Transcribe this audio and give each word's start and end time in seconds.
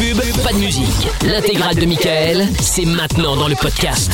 pub, 0.00 0.16
pas 0.42 0.52
de 0.52 0.58
musique. 0.58 1.08
L'intégrale 1.26 1.76
de 1.76 1.84
Michael, 1.84 2.48
c'est 2.58 2.86
maintenant 2.86 3.36
dans 3.36 3.48
le 3.48 3.54
podcast. 3.54 4.10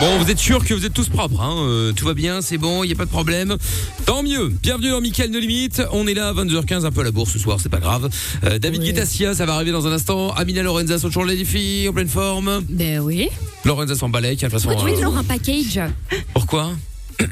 Bon, 0.00 0.18
vous 0.18 0.28
êtes 0.28 0.38
sûr 0.38 0.64
que 0.64 0.74
vous 0.74 0.84
êtes 0.84 0.92
tous 0.92 1.08
propres, 1.08 1.40
hein 1.40 1.54
euh, 1.60 1.92
Tout 1.92 2.06
va 2.06 2.14
bien, 2.14 2.42
c'est 2.42 2.58
bon, 2.58 2.82
il 2.82 2.90
y 2.90 2.92
a 2.92 2.96
pas 2.96 3.04
de 3.04 3.10
problème. 3.10 3.56
Tant 4.04 4.24
mieux. 4.24 4.48
Bienvenue 4.48 4.90
dans 4.90 5.00
Mickaël 5.00 5.30
No 5.30 5.38
Limite. 5.38 5.80
On 5.92 6.08
est 6.08 6.14
là 6.14 6.30
à 6.30 6.32
22h15, 6.32 6.86
un 6.86 6.90
peu 6.90 7.02
à 7.02 7.04
la 7.04 7.12
bourse 7.12 7.32
ce 7.32 7.38
soir, 7.38 7.58
c'est 7.62 7.68
pas 7.68 7.78
grave. 7.78 8.08
Euh, 8.44 8.58
David 8.58 8.82
Guettassia, 8.82 9.32
ça 9.34 9.46
va 9.46 9.54
arriver 9.54 9.70
dans 9.70 9.86
un 9.86 9.92
instant. 9.92 10.32
Amina 10.32 10.62
Lorenza 10.62 10.98
sont 10.98 11.08
toujours 11.08 11.24
les 11.24 11.44
filles, 11.44 11.88
en 11.88 11.92
pleine 11.92 12.08
forme. 12.08 12.64
Ben 12.68 12.98
oui. 12.98 13.28
Lorenza 13.64 13.94
s'emballait, 13.94 14.34
de 14.34 14.40
toute 14.40 14.50
façon. 14.50 14.70
Pourquoi 14.70 14.90
tu 14.90 15.04
euh, 15.04 15.16
un 15.16 15.22
package? 15.22 15.80
Pourquoi? 16.34 16.72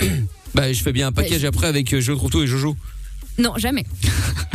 Bah, 0.54 0.72
je 0.72 0.82
fais 0.82 0.93
bien 0.93 1.09
un 1.09 1.12
package 1.12 1.45
après 1.45 1.66
avec 1.66 1.93
euh, 1.93 2.00
Joe 2.00 2.16
Troutou 2.16 2.43
et 2.43 2.46
Jojo. 2.46 2.75
Non, 3.39 3.52
jamais. 3.57 3.84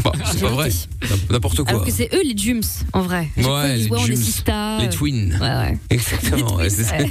Bah, 0.03 0.11
c'est 0.31 0.41
pas 0.41 0.49
vrai. 0.49 0.69
N'importe 1.29 1.57
quoi. 1.63 1.69
Alors 1.69 1.85
que 1.85 1.91
c'est 1.91 2.09
eux 2.13 2.21
les 2.23 2.35
Jums, 2.35 2.61
en 2.91 3.01
vrai. 3.01 3.29
À 3.37 3.41
chaque 3.41 3.43
fois, 3.45 3.67
ils 3.69 3.75
disent, 3.77 3.85
les 3.85 3.91
ouais, 3.91 3.97
on 3.99 4.03
est 4.03 4.07
Jums, 4.07 4.15
Sista. 4.17 4.77
Les 4.81 4.89
twins. 4.89 5.33
Ouais, 5.39 5.47
ouais. 5.47 5.77
Exactement. 5.89 6.55
ouais, 6.55 6.69
c'est 6.69 6.83
ça. 6.83 6.95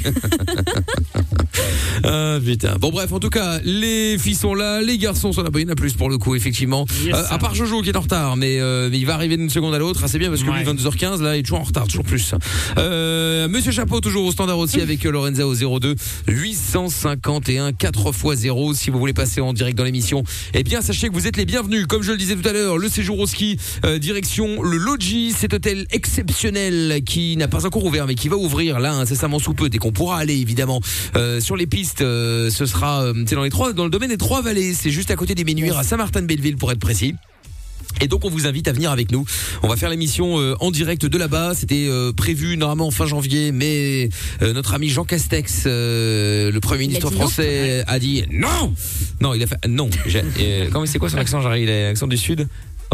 Ah 2.04 2.38
putain. 2.44 2.76
Bon 2.80 2.90
bref, 2.90 3.12
en 3.12 3.20
tout 3.20 3.28
cas, 3.28 3.60
les 3.64 4.16
filles 4.18 4.34
sont 4.34 4.54
là, 4.54 4.80
les 4.80 4.98
garçons 4.98 5.32
sont 5.32 5.42
là. 5.42 5.50
Bah, 5.50 5.60
il 5.60 5.66
y 5.66 5.68
en 5.68 5.72
a 5.72 5.76
plus 5.76 5.92
pour 5.92 6.08
le 6.08 6.18
coup, 6.18 6.34
effectivement. 6.34 6.86
Yes. 7.04 7.14
Euh, 7.14 7.22
à 7.30 7.38
part 7.38 7.54
Jojo 7.54 7.82
qui 7.82 7.90
est 7.90 7.96
en 7.96 8.00
retard, 8.00 8.36
mais, 8.36 8.58
euh, 8.60 8.88
il 8.92 9.04
va 9.06 9.14
arriver 9.14 9.36
d'une 9.36 9.50
seconde 9.50 9.74
à 9.74 9.78
l'autre. 9.78 10.00
Ah, 10.02 10.08
c'est 10.08 10.18
bien 10.18 10.30
parce 10.30 10.42
que 10.42 10.48
Ouais. 10.50 10.58
lui, 10.58 10.64
22h15, 10.64 11.22
là, 11.22 11.36
il 11.36 11.40
est 11.40 11.42
toujours 11.42 11.60
en 11.60 11.64
retard, 11.64 11.86
toujours 11.86 12.04
plus. 12.04 12.34
Euh, 12.78 13.46
Monsieur 13.48 13.70
Chapeau, 13.72 14.00
toujours 14.00 14.24
au 14.26 14.32
standard 14.32 14.58
aussi 14.58 14.80
avec 14.80 15.04
euh, 15.06 15.10
Lorenza 15.12 15.46
au 15.46 15.54
02 15.54 15.94
851 16.26 17.72
4 17.72 18.08
x 18.08 18.40
0. 18.40 18.74
Si 18.74 18.90
vous 18.90 18.98
voulez 18.98 19.12
passer 19.12 19.40
en 19.40 19.52
direct 19.52 19.76
dans 19.76 19.84
l'émission, 19.84 20.24
eh 20.54 20.64
bien, 20.64 20.80
sachez 20.80 21.08
que 21.08 21.14
vous 21.14 21.26
êtes 21.26 21.36
les 21.36 21.44
bienvenus. 21.44 21.61
Comme 21.88 22.02
je 22.02 22.10
le 22.10 22.18
disais 22.18 22.34
tout 22.34 22.48
à 22.48 22.52
l'heure, 22.52 22.76
le 22.76 22.88
séjour 22.88 23.20
au 23.20 23.26
ski, 23.26 23.56
euh, 23.84 23.98
direction 23.98 24.62
le 24.62 24.76
Logis, 24.76 25.32
cet 25.32 25.54
hôtel 25.54 25.86
exceptionnel 25.92 27.02
qui 27.04 27.36
n'a 27.36 27.46
pas 27.46 27.66
encore 27.66 27.84
ouvert, 27.84 28.06
mais 28.06 28.16
qui 28.16 28.28
va 28.28 28.36
ouvrir 28.36 28.80
là 28.80 28.94
incessamment 28.94 29.38
sous 29.38 29.54
peu, 29.54 29.68
dès 29.68 29.78
qu'on 29.78 29.92
pourra 29.92 30.18
aller 30.18 30.34
évidemment 30.34 30.80
euh, 31.14 31.40
sur 31.40 31.56
les 31.56 31.66
pistes. 31.66 32.00
euh, 32.00 32.50
ce 32.50 32.66
sera, 32.66 33.04
c'est 33.26 33.36
dans 33.36 33.44
les 33.44 33.50
trois, 33.50 33.72
dans 33.72 33.84
le 33.84 33.90
domaine 33.90 34.10
des 34.10 34.18
trois 34.18 34.42
vallées. 34.42 34.74
C'est 34.74 34.90
juste 34.90 35.10
à 35.12 35.16
côté 35.16 35.34
des 35.34 35.44
Ménuires, 35.44 35.78
à 35.78 35.84
Saint-Martin-de-Belleville 35.84 36.56
pour 36.56 36.72
être 36.72 36.80
précis. 36.80 37.14
Et 38.02 38.08
donc 38.08 38.24
on 38.24 38.30
vous 38.30 38.48
invite 38.48 38.66
à 38.66 38.72
venir 38.72 38.90
avec 38.90 39.12
nous. 39.12 39.24
On 39.62 39.68
va 39.68 39.76
faire 39.76 39.88
l'émission 39.88 40.40
euh, 40.40 40.56
en 40.58 40.72
direct 40.72 41.06
de 41.06 41.16
là-bas. 41.16 41.52
C'était 41.54 41.86
euh, 41.88 42.12
prévu 42.12 42.56
normalement 42.56 42.90
fin 42.90 43.06
janvier, 43.06 43.52
mais 43.52 44.08
euh, 44.42 44.52
notre 44.52 44.74
ami 44.74 44.88
Jean 44.88 45.04
Castex, 45.04 45.62
euh, 45.66 46.50
le 46.50 46.58
premier 46.60 46.80
ministre 46.88 47.10
non 47.12 47.16
français, 47.16 47.84
a 47.86 47.98
dit 48.00 48.24
non. 48.32 48.74
Non, 49.20 49.34
il 49.34 49.42
a 49.44 49.46
fait 49.46 49.56
non. 49.68 49.88
J'ai- 50.06 50.24
euh, 50.40 50.68
comment 50.72 50.84
c'est 50.84 50.98
quoi 50.98 51.10
son 51.10 51.18
accent 51.18 51.40
J'arrive, 51.40 51.62
il 51.62 51.70
a 51.70 51.82
l'accent 51.90 52.08
du 52.08 52.16
sud? 52.16 52.48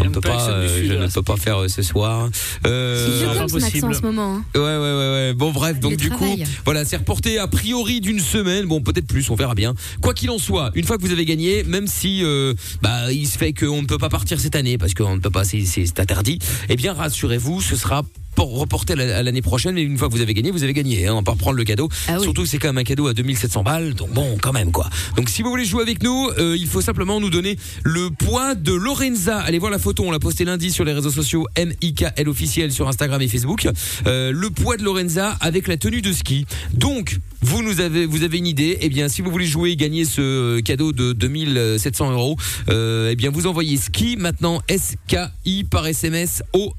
On 0.07 0.11
peut 0.11 0.21
pas 0.21 0.29
pas, 0.37 0.49
euh, 0.49 0.77
Sud, 0.79 0.87
je 0.87 0.93
là, 0.93 1.05
ne 1.07 1.11
peux 1.11 1.21
pas 1.21 1.35
faire 1.37 1.57
euh, 1.61 1.67
ce 1.67 1.81
soir. 1.81 2.29
Euh, 2.65 3.19
C'est 3.19 3.63
accent 3.75 3.87
en 3.89 3.93
ce 3.93 4.01
moment. 4.01 4.35
hein. 4.35 4.43
Ouais, 4.55 4.61
ouais, 4.61 4.77
ouais, 4.77 5.11
ouais. 5.11 5.33
Bon, 5.33 5.51
bref, 5.51 5.79
donc 5.79 5.91
Le 5.91 5.97
du 5.97 6.09
travail. 6.09 6.43
coup, 6.43 6.49
voilà, 6.65 6.85
c'est 6.85 6.97
reporté 6.97 7.37
a 7.39 7.47
priori 7.47 8.01
d'une 8.01 8.19
semaine. 8.19 8.65
Bon, 8.65 8.81
peut-être 8.81 9.07
plus, 9.07 9.29
on 9.29 9.35
verra 9.35 9.55
bien. 9.55 9.73
Quoi 10.01 10.13
qu'il 10.13 10.29
en 10.29 10.37
soit, 10.39 10.71
une 10.75 10.85
fois 10.85 10.97
que 10.97 11.01
vous 11.03 11.11
avez 11.11 11.25
gagné, 11.25 11.63
même 11.63 11.87
si, 11.87 12.23
euh, 12.23 12.53
bah, 12.81 13.11
il 13.11 13.27
se 13.27 13.37
fait 13.37 13.53
qu'on 13.53 13.81
ne 13.81 13.87
peut 13.87 13.97
pas 13.97 14.09
partir 14.09 14.39
cette 14.39 14.55
année 14.55 14.77
parce 14.77 14.93
qu'on 14.93 15.15
ne 15.15 15.21
peut 15.21 15.29
pas, 15.29 15.43
c'est- 15.43 15.99
interdit. 15.99 16.39
Eh 16.69 16.75
bien, 16.75 16.93
rassurez-vous, 16.93 17.61
ce 17.61 17.75
sera 17.75 18.03
reporté 18.37 18.93
à 18.93 18.95
la- 18.95 19.17
à 19.17 19.23
l'année 19.23 19.41
prochaine 19.41 19.77
et 19.77 19.81
une 19.81 19.97
fois 19.97 20.07
que 20.07 20.13
vous 20.13 20.21
avez 20.21 20.33
gagné 20.33 20.49
vous 20.51 20.63
avez 20.63 20.71
gagné 20.71 21.05
hein, 21.07 21.11
on 21.11 21.15
va 21.17 21.23
pas 21.23 21.31
reprendre 21.33 21.57
le 21.57 21.65
cadeau 21.65 21.89
Ah 22.07 22.13
oui. 22.19 22.23
surtout 22.23 22.43
que 22.43 22.47
c'est 22.47 22.57
quand 22.57 22.69
même 22.69 22.77
un 22.77 22.85
cadeau 22.85 23.07
à 23.07 23.13
2700 23.13 23.63
balles 23.63 23.95
donc 23.95 24.13
bon 24.13 24.37
quand 24.41 24.53
même 24.53 24.71
quoi 24.71 24.89
donc 25.17 25.27
si 25.27 25.41
vous 25.41 25.49
voulez 25.49 25.65
jouer 25.65 25.81
avec 25.81 26.01
nous 26.03 26.29
euh, 26.37 26.55
il 26.57 26.65
faut 26.67 26.79
simplement 26.79 27.19
nous 27.19 27.29
donner 27.29 27.57
le 27.83 28.09
poids 28.11 28.55
de 28.55 28.71
Lorenza 28.71 29.39
allez 29.39 29.59
voir 29.59 29.71
la 29.73 29.77
photo 29.79 29.88
on 29.99 30.11
l'a 30.11 30.19
posté 30.19 30.45
lundi 30.45 30.71
sur 30.71 30.85
les 30.85 30.93
réseaux 30.93 31.09
sociaux 31.09 31.47
MIKL 31.57 32.27
officiel 32.29 32.71
sur 32.71 32.87
Instagram 32.87 33.21
et 33.21 33.27
Facebook. 33.27 33.67
Euh, 34.05 34.31
le 34.31 34.49
poids 34.49 34.77
de 34.77 34.83
Lorenza 34.83 35.37
avec 35.41 35.67
la 35.67 35.77
tenue 35.77 36.01
de 36.01 36.11
ski. 36.11 36.45
Donc 36.73 37.17
vous 37.41 37.63
nous 37.63 37.79
avez 37.79 38.05
vous 38.05 38.23
avez 38.23 38.37
une 38.37 38.47
idée. 38.47 38.77
Eh 38.81 38.89
bien 38.89 39.07
si 39.09 39.21
vous 39.21 39.31
voulez 39.31 39.45
jouer 39.45 39.71
et 39.71 39.75
gagner 39.75 40.05
ce 40.05 40.59
cadeau 40.59 40.91
de 40.91 41.13
2700 41.13 42.11
euros 42.11 42.37
euh, 42.69 43.09
eh 43.11 43.15
bien 43.15 43.31
vous 43.31 43.47
envoyez 43.47 43.77
ski 43.77 44.15
maintenant 44.17 44.61
SKI 44.69 45.63
par 45.63 45.87
SMS 45.87 46.43
au 46.53 46.73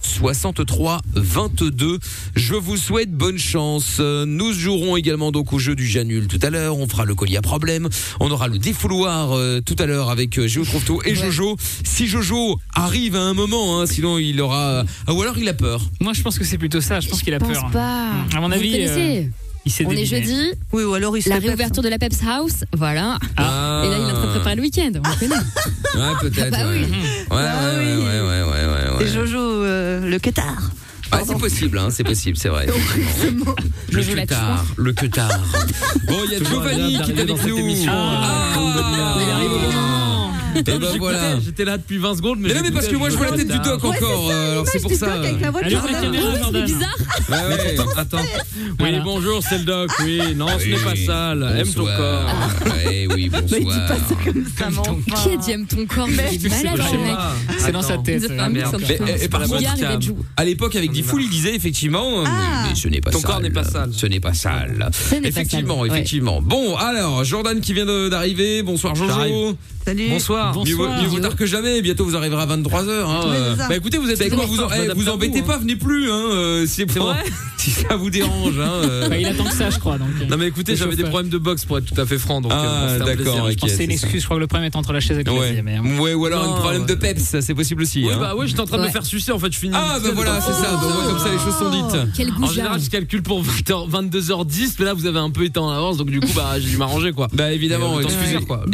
63 0.00 1.00
22. 1.14 1.98
Je 2.36 2.54
vous 2.54 2.76
souhaite 2.76 3.10
bonne 3.12 3.38
chance. 3.38 3.96
Euh, 4.00 4.24
Nous 4.26 4.52
jouerons 4.52 4.96
également 4.96 5.32
donc 5.32 5.52
au 5.52 5.58
jeu 5.58 5.74
du 5.74 5.86
Janul 5.86 6.26
tout 6.28 6.38
à 6.42 6.50
l'heure. 6.50 6.76
On 6.78 6.88
fera 6.88 7.04
le 7.04 7.14
collier 7.14 7.36
à 7.36 7.42
problème. 7.42 7.88
On 8.20 8.30
aura 8.30 8.48
le 8.48 8.58
défouloir 8.58 9.32
euh, 9.32 9.60
tout 9.60 9.76
à 9.78 9.86
l'heure 9.86 10.10
avec 10.10 10.38
euh, 10.38 10.46
Géo 10.46 10.64
et 11.04 11.14
Jojo. 11.14 11.56
Si 11.84 12.06
Jojo 12.06 12.58
arrive 12.74 13.16
à 13.16 13.22
un 13.22 13.34
moment, 13.34 13.80
hein, 13.80 13.86
sinon 13.86 14.18
il 14.18 14.40
aura 14.40 14.84
ah, 15.06 15.12
ou 15.12 15.22
alors 15.22 15.38
il 15.38 15.48
a 15.48 15.54
peur. 15.54 15.80
Moi, 16.00 16.12
je 16.12 16.22
pense 16.22 16.38
que 16.38 16.44
c'est 16.44 16.58
plutôt 16.58 16.80
ça. 16.80 17.00
Je 17.00 17.08
pense 17.08 17.22
qu'il 17.22 17.34
a 17.34 17.38
Je 17.38 17.44
pense 17.44 17.52
peur. 17.58 17.70
pas. 17.70 18.10
À 18.34 18.40
mon 18.40 18.48
Vous 18.48 18.54
avis, 18.54 18.72
connaissez? 18.72 19.30
Il 19.64 19.72
s'est 19.72 19.84
On 19.86 19.90
est 19.90 20.04
jeudi, 20.06 20.52
Oui, 20.72 20.84
ou 20.84 20.94
alors 20.94 21.16
il 21.16 21.22
se 21.22 21.28
la 21.28 21.38
réouverture 21.38 21.82
de 21.82 21.88
la 21.88 21.98
Peps 21.98 22.20
House, 22.26 22.64
voilà. 22.76 23.18
Ah. 23.36 23.82
Et 23.84 23.88
là, 23.90 23.96
il 23.98 24.02
est 24.08 24.12
en 24.12 24.14
train 24.14 24.26
de 24.26 24.30
préparer 24.32 24.56
le 24.56 24.62
week-end, 24.62 24.90
on 24.94 25.08
le 25.08 25.16
connaît. 25.16 25.34
Ouais, 25.34 26.14
peut-être. 26.20 26.54
Ah 26.54 26.64
bah 26.64 26.68
ouais. 26.70 26.80
oui. 26.80 26.86
Ouais, 26.90 27.26
Bah 27.28 27.36
ouais, 27.36 27.76
ouais, 27.76 27.84
oui. 27.84 28.02
ouais, 28.02 28.20
ouais, 28.20 28.42
ouais, 28.42 28.66
ouais, 28.92 28.98
ouais. 28.98 29.04
Et 29.04 29.08
Jojo, 29.08 29.38
euh, 29.38 30.08
le 30.08 30.18
quetard. 30.18 30.70
Ah, 31.10 31.20
c'est 31.26 31.38
possible, 31.38 31.78
hein, 31.78 31.88
c'est 31.90 32.04
possible, 32.04 32.36
c'est 32.36 32.50
vrai. 32.50 32.66
Le 33.90 34.02
Jojo 34.02 34.14
la 34.14 34.22
queutard, 34.26 34.64
le 34.76 34.92
queutard. 34.92 35.40
Bon, 36.06 36.16
il 36.26 36.32
y 36.32 36.36
a 36.36 36.38
Toujours 36.38 36.62
Giovanni 36.62 37.00
qui 37.02 37.10
est 37.12 37.14
avec 37.14 37.26
dans 37.26 37.36
cette 37.36 37.46
nous. 37.48 37.56
émission. 37.58 37.92
Ah, 37.94 38.52
Il 38.56 39.30
arrive 39.30 39.52
au 39.52 39.58
moment. 39.58 39.87
Et 40.66 40.78
ben 40.78 40.98
voilà. 40.98 41.40
J'étais 41.40 41.64
là 41.64 41.76
depuis 41.78 41.98
20 41.98 42.16
secondes, 42.16 42.38
mais. 42.40 42.48
Mais 42.48 42.54
non, 42.54 42.60
mais 42.64 42.70
parce 42.70 42.88
que 42.88 42.96
moi 42.96 43.10
je 43.10 43.16
vois 43.16 43.26
la 43.30 43.36
tête 43.36 43.48
du 43.48 43.58
doc 43.58 43.82
Ouais, 43.84 43.96
encore, 43.96 44.30
euh, 44.30 44.52
alors 44.52 44.66
c'est 44.66 44.80
pour 44.82 44.92
ça. 44.92 45.06
Jordan. 45.68 46.66
Ouais, 47.28 47.36
ouais. 47.36 47.76
Attends. 47.96 48.18
Voilà. 48.78 48.98
Oui, 48.98 49.02
bonjour, 49.04 49.42
c'est 49.42 49.58
le 49.58 49.64
doc. 49.64 49.90
Oui, 50.02 50.20
non, 50.34 50.46
ce 50.58 50.64
Oui, 50.64 50.70
n'est 50.72 50.78
pas 50.78 50.96
sale. 50.96 51.56
Aime 51.58 51.68
ton 51.72 51.84
corps. 51.84 52.30
Oui, 52.86 53.08
Mais 53.08 53.22
il 53.24 53.30
dit 53.30 53.60
bonsoir. 53.60 53.86
pas 53.86 53.94
ça 53.96 54.14
comme 54.24 54.44
ça, 54.56 54.68
mais 54.70 54.78
enfin. 54.78 55.22
Qui 55.22 55.30
a 55.30 55.36
dit 55.36 55.50
aime 55.52 55.66
ton 55.66 55.86
corps 55.86 56.06
pas. 56.16 57.32
C'est 57.58 57.72
dans 57.72 57.82
sa 57.82 57.98
tête. 57.98 58.22
Il 58.22 58.24
a 58.24 58.28
fait 58.28 58.40
euh, 58.40 58.44
un 58.44 58.48
mix 58.48 58.60
merde. 58.60 58.74
entre 58.74 58.84
Mais, 59.04 59.24
et- 59.24 59.28
par 59.28 59.42
contre. 59.42 59.62
À 60.36 60.44
l'époque 60.44 60.76
avec 60.76 60.92
Diffoul 60.92 61.22
il 61.22 61.30
disait 61.30 61.54
effectivement, 61.54 62.22
mais- 62.22 62.28
Ah. 62.30 62.68
ce 62.74 62.88
n'est 62.88 63.00
pas 63.00 63.10
Ton 63.10 63.20
corps 63.20 63.40
n'est 63.40 63.50
pas 63.50 63.64
sale. 63.64 63.90
Ce 63.92 64.06
n'est 64.06 64.20
pas 64.20 64.34
sale. 64.34 64.88
Effectivement, 65.24 65.84
effectivement. 65.84 66.40
Bon, 66.42 66.76
alors 66.76 67.24
Jordan 67.24 67.60
qui 67.60 67.74
vient 67.74 67.86
de- 67.86 68.08
d'arriver. 68.08 68.62
Bonsoir 68.62 68.94
Jojo. 68.94 69.56
Salut. 69.84 70.08
Bonsoir. 70.10 70.47
Bonsoir. 70.52 71.02
mieux 71.02 71.08
vaut 71.08 71.18
tard 71.20 71.36
que 71.36 71.46
jamais. 71.46 71.80
Bientôt 71.82 72.04
vous 72.04 72.16
arriverez 72.16 72.42
à 72.42 72.46
23h. 72.46 72.90
Hein. 72.90 73.20
Ouais. 73.28 73.64
Bah 73.68 73.76
écoutez, 73.76 73.98
vous 73.98 74.08
êtes 74.10 74.20
avec 74.20 74.34
bon, 74.34 74.46
Vous, 74.46 74.60
en- 74.60 74.68
eh, 74.70 74.88
vous 74.94 75.08
embêtez 75.08 75.42
pas, 75.42 75.58
venez 75.58 75.76
plus. 75.76 76.10
Hein. 76.10 76.14
euh, 76.32 76.66
si, 76.66 76.84
C'est 76.88 76.98
vrai 76.98 77.16
si 77.58 77.70
ça 77.70 77.96
vous 77.96 78.10
dérange. 78.10 78.58
Hein. 78.58 78.70
euh. 78.84 79.08
Bah, 79.08 79.16
il 79.18 79.26
attend 79.26 79.44
que 79.44 79.54
ça, 79.54 79.70
je 79.70 79.78
crois. 79.78 79.98
Donc, 79.98 80.08
euh, 80.20 80.26
Non, 80.26 80.36
mais 80.36 80.46
écoutez, 80.46 80.76
j'avais 80.76 80.96
des 80.96 81.04
problèmes 81.04 81.30
de 81.30 81.38
boxe 81.38 81.64
pour 81.64 81.78
être 81.78 81.84
tout 81.92 82.00
à 82.00 82.06
fait 82.06 82.18
franc. 82.18 82.40
Donc, 82.40 82.52
Ah, 82.54 82.96
d'accord, 82.98 83.14
plaisir. 83.14 83.44
ok. 83.44 83.50
Je 83.50 83.56
pense 83.56 83.70
que 83.70 83.76
c'est 83.76 83.84
une 83.84 83.90
excuse. 83.90 84.20
Je 84.20 84.24
crois 84.26 84.36
que 84.36 84.40
le 84.40 84.46
problème 84.46 84.70
est 84.70 84.76
entre 84.76 84.92
la 84.92 85.00
chaise 85.00 85.18
et 85.18 85.24
le 85.24 85.32
Ouais. 85.32 85.62
Mais, 85.62 85.78
ouais, 85.98 86.14
ou 86.14 86.26
alors 86.26 86.44
Non, 86.46 86.54
un 86.56 86.60
problème 86.60 86.86
de 86.86 86.92
ouais. 86.92 86.98
peps, 86.98 87.22
ça, 87.22 87.40
c'est 87.42 87.54
possible 87.54 87.82
aussi. 87.82 88.04
Oui, 88.04 88.12
hein. 88.12 88.18
bah 88.20 88.34
oui, 88.36 88.46
j'étais 88.48 88.60
en 88.60 88.64
train 88.64 88.76
de 88.78 88.82
Ouais. 88.82 88.88
me 88.88 88.92
faire 88.92 89.04
sucer. 89.06 89.32
En 89.32 89.38
fait, 89.38 89.52
je 89.52 89.58
finis. 89.58 89.74
Ah, 89.76 89.98
bah 90.02 90.10
voilà, 90.14 90.40
c'est 90.40 90.52
ça. 90.52 90.78
Comme 91.06 91.18
ça, 91.18 91.30
les 91.30 91.38
choses 91.38 91.58
sont 91.58 91.70
dites. 91.70 92.12
Quel 92.16 92.32
En 92.42 92.46
général, 92.46 92.80
je 92.80 92.88
calcule 92.90 93.22
pour 93.22 93.42
20h, 93.42 93.88
22h10, 93.90 94.74
mais 94.78 94.84
là, 94.84 94.94
vous 94.94 95.06
avez 95.06 95.18
un 95.18 95.30
peu 95.30 95.44
été 95.44 95.58
en 95.58 95.68
avance, 95.70 95.96
donc 95.96 96.10
du 96.10 96.20
coup, 96.20 96.32
bah, 96.34 96.58
j'ai 96.58 96.68
dû 96.70 96.76
m'arranger, 96.76 97.12
quoi. 97.12 97.28
Bah 97.32 97.52
évidemment, 97.52 97.94
Et, 98.00 98.02
le 98.02 98.02
temps 98.04 98.08
de 98.08 98.14
excuse- 98.14 98.28
finir, 98.32 98.46
quoi. 98.46 98.64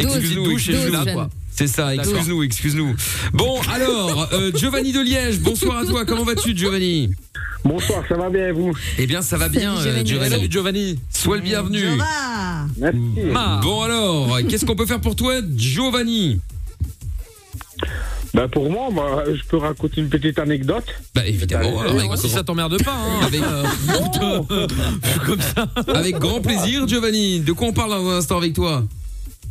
Je 0.56 0.72
suis 0.72 0.90
là, 0.92 1.04
quoi. 1.12 1.28
C'est 1.56 1.68
ça, 1.68 1.94
excuse-nous, 1.94 2.42
excuse-nous. 2.42 2.96
Bon, 3.32 3.60
alors, 3.72 4.28
euh, 4.32 4.50
Giovanni 4.54 4.92
de 4.92 5.00
Liège, 5.00 5.38
bonsoir 5.38 5.78
à 5.78 5.84
toi, 5.86 6.04
comment 6.04 6.24
vas-tu 6.24 6.56
Giovanni? 6.56 7.10
Bonsoir, 7.64 8.02
ça 8.08 8.16
va 8.16 8.28
bien 8.28 8.48
et 8.48 8.52
vous? 8.52 8.72
Eh 8.98 9.06
bien, 9.06 9.22
ça 9.22 9.36
va 9.36 9.48
bien, 9.48 9.76
Salut, 9.76 9.88
euh, 10.00 10.04
Giovanni. 10.04 10.06
Giovanni. 10.06 10.30
Salut 10.34 10.50
Giovanni. 10.50 10.98
Sois 11.10 11.36
le 11.36 11.42
bienvenu. 11.42 11.78
Jova. 11.78 12.66
Merci. 12.76 12.98
Bon 13.62 13.82
alors, 13.82 14.38
qu'est-ce 14.48 14.66
qu'on 14.66 14.74
peut 14.74 14.84
faire 14.86 15.00
pour 15.00 15.14
toi, 15.14 15.34
Giovanni? 15.54 16.40
Ben 18.34 18.48
pour 18.48 18.68
moi, 18.68 18.88
bah, 18.92 19.22
je 19.32 19.42
peux 19.48 19.58
raconter 19.58 20.00
une 20.00 20.08
petite 20.08 20.40
anecdote. 20.40 20.84
Bah 21.14 21.24
évidemment, 21.24 21.80
alors, 21.82 22.00
avec, 22.00 22.18
Si 22.18 22.28
ça 22.28 22.42
t'emmerde 22.42 22.82
pas, 22.82 22.96
hein. 22.96 23.20
avec, 23.26 23.40
Comme 25.24 25.40
ça. 25.40 25.68
avec 25.94 26.18
grand 26.18 26.40
plaisir, 26.40 26.88
Giovanni. 26.88 27.38
De 27.40 27.52
quoi 27.52 27.68
on 27.68 27.72
parle 27.72 27.90
dans 27.90 28.10
un 28.10 28.16
instant 28.18 28.38
avec 28.38 28.54
toi? 28.54 28.82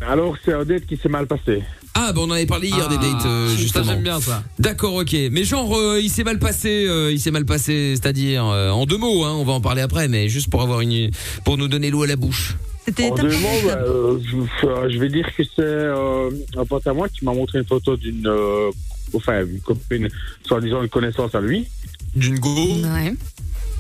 Alors, 0.02 0.36
c'est 0.44 0.52
un 0.52 0.66
date 0.66 0.86
qui 0.86 0.98
s'est 0.98 1.08
mal 1.08 1.28
passé. 1.28 1.64
Ah, 1.96 2.12
bah 2.12 2.22
on 2.24 2.26
en 2.26 2.32
avait 2.32 2.46
parlé 2.48 2.70
hier 2.70 2.88
des 2.90 2.98
dates, 2.98 3.26
euh, 3.26 3.50
Ça, 3.50 3.56
justement. 3.56 3.84
j'aime 3.86 4.02
bien 4.04 4.20
ça. 4.20 4.44
D'accord, 4.58 4.96
ok. 4.96 5.16
Mais 5.32 5.44
genre, 5.44 5.78
euh, 5.78 6.00
il 6.02 6.10
s'est 6.10 6.24
mal 6.24 6.40
passé, 6.40 6.86
euh, 6.88 7.12
il 7.12 7.20
s'est 7.20 7.30
mal 7.32 7.46
passé, 7.46 7.94
c'est-à-dire 7.96 8.46
euh, 8.48 8.72
en 8.72 8.86
deux 8.88 8.98
mots, 8.98 9.24
hein, 9.24 9.34
on 9.38 9.44
va 9.44 9.54
en 9.54 9.62
parler 9.62 9.82
après, 9.84 10.08
mais 10.08 10.28
juste 10.28 10.50
pour 10.50 10.62
avoir 10.64 10.82
une, 10.82 11.12
pour 11.46 11.58
nous 11.58 11.68
donner 11.68 11.92
l'eau 11.92 12.02
à 12.04 12.08
la 12.08 12.16
bouche. 12.16 12.56
C'était 12.86 13.12
En 13.12 13.16
deux 13.16 13.30
mots, 13.38 13.62
bah, 13.66 13.78
euh, 13.86 14.20
je, 14.26 14.90
je 14.92 15.00
vais 15.00 15.08
dire 15.10 15.28
que 15.38 15.44
c'est 15.44 15.62
euh, 15.62 16.30
un 16.58 16.66
pote 16.66 16.86
à 16.88 16.94
moi 16.94 17.08
qui 17.10 17.24
m'a 17.26 17.34
montré 17.34 17.60
une 17.60 17.66
photo 17.66 17.96
d'une, 17.96 18.28
euh, 18.28 18.72
enfin, 19.14 19.46
une 19.46 19.60
copine, 19.62 20.10
soi-disant 20.48 20.82
une 20.82 20.90
connaissance 20.90 21.34
à 21.36 21.42
lui, 21.42 21.68
D'une 22.16 22.40
go. 22.40 22.50
Ouais. 22.56 23.14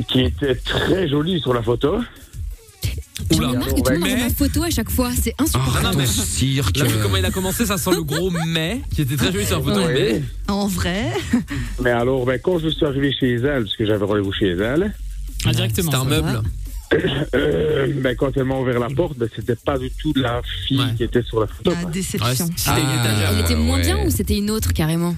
qui 0.07 0.21
était 0.21 0.55
très 0.55 1.09
jolie 1.09 1.39
sur 1.41 1.53
la 1.53 1.63
photo. 1.63 1.97
Je 3.31 3.37
Oula. 3.37 3.47
remarque 3.49 3.69
que 3.75 3.81
tout 3.81 3.91
le 3.91 3.99
monde 3.99 4.09
Mais- 4.09 4.23
ma 4.23 4.29
photo 4.29 4.63
à 4.63 4.69
chaque 4.69 4.89
fois. 4.89 5.11
C'est 5.19 5.33
insupportable. 5.39 5.79
Ah, 5.87 5.91
non, 5.91 5.97
mais- 5.97 6.05
cirque. 6.05 6.77
Là, 6.77 6.85
vu 6.85 6.95
comment 7.01 7.17
il 7.17 7.25
a 7.25 7.31
commencé, 7.31 7.65
ça 7.65 7.77
sent 7.77 7.91
le 7.91 8.03
gros 8.03 8.29
mais 8.47 8.81
qui 8.93 9.01
était 9.01 9.15
très 9.15 9.31
joli 9.31 9.45
sur 9.45 9.57
la 9.59 9.63
photo. 9.63 9.79
Oui. 9.87 9.93
Mais 9.95 10.21
En 10.47 10.67
vrai. 10.67 11.11
Mais 11.81 11.91
alors, 11.91 12.25
ben, 12.25 12.39
quand 12.39 12.59
je 12.59 12.69
suis 12.69 12.85
arrivé 12.85 13.11
chez 13.17 13.33
elle, 13.35 13.63
parce 13.63 13.75
que 13.75 13.85
j'avais 13.85 14.05
rendez-vous 14.05 14.33
chez 14.33 14.49
elle, 14.51 14.93
Ah, 15.45 15.51
directement. 15.51 15.91
c'était 15.91 15.97
un 16.01 16.05
meuble. 16.05 16.41
euh, 17.35 17.93
ben, 18.01 18.15
quand 18.15 18.31
elle 18.35 18.43
m'a 18.45 18.55
ouvert 18.55 18.79
la 18.79 18.89
porte, 18.89 19.17
ben, 19.17 19.27
c'était 19.35 19.55
pas 19.55 19.77
du 19.77 19.89
tout 19.91 20.13
la 20.15 20.41
fille 20.67 20.79
Ouais. 20.79 20.93
qui 20.95 21.03
était 21.03 21.23
sur 21.23 21.39
la 21.39 21.47
photo. 21.47 21.71
Ouais, 21.71 21.91
déception. 21.91 22.47
c'était 22.55 22.81
une 22.81 22.99
étagère. 22.99 23.31
Elle 23.33 23.39
était 23.41 23.55
moins 23.55 23.77
ouais. 23.77 23.83
bien 23.83 24.05
ou 24.05 24.09
c'était 24.11 24.37
une 24.37 24.51
autre 24.51 24.73
carrément? 24.73 25.15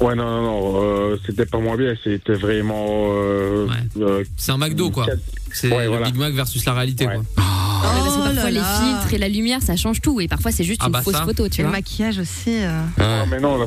Ouais, 0.00 0.14
non, 0.14 0.24
non, 0.24 0.42
non, 0.42 0.82
euh, 0.82 1.16
c'était 1.24 1.46
pas 1.46 1.58
moins 1.58 1.76
bien, 1.76 1.94
c'était 2.02 2.34
vraiment. 2.34 2.86
Euh, 2.88 3.66
Ouais. 3.66 4.02
euh, 4.02 4.24
C'est 4.36 4.52
un 4.52 4.58
McDo, 4.58 4.90
quoi. 4.90 5.06
C'est 5.52 5.70
Ouais, 5.70 5.84
le 5.84 5.88
voilà. 5.90 6.06
Big 6.06 6.16
Mac 6.16 6.34
versus 6.34 6.64
la 6.64 6.74
réalité, 6.74 7.06
Ouais. 7.06 7.14
quoi. 7.14 7.22
Ouais, 7.22 7.90
Parce 8.02 8.14
que 8.16 8.20
Oh 8.20 8.24
parfois 8.24 8.44
là 8.44 8.50
les 8.50 8.56
là. 8.56 8.80
filtres 9.00 9.14
et 9.14 9.18
la 9.18 9.28
lumière 9.28 9.60
ça 9.60 9.76
change 9.76 10.00
tout 10.00 10.18
et 10.18 10.26
parfois 10.26 10.50
c'est 10.50 10.64
juste 10.64 10.80
Ah 10.82 10.86
une 10.86 10.92
bah 10.92 11.02
fausse 11.02 11.12
ça. 11.14 11.24
photo 11.24 11.46
tu 11.50 11.60
Et 11.60 11.64
le 11.64 11.68
vois. 11.68 11.76
maquillage 11.78 12.18
aussi. 12.18 12.62
euh. 12.64 12.80
Ah. 12.98 13.18
non, 13.20 13.26
mais 13.30 13.40
non, 13.40 13.58
là, 13.58 13.66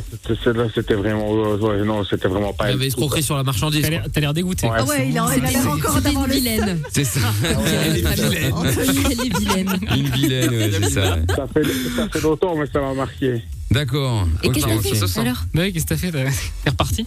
c'était- 0.74 0.96
vraiment. 0.96 1.28
euh, 1.32 1.58
ouais, 1.58 1.86
non, 1.86 2.04
c'était 2.04 2.28
vraiment 2.28 2.52
pas. 2.52 2.72
Il 2.72 2.74
avait 2.74 2.88
escroquerie 2.88 3.22
sur 3.22 3.36
la 3.38 3.44
marchandise. 3.44 3.84
T'as 4.12 4.20
l'air- 4.20 4.34
dégoûté. 4.34 4.66
Ouais. 4.68 4.74
Ah 4.80 4.84
ouais, 4.86 5.08
il 5.10 5.18
a, 5.20 5.28
l'air 5.38 5.70
encore 5.72 6.02
d'avoir 6.02 6.26
une 6.26 6.32
le 6.32 6.36
vilaine. 6.38 6.80
C'est 6.92 7.04
ça. 7.04 7.20
Elle 7.44 7.98
est 7.98 8.16
vilaine. 8.16 8.54
Anthony. 8.54 9.00
Elle 9.06 9.12
est 9.28 9.38
vilaine. 9.38 9.80
Une 9.96 10.10
vilaine, 10.10 10.50
ouais, 10.50 10.72
c'est 10.82 10.90
ça. 10.90 11.02
ouais. 11.14 11.22
Ça 11.36 11.48
fait, 11.54 11.64
ça 11.96 12.10
fait 12.12 12.22
longtemps, 12.22 12.56
mais 12.58 12.66
ça 12.74 12.82
m'a 12.82 12.94
marqué. 12.96 13.42
D'accord. 13.72 14.28
Et 14.44 14.50
qu'est-ce 14.50 14.66
que 14.66 15.00
t'as 15.00 15.08
fait 15.08 15.20
alors 15.22 15.44
Ouais, 15.56 15.72
qu'est-ce 15.72 15.86
que 15.86 15.90
t'as 15.90 15.98
fait 15.98 16.12
T'es 16.12 16.70
reparti? 16.70 17.06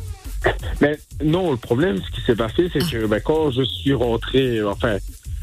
Mais 0.80 0.98
non, 1.24 1.50
le 1.50 1.56
problème, 1.56 1.98
ce 2.02 2.10
qui 2.14 2.20
s'est 2.24 2.34
passé, 2.36 2.70
c'est 2.72 2.80
que 2.90 3.06
ben, 3.06 3.20
quand 3.24 3.50
je 3.50 3.62
suis 3.62 3.92
rentré, 3.94 4.62
enfin, 4.62 4.96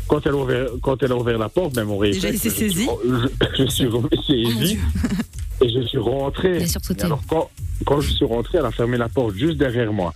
quand 0.07 0.25
elle 0.25 0.31
a 0.33 0.35
ouvert, 0.37 0.67
quand 0.81 1.01
elle 1.03 1.11
a 1.11 1.15
ouvert 1.15 1.37
la 1.37 1.49
porte, 1.49 1.73
ben, 1.75 1.83
mon 1.85 1.97
réflexe, 1.97 2.23
Déjà, 2.23 2.33
il 2.33 2.39
s'est 2.39 2.49
je 2.49 2.55
suis- 2.55 2.69
saisi 2.71 2.87
Je, 3.05 3.55
je 3.63 3.69
suis 3.69 3.85
Oh 3.87 4.07
saisi 4.25 4.55
dieu. 4.73 4.79
et 5.61 5.69
je 5.69 5.87
suis 5.87 5.97
rentré. 5.97 6.63
Et 6.63 7.01
alors, 7.03 7.21
quand, 7.29 7.49
quand 7.85 8.01
je 8.01 8.11
suis 8.11 8.25
rentré, 8.25 8.57
elle 8.59 8.65
a 8.65 8.71
fermé 8.71 8.97
la 8.97 9.09
porte 9.09 9.35
juste 9.35 9.57
derrière 9.57 9.91
moi. 9.93 10.13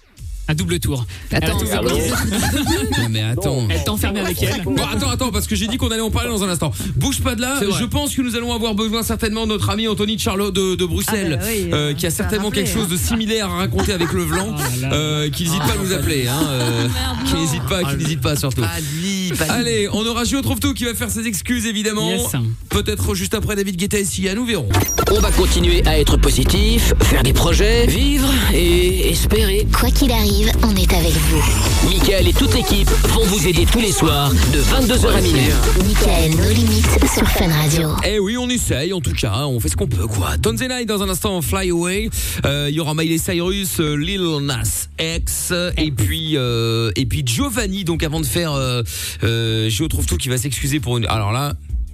Un 0.48 0.54
double 0.54 0.80
tour. 0.80 1.06
Attends, 1.32 1.58
Elle 1.62 1.68
c'est 1.68 1.74
a 1.74 1.78
quoi 1.80 1.90
tout- 1.92 1.96
ce- 1.98 3.02
Non, 3.02 3.10
mais 3.10 3.22
attends. 3.22 3.68
Elle 3.70 3.84
t'a 3.84 3.92
enfermé 3.94 4.20
avec 4.20 4.42
elle. 4.44 4.64
Bon, 4.64 4.76
attends, 4.76 5.10
attends, 5.10 5.32
parce 5.32 5.48
que 5.48 5.56
j'ai 5.56 5.68
dit 5.68 5.78
qu'on 5.78 5.90
allait 5.92 6.02
en 6.02 6.12
parler 6.12 6.30
dans 6.30 6.44
un 6.44 6.50
instant. 6.50 6.72
Bouge 6.98 7.22
pas 7.22 7.36
de 7.36 7.42
là. 7.42 7.60
Je 7.80 7.86
pense 7.86 8.14
que 8.16 8.22
nous 8.22 8.36
allons 8.36 8.54
avoir 8.54 8.76
besoin 8.76 9.04
certainement 9.04 9.44
de 9.46 9.52
notre 9.54 9.70
ami 9.70 9.88
Anthony 9.88 10.16
de 10.18 10.22
Charlotte 10.22 10.54
de, 10.54 10.76
de 10.76 10.86
Bruxelles, 10.86 11.38
Ah 11.40 11.44
bah 11.44 11.50
oui, 11.52 11.70
euh, 11.72 11.76
euh, 11.76 11.94
qui 11.94 12.06
a 12.06 12.12
certainement 12.12 12.46
rappelé, 12.46 12.64
quelque 12.64 12.74
chose 12.74 12.90
de 12.90 12.98
similaire 12.98 13.46
à 13.50 13.58
raconter 13.58 13.94
avec 13.94 14.12
le 14.14 14.24
Vlan. 14.24 14.56
Oh. 14.84 14.86
Euh, 14.94 15.30
qui 15.30 15.44
n'hésite 15.44 15.60
pas 15.60 15.74
à 15.74 15.84
nous 15.84 15.94
appeler, 15.94 16.28
hein. 16.28 16.40
euh, 16.50 16.88
qui 17.26 17.36
n'hésite 17.36 17.64
pas, 17.70 17.84
qui 17.84 17.98
n'hésite 17.98 18.22
pas 18.22 18.36
surtout. 18.36 18.62
Pas 18.62 19.46
pas. 19.46 19.54
Allez, 19.54 19.88
on 19.92 20.06
aura 20.06 20.24
Gio 20.24 20.42
trouve 20.42 20.60
tout 20.60 20.74
qui 20.74 20.86
va 20.86 20.94
faire 20.94 21.10
ses 21.10 21.26
excuses 21.28 21.66
évidemment. 21.66 22.10
Yes. 22.10 22.32
Peut-être 22.70 23.14
juste 23.16 23.34
après 23.34 23.56
David 23.56 23.76
Guetta 23.78 24.00
et 24.00 24.06
Sia, 24.06 24.34
nous 24.34 24.46
verrons. 24.46 24.68
On 25.12 25.20
va 25.20 25.32
continuer 25.32 25.84
à 25.86 26.00
être 26.00 26.18
positif, 26.18 26.94
faire 27.02 27.24
des 27.24 27.34
projets, 27.34 27.86
vivre 27.88 28.28
et 28.54 29.10
espérer. 29.12 29.68
Quoi 29.78 29.92
qu'il 29.92 30.12
arrive, 30.12 30.31
on 30.64 30.76
est 30.78 30.94
avec 30.94 31.12
vous. 31.12 31.90
Michael 31.90 32.28
et 32.30 32.34
toute 32.34 32.54
l'équipe 32.54 32.90
vont 33.10 33.26
vous 33.26 33.48
aider 33.48 33.66
tous 33.66 33.80
les 33.82 33.92
soirs 33.92 34.32
de 34.32 34.62
22h 34.62 35.14
à 35.14 35.20
minuit. 35.22 35.42
Michael, 35.86 36.32
nos 36.38 36.50
limites 36.54 37.06
sur 37.14 37.28
Fun 37.28 37.50
Radio. 37.50 37.90
Eh 38.06 38.18
oui, 38.20 38.38
on 38.38 38.48
essaye 38.50 38.94
en 38.94 39.02
tout 39.02 39.12
cas, 39.12 39.46
on 39.46 39.60
fait 39.60 39.68
ce 39.68 39.76
qu'on 39.76 39.88
peut 39.88 40.08
quoi. 40.08 40.38
Tonze 40.38 40.62
Night 40.62 40.88
dans 40.88 41.04
un 41.04 41.10
instant, 41.10 41.42
Fly 41.42 41.72
Away. 41.72 42.10
Euh, 42.46 42.68
Il 42.70 42.76
y 42.76 42.80
aura 42.80 42.94
Miley 42.94 43.18
Cyrus, 43.18 43.80
euh, 43.82 43.96
Lil 43.96 44.22
Nas 44.42 44.88
X 45.00 45.54
et 45.78 45.92
puis 45.92 46.38
euh, 46.38 46.92
et 46.96 47.06
puis 47.06 47.24
Giovanni. 47.26 47.84
Donc 47.84 48.02
avant 48.04 48.22
de 48.22 48.26
faire, 48.26 48.54
euh, 48.54 48.84
euh, 49.24 49.70
Gio 49.70 49.90
trouve 49.90 50.06
tout 50.06 50.16
qui 50.18 50.30
va 50.30 50.38
s'excuser 50.38 50.80
pour 50.80 50.98
une. 50.98 51.06
Alors 51.08 51.34
là, 51.34 51.54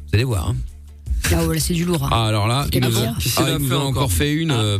vous 0.10 0.14
allez 0.14 0.24
voir. 0.26 0.50
hein. 0.50 0.56
Oh, 1.32 1.52
là, 1.54 1.60
c'est 1.60 1.74
du 1.74 1.86
lourd. 1.86 2.04
hein. 2.04 2.10
Ah, 2.12 2.26
alors 2.28 2.48
là, 2.48 2.66
Quel 2.72 2.84
il 2.86 2.90
nous, 2.90 2.98
enfer. 2.98 3.14
ah, 3.38 3.44
il 3.60 3.66
nous 3.68 3.74
a 3.74 3.78
encore 3.80 4.12
fait 4.12 4.34
une. 4.34 4.52
euh, 4.52 4.80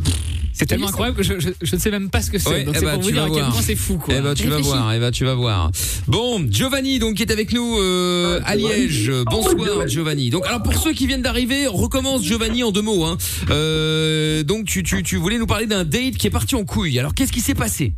C'est 0.54 0.66
tellement 0.66 0.88
incroyable 0.88 1.18
que 1.18 1.24
je, 1.24 1.40
je- 1.40 1.50
je 1.62 1.76
ne 1.76 1.80
sais 1.80 1.92
même 1.92 2.10
pas 2.10 2.22
ce 2.22 2.32
que 2.32 2.40
c'est. 2.40 2.50
Ouais, 2.50 2.64
Donc 2.64 2.74
eh 2.76 2.80
c'est 2.80 2.86
bah, 2.86 2.94
pour 2.94 3.02
vous 3.02 3.08
tu 3.10 3.14
dire 3.14 3.22
vas 3.24 3.28
à 3.28 3.32
quel 3.32 3.40
voir. 3.42 3.52
point 3.54 3.62
c'est 3.62 3.76
fou, 3.76 3.98
quoi. 3.98 4.14
Eh 4.18 4.22
ben 4.22 4.34
tu 4.34 4.48
vas 4.48 4.58
voir, 4.58 4.92
eh 4.94 5.00
ben 5.00 5.12
tu 5.12 5.24
vas 5.26 5.36
voir. 5.36 5.72
Bon, 6.08 6.44
Giovanni 6.50 6.98
donc 7.00 7.16
qui 7.16 7.24
est 7.24 7.32
avec 7.32 7.52
nous 7.54 7.78
euh, 7.80 8.40
à 8.46 8.56
Liège. 8.56 9.12
Bonsoir 9.30 9.88
Giovanni. 9.88 10.30
Donc 10.32 10.48
alors 10.48 10.64
pour 10.64 10.74
ceux 10.76 10.94
qui 10.94 11.06
viennent 11.06 11.22
d'arriver, 11.22 11.68
recommence 11.68 12.24
Giovanni 12.24 12.64
en 12.64 12.72
deux 12.72 12.82
mots. 12.82 13.04
Hein. 13.06 13.18
Euh, 13.52 14.42
donc 14.44 14.66
tu, 14.66 14.82
tu, 14.84 15.04
tu 15.04 15.18
voulais 15.18 15.38
nous 15.38 15.48
parler 15.48 15.68
d'un 15.68 15.84
date 15.84 16.16
qui 16.18 16.26
est 16.28 16.32
parti 16.32 16.56
en 16.56 16.64
couille. 16.66 16.98
Alors 16.98 17.14
qu'est-ce 17.14 17.32
qui 17.34 17.42
s'est 17.42 17.54
passé? 17.56 17.94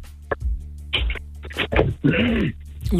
Toi, 2.90 3.00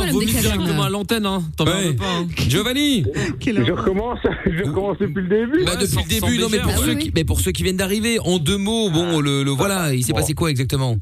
on 0.00 0.12
vomit 0.12 0.26
directement 0.26 0.82
à 0.84 0.90
l'antenne, 0.90 1.26
hein. 1.26 1.42
T'en 1.56 1.64
Ouais. 1.66 1.88
veux 1.88 1.96
pas, 1.96 2.04
hein. 2.20 2.26
Giovanni 2.48 3.04
Je 3.44 3.72
recommence, 3.72 4.18
je 4.46 4.62
recommence 4.64 4.98
depuis 4.98 5.22
le 5.22 5.28
début. 5.28 5.64
bah, 5.64 5.76
depuis 5.76 5.96
le 5.96 6.08
début, 6.20 6.38
non 6.38 6.48
mais 6.50 6.58
pour 6.58 6.72
Ah 6.74 6.76
ceux 6.78 6.92
oui, 6.94 6.98
qui 6.98 7.12
mais 7.14 7.24
pour 7.24 7.40
ceux 7.40 7.52
qui 7.52 7.62
viennent 7.62 7.76
d'arriver, 7.76 8.18
en 8.20 8.38
deux 8.38 8.58
mots, 8.58 8.90
bon 8.90 9.20
le, 9.20 9.42
le 9.42 9.50
voilà, 9.50 9.92
il 9.94 10.02
s'est 10.04 10.12
Bon. 10.12 10.18
passé 10.18 10.34
quoi 10.34 10.50
exactement? 10.50 10.96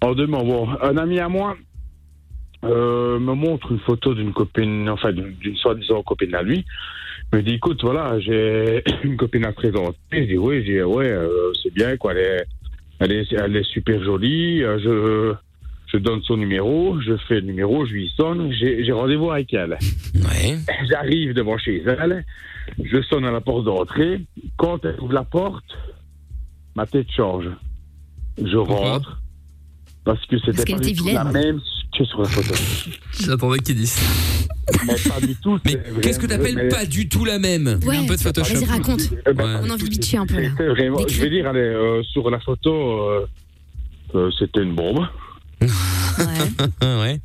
En 0.00 0.14
deux 0.14 0.26
mots, 0.26 0.44
bon, 0.44 0.68
un 0.82 0.96
ami 0.96 1.18
à 1.18 1.28
moi 1.28 1.56
euh, 2.64 3.18
me 3.18 3.34
montre 3.34 3.72
une 3.72 3.80
photo 3.80 4.14
d'une 4.14 4.32
copine, 4.32 4.88
enfin 4.88 5.12
d'une 5.12 5.56
soi-disant 5.56 6.02
copine 6.02 6.34
à 6.34 6.42
lui. 6.42 6.64
Il 7.32 7.38
me 7.38 7.42
dit, 7.42 7.54
écoute, 7.54 7.80
voilà, 7.82 8.20
j'ai 8.20 8.84
une 9.04 9.16
copine 9.16 9.44
à 9.46 9.52
te 9.52 9.56
présenter. 9.56 9.96
Je 10.12 10.20
dis, 10.24 10.36
oui, 10.38 10.64
je 10.64 10.72
dis, 10.72 10.82
ouais, 10.82 11.08
euh, 11.10 11.50
c'est 11.62 11.72
bien, 11.74 11.96
quoi, 11.96 12.12
elle 12.12 12.18
est, 12.18 12.44
elle 13.00 13.12
est, 13.12 13.32
elle 13.32 13.56
est 13.56 13.64
super 13.64 14.02
jolie. 14.04 14.62
euh, 14.62 14.78
Je, 14.78 15.34
je 15.92 15.98
donne 15.98 16.22
son 16.22 16.36
numéro, 16.36 16.98
je 17.00 17.16
fais 17.28 17.34
le 17.36 17.42
numéro, 17.42 17.84
je 17.86 17.92
lui 17.92 18.10
sonne, 18.16 18.50
j'ai 18.52 18.92
rendez-vous 18.92 19.30
avec 19.30 19.52
elle. 19.54 19.78
Ouais. 20.14 20.58
J'arrive 20.88 21.32
devant 21.34 21.56
chez 21.58 21.82
elle, 21.86 22.24
je 22.82 23.02
sonne 23.02 23.24
à 23.24 23.30
la 23.30 23.40
porte 23.40 23.64
d'entrée. 23.64 24.20
Quand 24.56 24.84
elle 24.84 24.98
ouvre 25.00 25.12
la 25.14 25.24
porte, 25.24 25.64
ma 26.76 26.86
tête 26.86 27.06
change. 27.16 27.46
Je 28.42 28.56
rentre 28.56 29.20
parce 30.04 30.24
que 30.26 30.38
c'était 30.38 30.72
pas 30.72 30.78
du 30.78 30.90
était 30.90 30.98
tout 30.98 31.06
la 31.06 31.24
même 31.24 31.60
que 31.96 32.04
sur 32.04 32.20
la 32.22 32.28
photo. 32.28 32.54
J'attendais 33.20 33.58
qu'ils 33.60 33.76
disent. 33.76 33.98
mais 34.86 34.94
pas 35.10 35.20
du 35.26 35.34
tout. 35.36 35.58
Mais 35.64 35.78
qu'est-ce 36.02 36.18
que 36.18 36.26
t'appelles 36.26 36.54
mais- 36.56 36.68
pas 36.68 36.84
du 36.86 37.08
tout 37.08 37.24
la 37.24 37.38
même? 37.38 37.78
Ouais. 37.86 37.96
Un 37.96 38.06
peu 38.06 38.16
de 38.16 38.20
Photoshop. 38.20 38.54
Vas-y, 38.54 38.64
raconte. 38.64 39.10
Ben, 39.24 39.36
Ouais. 39.36 39.60
On 39.64 39.70
a 39.70 39.74
envie 39.74 39.84
de 39.84 39.88
bitcher 39.90 40.18
un 40.18 40.26
peu 40.26 40.40
là. 40.40 40.48
Vraiment, 40.58 40.98
je 41.08 41.20
vais 41.20 41.30
dire, 41.30 41.46
allez, 41.48 41.60
euh, 41.60 42.02
sur 42.04 42.30
la 42.30 42.38
photo, 42.40 42.72
euh, 43.08 43.26
euh, 44.14 44.30
c'était 44.38 44.62
une 44.62 44.74
bombe. 44.74 45.06
Ouais. 45.62 46.66
Ouais. 46.82 47.18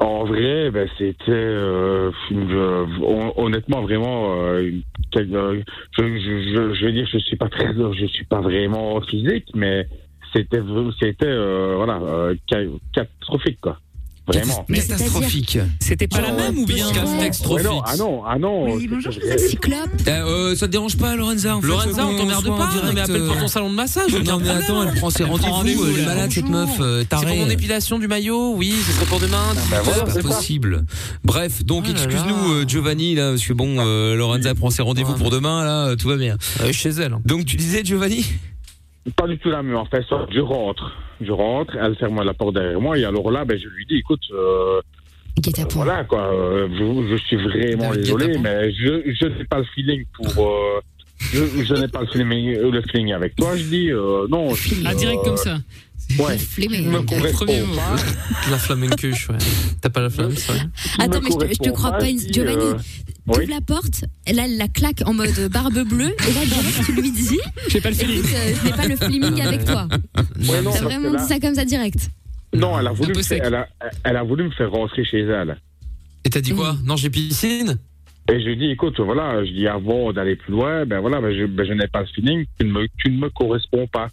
En 0.00 0.24
vrai, 0.24 0.70
ben, 0.70 0.88
c'était 0.96 1.30
euh, 1.30 2.10
euh, 2.32 2.86
hon- 3.02 3.32
honnêtement 3.36 3.82
vraiment. 3.82 4.40
euh, 4.42 4.70
euh, 5.16 5.62
je, 5.98 6.02
je, 6.02 6.42
je, 6.54 6.74
je 6.74 6.84
vais 6.86 6.92
dire, 6.92 7.06
je 7.12 7.18
suis 7.18 7.36
pas 7.36 7.48
très, 7.50 7.74
je 7.74 8.06
suis 8.06 8.24
pas 8.24 8.40
vraiment 8.40 9.00
physique, 9.02 9.48
mais 9.54 9.86
c'était, 10.32 10.60
c'était 10.98 11.26
euh, 11.26 11.74
voilà, 11.76 12.00
euh, 12.00 12.34
ca- 12.50 12.64
catastrophique 12.94 13.58
quoi. 13.60 13.78
Vraiment. 14.26 14.64
Mais 14.68 14.78
Catastrophique. 14.80 15.58
C'était 15.80 16.06
pas 16.06 16.20
la 16.20 16.32
même 16.32 16.58
ou 16.58 16.64
bien 16.64 16.90
Catastrophique. 16.92 17.66
non, 17.66 17.82
ah 17.84 17.96
non, 17.96 18.22
ah 18.24 18.38
non. 18.38 18.74
Oui, 18.74 18.86
bonjour. 18.88 19.12
Cyclope. 19.12 19.90
Euh, 20.06 20.50
euh, 20.52 20.56
ça 20.56 20.66
te 20.66 20.72
dérange 20.72 20.96
pas 20.96 21.16
Lorenza 21.16 21.56
en 21.56 21.60
fait, 21.60 21.66
Lorenza, 21.66 22.06
on 22.06 22.16
t'emmerde 22.16 22.46
pas, 22.46 22.70
direct, 22.72 22.94
mais 22.94 23.00
appelle 23.00 23.26
pour 23.26 23.38
ton 23.38 23.48
salon 23.48 23.70
de 23.70 23.74
massage. 23.74 24.12
Non 24.14 24.38
mais 24.38 24.50
attends, 24.50 24.82
elle 24.82 24.94
prend 24.94 25.10
ses 25.10 25.24
rendez-vous, 25.24 25.86
elle 25.86 26.02
est 26.02 26.06
malade 26.06 26.30
cette 26.30 26.48
meuf, 26.48 26.70
euh, 26.80 27.04
C'est 27.10 27.26
pour 27.26 27.36
mon 27.36 27.50
épilation 27.50 27.98
du 27.98 28.06
maillot, 28.08 28.54
oui, 28.56 28.74
ce 28.86 28.92
serait 28.92 29.06
pour 29.06 29.18
demain. 29.18 29.42
Ben 29.70 29.80
voilà, 29.82 30.04
C'est 30.08 30.22
pas 30.22 30.28
possible. 30.28 30.84
Bref, 31.24 31.64
donc 31.64 31.86
là 31.86 31.92
excuse-nous 31.92 32.60
là. 32.60 32.64
Giovanni 32.66 33.14
là, 33.14 33.30
parce 33.30 33.44
que 33.44 33.52
bon, 33.52 33.76
euh, 33.78 34.14
Lorenza 34.14 34.54
prend 34.54 34.70
ses 34.70 34.82
rendez-vous 34.82 35.14
pour 35.14 35.30
demain 35.30 35.64
là, 35.64 35.96
tout 35.96 36.08
va 36.08 36.16
bien. 36.16 36.36
Euh, 36.60 36.72
chez 36.72 36.90
elle. 36.90 37.16
Donc 37.24 37.44
tu 37.44 37.56
disais 37.56 37.82
Giovanni? 37.84 38.24
Pas 39.16 39.26
du 39.26 39.36
tout 39.38 39.50
la 39.50 39.62
même. 39.62 39.76
En 39.76 39.84
fait, 39.86 40.02
soit 40.04 40.26
je 40.30 40.40
rentre, 40.40 40.92
je 41.20 41.32
rentre, 41.32 41.76
elle 41.76 41.96
ferme 41.96 42.22
la 42.22 42.34
porte 42.34 42.54
derrière 42.54 42.80
moi, 42.80 42.96
et 42.98 43.04
alors 43.04 43.30
là, 43.30 43.44
ben, 43.44 43.58
je 43.58 43.68
lui 43.68 43.84
dis, 43.86 43.96
écoute. 43.96 44.22
Euh. 44.32 44.80
Voilà 45.74 46.04
quoi, 46.04 46.30
euh, 46.32 46.68
je, 46.70 47.10
je 47.10 47.16
suis 47.24 47.36
vraiment 47.36 47.90
désolé, 47.94 48.36
mais 48.38 48.70
je, 48.72 49.02
je 49.18 49.26
n'ai 49.26 49.44
pas 49.44 49.58
le 49.58 49.64
feeling 49.74 50.04
pour. 50.12 50.46
euh, 50.46 50.80
je 51.18 51.64
je 51.64 51.74
n'ai 51.74 51.88
pas 51.88 52.02
le 52.02 52.06
feeling, 52.08 52.58
le 52.58 52.82
feeling 52.82 53.12
avec 53.14 53.34
toi, 53.36 53.56
je 53.56 53.62
dis 53.64 53.90
euh, 53.90 54.26
non. 54.28 54.54
je 54.54 54.74
Ah, 54.84 54.94
direct 54.94 55.20
euh, 55.22 55.24
comme 55.24 55.36
ça. 55.38 55.56
Ouais. 56.18 56.36
Me 56.68 57.00
pas. 57.76 57.96
La 58.50 58.58
flamencuche, 58.58 59.30
ouais. 59.30 59.38
T'as 59.80 59.88
pas 59.88 60.02
la 60.02 60.10
flamme, 60.10 60.36
ça 60.36 60.52
Attends, 60.98 61.20
mais 61.22 61.30
je 61.30 61.36
te- 61.38 61.54
je 61.54 61.58
te 61.58 61.70
crois 61.70 61.92
pas, 61.92 62.04
Giovanni. 62.04 62.64
euh, 62.66 62.74
Oui. 63.28 63.46
la 63.46 63.60
porte, 63.60 64.02
là, 64.32 64.44
elle 64.46 64.56
la 64.56 64.66
claque 64.68 65.02
en 65.06 65.14
mode 65.14 65.48
barbe 65.52 65.84
bleue, 65.88 66.08
et 66.28 66.32
là, 66.32 66.44
direct, 66.44 66.82
tu 66.86 66.92
lui 66.92 67.12
dis 67.12 67.38
J'ai 67.68 67.80
pas 67.80 67.90
le 67.90 67.94
feeling. 67.94 68.18
Écoute, 68.18 68.30
euh, 68.34 68.54
je 68.60 68.64
n'ai 68.66 68.72
pas 68.72 68.88
le 68.88 68.96
fleming 68.96 69.40
avec 69.40 69.64
toi. 69.64 69.86
Ouais, 70.48 70.60
non, 70.62 70.72
T'as 70.72 70.80
vraiment 70.80 71.12
là- 71.12 71.20
dit 71.20 71.26
ça 71.28 71.38
comme 71.38 71.54
ça 71.54 71.64
direct. 71.64 72.10
Non, 72.54 72.78
elle 72.78 72.86
a, 72.88 72.92
voulu 72.92 73.10
me 73.10 73.14
faire, 73.14 73.24
sec. 73.24 73.42
elle, 73.44 73.54
a, 73.54 73.68
elle 74.04 74.16
a 74.16 74.22
voulu 74.24 74.44
me 74.44 74.50
faire 74.50 74.70
rentrer 74.70 75.04
chez 75.04 75.20
elle. 75.20 75.56
Et 76.24 76.30
t'as 76.30 76.40
dit 76.40 76.52
quoi 76.52 76.76
Non, 76.84 76.96
j'ai 76.96 77.10
piscine 77.10 77.78
Et 78.30 78.40
je 78.40 78.46
lui 78.46 78.56
dis, 78.56 78.66
écoute, 78.70 78.98
voilà, 79.00 79.44
je 79.44 79.52
dis 79.52 79.66
avant 79.68 80.12
d'aller 80.12 80.36
plus 80.36 80.52
loin, 80.52 80.84
ben 80.84 81.00
voilà, 81.00 81.20
ben 81.20 81.32
je, 81.34 81.46
ben 81.46 81.64
je 81.66 81.72
n'ai 81.72 81.86
pas 81.88 82.00
le 82.00 82.06
feeling, 82.08 82.44
tu 82.58 82.66
ne 82.66 82.72
me, 82.72 82.86
tu 82.98 83.10
ne 83.10 83.18
me 83.18 83.30
corresponds 83.30 83.86
pas. 83.86 84.08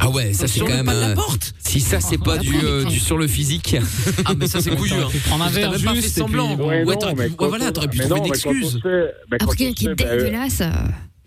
Ah 0.00 0.10
ouais, 0.10 0.32
ça 0.32 0.46
c'est 0.46 0.60
quand 0.60 0.68
même 0.68 0.84
pas 0.86 0.94
de 0.94 1.00
la 1.00 1.08
euh, 1.10 1.14
porte 1.14 1.54
si 1.58 1.80
ça 1.80 2.00
c'est 2.00 2.18
pas 2.18 2.38
du, 2.38 2.54
euh, 2.62 2.84
du 2.84 2.98
sur 2.98 3.18
le 3.18 3.26
physique. 3.26 3.76
Ah, 4.24 4.32
mais 4.38 4.46
ça, 4.46 4.60
c'est 4.60 4.74
couillu. 4.74 4.90
T'aurais 4.90 5.02
hein. 5.32 5.40
un 5.40 5.48
verre 5.50 5.70
même 5.72 5.82
pas 5.82 5.94
fait 5.96 6.02
semblant. 6.02 6.56
puis- 6.56 6.64
Ouais, 6.66 6.84
Ouais, 6.84 6.94
non, 6.94 7.00
t'aurais 7.00 7.12
pu- 7.14 7.18
mais 7.18 7.24
ouais, 7.26 7.32
quand 7.36 7.48
voilà, 7.48 7.66
on- 7.68 7.72
t'aurais 7.72 7.88
pu 7.88 7.98
trouver 7.98 8.14
non, 8.14 8.16
une 8.24 8.30
on 8.30 8.34
excuse. 8.34 8.80
fait- 8.82 8.88
mais 8.88 9.10
Ah, 9.32 9.36
quand 9.38 9.44
pour 9.46 9.56
quelqu'un 9.56 9.70
on 9.70 9.74
qui 9.74 10.02
est 10.02 10.06
fait, 10.08 10.16
dégueulasse. 10.24 10.60
euh, 10.60 10.70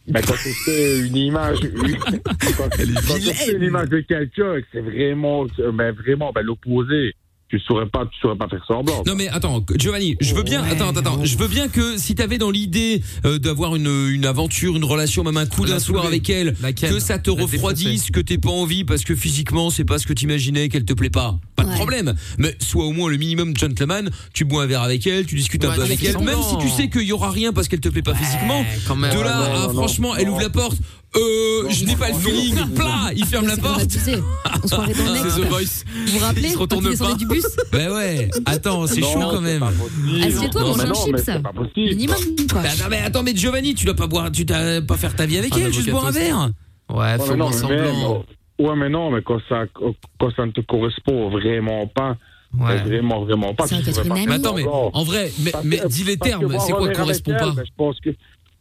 ben, 0.08 0.22
quand 0.26 0.34
on 0.34 0.66
fait 0.66 1.00
une 1.00 1.16
image, 1.18 1.58
une- 1.62 1.98
quand, 1.98 2.12
quand 2.58 2.68
on 2.68 3.34
fait 3.34 3.52
une 3.56 3.64
image 3.64 3.90
de 3.90 4.00
quelqu'un 4.00 4.56
c'est 4.72 4.82
vraiment, 4.82 5.46
ben, 5.74 5.92
vraiment 5.92 6.32
ben, 6.34 6.42
l'opposé, 6.42 7.14
tu 7.52 7.60
saurais 7.60 7.86
pas, 7.86 8.06
tu 8.12 8.20
saurais 8.22 8.36
pas 8.38 8.48
faire 8.48 8.64
semblant. 8.68 9.04
Non 9.06 9.14
mais 9.16 9.28
attends, 9.28 9.64
Giovanni, 9.76 10.16
je 10.22 10.34
veux 10.34 10.44
bien. 10.44 10.64
Attends, 10.64 10.90
attends, 10.90 11.00
attends. 11.02 11.26
Je 11.26 11.38
veux 11.38 11.48
bien 11.48 11.68
que 11.68 11.98
si 11.98 12.16
t'avais 12.16 12.38
dans 12.38 12.50
l'idée 12.50 13.02
euh, 13.26 13.38
d'avoir 13.40 13.76
une, 13.76 14.08
une 14.10 14.26
aventure, 14.26 14.76
une 14.78 14.86
relation, 14.86 15.24
même 15.24 15.38
un 15.38 15.46
coup 15.46 15.66
d'un 15.66 15.80
soir 15.80 16.06
avec 16.06 16.30
elle, 16.30 16.56
Laquelle 16.62 16.94
que 16.94 17.00
ça 17.00 17.20
te 17.20 17.30
refroidisse, 17.30 18.10
que 18.12 18.20
t'aies 18.22 18.38
pas 18.38 18.50
envie 18.50 18.84
parce 18.86 19.04
que 19.04 19.16
physiquement 19.16 19.70
c'est 19.70 19.86
pas 19.86 19.98
ce 20.00 20.08
que 20.08 20.14
t'imaginais, 20.14 20.70
qu'elle 20.70 20.86
te 20.86 20.94
plaît 20.94 21.10
pas. 21.10 21.38
Pas 21.56 21.64
de 21.66 21.72
problème. 21.72 22.16
Mais 22.40 22.56
sois 22.60 22.86
au 22.86 22.92
moins 22.92 23.10
le 23.10 23.18
minimum 23.18 23.56
gentleman. 23.56 24.10
Tu 24.34 24.46
bois 24.46 24.64
un 24.64 24.66
verre 24.68 24.82
avec 24.82 25.06
elle, 25.06 25.26
tu 25.26 25.36
discutes 25.36 25.64
un 25.66 25.72
peu 25.74 25.82
avec 25.84 26.02
elle, 26.04 26.18
même 26.20 26.40
si 26.42 26.58
tu 26.58 26.70
sais 26.70 26.90
qu'il 26.90 27.04
y 27.04 27.12
aura 27.12 27.30
rien 27.32 27.54
parce 27.54 27.68
qu'elle 27.68 27.82
te 27.82 27.90
plaît 27.90 28.02
pas 28.02 28.16
physiquement. 28.16 28.66
quand 28.88 28.96
même. 28.96 29.14
De 29.16 29.20
là, 29.22 29.42
Ouais, 29.42 29.48
à, 29.58 29.68
non, 29.68 29.74
franchement, 29.74 30.10
non, 30.10 30.16
elle 30.16 30.26
non. 30.28 30.32
ouvre 30.34 30.42
la 30.42 30.50
porte. 30.50 30.78
Euh, 31.18 31.70
je 31.70 31.84
n'ai 31.86 31.96
pas 31.98 32.08
le 32.10 32.14
feeling. 32.16 32.56
Plat, 32.74 33.12
il 33.16 33.26
ferme 33.26 33.48
la 33.48 33.58
porte. 33.58 33.82
On 33.84 34.68
se 34.68 34.74
croirait 34.74 34.94
dans 34.94 35.14
le 35.14 35.30
C'est. 35.30 35.42
The 35.42 35.46
Voice. 35.50 35.84
Vous 36.08 36.12
vous 36.14 36.20
rappelez 36.20 36.42
Il 36.44 36.50
se 36.52 36.54
quand 36.56 36.62
retourne 36.62 36.98
pas. 36.98 37.14
du 37.16 37.26
bus 37.28 37.44
Bah 37.72 37.94
ouais. 37.94 38.30
Attends, 38.46 38.88
c'est 38.88 39.02
chaud 39.02 39.20
quand 39.20 39.42
même. 39.42 39.64
Assieds-toi, 39.64 40.62
mange 40.62 40.80
un 40.80 40.94
chips. 40.94 41.18
c'est 41.26 41.42
pas 41.44 41.52
possible. 41.52 41.90
Minimum, 41.96 42.16
quoi. 42.50 42.62
Bah, 42.62 42.70
non, 42.80 42.86
mais 42.90 43.02
attends, 43.02 43.24
mais 43.24 43.36
Giovanni, 43.36 43.76
tu 43.76 43.86
dois 43.86 43.96
pas 43.96 44.08
boire, 44.08 44.32
tu 44.32 44.46
dois 44.46 44.82
pas 44.88 44.96
faire 44.96 45.14
ta 45.16 45.26
vie 45.26 45.38
avec 45.38 45.54
Un 45.54 45.58
elle, 45.66 45.74
juste 45.74 45.90
boire 45.90 46.06
un 46.08 46.12
verre. 46.12 46.50
Ouais, 46.90 47.18
moins 47.18 47.50
mais 47.50 47.52
semblant. 47.58 47.70
même, 47.70 48.68
ouais, 48.70 48.76
mais 48.78 48.90
non, 48.90 49.12
mais 49.12 49.22
quand 49.22 49.40
ça, 49.50 49.64
quand 49.74 50.32
ça 50.36 50.46
ne 50.46 50.52
te 50.52 50.62
correspond 50.62 51.30
vraiment 51.30 51.88
pas, 51.88 52.16
Ouais. 52.58 52.78
vraiment, 52.84 53.24
vraiment 53.24 53.54
pas, 53.54 53.66
Ça 53.66 53.78
tu 53.78 53.92
pas 53.94 54.14
Mais 54.14 54.30
attends, 54.34 54.54
mais 54.54 54.66
en 54.68 55.04
vrai, 55.04 55.32
mais, 55.40 55.54
mais 55.64 55.80
dis 55.88 56.04
les 56.04 56.18
termes, 56.18 56.54
c'est 56.60 56.74
quoi 56.74 56.90
correspond 56.92 57.32
elle, 57.34 57.40
pas? 57.40 57.52
ben, 57.52 57.64
Je 57.66 57.72
pense 57.78 57.98
que 58.02 58.10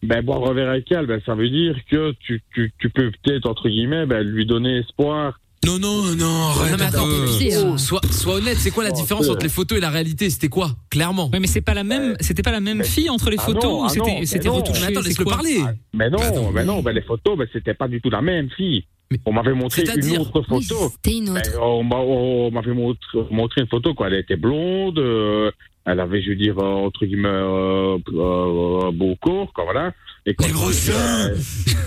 ben, 0.02 0.22
boire 0.24 0.50
un 0.50 0.54
verre 0.54 0.70
avec 0.70 0.90
elle, 0.92 1.06
ben, 1.06 1.20
ça 1.26 1.34
veut 1.34 1.50
dire 1.50 1.76
que 1.90 2.12
tu, 2.20 2.42
tu, 2.54 2.72
tu 2.78 2.90
peux 2.90 3.10
peut-être, 3.22 3.46
entre 3.46 3.68
guillemets, 3.68 4.06
ben, 4.06 4.22
lui 4.22 4.46
donner 4.46 4.78
espoir. 4.78 5.38
Non, 5.66 5.78
non, 5.78 6.02
non, 6.16 6.46
arrête 6.48 6.70
Non, 6.72 6.76
mais 6.78 6.84
attends, 6.86 7.04
abusé, 7.04 7.54
hein. 7.54 7.76
Sois, 7.76 8.00
sois 8.10 8.36
honnête, 8.36 8.56
c'est 8.56 8.70
quoi 8.70 8.82
la 8.82 8.90
Oh, 8.94 8.96
différence 8.96 9.28
entre 9.28 9.42
les 9.42 9.50
photos 9.50 9.76
et 9.76 9.80
la 9.82 9.90
réalité? 9.90 10.30
C'était 10.30 10.48
quoi 10.48 10.70
Clairement? 10.90 11.28
Ouais, 11.30 11.38
mais 11.38 11.46
c'est 11.46 11.60
pas 11.60 11.74
la 11.74 11.84
même, 11.84 12.14
c'était 12.20 12.42
pas 12.42 12.50
la 12.50 12.60
même 12.60 12.82
fille 12.82 13.10
entre 13.10 13.28
les 13.28 13.36
Ah 13.38 13.42
photos 13.42 13.64
non, 13.64 13.80
ou 13.82 13.84
ah 13.84 13.88
c'était, 13.90 14.10
non, 14.20 14.20
c'était 14.24 14.38
mais 14.48 14.54
non. 14.54 14.56
retouché? 14.62 14.80
Mais 14.80 14.86
attends, 14.86 15.00
laisse-le 15.06 15.24
parler. 15.26 15.58
Mais 15.92 16.08
non, 16.08 16.18
Pardon. 16.18 16.50
ben 16.52 16.64
non, 16.64 16.80
ben, 16.82 16.92
les 16.92 17.02
photos, 17.02 17.36
ben, 17.36 17.46
c'était 17.52 17.74
pas 17.74 17.88
du 17.88 18.00
tout 18.00 18.08
la 18.08 18.22
même 18.22 18.48
fille. 18.56 18.84
Mais- 19.10 19.18
On 19.26 19.32
m'avait 19.34 19.52
montré 19.52 19.82
une 19.82 20.18
autre 20.18 20.42
Oui, 20.50 20.64
photo. 20.64 20.88
c'était 20.92 21.18
une 21.18 21.28
autre. 21.30 21.42
Ben, 21.52 21.60
on 21.60 21.82
m'a- 21.82 21.96
on 21.96 22.50
m'avait 22.52 22.72
montré, 22.72 23.18
montré 23.30 23.60
une 23.60 23.66
photo, 23.66 23.92
quoi. 23.92 24.06
Elle 24.06 24.14
était 24.14 24.36
blonde, 24.36 24.98
euh, 24.98 25.50
elle 25.86 26.00
avait, 26.00 26.22
je 26.22 26.30
veux 26.30 26.36
dire, 26.36 26.58
euh, 26.58 26.62
entre 26.86 27.04
guillemets, 27.06 27.28
euh, 27.28 27.98
euh, 28.08 28.90
beau 28.92 29.16
corps, 29.20 29.52
quoi, 29.52 29.64
voilà. 29.64 29.92
Et 30.26 30.34
quand 30.34 30.48
gros 30.50 30.70
seins. 30.72 31.30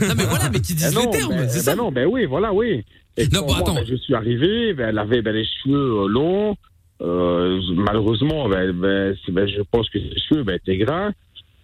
Non, 0.07 0.13
mais 0.17 0.23
voilà, 0.25 0.49
mais 0.49 0.59
qui 0.59 0.73
Ben 0.73 0.77
disent 0.79 0.95
non, 0.95 1.01
les 1.11 1.17
termes, 1.17 1.35
ben, 1.35 1.47
c'est 1.49 1.57
ben 1.59 1.63
ça. 1.63 1.75
non, 1.75 1.91
ben 1.91 2.07
oui, 2.11 2.25
voilà, 2.25 2.51
oui. 2.53 2.83
Et 3.15 3.27
Non, 3.27 3.45
moi, 3.45 3.57
attends. 3.59 3.75
ben, 3.75 3.85
je 3.87 3.95
suis 3.95 4.15
arrivé, 4.15 4.73
ben, 4.73 4.89
elle 4.89 4.97
avait 4.97 5.21
ben, 5.21 5.33
les 5.33 5.45
cheveux 5.45 6.03
euh, 6.03 6.07
longs. 6.07 6.55
Euh, 7.01 7.59
malheureusement, 7.75 8.49
ben, 8.49 8.71
ben, 8.71 9.15
ben, 9.29 9.47
je 9.47 9.61
pense 9.71 9.89
que 9.89 9.99
ses 9.99 10.19
cheveux 10.27 10.43
ben, 10.43 10.55
étaient 10.55 10.77
gras. 10.77 11.11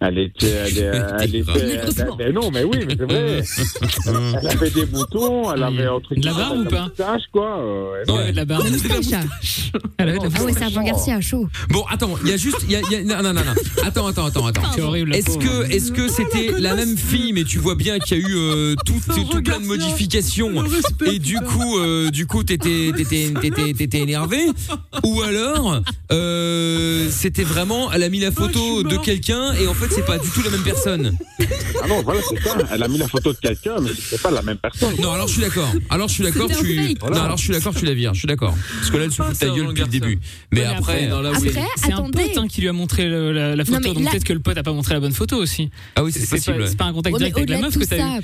Elle 0.02 0.18
était, 0.18 0.46
elle, 0.46 0.78
elle 1.20 1.34
était, 1.34 2.04
ben, 2.18 2.32
non, 2.32 2.50
mais 2.50 2.64
oui, 2.64 2.78
mais 2.88 2.96
c'est 2.98 3.04
vrai. 3.04 3.42
elle 4.42 4.48
avait 4.48 4.70
des 4.70 4.86
boutons, 4.86 5.52
elle 5.52 5.62
avait 5.62 5.88
entre 5.88 6.14
De 6.14 6.24
la 6.24 6.32
barbe 6.32 6.56
de 6.56 6.62
ou 6.62 6.70
pas 6.70 6.84
moustache, 6.84 7.22
quoi. 7.30 7.58
euh, 7.60 8.02
Elle 8.08 8.14
avait 8.16 8.30
de 8.32 8.36
la 8.36 8.44
barbe. 8.46 8.64
La 8.64 8.70
moustache. 8.70 9.20
Elle 9.98 10.08
avait 10.08 10.18
de 10.18 10.24
la 10.24 10.30
Ah 10.34 10.42
moustache. 10.42 10.72
Avant 10.72 10.82
Garcia, 10.86 11.20
chaud. 11.20 11.48
Bon, 11.68 11.84
attends, 11.90 12.14
il 12.24 12.30
y 12.30 12.32
a 12.32 12.38
juste, 12.38 12.56
il 12.64 12.70
y 12.72 12.76
a, 12.76 12.80
y 12.90 12.94
a- 12.94 13.02
non, 13.04 13.16
non, 13.22 13.34
non, 13.34 13.44
non. 13.44 13.52
Attends, 13.84 14.06
attends, 14.06 14.24
attends, 14.24 14.46
attends. 14.46 14.62
C'est 14.74 14.80
horrible. 14.80 15.14
Est-ce 15.14 15.36
que, 15.36 15.70
est-ce 15.70 15.92
que 15.92 16.08
c'était 16.08 16.52
la 16.58 16.74
même 16.74 16.96
fille, 16.96 17.34
mais 17.34 17.44
tu 17.44 17.58
vois 17.58 17.74
bien 17.74 17.98
qu'il 17.98 18.18
y 18.18 18.24
a 18.24 18.28
eu 18.28 18.34
euh, 18.36 18.74
tout, 18.86 19.00
tout, 19.14 19.24
tout 19.30 19.42
plein 19.42 19.60
de 19.60 19.66
modifications 19.66 20.64
et 21.04 21.18
du 21.18 21.36
coup, 21.40 21.78
euh, 21.78 22.10
du 22.10 22.26
coup, 22.26 22.42
t'étais, 22.42 22.92
t'étais, 22.96 23.34
t'étais, 23.38 23.74
t'étais 23.74 23.98
énervé, 23.98 24.38
ou 25.04 25.20
alors, 25.20 25.80
euh, 26.10 27.08
c'était 27.10 27.42
vraiment, 27.44 27.92
elle 27.92 28.02
a 28.02 28.08
mis 28.08 28.20
la 28.20 28.30
photo 28.32 28.82
de 28.82 28.96
quelqu'un 28.96 29.52
et 29.54 29.66
en 29.68 29.74
fait, 29.74 29.89
c'est 29.90 30.04
pas 30.06 30.18
du 30.18 30.28
tout 30.30 30.42
la 30.42 30.50
même 30.50 30.62
personne. 30.62 31.16
Ah 31.82 31.86
non, 31.88 32.02
voilà, 32.02 32.20
c'est 32.28 32.40
ça. 32.42 32.56
Elle 32.72 32.82
a 32.82 32.88
mis 32.88 32.98
la 32.98 33.08
photo 33.08 33.32
de 33.32 33.38
quelqu'un, 33.38 33.76
mais 33.80 33.90
c'est 33.98 34.20
pas 34.20 34.30
la 34.30 34.42
même 34.42 34.56
personne. 34.58 34.94
Non, 35.00 35.12
alors 35.12 35.26
je 35.28 35.32
suis 35.34 35.42
d'accord. 35.42 35.70
Alors 35.88 36.08
je 36.08 36.14
suis 36.14 36.22
d'accord, 36.24 36.48
C'était 36.48 36.62
tu, 36.62 36.76
fake. 36.88 37.02
non, 37.10 37.22
alors 37.22 37.36
je 37.36 37.42
suis 37.44 37.52
d'accord, 37.52 37.74
tu 37.74 37.84
la 37.84 37.94
vires. 37.94 38.14
Je 38.14 38.18
suis 38.20 38.28
d'accord. 38.28 38.56
Parce 38.78 38.90
que 38.90 38.96
là, 38.96 39.04
elle 39.04 39.12
se 39.12 39.22
fout 39.22 39.32
de 39.34 39.38
ta 39.38 39.46
gueule 39.46 39.66
depuis 39.68 39.82
le 39.82 39.88
début. 39.88 40.18
Mais 40.52 40.64
après, 40.64 41.08
oui. 41.10 41.26
Après, 41.26 41.50
C'est 41.76 41.92
un 41.92 41.96
attendez. 41.98 42.22
pote 42.24 42.38
hein, 42.38 42.46
qui 42.48 42.60
lui 42.60 42.68
a 42.68 42.72
montré 42.72 43.08
le- 43.08 43.32
la, 43.32 43.56
la 43.56 43.64
photo, 43.64 43.78
mais 43.82 43.94
donc 43.94 44.04
là- 44.04 44.10
peut-être 44.10 44.24
que 44.24 44.32
le 44.32 44.40
pote 44.40 44.56
a 44.58 44.62
pas 44.62 44.72
montré 44.72 44.94
la 44.94 45.00
bonne 45.00 45.12
photo 45.12 45.36
aussi. 45.36 45.70
ah 45.96 46.02
oui, 46.04 46.12
c'est 46.12 46.28
possible. 46.28 46.58
pas, 46.58 46.66
c'est 46.66 46.76
pas 46.76 46.84
un 46.84 46.92
contact 46.92 47.14
Ouais, 47.14 47.20
mais 47.20 47.30
direct 47.30 47.36
avec 47.38 47.48
la 47.50 47.56
au-delà 47.56 47.66
meuf 47.68 47.74
que 47.74 47.82
tout 47.84 47.90
t'as 47.90 47.96
ça, 47.96 48.18
eu. 48.18 48.22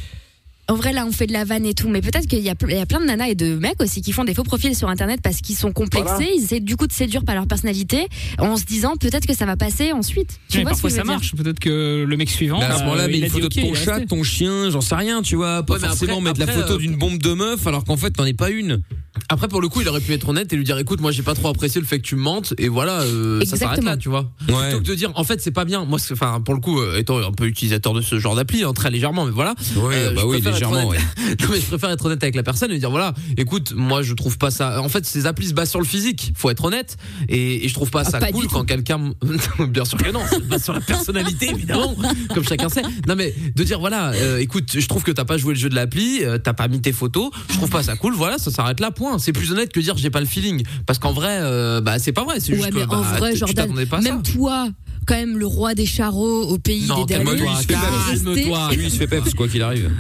En 0.69 0.75
vrai, 0.75 0.93
là, 0.93 1.05
on 1.07 1.13
fait 1.13 1.27
de 1.27 1.33
la 1.33 1.45
vanne 1.45 1.65
et 1.65 1.75
tout, 1.75 1.89
mais 1.89 2.01
peut-être 2.01 2.27
qu'il 2.27 2.41
y, 2.41 2.49
a 2.49 2.53
y 2.53 2.87
plein 2.87 3.01
de 3.01 3.05
nanas 3.07 3.29
et 3.29 3.35
de 3.37 3.55
mecs 3.55 3.81
aussi 3.81 4.03
qui 4.03 4.11
font 4.13 4.25
des 4.25 4.35
faux 4.35 4.43
profils 4.43 4.75
sur 4.75 4.89
Internet 4.89 5.21
parce 5.23 5.37
qu'ils 5.41 5.55
sont 5.57 5.71
complexés, 5.73 6.13
Voilà. 6.15 6.31
ils 6.37 6.43
essaient 6.43 6.61
du 6.61 6.77
coup 6.77 6.87
de 6.89 6.93
séduire 6.93 7.25
par 7.25 7.35
leur 7.37 7.47
personnalité 7.47 8.09
en 8.39 8.57
se 8.57 8.65
disant 8.65 8.97
peut-être 8.97 9.27
que 9.27 9.35
ça 9.35 9.47
va 9.47 9.57
passer 9.57 9.93
ensuite. 9.93 10.39
Tu 10.51 10.59
Mais 10.59 10.63
vois 10.65 10.73
parfois 10.73 10.91
que 10.91 10.97
ça 10.97 11.05
marche. 11.05 11.35
Peut-être 11.37 11.61
que 11.61 12.05
le 12.09 12.17
mec 12.17 12.29
suivant. 12.31 12.59
À 12.59 12.65
ce 12.65 12.69
bah, 12.79 12.85
moment-là, 12.87 13.07
mais 13.07 13.19
il 13.19 13.25
une 13.25 13.31
photo 13.31 13.49
de 13.49 13.61
ton 13.61 13.75
chat, 13.75 14.01
ton 14.07 14.23
chien, 14.25 14.71
j'en 14.71 14.81
sais 14.81 14.97
rien, 14.97 15.23
tu 15.23 15.37
vois. 15.37 15.63
Pas 15.63 15.75
Ouais, 15.75 15.81
mais 15.83 15.89
forcément 15.89 16.13
après- 16.15 16.25
mettre 16.25 16.41
la 16.41 16.47
photo 16.49 16.75
euh, 16.75 16.79
d'une 16.79 16.97
bombe 16.97 17.19
de 17.19 17.33
meuf 17.33 17.67
alors 17.67 17.85
qu'en 17.85 17.97
fait 17.97 18.11
t'en 18.11 18.25
es 18.25 18.35
pas 18.35 18.51
une. 18.51 18.83
Après, 19.31 19.49
pour 19.49 19.63
le 19.63 19.69
coup, 19.69 19.81
il 19.81 19.89
aurait 19.89 20.01
pu 20.03 20.13
être 20.13 20.29
honnête 20.29 20.53
et 20.53 20.57
lui 20.57 20.65
dire 20.65 20.77
écoute, 20.79 21.01
moi, 21.01 21.11
j'ai 21.11 21.23
pas 21.23 21.35
trop 21.35 21.49
apprécié 21.49 21.81
le 21.81 21.87
fait 21.87 21.99
que 21.99 22.05
tu 22.05 22.17
me 22.17 22.21
mentes 22.21 22.53
et 22.59 22.69
voilà, 22.69 23.01
euh, 23.01 23.41
ça 23.47 23.57
s'arrête 23.57 23.79
Exactement. 23.79 23.91
là, 23.93 23.97
tu 23.97 24.09
vois. 24.11 24.31
Ouais. 24.49 24.69
Plutôt 24.69 24.83
que 24.83 24.89
de 24.89 24.95
dire 24.95 25.11
en 25.15 25.25
fait, 25.25 25.41
c'est 25.41 25.51
pas 25.53 25.65
bien. 25.65 25.85
Moi, 25.87 25.99
enfin, 26.13 26.41
pour 26.45 26.55
le 26.55 26.61
coup, 26.61 26.79
euh, 26.81 26.99
étant 26.99 27.19
un 27.19 27.33
peu 27.33 27.47
utilisateur 27.47 27.95
de 27.95 28.03
ce 28.03 28.19
genre 28.19 28.37
d'appli, 28.37 28.63
hein, 28.63 28.73
très 28.75 28.91
légèrement, 28.91 29.25
mais 29.25 29.31
voilà. 29.33 29.55
Ouais, 29.77 29.95
Euh, 29.95 30.13
bah 30.13 30.23
oui, 30.27 30.43
légèrement, 30.59 30.89
honnête. 30.89 31.01
ouais. 31.19 31.37
non, 31.41 31.47
mais 31.51 31.61
je 31.61 31.67
préfère 31.67 31.91
être 31.91 32.05
honnête 32.07 32.23
avec 32.23 32.35
la 32.35 32.43
personne 32.43 32.71
et 32.71 32.75
lui 32.75 32.81
dire 32.81 32.91
voilà, 32.91 33.15
écoute, 33.37 33.73
moi, 33.75 34.03
je 34.03 34.15
trouve 34.15 34.39
pas 34.39 34.51
ça. 34.51 34.81
En 34.83 34.89
fait, 34.89 35.05
ces 35.07 35.27
applis 35.27 35.49
se 35.49 35.55
basent 35.55 35.71
sur 35.71 35.81
le 35.81 35.87
physique, 35.87 36.33
faut 36.37 36.51
être 36.51 36.65
honnête. 36.65 36.97
Et, 37.29 37.65
et 37.65 37.69
je 37.69 37.75
trouve 37.75 37.91
pas 37.91 38.03
Ah, 38.07 38.11
ça 38.11 38.19
pas 38.19 38.31
cool 38.33 38.47
quand 38.49 38.65
quelqu'un. 38.65 39.13
bien 39.69 39.85
sûr 39.85 39.99
que 39.99 40.11
non, 40.11 40.21
ça 40.29 40.37
se 40.37 40.41
base 40.43 40.65
sur 40.65 40.73
la 40.73 40.81
personnalité, 40.81 41.51
évidemment, 41.51 41.95
comme 42.35 42.45
chacun 42.45 42.69
sait. 42.69 42.83
Non, 43.07 43.15
mais 43.17 43.35
de 43.55 43.63
dire 43.65 43.81
voilà, 43.81 44.13
euh, 44.13 44.39
écoute, 44.39 44.71
je 44.79 44.87
trouve 44.87 45.03
que 45.03 45.13
t'as 45.13 45.25
pas 45.25 45.37
joué 45.39 45.55
le 45.55 45.61
jeu 45.61 45.69
de 45.69 45.75
l'appli, 45.75 46.21
euh, 46.23 46.39
t'as 46.39 46.53
pas 46.55 46.69
mis 46.69 46.81
tes 46.81 46.93
photos, 46.93 47.31
je 47.51 47.55
trouve 47.57 47.71
pas 47.71 47.83
ça 47.83 47.97
cool, 47.97 48.15
voilà, 48.15 48.39
ça 48.39 48.51
s'arrête 48.51 48.81
là, 48.81 48.91
point. 48.91 49.19
C'est 49.19 49.33
plus 49.33 49.53
honnête 49.53 49.73
que 49.73 49.81
dire 49.81 49.97
j'ai 49.97 50.11
pas 50.11 50.21
le 50.21 50.27
feeling. 50.27 50.63
Parce 50.87 50.99
qu'en 50.99 51.13
vrai, 51.13 51.39
euh, 51.41 51.81
bah, 51.81 51.99
c'est 51.99 52.13
pas 52.13 52.25
vrai, 52.25 52.41
c'est 52.41 52.53
Ouais, 52.53 52.59
juste 52.59 52.71
mais 52.75 52.81
que 52.83 52.87
en 52.87 53.01
bah, 53.01 53.17
vrai, 53.19 53.29
tu- 53.31 53.35
tu 53.35 53.39
Jordan, 53.41 53.55
t'attendais 53.67 53.87
pas 53.87 54.01
ça. 54.03 54.09
même 54.13 54.23
toi, 54.23 54.69
quand 55.07 55.15
même 55.15 55.39
le 55.39 55.47
roi 55.47 55.75
des 55.75 55.87
charros 55.87 56.43
au 56.43 56.59
pays 56.59 56.87
Non, 56.87 57.05
des 57.05 57.15
calme-toi, 57.15 57.37
serais 57.37 57.65
calme-toi. 57.67 58.67
resté- 58.69 58.77
Lui 58.77 58.85
il 58.87 58.91
se 58.91 58.97
fait 58.97 59.07
peps 59.07 59.35
quoi 59.35 59.49
qu'il 59.49 59.63
arrive. 59.63 59.91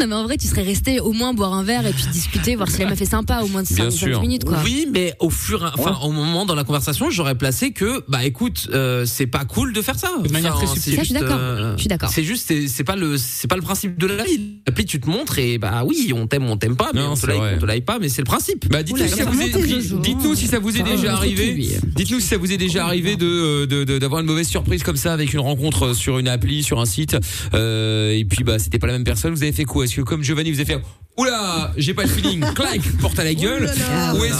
Non, 0.00 0.06
mais 0.06 0.14
en 0.14 0.22
vrai, 0.24 0.36
tu 0.36 0.46
serais 0.46 0.62
resté 0.62 1.00
au 1.00 1.12
moins 1.12 1.34
boire 1.34 1.54
un 1.54 1.62
verre 1.64 1.86
et 1.86 1.92
puis 1.92 2.04
discuter, 2.12 2.54
voir 2.56 2.70
si 2.70 2.80
la 2.80 2.86
meuf 2.86 3.00
est 3.00 3.04
sympa, 3.06 3.40
au 3.42 3.48
moins 3.48 3.62
de 3.62 3.68
Bien 3.68 3.90
5 3.90 3.96
sûr. 3.96 4.20
minutes, 4.20 4.44
quoi. 4.44 4.58
Oui, 4.64 4.86
mais 4.92 5.14
au 5.18 5.30
fur, 5.30 5.64
et- 5.64 5.80
enfin, 5.80 5.98
au 6.02 6.12
moment 6.12 6.46
dans 6.46 6.54
la 6.54 6.64
conversation, 6.64 7.10
j'aurais 7.10 7.34
placé 7.36 7.72
que, 7.72 8.04
bah, 8.08 8.24
écoute, 8.24 8.68
euh, 8.72 9.04
c'est 9.06 9.26
pas 9.26 9.44
cool 9.44 9.72
de 9.72 9.82
faire 9.82 9.98
ça. 9.98 10.12
De 10.22 10.30
manière 10.30 10.54
Enfin, 10.56 10.66
très 10.66 10.74
subtile. 10.74 10.92
c'est 10.92 10.96
Ça, 10.96 11.02
je 11.02 11.06
suis 11.06 11.14
d'accord. 11.14 11.38
euh, 11.40 11.72
Je 11.76 11.80
suis 11.80 11.88
d'accord. 11.88 12.10
C'est 12.10 12.22
juste, 12.24 12.44
c'est 12.48 12.68
c'est 12.68 12.84
pas 12.84 12.96
le, 12.96 13.16
c'est 13.18 13.48
pas 13.48 13.56
le 13.56 13.62
principe 13.62 13.98
de 13.98 14.06
la 14.06 14.24
vie. 14.24 14.40
L'appli, 14.66 14.84
tu 14.84 15.00
te 15.00 15.08
montres 15.08 15.38
et 15.38 15.58
bah 15.58 15.82
oui, 15.86 16.12
on 16.14 16.26
t'aime, 16.26 16.44
on 16.48 16.56
t'aime 16.56 16.76
pas, 16.76 16.90
mais 16.94 17.00
Non, 17.00 17.12
on 17.12 17.14
te 17.14 17.20
c'est 17.20 17.26
like, 17.28 17.40
on 17.56 17.58
te 17.58 17.66
like 17.66 17.84
pas, 17.84 17.98
mais 17.98 18.08
c'est 18.08 18.20
le 18.22 18.26
principe. 18.26 18.68
Bah 18.70 18.82
dites-nous 18.82 19.02
si, 19.06 19.08
ça 19.16 19.24
vous 19.24 19.40
est- 19.40 20.00
dites- 20.00 20.34
si 20.36 20.46
ça 20.46 20.58
vous 20.58 20.70
déjà 20.72 21.14
arrivé. 21.14 21.68
Dites-nous 21.96 22.20
si 22.20 22.26
ça 22.26 22.36
vous 22.36 22.52
est 22.52 22.56
déjà 22.56 22.84
arrivé 22.84 23.16
de 23.16 23.64
de- 23.64 23.84
de- 23.84 23.98
d'avoir 23.98 24.20
une 24.20 24.26
mauvaise 24.26 24.48
surprise 24.48 24.82
comme 24.82 24.96
ça 24.96 25.12
avec 25.12 25.32
une 25.32 25.40
rencontre 25.40 25.94
sur 25.94 26.18
une 26.18 26.28
appli, 26.28 26.62
sur 26.62 26.78
un 26.80 26.84
site, 26.86 27.16
euh, 27.54 28.12
et 28.12 28.24
puis 28.24 28.44
bah 28.44 28.58
c'était 28.58 28.78
pas 28.78 28.86
la 28.86 28.92
même 28.94 29.04
personne. 29.04 29.32
Vous 29.34 29.42
avez 29.42 29.52
fait 29.52 29.64
quoi? 29.64 29.77
Est-ce 29.82 29.96
que 29.96 30.00
comme 30.02 30.22
Giovanni 30.22 30.50
vous 30.50 30.60
avez 30.60 30.74
fait 30.74 30.82
Oula, 31.18 31.72
j'ai 31.76 31.94
pas 31.94 32.02
le 32.04 32.08
feeling, 32.08 32.40
clac, 32.54 32.80
porte 33.00 33.18
à 33.18 33.24
la 33.24 33.34
gueule. 33.34 33.64
Ou 33.64 33.66
est-ce 33.66 33.82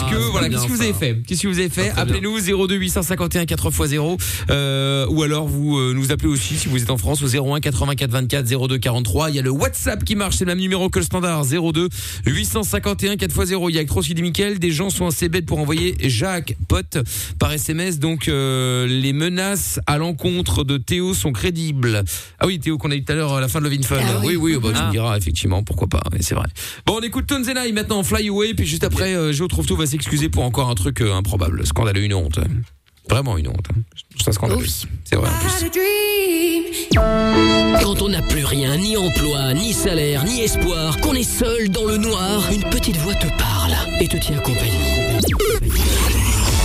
Ah, 0.00 0.11
que 0.11 0.16
c'est 0.16 0.30
voilà, 0.30 0.49
qu'est-ce 0.49 0.66
que 0.66 0.73
vous 0.73 0.80
avez 0.82 0.92
fait? 0.92 1.16
Qu'est-ce 1.26 1.42
que 1.42 1.49
vous 1.49 1.58
avez 1.58 1.68
fait? 1.68 1.90
Ah. 1.97 2.02
Appelez-nous 2.02 2.38
02 2.68 2.76
851 2.76 3.42
4x0 3.44 4.20
euh, 4.50 5.06
ou 5.08 5.25
alors 5.25 5.49
vous 5.49 5.76
euh, 5.76 5.92
nous 5.92 6.12
appelez 6.12 6.28
aussi 6.28 6.56
si 6.56 6.68
vous 6.68 6.80
êtes 6.80 6.90
en 6.90 6.97
France 6.97 7.20
au 7.23 7.26
01 7.26 7.58
84 7.58 8.11
24 8.12 8.68
02 8.68 8.78
43. 8.78 9.30
Il 9.30 9.37
y 9.37 9.38
a 9.40 9.42
le 9.42 9.50
WhatsApp 9.50 10.04
qui 10.04 10.14
marche, 10.14 10.37
c'est 10.37 10.44
le 10.44 10.52
même 10.52 10.61
numéro 10.61 10.88
que 10.88 11.00
le 11.00 11.04
standard 11.04 11.44
02 11.44 11.88
851 12.26 13.14
4x0. 13.16 13.70
Il 13.70 13.75
y 13.75 13.78
a 13.80 13.85
Cross 13.85 14.08
dit 14.08 14.23
Mickaël, 14.23 14.61
des 14.61 14.70
gens 14.70 14.90
sont 14.90 15.06
assez 15.08 15.28
bêtes 15.28 15.47
pour 15.47 15.58
envoyer 15.58 15.97
Jacques 16.04 16.54
pote 16.68 16.99
par 17.40 17.52
SMS 17.52 17.99
donc 17.99 18.28
euh, 18.28 18.87
les 18.87 19.12
menaces 19.12 19.80
à 19.88 19.99
l'encontre 19.99 20.62
de 20.62 20.76
Théo 20.76 21.12
sont 21.12 21.32
crédibles. 21.32 22.04
Ah 22.38 22.47
oui, 22.47 22.61
Théo 22.61 22.78
qu'on 22.78 22.92
a 22.92 22.94
dit 22.94 23.02
tout 23.04 23.11
à 23.12 23.16
l'heure 23.16 23.32
à 23.35 23.40
la 23.40 23.49
fin 23.49 23.58
de 23.58 23.64
Love 23.64 23.73
in 23.78 23.82
Fun. 23.82 23.97
Ah 24.00 24.20
oui 24.23 24.37
oui. 24.37 24.54
oui, 24.54 24.61
bah, 24.62 24.68
tu 24.73 24.78
Ah. 24.80 24.87
me 24.87 24.92
diras 24.92 25.16
effectivement 25.18 25.64
pourquoi 25.64 25.88
pas, 25.88 26.02
mais 26.12 26.23
c'est 26.23 26.37
vrai. 26.37 26.47
Bon, 26.87 26.98
on 26.98 27.00
écoute 27.00 27.26
Tonzenai 27.26 27.72
maintenant 27.72 28.02
Fly 28.02 28.28
Away 28.28 28.54
puis 28.54 28.66
juste 28.66 28.84
après 28.84 29.14
euh, 29.14 29.32
Joe 29.32 29.48
trouve 29.48 29.66
tout 29.66 29.76
va 29.76 29.87
s'excuser 29.87 30.28
pour 30.28 30.44
encore 30.44 30.70
un 30.70 30.75
truc 30.75 31.00
euh, 31.00 31.14
improbable, 31.14 31.66
scandaleux, 31.66 32.02
une 32.02 32.14
honte. 32.14 32.38
Vraiment 33.08 33.38
une 33.38 33.48
honte. 33.48 33.66
Je 33.94 34.02
trouve 34.10 34.25
ça 34.25 34.32
scandaleux. 34.32 34.66
C'est 35.04 35.16
vrai 35.16 35.28
en 35.28 35.38
plus. 35.38 35.70
Quand 37.82 38.02
on 38.02 38.08
n'a 38.08 38.22
plus 38.22 38.44
rien, 38.44 38.76
ni 38.76 38.96
emploi, 38.96 39.54
ni 39.54 39.72
salaire, 39.72 40.25
ni 40.25 40.40
espoir, 40.40 40.98
qu'on 41.00 41.14
est 41.14 41.22
seul 41.22 41.68
dans 41.70 41.84
le 41.84 41.96
noir, 41.96 42.42
une 42.52 42.64
petite 42.64 42.96
voix 42.98 43.14
te 43.14 43.26
parle 43.38 43.72
et 44.00 44.08
te 44.08 44.16
tient 44.16 44.38
compagnie. 44.38 45.18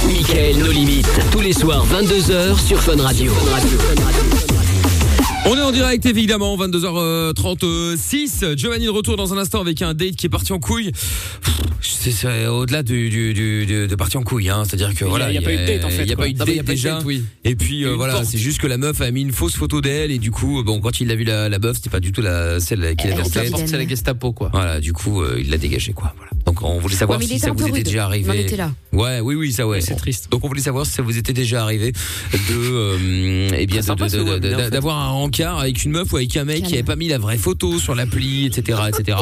Michael, 0.06 0.58
nos 0.58 0.72
limites. 0.72 1.08
Tous 1.32 1.42
les 1.42 1.54
soirs, 1.54 1.86
22h 1.88 2.60
sur 2.60 2.82
Fun 2.82 3.02
Radio. 3.02 3.32
On 5.46 5.58
est 5.58 5.62
en 5.62 5.72
direct 5.72 6.06
évidemment, 6.06 6.56
22h36. 6.58 8.56
Giovanni 8.58 8.86
de 8.86 8.90
retour 8.90 9.18
dans 9.18 9.34
un 9.34 9.38
instant 9.38 9.60
avec 9.60 9.82
un 9.82 9.94
date 9.94 10.16
qui 10.16 10.26
est 10.28 10.30
parti 10.30 10.54
en 10.54 10.60
couille. 10.60 10.92
C'est 11.82 12.48
au-delà 12.48 12.82
du, 12.82 13.10
du, 13.10 13.34
du- 13.34 13.66
de, 13.66 13.86
de 13.88 13.96
parti 13.96 14.16
en 14.18 14.24
couille, 14.24 14.50
hein. 14.50 14.64
c'est-à-dire 14.66 14.94
que 14.94 15.00
Il 15.00 15.02
y 15.02 15.06
a- 15.06 15.10
voilà, 15.10 15.32
il 15.32 15.36
y 15.36 15.38
a 15.38 15.42
pas 15.42 15.54
eu 15.54 15.58
de 15.58 15.66
date, 15.66 15.84
en 15.86 15.90
fait, 15.90 16.04
Il 16.04 16.06
n'y 16.06 16.12
a 16.14 16.16
quoi. 16.16 16.26
pas 16.26 16.30
eu 16.30 16.34
de 16.34 16.40
Non, 16.40 16.46
date 16.46 16.66
déjà. 16.66 16.94
date, 16.96 17.04
oui. 17.06 17.24
Et 17.44 17.56
puis 17.56 17.84
euh, 17.86 17.94
voilà, 17.96 18.24
c'est 18.24 18.38
juste 18.38 18.60
que 18.62 18.68
la 18.68 18.78
meuf 18.78 19.02
a 19.02 19.12
mis 19.12 19.22
une 19.22 19.32
fausse 19.34 19.56
photo 19.56 19.82
d'elle 19.82 20.12
et 20.12 20.18
du 20.18 20.32
coup, 20.32 20.64
bon, 20.64 20.80
quand 20.80 21.00
il 21.02 21.12
a 21.12 21.16
vu 21.16 21.24
la, 21.26 21.50
la 21.50 21.60
meuf, 21.60 21.76
c'était 21.78 21.90
pas 21.90 22.00
du 22.00 22.12
tout 22.14 22.22
la 22.22 22.60
celle 22.62 22.96
qu'il 22.96 23.12
avait 23.12 23.22
en 23.22 23.30
tête. 23.30 23.54
C'est 23.66 23.78
la 23.78 23.88
Gestapo, 23.88 24.32
quoi. 24.32 24.50
Voilà, 24.54 24.80
du 24.80 24.94
coup, 24.94 25.22
euh, 25.22 25.38
il 25.40 25.50
l'a 25.50 25.58
dégagé 25.58 25.92
quoi. 25.94 26.14
Voilà. 26.18 26.32
Donc 26.46 26.62
on 26.62 26.80
voulait 26.80 26.96
savoir 26.96 27.20
Ouais, 27.20 27.26
si 27.26 27.40
ça 27.40 27.52
vous 27.52 27.68
était 27.68 27.84
déjà 27.84 28.06
arrivé. 28.06 28.42
Était 28.42 28.56
là. 28.58 28.72
Ouais, 28.94 29.20
oui, 29.22 29.36
oui, 29.36 29.52
ça 29.52 29.68
ouais. 29.68 29.82
C'est 29.82 29.96
triste. 29.96 30.30
Donc 30.32 30.44
on 30.46 30.48
voulait 30.48 30.62
savoir 30.62 30.86
si 30.86 30.94
ça 30.94 31.02
vous 31.02 31.18
était 31.18 31.34
déjà 31.34 31.64
arrivé 31.64 31.92
de, 31.92 32.38
euh, 32.54 33.50
eh 33.58 33.66
bien, 33.66 33.82
d'avoir 34.70 34.98
un 35.00 35.12
avec 35.42 35.84
une 35.84 35.92
meuf 35.92 36.12
ou 36.14 36.18
avec 36.18 36.36
un 36.38 36.46
mec 36.46 36.64
qui 36.64 36.74
avait 36.74 36.84
pas 36.84 36.96
mis 36.96 37.08
la 37.08 37.18
vraie 37.18 37.38
photo 37.38 37.80
sur 37.80 37.96
l'appli, 37.96 38.46
etc., 38.46 38.80
etc. 38.88 39.18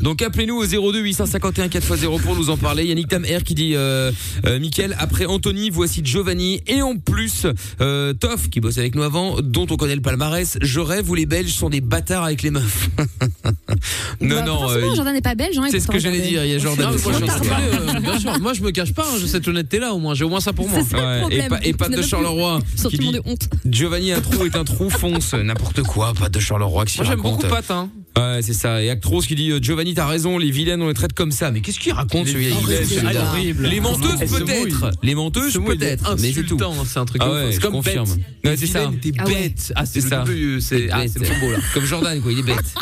Donc 0.00 0.22
appelez-nous 0.22 0.54
au 0.56 0.64
02 0.92 1.00
851 1.00 1.66
4x0 1.68 2.20
pour 2.20 2.36
nous 2.36 2.50
en 2.50 2.56
parler. 2.56 2.84
Yannick 2.86 3.08
Tam 3.08 3.24
R 3.24 3.42
qui 3.42 3.54
dit, 3.54 3.72
euh, 3.74 4.12
euh, 4.46 4.58
Mickaël, 4.60 4.94
après 4.98 5.26
Anthony, 5.26 5.70
voici 5.70 6.00
Giovanni 6.04 6.60
et 6.66 6.82
en 6.82 6.96
plus 6.96 7.46
euh, 7.80 8.12
Toff 8.12 8.48
qui 8.48 8.60
bosse 8.60 8.78
avec 8.78 8.94
nous 8.94 9.02
avant, 9.02 9.40
dont 9.40 9.66
on 9.70 9.76
connaît 9.76 9.96
le 9.96 10.02
palmarès. 10.02 10.58
Je 10.62 10.80
rêve 10.80 11.10
où 11.10 11.14
les 11.14 11.26
Belges 11.26 11.52
sont 11.52 11.70
des 11.70 11.80
bâtards 11.80 12.24
avec 12.24 12.42
les 12.42 12.50
meufs. 12.50 12.88
non, 14.20 14.36
Bah, 14.36 14.42
non. 14.46 14.70
euh, 14.70 14.94
Jordan 14.94 15.14
n'est 15.14 15.20
pas 15.20 15.34
belge. 15.34 15.58
Hein, 15.58 15.68
c'est 15.70 15.80
ce 15.80 15.88
que 15.88 15.98
j'allais 15.98 16.20
dire. 16.20 16.44
Il 16.44 16.50
y 16.52 16.54
a 16.54 16.58
Jordan. 16.58 16.86
Non, 16.92 16.96
moi, 17.02 17.12
je 17.18 17.96
euh, 17.96 18.00
bien 18.00 18.18
sûr. 18.18 18.40
Moi, 18.40 18.52
je 18.54 18.62
me 18.62 18.70
cache 18.70 18.92
pas, 18.92 19.04
hein, 19.04 19.16
j'ai 19.20 19.26
cette 19.28 19.46
honnêteté-là 19.48 19.92
au 19.92 19.98
moins. 19.98 20.14
J'ai 20.14 20.24
au 20.24 20.28
moins 20.28 20.40
ça 20.40 20.52
pour 20.52 20.68
moi. 20.68 20.80
Ça 20.84 20.96
Ouais, 21.26 21.36
et, 21.36 21.48
pas, 21.48 21.58
et 21.62 21.72
pas 21.72 21.88
Tu 21.88 21.96
de 21.96 22.02
Charleroi 22.06 22.60
Sentiment 22.76 23.12
dit 23.12 23.18
de 23.18 23.22
honte. 23.24 23.48
Giovanni 23.66 24.12
un 24.12 24.20
trou 24.20 24.44
est 24.44 24.56
un 24.56 24.64
trou 24.64 24.90
fonce 24.90 25.34
n'importe 25.58 25.82
quoi 25.82 26.12
pas 26.14 26.28
de 26.28 26.38
Charleroi 26.38 26.84
qui 26.84 26.98
Moi, 26.98 27.06
j'aime 27.06 27.20
raconte 27.20 27.40
beaucoup 27.42 27.54
Pat, 27.54 27.70
hein. 27.70 27.90
ouais 28.16 28.40
c'est 28.42 28.52
ça 28.52 28.82
et 28.82 28.90
Actros 28.90 29.20
qui 29.22 29.34
dit 29.34 29.50
euh, 29.50 29.58
Giovanni 29.60 29.94
t'as 29.94 30.06
raison 30.06 30.38
les 30.38 30.50
vilaines 30.50 30.82
on 30.82 30.88
les 30.88 30.94
traite 30.94 31.12
comme 31.12 31.32
ça 31.32 31.50
mais 31.50 31.60
qu'est-ce 31.60 31.78
qu'il 31.80 31.92
raconte 31.92 32.26
celui-là 32.28 32.56
c'est 32.84 33.16
horrible. 33.16 33.66
les 33.66 33.80
menteuses 33.80 34.16
Elle 34.20 34.28
se 34.28 34.36
peut-être 34.36 34.80
mouille. 34.80 34.90
les 35.02 35.14
menteuses 35.14 35.54
il 35.54 35.62
est 35.62 35.64
peut-être 35.76 36.16
mais 36.20 36.32
c'est 36.32 36.42
tout 36.44 36.54
insultant, 36.56 36.84
C'est 36.84 36.98
un 36.98 37.04
truc 37.04 37.22
Ah 37.24 37.28
de 37.28 37.32
ouais, 37.46 37.52
je 37.52 37.60
comme 37.60 37.72
confirme. 37.72 38.06
bête. 38.08 38.24
Ouais, 38.44 38.56
c'est 38.56 38.66
ça. 38.66 38.90
T'es 39.00 39.12
Ah 39.18 39.24
ouais. 39.24 39.32
bête. 39.34 39.72
Ah, 39.76 39.86
c'est 39.86 40.00
C'est 40.00 40.10
le 40.10 40.60
ça. 40.60 40.68
c'est 40.68 40.88
ah, 40.90 41.02
c'est 41.08 41.20
trop 41.20 41.34
beau 41.40 41.50
là. 41.52 41.58
comme 41.74 41.84
Jordan 41.84 42.20
quoi 42.20 42.32
il 42.32 42.38
est 42.38 42.42
bête 42.42 42.74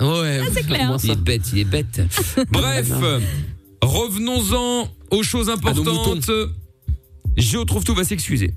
Ouais, 0.00 0.40
c'est 0.54 0.62
clair. 0.66 0.96
il 1.02 1.10
est 1.10 1.14
bête 1.20 1.42
il 1.52 1.58
est 1.58 1.64
bête 1.64 2.00
bref 2.50 2.90
revenons-en 3.82 4.88
aux 5.10 5.22
choses 5.22 5.48
importantes 5.50 6.30
Géo 7.36 7.64
trouve 7.64 7.84
tout 7.84 7.94
va 7.94 8.04
s'excuser 8.04 8.54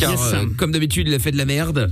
car 0.00 0.10
Yes. 0.10 0.20
euh, 0.32 0.46
comme 0.56 0.72
d'habitude 0.72 1.06
il 1.08 1.14
a 1.14 1.18
fait 1.18 1.30
de 1.30 1.36
la 1.36 1.44
merde 1.44 1.90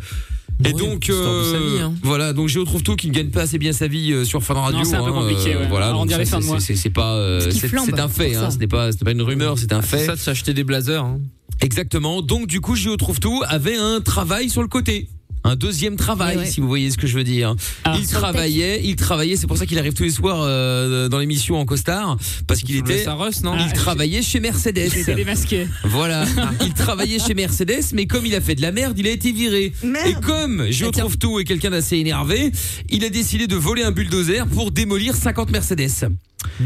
et 0.65 0.73
Oui, 0.73 0.81
donc 0.81 1.09
euh, 1.11 1.75
vie, 1.77 1.81
hein. 1.83 1.95
voilà 2.03 2.33
donc 2.33 2.49
Géo 2.49 2.65
trouve 2.65 2.83
tout 2.83 2.97
qui 2.97 3.09
ne 3.09 3.13
gagne 3.15 3.31
pas 3.31 3.43
assez 3.43 3.59
bien 3.59 3.73
sa 3.73 3.87
vie 3.89 4.13
euh, 4.13 4.25
sur 4.25 4.43
Fun 4.43 4.55
Radio 4.55 4.85
c'est 4.85 4.97
un 4.97 5.03
peu 5.05 5.11
hein, 5.11 5.13
compliqué, 5.13 5.57
ouais. 5.57 5.67
voilà 5.69 5.97
On 5.97 6.05
dirait 6.07 6.25
ça, 6.25 6.33
fin 6.33 6.39
de 6.39 6.43
c'est- 6.45 6.49
mois. 6.51 6.61
c'est 6.61 6.77
c'est 6.77 6.91
pas 6.91 7.15
euh, 7.15 7.41
c'est 7.51 7.75
un 7.99 8.09
fait 8.09 8.35
hein, 8.37 8.51
ce 8.51 8.59
n'est 8.59 8.67
pas 8.69 8.93
c'est 8.93 9.05
pas 9.05 9.13
une 9.13 9.23
rumeur 9.23 9.59
c'est 9.59 9.73
un 9.73 9.83
C'est 9.83 9.99
fait 9.99 10.07
ça 10.07 10.13
de 10.15 10.19
s'acheter 10.21 10.55
des 10.55 10.65
blazers. 10.65 11.05
hein. 11.05 11.21
exactement 11.61 12.23
donc 12.23 12.47
du 12.47 12.61
coup 12.61 12.77
Géo 12.77 12.97
trouve 12.97 13.21
tout 13.21 13.43
avait 13.49 13.77
un 13.77 14.01
travail 14.01 14.49
sur 14.51 14.63
le 14.63 14.69
côté 14.69 15.09
un 15.45 15.57
deuxième 15.57 15.97
travail, 15.97 16.37
ouais. 16.37 16.47
si 16.47 16.61
vous 16.61 16.69
voyez 16.69 16.91
ce 16.91 16.97
que 16.97 17.07
je 17.07 17.17
veux 17.17 17.25
dire. 17.25 17.55
Ah. 17.85 17.97
il 17.99 18.07
travaillait, 18.07 18.81
il 18.85 18.97
travaillait. 18.97 19.37
C'est 19.37 19.47
pour 19.47 19.57
ça 19.59 19.67
qu'il 19.67 19.79
arrive 19.79 19.93
tous 19.95 20.05
les 20.05 20.11
soirs 20.11 20.41
euh, 20.43 21.09
dans 21.09 21.19
l'émission 21.19 21.57
en 21.59 21.65
costard, 21.65 22.17
parce 22.47 22.61
qu'il 22.61 22.77
était, 22.77 23.03
Saros, 23.05 23.31
non 23.43 23.55
il 23.57 23.67
Ah, 23.69 23.73
travaillait 23.73 24.23
chez 24.23 24.41
Mercedes. 24.41 24.91
J'étais 24.95 25.15
démasqué. 25.15 25.67
Voilà, 25.85 26.25
il 26.65 26.73
travaillait 26.75 27.19
chez 27.19 27.35
Mercedes, 27.35 27.85
mais 27.93 28.07
comme 28.07 28.25
il 28.27 28.35
a 28.35 28.41
fait 28.41 28.55
de 28.55 28.63
la 28.63 28.73
merde, 28.73 28.99
il 28.99 29.07
a 29.07 29.11
été 29.11 29.33
viré. 29.33 29.73
Merde. 29.83 30.07
Et 30.09 30.15
comme 30.15 30.67
je 30.71 30.85
Ah, 30.87 30.91
tiens. 30.93 31.03
trouve 31.03 31.19
tout 31.19 31.39
est 31.41 31.45
quelqu'un 31.45 31.71
d'assez 31.71 31.97
énervé, 31.97 32.53
il 32.91 33.05
a 33.05 33.09
décidé 33.11 33.47
de 33.47 33.57
voler 33.57 33.83
un 33.83 33.91
bulldozer 33.93 34.47
pour 34.47 34.71
démolir 34.71 35.15
50 35.17 35.51
Mercedes. 35.51 36.09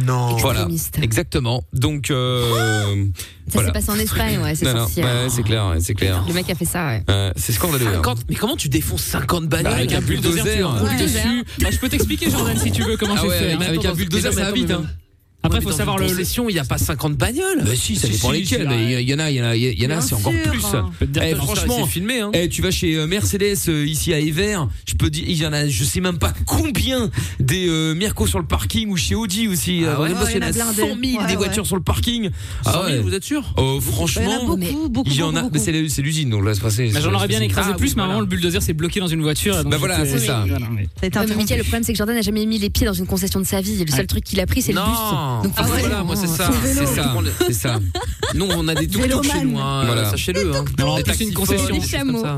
Non. 0.06 0.36
Voilà, 0.38 0.60
Extrémiste. 0.60 0.98
exactement. 1.02 1.62
Donc 1.74 2.10
euh, 2.10 3.04
Ça 3.46 3.52
voilà. 3.52 3.68
s'est 3.68 3.72
passé 3.74 3.90
en 3.90 3.98
Espagne, 3.98 4.38
ouais, 4.38 4.54
c'est 4.54 4.64
c'est 5.28 5.42
clair, 5.42 5.68
ouais, 5.68 5.80
c'est 5.80 5.94
clair. 5.94 6.24
Le 6.26 6.32
mec 6.32 6.48
a 6.48 6.54
fait 6.54 6.64
ça, 6.64 6.86
ouais. 6.86 7.02
Euh, 7.10 7.30
c'est 7.36 7.52
scandaleux. 7.52 7.86
hein. 7.86 7.92
50 7.96 8.24
Mais 8.30 8.36
comment 8.36 8.56
tu 8.56 8.65
défonces 8.68 9.02
50 9.02 9.46
bagnoles 9.48 9.72
Bah, 9.72 9.76
avec 9.78 9.92
un 9.92 10.00
bulldozer. 10.00 10.42
tu 10.58 10.64
roules 10.64 10.82
Ouais. 10.88 10.96
dessus. 11.02 11.44
Bah, 11.60 11.68
je 11.70 11.78
peux 11.78 11.88
t'expliquer, 11.88 12.30
Jordan, 12.30 12.56
si 12.58 12.70
tu 12.72 12.82
veux, 12.82 12.96
comment 12.96 13.14
Ah 13.16 13.20
j'ai 13.22 13.28
ouais, 13.28 13.38
fait. 13.38 13.52
avec, 13.52 13.62
hein. 13.62 13.68
avec 13.68 13.84
un 13.84 13.92
bulldozer, 13.94 14.32
ça 14.32 14.44
va 14.44 14.52
vite. 14.52 14.68
mais 14.68 14.74
Hein. 14.74 14.84
Après, 15.46 15.58
Ouais, 15.58 15.62
faut 15.64 15.70
mais 15.70 15.76
savoir 15.76 15.98
le. 15.98 16.06
concession, 16.08 16.48
il 16.48 16.52
n'y 16.54 16.58
a 16.58 16.64
pas 16.64 16.78
50 16.78 17.14
bagnoles. 17.14 17.62
Bah 17.64 17.70
si, 17.74 17.96
ça 17.96 18.08
dépend 18.08 18.30
mais 18.30 18.38
ouais. 18.38 19.02
Il 19.02 19.08
y 19.08 19.14
en 19.14 19.18
a, 19.18 19.30
il 19.30 19.36
y 19.36 19.42
en 19.42 19.44
a, 19.46 19.56
il 19.56 19.80
y 19.82 19.86
en 19.86 19.90
a, 19.90 20.00
c'est 20.00 20.14
encore 20.14 20.32
plus. 20.32 20.60
Eh, 21.22 21.34
franchement, 21.34 21.86
filmé, 21.86 22.20
hein. 22.20 22.30
Eh, 22.34 22.48
tu 22.48 22.62
vas 22.62 22.70
chez 22.70 22.94
euh, 22.96 23.06
Mercedes 23.06 23.56
euh, 23.68 23.86
ici 23.86 24.12
à 24.12 24.18
Ever, 24.20 24.58
je 24.86 24.94
peux 24.94 25.08
dire, 25.10 25.24
il 25.26 25.36
y 25.36 25.46
en 25.46 25.52
a, 25.52 25.66
je 25.68 25.84
sais 25.84 26.00
même 26.00 26.18
pas 26.18 26.32
combien 26.46 27.10
des 27.40 27.68
euh, 27.68 27.94
Mercos 27.94 28.26
sur 28.26 28.38
le 28.38 28.46
parking 28.46 28.88
ou 28.90 28.96
chez 28.96 29.14
Audi 29.14 29.48
aussi. 29.48 29.82
Ah 29.86 29.96
il 30.06 30.10
y 30.12 30.14
en 30.14 30.20
a 30.20 30.30
il 30.30 30.36
y 30.38 30.44
en 30.44 30.46
a 30.48 30.52
100 30.52 30.74
000 30.74 30.96
blindé. 30.96 31.26
des 31.28 31.36
voitures 31.36 31.66
sur 31.66 31.76
le 31.76 31.82
parking. 31.82 32.30
100 32.64 32.70
Ah 32.70 32.72
000, 32.72 32.84
ouais. 32.84 32.98
vous 33.00 33.14
êtes 33.14 33.24
sûr? 33.24 33.42
Oh, 33.56 33.62
Il 33.62 33.64
y 33.64 33.70
en 33.70 33.76
a 33.78 33.80
franchement, 33.80 34.56
mais 34.56 34.66
il 35.06 35.14
y 35.14 35.22
en 35.22 35.34
a, 35.36 35.42
mais 35.44 35.48
beaucoup. 35.50 35.64
c'est 35.88 36.02
l'usine 36.02 36.30
donc 36.30 36.44
là 36.44 36.54
c'est 36.54 36.60
passé. 36.62 36.90
Bah, 36.92 37.00
J'en 37.00 37.12
aurais 37.14 37.28
bien 37.28 37.40
écrasé 37.40 37.70
Ah, 37.72 37.76
plus, 37.76 37.96
mais 37.96 38.04
voilà. 38.04 38.20
le 38.20 38.26
bulldozer 38.26 38.62
s'est 38.62 38.72
bloqué 38.72 39.00
dans 39.00 39.06
une 39.08 39.22
voiture. 39.22 39.64
Bah 39.64 39.76
voilà, 39.78 40.04
c'est 40.04 40.18
ça. 40.18 40.44
Mais- 40.46 40.88
mais 41.02 41.08
le 41.56 41.62
problème, 41.62 41.82
c'est 41.84 41.92
que 41.92 41.96
Jordan 41.98 42.16
n'a 42.16 42.22
jamais 42.22 42.44
mis 42.46 42.58
les 42.58 42.70
pieds 42.70 42.86
dans 42.86 42.92
une 42.92 43.06
concession 43.06 43.40
de 43.40 43.44
sa 43.46 43.60
vie. 43.60 43.80
Et 43.80 43.84
le 43.84 43.90
seul 43.92 44.06
truc 44.06 44.24
qu'il 44.24 44.40
a 44.40 44.46
pris, 44.46 44.62
c'est 44.62 44.72
le 44.72 44.78
bus. 44.80 45.35
Donc, 45.42 45.52
Ah 45.56 45.62
ouais, 45.62 45.68
forcément, 45.68 45.88
voilà, 45.88 46.04
moi 46.04 46.16
c'est 46.16 46.26
ça. 46.26 46.50
C'est 46.64 46.86
ça. 46.86 47.14
C'est 47.46 47.52
ça. 47.52 47.78
Nous, 48.34 48.46
on 48.50 48.66
a 48.68 48.74
des 48.74 48.86
tuk-tuk 48.88 49.22
chez 49.22 49.40
nous, 49.44 49.58
hein. 49.58 49.84
Voilà. 49.86 50.10
Sachez-le. 50.10 50.52
Hein. 50.54 50.64
En 50.82 50.96
plus, 51.02 51.20
une 51.20 51.32
concession. 51.32 51.76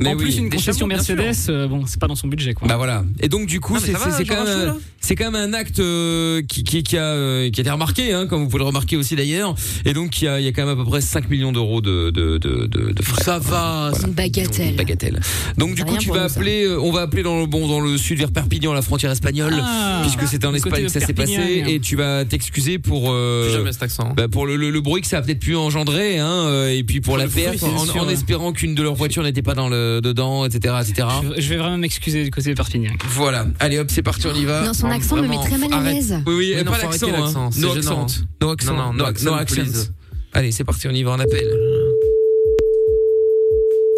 Mais 0.01 0.11
en 0.11 0.17
plus, 0.17 0.27
oui, 0.27 0.37
une 0.39 0.51
concession. 0.51 0.87
Mercedes, 0.87 1.35
euh, 1.49 1.67
bon, 1.69 1.85
c'est 1.87 1.99
pas 2.01 2.07
dans 2.07 2.15
son 2.15 2.29
budget, 2.29 2.55
quoi. 2.55 2.69
Bah 2.69 2.77
voilà. 2.77 3.05
Et 3.21 3.29
donc 3.29 3.47
du 3.47 3.61
coup, 3.61 3.77
c'est 3.79 3.93
c'est- 3.93 4.11
c'est 4.17 4.25
quand 4.25 4.45
même 4.45 4.67
là 4.67 4.77
c'est 5.01 5.15
quand 5.15 5.31
même 5.31 5.37
un 5.37 5.55
acte 5.55 5.79
euh, 5.79 6.43
qui 6.49 6.65
qui 6.65 6.83
qui 6.83 6.97
a 6.99 7.03
euh, 7.03 7.51
qui 7.51 7.61
a 7.61 7.63
été 7.63 7.71
remarqué 7.71 8.13
hein, 8.13 8.27
comme 8.27 8.43
vous 8.43 8.49
pouvez 8.49 8.59
le 8.59 8.65
remarquer 8.67 8.97
aussi 8.97 9.17
d'ailleurs. 9.17 9.55
Et 9.85 9.93
donc 9.95 10.21
il 10.21 10.25
y 10.25 10.29
a 10.29 10.41
il 10.41 10.45
y 10.45 10.49
a 10.49 10.53
quand 10.53 10.67
même 10.67 10.79
à 10.79 10.83
peu 10.83 10.89
près 10.89 11.01
5 11.01 11.31
millions 11.31 11.53
d'euros 11.53 11.81
de 11.81 12.11
de 12.11 12.37
de 12.39 12.67
de, 12.67 12.91
de 12.93 13.03
frais. 13.03 13.23
Ça 13.23 13.39
va. 13.39 13.93
C'est 13.95 14.07
une 14.07 14.13
bagatelle. 14.13 14.77
Bagatelle. 14.77 15.21
Donc 15.57 15.75
du 15.75 15.83
C'est 15.83 15.89
coup, 15.89 15.97
tu 15.99 16.11
vas 16.11 16.25
appeler 16.25 16.65
euh, 16.65 16.81
on 16.81 16.91
va 16.93 17.03
appeler 17.03 17.23
dans 17.23 17.39
le 17.41 17.47
bon 17.47 17.69
dans 17.69 17.81
le 17.81 17.97
sud 17.97 18.19
vers 18.19 18.33
Perpignan 18.33 18.73
la 18.73 18.83
frontière 18.83 19.11
espagnole 19.13 19.55
Ah, 19.63 20.01
puisque 20.03 20.27
c'était 20.29 20.47
en 20.47 20.55
Espagne 20.55 20.83
que 20.85 20.89
ça 20.89 21.01
s'est 21.01 21.13
passé 21.15 21.65
et 21.67 21.81
tu 21.81 21.97
vas 21.97 22.25
t'excuser 22.25 22.78
pour 22.79 23.11
euh, 23.11 23.45
Plus 23.45 23.53
jamais 23.55 23.73
cet 23.73 23.83
accent. 23.83 24.13
bah, 24.17 24.29
pour 24.29 24.47
le, 24.47 24.57
le, 24.57 24.71
le 24.71 24.81
bruit 24.81 25.01
que 25.03 25.07
ça 25.09 25.19
a 25.19 25.23
peut-être 25.23 25.41
pu 25.41 25.55
engendrer, 25.57 26.19
hein, 26.19 26.45
euh, 26.47 26.69
et 26.69 26.83
puis 26.85 27.01
pour 27.01 27.15
Pour 27.15 27.19
la 27.19 27.29
perte, 27.29 27.63
en, 27.63 27.99
en 27.99 28.09
espérant 28.09 28.53
qu'une 28.53 28.75
de 28.75 28.83
leurs 28.83 28.95
voitures 28.95 29.23
n'était 29.23 29.43
pas 29.43 29.55
dans 29.55 29.69
le 29.69 30.01
dedans, 30.03 30.45
etc., 30.45 30.75
etc. 30.81 31.09
Je- 31.37 31.41
Je 31.41 31.49
vais 31.49 31.57
vraiment 31.57 31.79
m'excuser 31.79 32.25
du 32.25 32.31
côté 32.31 32.51
de 32.51 32.55
Perpignan. 32.55 32.93
Voilà. 33.11 33.47
Allez 33.61 33.79
hop, 33.79 33.89
c'est 33.91 34.03
parti, 34.03 34.27
on 34.27 34.35
y 34.35 34.45
va. 34.45 34.65
Non, 34.67 34.73
son 34.75 34.89
accent 34.91 35.17
me 35.17 35.23
met 35.23 35.29
vraiment, 35.29 35.45
très 35.45 35.59
mal 35.59 35.73
à 35.73 35.83
l'aise. 35.93 36.15
Oui, 36.27 36.35
oui, 36.35 36.55
Oui, 36.57 36.65
non, 36.65 36.73
pas 36.73 36.79
l'accent, 36.79 37.07
hein. 37.09 37.51
No 37.59 37.73
accent. 37.77 38.07
No 38.41 38.51
accent. 38.51 38.73
Non, 38.75 38.77
non, 38.89 38.93
no 38.95 39.05
accent, 39.05 39.35
accent. 39.35 39.55
please. 39.63 39.93
Allez, 40.33 40.53
c'est 40.53 40.65
parti, 40.65 40.87
on 40.89 40.93
y 40.93 41.03
va, 41.03 41.13
on 41.13 41.19
appelle. 41.21 41.51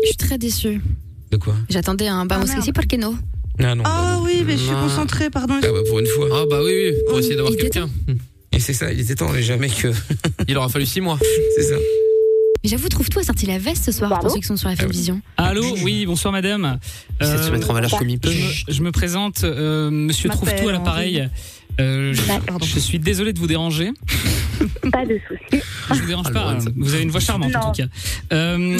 Je 0.02 0.06
suis 0.08 0.16
très 0.16 0.38
déçue. 0.38 0.80
De 1.30 1.36
quoi? 1.36 1.54
J'attendais 1.68 2.08
un 2.08 2.26
Vamos 2.26 2.42
Ah, 2.42 2.46
que 2.46 2.50
merde. 2.52 2.64
si, 2.64 2.72
por 2.72 2.86
qué 2.86 2.96
no 2.96 3.14
Ah 3.58 3.74
non. 3.74 3.82
bah 3.84 3.90
Ah 3.92 4.16
non. 4.16 4.24
oui, 4.24 4.42
mais 4.46 4.52
je 4.56 4.62
suis 4.62 4.70
Non. 4.72 4.80
concentrée, 4.82 5.28
pardon. 5.30 5.54
Ah 5.62 5.66
bah 5.72 5.80
pour 5.88 5.98
une 6.00 6.06
fois. 6.06 6.28
Ah 6.32 6.44
bah 6.48 6.60
oui, 6.64 6.72
oui, 6.74 6.92
pour 7.08 7.18
essayer 7.18 7.36
d'avoir 7.36 7.54
quelqu'un. 7.56 7.88
Et 8.52 8.58
c'est 8.60 8.72
ça, 8.72 8.92
il 8.92 9.00
était 9.00 9.14
temps 9.14 9.30
mec. 9.56 9.84
euh, 9.84 9.92
Il 10.48 10.56
aura 10.56 10.68
fallu 10.68 10.86
6 10.86 11.00
mois. 11.00 11.18
c'est 11.56 11.62
ça. 11.62 11.76
Mais 12.62 12.68
j'avoue, 12.68 12.88
trouve-toi 12.88 13.22
a 13.22 13.24
sorti 13.24 13.46
la 13.46 13.58
veste 13.58 13.84
ce 13.84 13.92
soir 13.92 14.18
pour 14.20 14.30
ceux 14.30 14.38
qui 14.40 14.46
sont 14.46 14.56
sur 14.56 14.68
la 14.68 14.74
Vision. 14.74 15.20
Allô, 15.38 15.64
oui, 15.82 16.04
bonsoir 16.04 16.30
madame. 16.32 16.78
Euh, 17.22 17.42
se 17.42 17.50
mettre 17.50 17.70
en 17.70 17.72
valeur 17.72 17.90
comme 17.96 18.08
il 18.10 18.18
peut. 18.18 18.30
je, 18.30 18.66
me- 18.66 18.74
je 18.74 18.82
me 18.82 18.92
présente, 18.92 19.44
euh, 19.44 19.90
Monsieur 19.90 20.28
Je 20.30 20.34
m'appelle 20.34 20.48
Trouve-tout 20.56 20.68
à 20.68 20.72
l'appareil. 20.72 21.28
Euh, 21.80 22.12
je, 22.12 22.20
Pardon. 22.22 22.66
je 22.66 22.78
suis 22.78 22.98
désolé 22.98 23.32
de 23.32 23.38
vous 23.38 23.46
déranger. 23.46 23.92
Pas 24.92 25.06
de 25.06 25.18
souci. 25.26 25.62
Je 25.94 26.00
vous 26.00 26.06
dérange 26.06 26.26
Ah, 26.28 26.32
pas. 26.32 26.52
loin. 26.54 26.64
Vous 26.76 26.94
avez 26.94 27.02
une 27.02 27.10
voix 27.10 27.20
charmante 27.20 27.54
en 27.56 27.72
tout 27.72 27.82
cas. 27.82 27.88
Euh, 28.32 28.78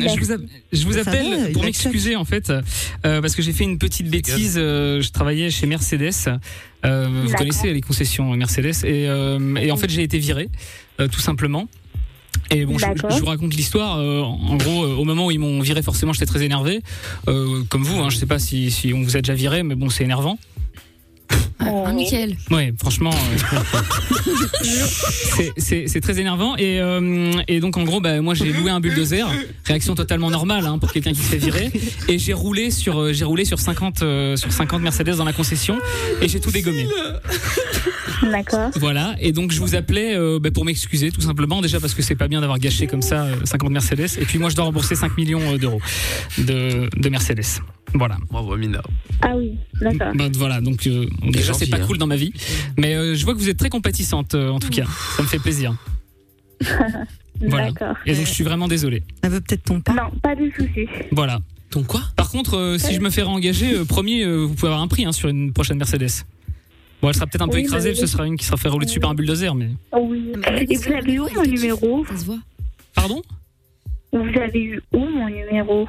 je 0.73 0.85
vous, 0.85 0.93
je 0.93 0.99
appelle 0.99 1.45
va, 1.47 1.51
pour 1.53 1.65
m'excuser 1.65 2.17
en 2.17 2.25
fait 2.25 2.51
euh, 2.51 3.21
parce 3.21 3.35
que 3.35 3.43
j'ai 3.43 3.53
fait 3.53 3.65
une 3.65 3.79
petite 3.79 4.09
bêtise. 4.09 4.57
euh, 4.57 5.01
je 5.01 5.11
travaillais 5.11 5.51
chez 5.51 5.67
Mercedes. 5.67 6.11
Euh, 6.87 7.09
vous 7.27 7.35
connaissez 7.35 7.73
les 7.73 7.81
concessions 7.81 8.35
Mercedes 8.37 8.85
et, 8.85 9.09
euh, 9.09 9.57
et 9.57 9.71
en 9.71 9.77
fait 9.77 9.91
j'ai 9.91 10.03
été 10.03 10.19
viré 10.19 10.49
euh, 11.01 11.09
tout 11.09 11.21
simplement. 11.21 11.69
Et 12.53 12.65
bon, 12.65 12.79
je, 12.79 12.87
vous 13.19 13.27
raconte 13.27 13.55
l'histoire. 13.55 13.99
euh, 13.99 14.23
en 14.23 14.57
gros, 14.57 14.85
euh, 14.85 14.95
au 14.95 15.05
moment 15.05 15.27
où 15.27 15.31
ils 15.31 15.39
m'ont 15.39 15.61
viré, 15.61 15.83
forcément, 15.83 16.13
j'étais 16.13 16.27
très 16.27 16.43
énervé. 16.43 16.81
Euh, 17.29 17.63
comme 17.69 17.83
vous, 17.83 18.01
hein, 18.01 18.09
je 18.09 18.17
sais 18.17 18.27
pas 18.27 18.39
si, 18.39 18.71
si 18.71 18.93
on 18.95 19.03
vous 19.03 19.17
a 19.17 19.21
déjà 19.21 19.35
viré, 19.35 19.63
mais 19.63 19.75
bon, 19.75 19.91
c'est 19.91 20.05
énervant. 20.05 20.39
Ah, 21.61 21.93
Mickaël. 21.93 22.37
Ouais, 22.51 22.73
franchement, 22.79 23.11
euh, 23.13 23.59
c'est- 25.37 25.53
c'est 25.57 25.85
c'est 25.89 26.01
très 26.01 26.19
énervant. 26.19 26.57
Et, 26.57 26.81
euh, 26.81 27.33
et 27.49 27.61
donc, 27.61 27.77
en 27.77 27.85
gros, 27.85 28.01
bah, 28.01 28.21
moi, 28.21 28.35
j'ai 28.35 28.53
loué 28.53 28.71
un 28.71 28.81
bulldozer. 28.81 29.27
Réaction 29.65 29.95
totalement 29.95 30.31
normale 30.31 30.67
hein, 30.67 30.79
pour 30.79 30.93
quelqu'un 30.93 31.13
qui 31.13 31.21
se 31.21 31.29
fait 31.31 31.37
virer. 31.39 31.71
Et 32.09 32.19
j'ai 32.19 32.33
roulé 32.33 32.71
sur, 32.71 32.99
euh, 33.01 33.13
j'ai 33.13 33.25
roulé 33.25 33.45
sur 33.45 33.59
50, 33.59 34.03
euh, 34.03 34.37
sur 34.37 34.53
50 34.53 34.83
Mercedes 34.83 35.17
dans 35.17 35.25
la 35.25 35.33
concession. 35.33 35.79
Et 36.23 36.29
j'ai 36.29 36.41
tout 36.41 36.51
dégommé. 36.51 36.87
D'accord. 38.23 38.71
Voilà. 38.77 39.15
Et 39.21 39.33
donc, 39.33 39.51
je 39.53 39.61
vous 39.61 39.75
appelais 39.75 40.15
euh, 40.15 40.39
bah, 40.41 40.51
pour 40.51 40.65
m'excuser, 40.65 41.11
tout 41.11 41.21
simplement. 41.23 41.61
Déjà 41.61 41.81
parce 41.81 41.95
que 41.95 42.03
c'est 42.03 42.15
pas 42.17 42.29
bien 42.29 42.41
d'avoir 42.41 42.59
gâché 42.59 42.87
comme 42.87 43.03
ça 43.03 43.25
euh, 43.25 43.35
50 43.45 43.71
Mercedes. 43.71 44.19
Et 44.19 44.25
puis, 44.25 44.39
moi, 44.39 44.51
je 44.51 44.57
dois 44.57 44.65
rembourser 44.65 44.95
5 44.95 45.17
millions 45.17 45.41
euh, 45.55 45.59
d'euros 45.59 45.81
de, 46.39 46.89
de 46.97 47.09
Mercedes. 47.09 47.45
Voilà. 47.95 48.17
Bravo, 48.31 48.53
Amina. 48.53 48.83
Ah 49.23 49.37
oui, 49.37 49.57
d'accord. 49.81 50.13
Bah, 50.15 50.29
voilà, 50.35 50.61
donc 50.61 50.87
euh, 50.87 51.07
déjà 51.29 51.53
c'est 51.53 51.69
pas 51.69 51.77
hein. 51.77 51.87
cool 51.87 51.99
dans 51.99 52.07
ma 52.07 52.17
vie, 52.17 52.33
mais 52.79 52.95
euh, 52.95 53.15
je 53.15 53.25
vois 53.25 53.35
que 53.35 53.39
vous 53.39 53.49
êtes 53.49 53.59
très 53.59 53.69
compatissante 53.69 54.35
euh, 54.35 54.51
en 54.51 54.59
tout 54.59 54.71
cas. 54.71 54.87
Ça 55.17 55.23
me 55.23 55.29
fait 55.29 55.39
plaisir. 55.39 55.75
Voilà. 57.49 57.71
D'accord. 57.71 57.97
Et 58.07 58.15
donc 58.15 58.27
je 58.27 58.31
suis 58.31 58.45
vraiment 58.45 58.69
désolé. 58.69 59.03
Elle 59.23 59.31
veut 59.31 59.41
peut-être 59.41 59.65
ton 59.65 59.81
pas. 59.81 59.95
Non, 59.95 60.11
pas 60.23 60.35
de 60.35 60.51
souci. 60.51 60.87
Voilà. 61.11 61.41
Ton 61.71 61.85
quoi? 61.85 62.01
Par 62.17 62.31
contre, 62.31 62.57
euh, 62.57 62.79
si 62.79 62.95
je 62.95 63.01
me 63.01 63.11
fais 63.11 63.23
réengager, 63.23 63.75
euh, 63.75 63.85
promis, 63.85 64.23
euh, 64.23 64.45
vous 64.45 64.55
pouvez 64.55 64.69
avoir 64.69 64.83
un 64.83 64.89
prix 64.89 65.05
hein, 65.05 65.13
sur 65.13 65.29
une 65.29 65.53
prochaine 65.53 65.79
Mercedes. 65.79 66.25
Bon, 67.01 67.09
elle 67.09 67.15
sera 67.15 67.27
peut-être 67.27 67.43
un 67.43 67.49
peu 67.49 67.57
Oui, 67.57 67.63
écrasée, 67.63 67.93
bah, 67.93 67.97
ce 67.99 68.07
sera 68.07 68.27
une 68.27 68.37
qui 68.37 68.45
sera 68.45 68.57
fait 68.57 68.69
rouler 68.69 68.87
dessus 68.87 69.01
par 69.01 69.11
un 69.11 69.15
bulldozer, 69.15 69.55
mais. 69.55 69.71
Oui. 69.97 70.33
Et 70.69 70.77
vous 70.77 70.93
avez 70.93 71.15
eu 71.15 71.21
mon 71.21 71.45
numéro 71.45 72.05
Ça 72.07 72.17
se 72.17 72.25
voit. 72.27 72.41
Pardon? 72.95 73.23
Vous 74.13 74.19
avez 74.19 74.61
eu 74.61 74.83
où 74.93 74.99
mon 74.99 75.29
numéro? 75.29 75.89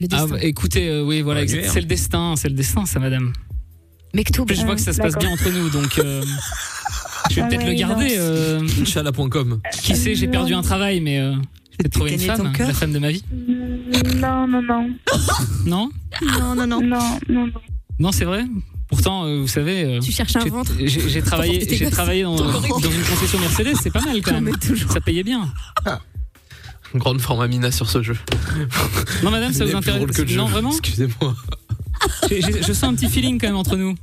Le 0.00 0.06
Ah, 0.12 0.16
destin. 0.16 0.26
bah, 0.28 0.38
écoutez, 0.42 0.88
euh, 0.88 1.02
oui, 1.04 1.22
voilà, 1.22 1.46
c'est 1.46 1.80
le 1.80 1.86
destin, 1.86 2.34
c'est 2.36 2.48
le 2.48 2.54
destin, 2.54 2.84
ça, 2.86 2.98
madame. 2.98 3.32
Mektoub. 4.14 4.42
En 4.42 4.46
plus, 4.46 4.56
je 4.60 4.64
vois 4.64 4.74
que 4.74 4.80
ça 4.80 4.92
se 4.92 4.98
passe 5.00 5.16
bien 5.16 5.30
entre 5.30 5.50
nous, 5.50 5.68
donc. 5.70 5.98
euh, 5.98 6.22
je 7.30 7.34
vais 7.36 7.40
Ah 7.42 7.46
peut-être 7.48 7.62
ouais, 7.64 7.70
le 7.70 7.74
garder. 7.78 8.14
euh, 8.18 8.60
Inch'Allah.com. 8.80 9.60
qui 9.82 9.96
sait, 9.96 10.14
j'ai 10.14 10.28
perdu 10.28 10.54
un 10.54 10.62
travail, 10.62 11.00
mais. 11.00 11.18
euh, 11.20 11.34
je 11.78 11.82
vais 11.84 11.88
trouver 11.90 12.12
une 12.14 12.20
femme, 12.20 12.52
la 12.58 12.72
femme 12.72 12.92
de 12.92 12.98
ma 12.98 13.10
vie. 13.10 13.22
Non, 14.16 14.46
non, 14.48 14.62
non. 14.62 14.90
Non? 15.66 15.90
Non, 16.22 16.54
non, 16.54 16.66
non. 16.66 16.80
Non, 16.80 17.18
non, 17.28 17.46
non. 17.46 17.52
Non, 17.98 18.12
c'est 18.12 18.24
vrai. 18.24 18.44
Pourtant, 18.88 19.24
euh, 19.24 19.40
vous 19.40 19.48
savez, 19.48 19.84
euh, 19.84 20.00
Tu 20.00 20.12
cherches 20.12 20.36
un 20.36 20.40
j'ai- 20.44 20.48
ventre. 20.50 20.72
j'ai 20.78 21.08
j'ai 21.08 21.20
travaillé, 21.22 21.66
j'ai 21.68 21.90
travaillé 21.90 22.22
dans, 22.22 22.36
dans 22.36 22.60
une 22.62 23.02
concession 23.02 23.38
Mercedes, 23.40 23.74
c'est 23.82 23.90
pas 23.90 24.00
mal 24.00 24.22
quand 24.22 24.40
même. 24.40 24.54
Ça 24.90 25.00
payait 25.00 25.24
bien. 25.24 25.52
Grande 26.94 27.20
forme 27.20 27.40
Amina 27.42 27.70
sur 27.70 27.88
ce 27.90 28.02
jeu. 28.02 28.16
Non, 29.22 29.30
madame, 29.30 29.52
ça 29.52 29.64
vous 29.64 29.74
intéresse 29.76 30.04
que 30.06 30.22
le 30.22 30.28
jeu. 30.28 30.36
Non, 30.36 30.46
vraiment 30.46 30.70
Excusez-moi. 30.70 31.34
Je 32.30 32.72
sens 32.72 32.84
un 32.84 32.94
petit 32.94 33.08
feeling 33.08 33.40
quand 33.40 33.48
même 33.48 33.56
entre 33.56 33.76
nous. 33.76 33.94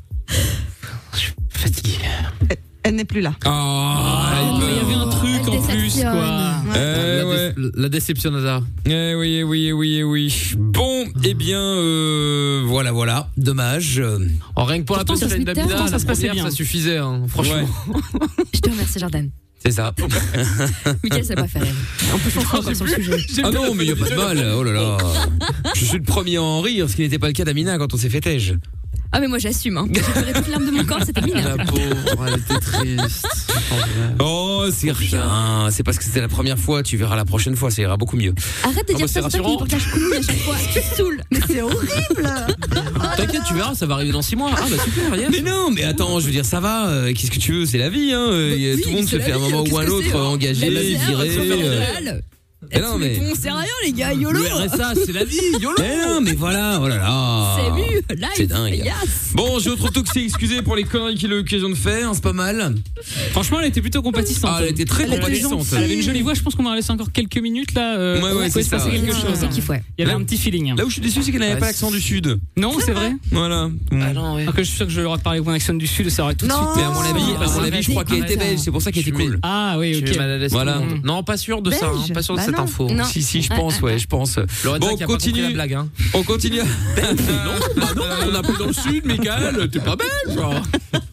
Fatigué. 1.49 1.97
Elle 2.85 2.95
n'est 2.95 3.05
plus 3.05 3.21
là. 3.21 3.33
Ah, 3.45 4.49
Oh, 4.51 4.57
mais 4.59 4.65
il 4.71 4.77
y 4.77 4.79
avait 4.81 4.93
un 5.05 5.09
truc 5.09 5.41
Elle 5.47 5.57
en 5.59 5.61
plus, 5.61 6.01
quoi. 6.01 6.53
Eh 6.75 7.17
la, 7.17 7.25
ouais. 7.27 7.53
dé- 7.55 7.71
la 7.75 7.87
déception 7.89 8.31
Nazar. 8.31 8.61
Eh 8.85 9.15
oui, 9.15 9.35
eh 9.37 9.43
oui, 9.43 9.67
eh 9.67 9.73
oui, 9.73 9.95
eh 9.99 10.03
oui. 10.03 10.53
Bon, 10.57 11.05
eh 11.23 11.33
bien, 11.33 11.61
euh, 11.61 12.63
voilà, 12.65 12.91
voilà. 12.91 13.29
Dommage. 13.37 13.99
Euh, 13.99 14.19
Oh, 14.57 14.63
rien 14.65 14.79
que 14.79 14.83
pour 14.85 14.97
Pourtant, 14.97 15.13
la 15.13 15.19
ça 15.19 15.25
petite 15.27 15.47
se 15.47 15.53
tellement, 15.53 15.69
la 15.85 15.87
ça 15.87 15.99
se 15.99 16.05
passait 16.05 16.27
première, 16.27 16.43
bien. 16.43 16.51
ça 16.51 16.55
suffisait, 16.55 16.97
hein, 16.97 17.21
franchement. 17.29 17.55
Ouais. 17.55 17.99
Je 18.53 18.59
te 18.59 18.69
remercie, 18.69 18.99
Jordan. 18.99 19.29
C'est 19.63 19.71
ça. 19.71 19.93
Mickaël, 21.03 21.23
ça 21.23 21.35
va 21.35 21.43
pas 21.43 21.47
faire 21.47 21.61
rire. 21.61 21.73
En 22.13 22.17
plus, 22.17 22.37
on 22.37 22.41
fera 22.41 22.59
encore 22.59 22.75
sur 22.75 22.85
le 22.85 22.91
sujet. 22.91 23.17
Ah 23.43 23.49
non, 23.51 23.73
mais 23.73 23.85
il 23.85 23.93
n'y 23.93 24.01
a 24.01 24.03
pas 24.05 24.09
de 24.09 24.15
mal. 24.15 24.53
Oh 24.57 24.63
là 24.63 24.71
là. 24.73 24.97
Je 25.75 25.85
suis 25.85 25.97
le 25.97 26.03
premier 26.03 26.35
à 26.37 26.41
en 26.41 26.59
rire, 26.61 26.89
ce 26.89 26.95
qui 26.95 27.01
n'était 27.01 27.19
pas 27.19 27.27
le 27.27 27.33
cas 27.33 27.45
d'Amina 27.45 27.77
quand 27.77 27.93
on 27.93 27.97
s'est 27.97 28.09
fait 28.09 28.19
tège. 28.21 28.55
Ah, 29.15 29.19
mais 29.19 29.27
moi, 29.27 29.37
j'assume. 29.37 29.77
Hein. 29.77 29.85
J'ai 29.93 30.01
pleuré 30.01 30.65
de 30.65 30.71
mon 30.71 30.83
corps, 30.85 31.03
c'était 31.05 31.21
La 31.21 31.27
minable. 31.27 31.65
pauvre, 31.67 32.25
elle 32.27 32.39
était 32.39 32.59
triste. 32.59 33.27
Oh, 34.19 34.65
c'est 34.71 34.91
rien. 34.91 35.67
C'est 35.71 35.83
parce 35.83 35.97
que 35.99 36.03
c'était 36.03 36.21
la 36.21 36.27
première 36.27 36.57
fois. 36.57 36.81
Tu 36.81 36.97
verras 36.97 37.15
la 37.15 37.23
prochaine 37.23 37.55
fois, 37.55 37.69
ça 37.69 37.83
ira 37.83 37.95
beaucoup 37.95 38.17
mieux. 38.17 38.33
Arrête 38.63 38.87
de 38.87 38.93
dire 38.93 39.05
bah, 39.05 39.11
c'est 39.13 39.21
ça, 39.21 39.29
c'est 39.29 39.37
toi 39.37 39.65
qui 39.67 39.71
la 39.75 39.79
choucroute 39.79 40.13
à 40.13 40.21
chaque 40.21 40.37
fois. 40.39 40.55
Tu 40.73 40.81
te 40.81 40.95
saoules. 40.95 41.21
Mais 41.31 41.39
c'est 41.47 41.61
horrible 41.61 41.87
T'inquiète, 43.17 43.41
tu 43.47 43.53
verras, 43.53 43.75
ça 43.75 43.85
va 43.85 43.95
arriver 43.95 44.11
dans 44.11 44.21
6 44.21 44.35
mois. 44.35 44.51
Ah 44.55 44.61
bah 44.69 44.77
super, 44.83 45.15
yes. 45.15 45.29
Mais 45.31 45.41
non, 45.41 45.69
mais 45.71 45.83
attends, 45.83 46.19
je 46.19 46.25
veux 46.25 46.31
dire, 46.31 46.45
ça 46.45 46.59
va. 46.59 46.87
euh, 46.87 47.13
Qu'est-ce 47.13 47.31
que 47.31 47.39
tu 47.39 47.53
veux 47.53 47.65
C'est 47.65 47.77
la 47.77 47.89
vie, 47.89 48.11
hein. 48.13 48.27
euh, 48.31 48.55
y 48.57 48.71
a- 48.71 48.75
Oui, 48.75 48.81
tout 48.81 48.89
le 48.89 48.95
monde 48.95 49.07
se 49.07 49.19
fait 49.19 49.31
à 49.31 49.35
un 49.35 49.39
moment 49.39 49.63
ou 49.69 49.77
un 49.77 49.87
autre 49.87 50.05
c'est, 50.09 50.15
euh, 50.15 50.19
engagé, 50.21 50.69
viré. 50.69 51.29
euh. 51.37 52.19
Mais 52.73 52.81
non, 52.81 52.97
mais. 52.97 53.19
On 53.31 53.35
sait 53.35 53.51
rien, 53.51 53.63
les 53.85 53.91
gars, 53.93 54.13
YOLO. 54.13 54.39
Le 54.39 54.45
RSA, 54.67 54.93
c'est 55.05 55.11
la 55.13 55.23
vie, 55.23 55.37
YOLO. 55.59 55.75
Mais 55.79 55.95
non, 56.05 56.21
mais 56.21 56.33
voilà, 56.33 56.79
oh 56.81 56.87
là 56.87 56.97
là. 56.97 57.57
C'est 57.57 57.71
vu, 57.81 58.01
live. 58.15 58.29
C'est 58.35 58.47
dingue. 58.47 58.73
Yes. 58.75 59.31
Bon, 59.33 59.59
j'ai 59.59 59.69
autre 59.69 59.89
qui 59.91 60.11
s'est 60.11 60.23
excusé 60.23 60.61
pour 60.61 60.75
les 60.75 60.83
conneries 60.83 61.15
qu'il 61.15 61.31
a 61.31 61.35
eu 61.35 61.37
l'occasion 61.39 61.69
de 61.69 61.75
faire, 61.75 62.09
hein, 62.09 62.11
c'est 62.13 62.23
pas 62.23 62.33
mal. 62.33 62.75
Franchement, 63.31 63.59
elle 63.61 63.67
était 63.67 63.81
plutôt 63.81 64.01
compatissante. 64.01 64.51
Ah, 64.53 64.59
elle 64.63 64.69
était 64.69 64.85
très 64.85 65.03
Elle 65.03 65.11
compatissante. 65.19 65.65
Elle 65.75 65.83
avait 65.83 65.93
une 65.95 66.01
jolie 66.01 66.21
voix, 66.21 66.33
je 66.33 66.41
pense 66.41 66.55
qu'on 66.55 66.63
va 66.63 66.75
laisser 66.75 66.91
encore 66.91 67.11
quelques 67.11 67.37
minutes 67.37 67.73
là. 67.73 67.97
euh, 67.97 68.21
Ouais, 68.21 68.31
ouais, 68.33 68.49
c'est 68.49 68.63
ça, 68.63 68.77
quelque 68.79 69.13
chose. 69.13 69.47
Kiff, 69.51 69.69
ouais. 69.69 69.83
Il 69.97 70.01
y 70.01 70.03
avait 70.05 70.13
Là- 70.13 70.19
un 70.19 70.23
petit 70.23 70.37
feeling. 70.37 70.75
Là 70.75 70.85
où 70.85 70.87
je 70.89 70.93
suis 70.93 71.01
déçu, 71.01 71.21
c'est 71.23 71.31
qu'elle 71.31 71.41
n'avait 71.41 71.53
Ah, 71.53 71.57
pas 71.57 71.65
l'accent 71.67 71.91
du 71.91 71.99
sud. 72.01 72.39
Non, 72.57 72.73
c'est 72.83 72.91
vrai. 72.93 73.11
Voilà. 73.31 73.69
Ah 73.91 74.13
non, 74.13 74.35
ouais. 74.35 74.43
Alors 74.43 74.53
que 74.55 74.63
je 74.63 74.67
suis 74.67 74.77
sûr 74.77 74.85
que 74.87 74.91
je 74.91 75.01
leur 75.01 75.15
ai 75.15 75.17
parlé 75.19 75.37
avec 75.39 75.47
mon 75.47 75.53
accent 75.53 75.73
du 75.73 75.87
sud, 75.87 76.09
ça 76.09 76.23
aurait 76.23 76.35
tout 76.35 76.47
de 76.47 76.51
suite. 76.51 76.63
Mais 76.77 76.83
à 76.83 76.89
mon 76.89 77.01
avis, 77.01 77.21
à 77.41 77.47
mon 77.49 77.63
avis, 77.63 77.81
je 77.83 77.91
crois 77.91 78.03
qu'elle 78.05 78.19
était 78.23 78.37
belge, 78.37 78.59
c'est 78.59 78.71
pour 78.71 78.81
ça 78.81 78.91
qu'elle 78.91 79.07
était 79.07 79.11
Je 79.11 79.15
cool. 79.25 79.39
Ah 79.43 79.75
oui, 79.77 79.93
Je 80.05 80.13
ok. 80.13 80.49
Voilà. 80.51 80.81
Non, 81.03 81.23
pas 81.23 81.37
sûr 81.37 81.61
de 81.61 81.71
ça, 81.71 81.87
hein, 81.87 82.13
pas 82.13 82.21
sûr 82.21 82.35
de 82.35 82.39
Bah 82.39 82.45
cette. 82.45 82.55
Info. 82.63 82.89
Non. 82.89 83.03
Si, 83.05 83.21
si, 83.23 83.41
je 83.41 83.49
pense, 83.49 83.79
ouais, 83.81 83.97
je 83.99 84.07
pense. 84.07 84.37
Lorenza 84.63 84.79
Bon, 84.79 84.87
compris 84.89 85.05
continue. 85.05 85.41
la 85.43 85.49
blague, 85.51 85.73
hein. 85.73 85.87
On 86.13 86.23
continue. 86.23 86.57
non, 86.59 86.65
bah 87.77 87.87
non, 87.95 88.03
on 88.31 88.35
a 88.35 88.41
plus 88.43 88.57
dans 88.57 88.67
le 88.67 88.73
sud, 88.73 89.05
Michael, 89.05 89.69
t'es 89.71 89.79
pas 89.79 89.95
belle, 89.95 90.35
genre. 90.35 90.61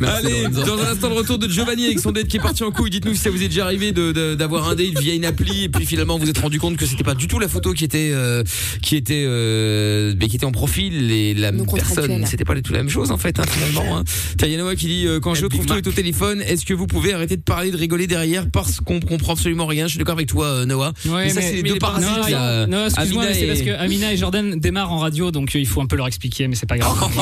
Merci, 0.00 0.26
Allez, 0.26 0.42
Lorenza. 0.42 0.64
dans 0.66 0.78
un 0.82 0.86
instant, 0.92 1.08
le 1.08 1.14
retour 1.14 1.38
de 1.38 1.48
Giovanni 1.48 1.86
avec 1.86 1.98
son 2.00 2.12
date 2.12 2.28
qui 2.28 2.36
est 2.36 2.40
parti 2.40 2.62
en 2.64 2.70
couille. 2.70 2.90
Dites-nous 2.90 3.14
si 3.14 3.20
ça 3.20 3.30
vous 3.30 3.42
est 3.42 3.48
déjà 3.48 3.64
arrivé 3.64 3.92
de- 3.92 4.12
de- 4.12 4.34
d'avoir 4.34 4.68
un 4.68 4.74
date 4.74 4.98
via 5.00 5.14
une 5.14 5.24
appli 5.24 5.64
et 5.64 5.68
puis 5.68 5.86
finalement 5.86 6.18
vous 6.18 6.24
vous 6.24 6.30
êtes 6.30 6.38
rendu 6.38 6.58
compte 6.58 6.76
que 6.76 6.86
c'était 6.86 7.04
pas 7.04 7.14
du 7.14 7.28
tout 7.28 7.38
la 7.38 7.48
photo 7.48 7.72
qui 7.72 7.84
était 7.84 8.10
euh, 8.12 8.42
qui 8.82 8.96
était 8.96 9.24
euh, 9.26 10.14
mais 10.18 10.28
qui 10.28 10.36
était 10.36 10.44
en 10.46 10.52
profil 10.52 11.10
et 11.12 11.34
la 11.34 11.52
Non 11.52 11.64
personne 11.64 12.24
c'était 12.26 12.44
pas 12.44 12.54
du 12.54 12.62
tout 12.62 12.72
la 12.72 12.78
même 12.80 12.88
chose 12.88 13.10
en 13.10 13.16
fait 13.18 13.38
hein, 13.38 13.44
finalement. 13.48 13.98
Hein. 13.98 14.04
T'as 14.38 14.46
Yanoa 14.48 14.74
qui 14.76 14.86
dit 14.86 15.06
euh, 15.06 15.20
quand 15.20 15.34
je 15.34 15.46
trouve 15.46 15.66
tout 15.66 15.74
est 15.74 15.86
au 15.86 15.92
téléphone, 15.92 16.40
est-ce 16.42 16.64
que 16.66 16.74
vous 16.74 16.86
pouvez 16.86 17.12
arrêter 17.12 17.36
de 17.36 17.42
parler 17.42 17.70
de 17.70 17.76
rigoler 17.76 18.06
derrière? 18.06 18.50
Parce 18.50 18.80
qu'on 18.80 19.00
comprend 19.00 19.34
absolument 19.34 19.66
rien. 19.66 19.84
Je 19.86 19.90
suis 19.90 19.98
d'accord 19.98 20.14
avec 20.16 20.28
toi 20.28 20.45
euh, 20.46 20.64
Noah. 20.66 20.92
Ouais, 21.06 21.24
mais 21.24 21.30
ça 21.30 21.40
c'est 21.42 21.62
deux 21.62 21.76
parasites 21.78 22.08
Non, 22.08 22.28
là. 22.28 22.66
non, 22.66 22.84
excuse-moi, 22.86 23.24
mais 23.28 23.34
c'est 23.34 23.40
et- 23.42 23.46
parce 23.48 23.60
que 23.62 23.70
Amina 23.82 24.12
et 24.12 24.16
Jordan 24.16 24.58
démarrent 24.58 24.92
en 24.92 24.98
radio, 24.98 25.30
donc 25.30 25.54
euh, 25.54 25.58
il 25.58 25.66
faut 25.66 25.80
un 25.80 25.86
peu 25.86 25.96
leur 25.96 26.06
expliquer, 26.06 26.48
mais 26.48 26.54
c'est 26.56 26.66
pas 26.68 26.78
grave. 26.78 26.96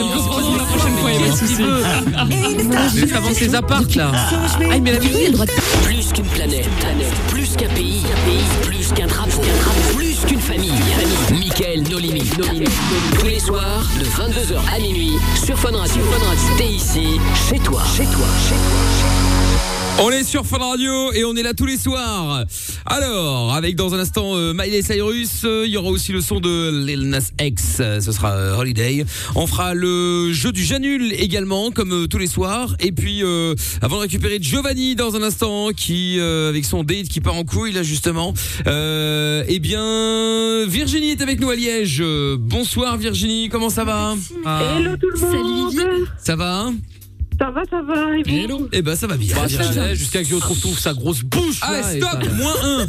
Oh, 0.00 0.56
la 0.56 0.64
prochaine 0.64 0.96
fois, 0.98 1.10
il 1.10 1.20
y 1.20 1.24
a 1.24 1.26
pas 1.26 1.32
de 1.32 1.38
souci. 1.38 2.98
Juste 3.00 3.14
avant 3.16 3.34
ces 3.34 3.54
apparts, 3.54 3.82
là. 3.96 4.12
Ah, 4.14 4.78
mais 4.80 4.92
la 4.92 4.98
Oui, 5.00 5.24
le 5.26 5.32
droit 5.32 5.46
de 5.46 5.50
Plus 5.84 6.12
qu'une 6.12 6.24
planète, 6.26 6.68
plus 7.28 7.56
qu'un 7.56 7.68
pays, 7.68 8.02
plus 8.62 8.92
qu'un 8.94 9.06
drapeau, 9.06 9.40
plus 9.96 10.16
qu'une 10.26 10.40
famille. 10.40 10.70
Michael 11.32 11.82
No 11.90 11.98
Limit. 11.98 12.30
Tous 13.18 13.26
les 13.26 13.40
soirs, 13.40 13.84
de 13.98 14.04
22h 14.04 14.58
à 14.74 14.78
minuit, 14.78 15.12
sur 15.44 15.58
Fun 15.58 15.76
Radio. 15.76 16.02
T'es 16.56 16.68
ici, 16.68 17.18
chez 17.48 17.58
toi. 17.58 17.82
Chez 17.96 18.04
toi. 18.04 18.26
Chez 18.48 18.54
toi. 18.54 19.07
On 20.00 20.10
est 20.10 20.22
sur 20.22 20.46
Fun 20.46 20.58
Radio 20.58 21.12
et 21.12 21.24
on 21.24 21.34
est 21.34 21.42
là 21.42 21.54
tous 21.54 21.66
les 21.66 21.76
soirs. 21.76 22.44
Alors, 22.86 23.52
avec 23.52 23.74
dans 23.74 23.94
un 23.94 23.98
instant 23.98 24.36
euh, 24.36 24.52
Miley 24.54 24.80
Cyrus, 24.80 25.42
euh, 25.44 25.64
il 25.66 25.72
y 25.72 25.76
aura 25.76 25.88
aussi 25.90 26.12
le 26.12 26.20
son 26.20 26.38
de 26.38 26.84
Lil 26.86 27.08
Nas 27.08 27.30
X, 27.40 27.78
euh, 27.80 28.00
ce 28.00 28.12
sera 28.12 28.30
euh, 28.32 28.56
Holiday. 28.56 29.04
On 29.34 29.48
fera 29.48 29.74
le 29.74 30.32
jeu 30.32 30.52
du 30.52 30.62
Janul 30.64 31.12
également, 31.14 31.72
comme 31.72 31.92
euh, 31.92 32.06
tous 32.06 32.18
les 32.18 32.28
soirs. 32.28 32.76
Et 32.78 32.92
puis, 32.92 33.24
euh, 33.24 33.56
avant 33.82 33.96
de 33.96 34.02
récupérer 34.02 34.38
Giovanni 34.40 34.94
dans 34.94 35.16
un 35.16 35.22
instant, 35.22 35.70
qui 35.76 36.20
euh, 36.20 36.48
avec 36.50 36.64
son 36.64 36.84
date 36.84 37.08
qui 37.08 37.20
part 37.20 37.34
en 37.34 37.44
couille 37.44 37.72
là 37.72 37.82
justement. 37.82 38.34
Euh, 38.68 39.42
eh 39.48 39.58
bien, 39.58 40.64
Virginie 40.66 41.10
est 41.10 41.22
avec 41.22 41.40
nous 41.40 41.50
à 41.50 41.56
Liège. 41.56 42.04
Bonsoir 42.38 42.96
Virginie, 42.98 43.48
comment 43.48 43.68
ça 43.70 43.82
va? 43.84 44.14
Hello 44.46 44.96
tout 44.96 45.08
le 45.12 45.18
Salut, 45.18 45.38
monde. 45.42 45.70
Vivi. 45.72 45.82
Ça 46.22 46.36
va? 46.36 46.60
hein 46.66 46.74
Ça 47.38 47.50
va, 47.50 47.62
ça 47.70 47.82
va. 47.82 48.16
Et 48.16 48.22
vous 48.22 48.36
Hello. 48.36 48.68
Eh 48.72 48.82
ben 48.82 48.96
ça 48.96 49.06
va 49.06 49.16
bien. 49.16 49.34
Bah, 49.36 49.94
Jusqu'à 49.94 50.22
que 50.22 50.28
je 50.28 50.34
retrouve 50.34 50.58
tout 50.60 50.74
sa 50.74 50.92
grosse 50.94 51.22
bouche. 51.22 51.58
Ah 51.62 51.72
là, 51.80 51.94
et 51.94 52.00
stop, 52.00 52.22
ça- 52.24 52.30
moins 52.32 52.54
un. 52.64 52.86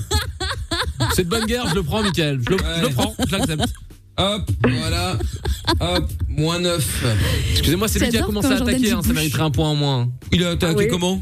C'est 1.15 1.23
de 1.23 1.29
bonne 1.29 1.45
guerre, 1.45 1.67
je 1.69 1.75
le 1.75 1.83
prends, 1.83 2.01
Michael. 2.03 2.39
Je 2.45 2.49
le, 2.51 2.57
je 2.77 2.81
le 2.81 2.89
prends, 2.89 3.15
je 3.27 3.31
l'accepte. 3.35 3.65
Hop, 4.17 4.51
voilà. 4.67 5.17
Hop, 5.79 6.11
moins 6.27 6.59
9. 6.59 7.05
Excusez-moi, 7.51 7.87
c'est 7.87 7.99
lui 7.99 8.09
qui 8.09 8.17
a 8.17 8.21
commencé 8.23 8.49
à 8.49 8.55
attaquer, 8.57 8.91
hein, 8.91 9.01
ça 9.01 9.13
mériterait 9.13 9.43
un 9.43 9.51
point 9.51 9.69
en 9.69 9.75
moins. 9.75 10.09
Il 10.33 10.43
a 10.43 10.49
attaqué 10.49 10.73
Ah 10.75 10.77
oui. 10.77 10.87
comment? 10.89 11.21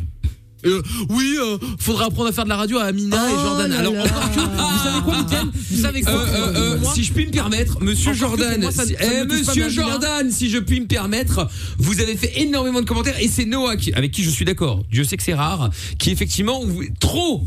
Euh, 0.67 0.82
oui, 1.10 1.36
euh, 1.39 1.58
faudra 1.80 2.06
apprendre 2.06 2.30
à 2.30 2.32
faire 2.32 2.43
de 2.43 2.49
la 2.49 2.58
radio 2.58 2.77
à 2.77 2.84
Amina 2.86 3.15
et 3.30 3.34
Oh 3.34 3.41
Jordan. 3.41 3.71
là 3.71 3.80
Alors, 3.80 3.93
là. 3.93 4.03
encore 4.03 4.32
que, 4.32 4.39
vous 4.39 4.84
savez 4.84 5.01
quoi, 5.03 5.17
Michael 5.17 5.45
Vous 5.71 5.82
savez 5.82 6.01
quoi 6.01 6.13
euh, 6.13 6.53
euh, 6.56 6.77
moi, 6.80 6.91
Si 6.93 7.03
je 7.03 7.13
puis 7.13 7.25
me 7.25 7.32
permettre, 7.32 7.82
Monsieur 7.82 8.12
Encore 8.12 8.38
Jordan, 8.38 8.62
moi, 8.62 8.71
ça- 8.71 8.86
si- 8.86 8.93
ça 8.95 9.06
me 9.06 9.21
eh, 9.34 9.38
Monsieur 9.38 9.69
Jordan, 9.69 10.32
si 10.32 10.49
je 10.49 10.58
puis 10.60 10.80
me 10.82 10.88
permettre, 10.88 11.47
vous 11.77 11.99
avez 12.01 12.15
fait 12.17 12.41
énormément 12.41 12.82
de 12.82 12.86
commentaires 12.86 13.19
et 13.19 13.27
c'est 13.27 13.45
Noah 13.45 13.77
qui- 13.77 13.93
avec 13.93 14.12
qui 14.12 14.23
je 14.23 14.30
suis 14.30 14.45
d'accord. 14.45 14.84
Dieu 14.91 15.03
sait 15.03 15.17
que 15.17 15.23
c'est 15.23 15.34
rare, 15.34 15.69
qui 15.99 16.12
effectivement 16.12 16.62
vous- 16.65 16.84
trop, 16.99 17.45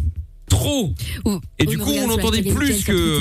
trop. 0.49 0.95
Et 1.59 1.67
du 1.67 1.77
ou 1.77 1.81
coup, 1.85 1.91
on 1.93 2.07
l'entendait 2.09 2.43
plus 2.43 2.75
Mickaël 2.77 2.85
que-. 2.85 3.21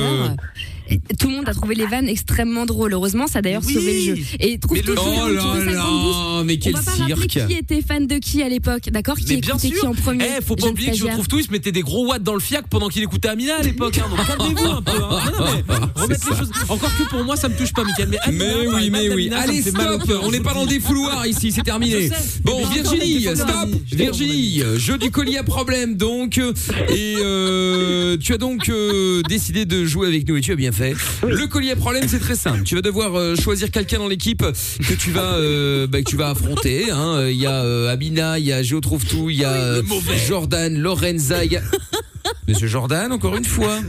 Tout 1.20 1.28
le 1.30 1.36
monde 1.36 1.50
a 1.50 1.54
trouvé 1.54 1.76
les 1.76 1.86
vannes 1.86 2.08
extrêmement 2.08 2.66
drôles. 2.66 2.94
Heureusement, 2.94 3.28
ça 3.28 3.40
a 3.40 3.42
d'ailleurs 3.42 3.62
Oui. 3.66 3.74
sauvé 3.74 3.94
le 4.10 4.16
jeu. 4.16 4.24
Et 4.40 4.58
trouve 4.60 4.78
Mais 4.78 4.84
tout 4.84 4.92
le- 4.94 5.00
Oh 5.00 5.28
là 5.30 5.44
là, 5.72 6.44
mais 6.44 6.56
On 6.56 6.58
quel 6.60 6.74
va 6.74 6.82
pas 6.82 6.92
rappeler 6.92 7.16
cirque 7.30 7.48
qui 7.48 7.54
était 7.54 7.82
fan 7.82 8.08
de 8.08 8.16
qui 8.16 8.42
à 8.44 8.50
l'époque, 8.50 8.90
d'accord? 8.92 9.16
Qui 9.18 9.26
Mais 9.30 9.38
bien 9.38 9.52
écoutait 9.56 9.68
sûr. 9.70 9.80
qui 9.82 9.88
en 9.88 9.94
premier 9.94 10.26
Eh, 10.40 10.44
faut 10.44 10.56
pas 10.56 10.68
oublier 10.68 10.92
que 10.92 10.98
je 10.98 11.06
trouve 11.08 11.28
tout, 11.28 11.40
il 11.40 11.46
se 11.46 11.52
mettait 11.52 11.72
des 11.72 11.82
gros 11.82 12.08
watts 12.08 12.24
dans 12.24 12.34
le 12.34 12.40
fiac 12.40 12.66
pendant 12.70 12.90
qu'il 12.90 13.04
écoutait 13.04 13.30
Amina 13.30 13.56
à 13.58 13.62
l'époque. 13.64 13.98
Hein, 13.98 14.06
donc 14.10 14.26
calmez-vous 14.28 14.68
un 14.70 14.82
peu. 14.82 14.92
Hein. 14.92 15.20
Non, 15.38 15.46
non, 15.46 15.52
mais 15.68 15.76
remettre 16.02 16.30
les 16.32 16.38
choses. 16.38 16.52
Encore 16.70 16.96
que 16.98 17.04
pour 17.04 17.24
moi, 17.24 17.36
ça 17.36 17.50
me 17.50 17.56
touche 17.58 17.74
pas, 17.74 17.84
Mickaël. 17.84 18.10
Mais, 18.10 18.18
Amina, 18.24 18.46
Mais 18.46 18.68
oui, 18.68 18.90
mais 18.90 19.10
oui. 19.14 19.30
Allez, 19.34 19.62
stop 19.62 20.04
On 20.24 20.32
n'est 20.32 20.40
pas 20.40 20.54
dans 20.54 20.66
des 20.66 20.80
fouloirs 20.80 21.26
ici, 21.28 21.52
c'est 21.52 21.64
terminé. 21.64 22.10
Bon, 22.44 22.66
Virginie, 22.68 23.24
stop 23.36 23.70
Virginie, 23.92 24.62
jeu 24.78 24.98
du 24.98 25.12
collier 25.12 25.38
à 25.38 25.44
problème 25.44 25.96
donc. 25.96 26.38
Et 26.38 27.16
euh, 27.20 28.18
tu 28.18 28.34
as 28.34 28.38
donc 28.38 28.70
euh, 28.70 29.22
décidé 29.30 29.66
de 29.66 29.86
jouer 29.86 30.08
avec 30.08 30.28
nous 30.28 30.38
et 30.38 30.42
tu 30.42 30.52
as 30.52 30.56
bien 30.56 30.72
fait. 30.72 30.79
Le 31.24 31.48
collier 31.48 31.72
à 31.72 31.76
problème, 31.76 32.08
c'est 32.08 32.20
très 32.20 32.36
simple. 32.36 32.64
Tu 32.64 32.76
vas 32.76 32.82
devoir 32.82 33.16
euh, 33.18 33.36
choisir 33.36 33.72
quelqu'un 33.72 34.00
dans 34.00 34.08
l'équipe 34.08 34.44
que 34.44 34.94
tu 34.94 35.12
vas 35.12 35.34
euh, 35.36 35.88
bah, 35.88 36.00
que 36.02 36.10
tu 36.10 36.16
vas 36.18 36.30
affronter. 36.30 36.90
hein. 36.92 37.28
Il 37.28 37.36
y 37.38 37.46
a 37.46 37.64
euh, 37.64 37.92
Amina, 37.92 38.40
il 38.40 38.46
y 38.46 38.54
a 38.54 38.62
Géo 38.64 38.80
trouve 38.82 39.06
tout, 39.06 39.30
il 39.30 39.38
y 39.38 39.44
a 39.46 39.52
euh, 39.52 39.84
Jordan, 40.28 40.78
Lorenza, 40.78 41.44
il 41.46 41.52
y 41.54 41.58
a 41.58 41.62
Monsieur 42.48 42.68
Jordan, 42.68 43.12
encore 43.12 43.36
une 43.36 43.46
fois. 43.46 43.80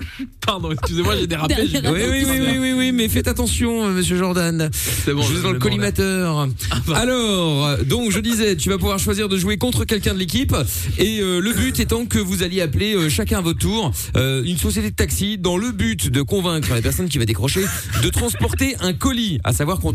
Pardon, 0.46 0.72
excusez-moi, 0.72 1.16
j'ai 1.16 1.26
dérapé. 1.26 1.54
Oui, 1.58 1.80
oui, 1.82 2.24
oui, 2.26 2.40
oui, 2.40 2.58
oui, 2.58 2.72
oui, 2.76 2.92
mais 2.92 3.08
faites 3.08 3.28
attention, 3.28 3.86
euh, 3.86 3.92
Monsieur 3.92 4.16
Jordan. 4.16 4.70
C'est 4.72 5.12
bon, 5.12 5.22
je 5.22 5.34
suis 5.34 5.42
dans 5.42 5.52
le 5.52 5.58
collimateur. 5.58 6.48
bah. 6.86 6.96
Alors, 6.96 7.78
donc 7.84 8.10
je 8.10 8.20
disais, 8.20 8.56
tu 8.56 8.68
vas 8.68 8.78
pouvoir 8.78 8.98
choisir 8.98 9.28
de 9.28 9.36
jouer 9.36 9.56
contre 9.58 9.84
quelqu'un 9.84 10.14
de 10.14 10.18
l'équipe, 10.18 10.54
et 10.98 11.20
euh, 11.20 11.40
le 11.40 11.52
but 11.52 11.78
étant 11.80 12.06
que 12.06 12.18
vous 12.18 12.42
alliez 12.42 12.60
appeler 12.60 12.94
euh, 12.94 13.08
chacun 13.08 13.38
à 13.38 13.40
votre 13.40 13.58
tour 13.58 13.92
euh, 14.16 14.42
une 14.44 14.56
société 14.56 14.90
de 14.90 14.94
taxi 14.94 15.38
dans 15.38 15.56
le 15.56 15.72
but 15.72 16.08
de 16.10 16.22
convaincre 16.22 16.74
la 16.74 16.82
personne 16.82 17.08
qui 17.08 17.18
va 17.18 17.24
décrocher 17.24 17.64
de 18.02 18.08
transporter 18.08 18.76
un 18.80 18.92
colis. 18.92 19.40
À 19.44 19.52
savoir 19.52 19.80
qu'on 19.80 19.92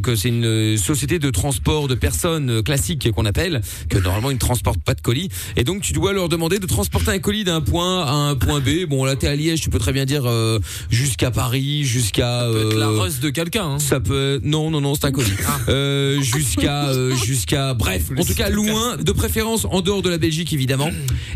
que 0.00 0.16
c'est 0.16 0.28
une 0.28 0.76
société 0.76 1.18
de 1.18 1.30
transport 1.30 1.88
de 1.88 1.94
personnes 1.94 2.62
classique 2.62 3.10
qu'on 3.12 3.26
appelle, 3.26 3.60
que 3.88 3.98
normalement 3.98 4.30
ils 4.30 4.34
ne 4.34 4.38
transportent 4.38 4.82
pas 4.82 4.94
de 4.94 5.00
colis, 5.00 5.28
et 5.56 5.64
donc 5.64 5.82
tu 5.82 5.92
dois 5.92 6.12
leur 6.12 6.28
demander 6.28 6.58
de 6.58 6.66
transporter 6.66 7.10
un 7.10 7.18
colis 7.18 7.44
d'un 7.44 7.60
point 7.60 8.04
à 8.04 8.12
un 8.12 8.34
point 8.34 8.60
B. 8.60 8.86
Bon, 8.88 9.04
là 9.04 9.16
t'es 9.18 9.26
à 9.28 9.36
Liège, 9.36 9.60
tu 9.60 9.70
peux 9.70 9.78
très 9.78 9.92
bien 9.92 10.04
dire 10.04 10.22
euh, 10.26 10.58
jusqu'à 10.90 11.30
Paris, 11.30 11.84
jusqu'à 11.84 12.46
peut 12.50 12.68
être 12.68 12.76
la 12.78 12.88
euh, 12.88 13.00
ruse 13.00 13.20
de 13.20 13.30
quelqu'un. 13.30 13.64
Hein. 13.64 13.78
ça 13.78 14.00
peut 14.00 14.40
non 14.42 14.70
non 14.70 14.80
non 14.80 14.94
c'est 14.94 15.06
un 15.06 15.12
colis. 15.12 15.32
Euh, 15.68 16.20
jusqu'à 16.22 16.88
euh, 16.88 17.14
jusqu'à 17.24 17.74
bref 17.74 18.04
en 18.16 18.24
tout 18.24 18.34
cas 18.34 18.48
loin 18.48 18.96
de 18.96 19.12
préférence 19.12 19.66
en 19.70 19.80
dehors 19.80 20.02
de 20.02 20.10
la 20.10 20.18
Belgique 20.18 20.52
évidemment. 20.52 20.90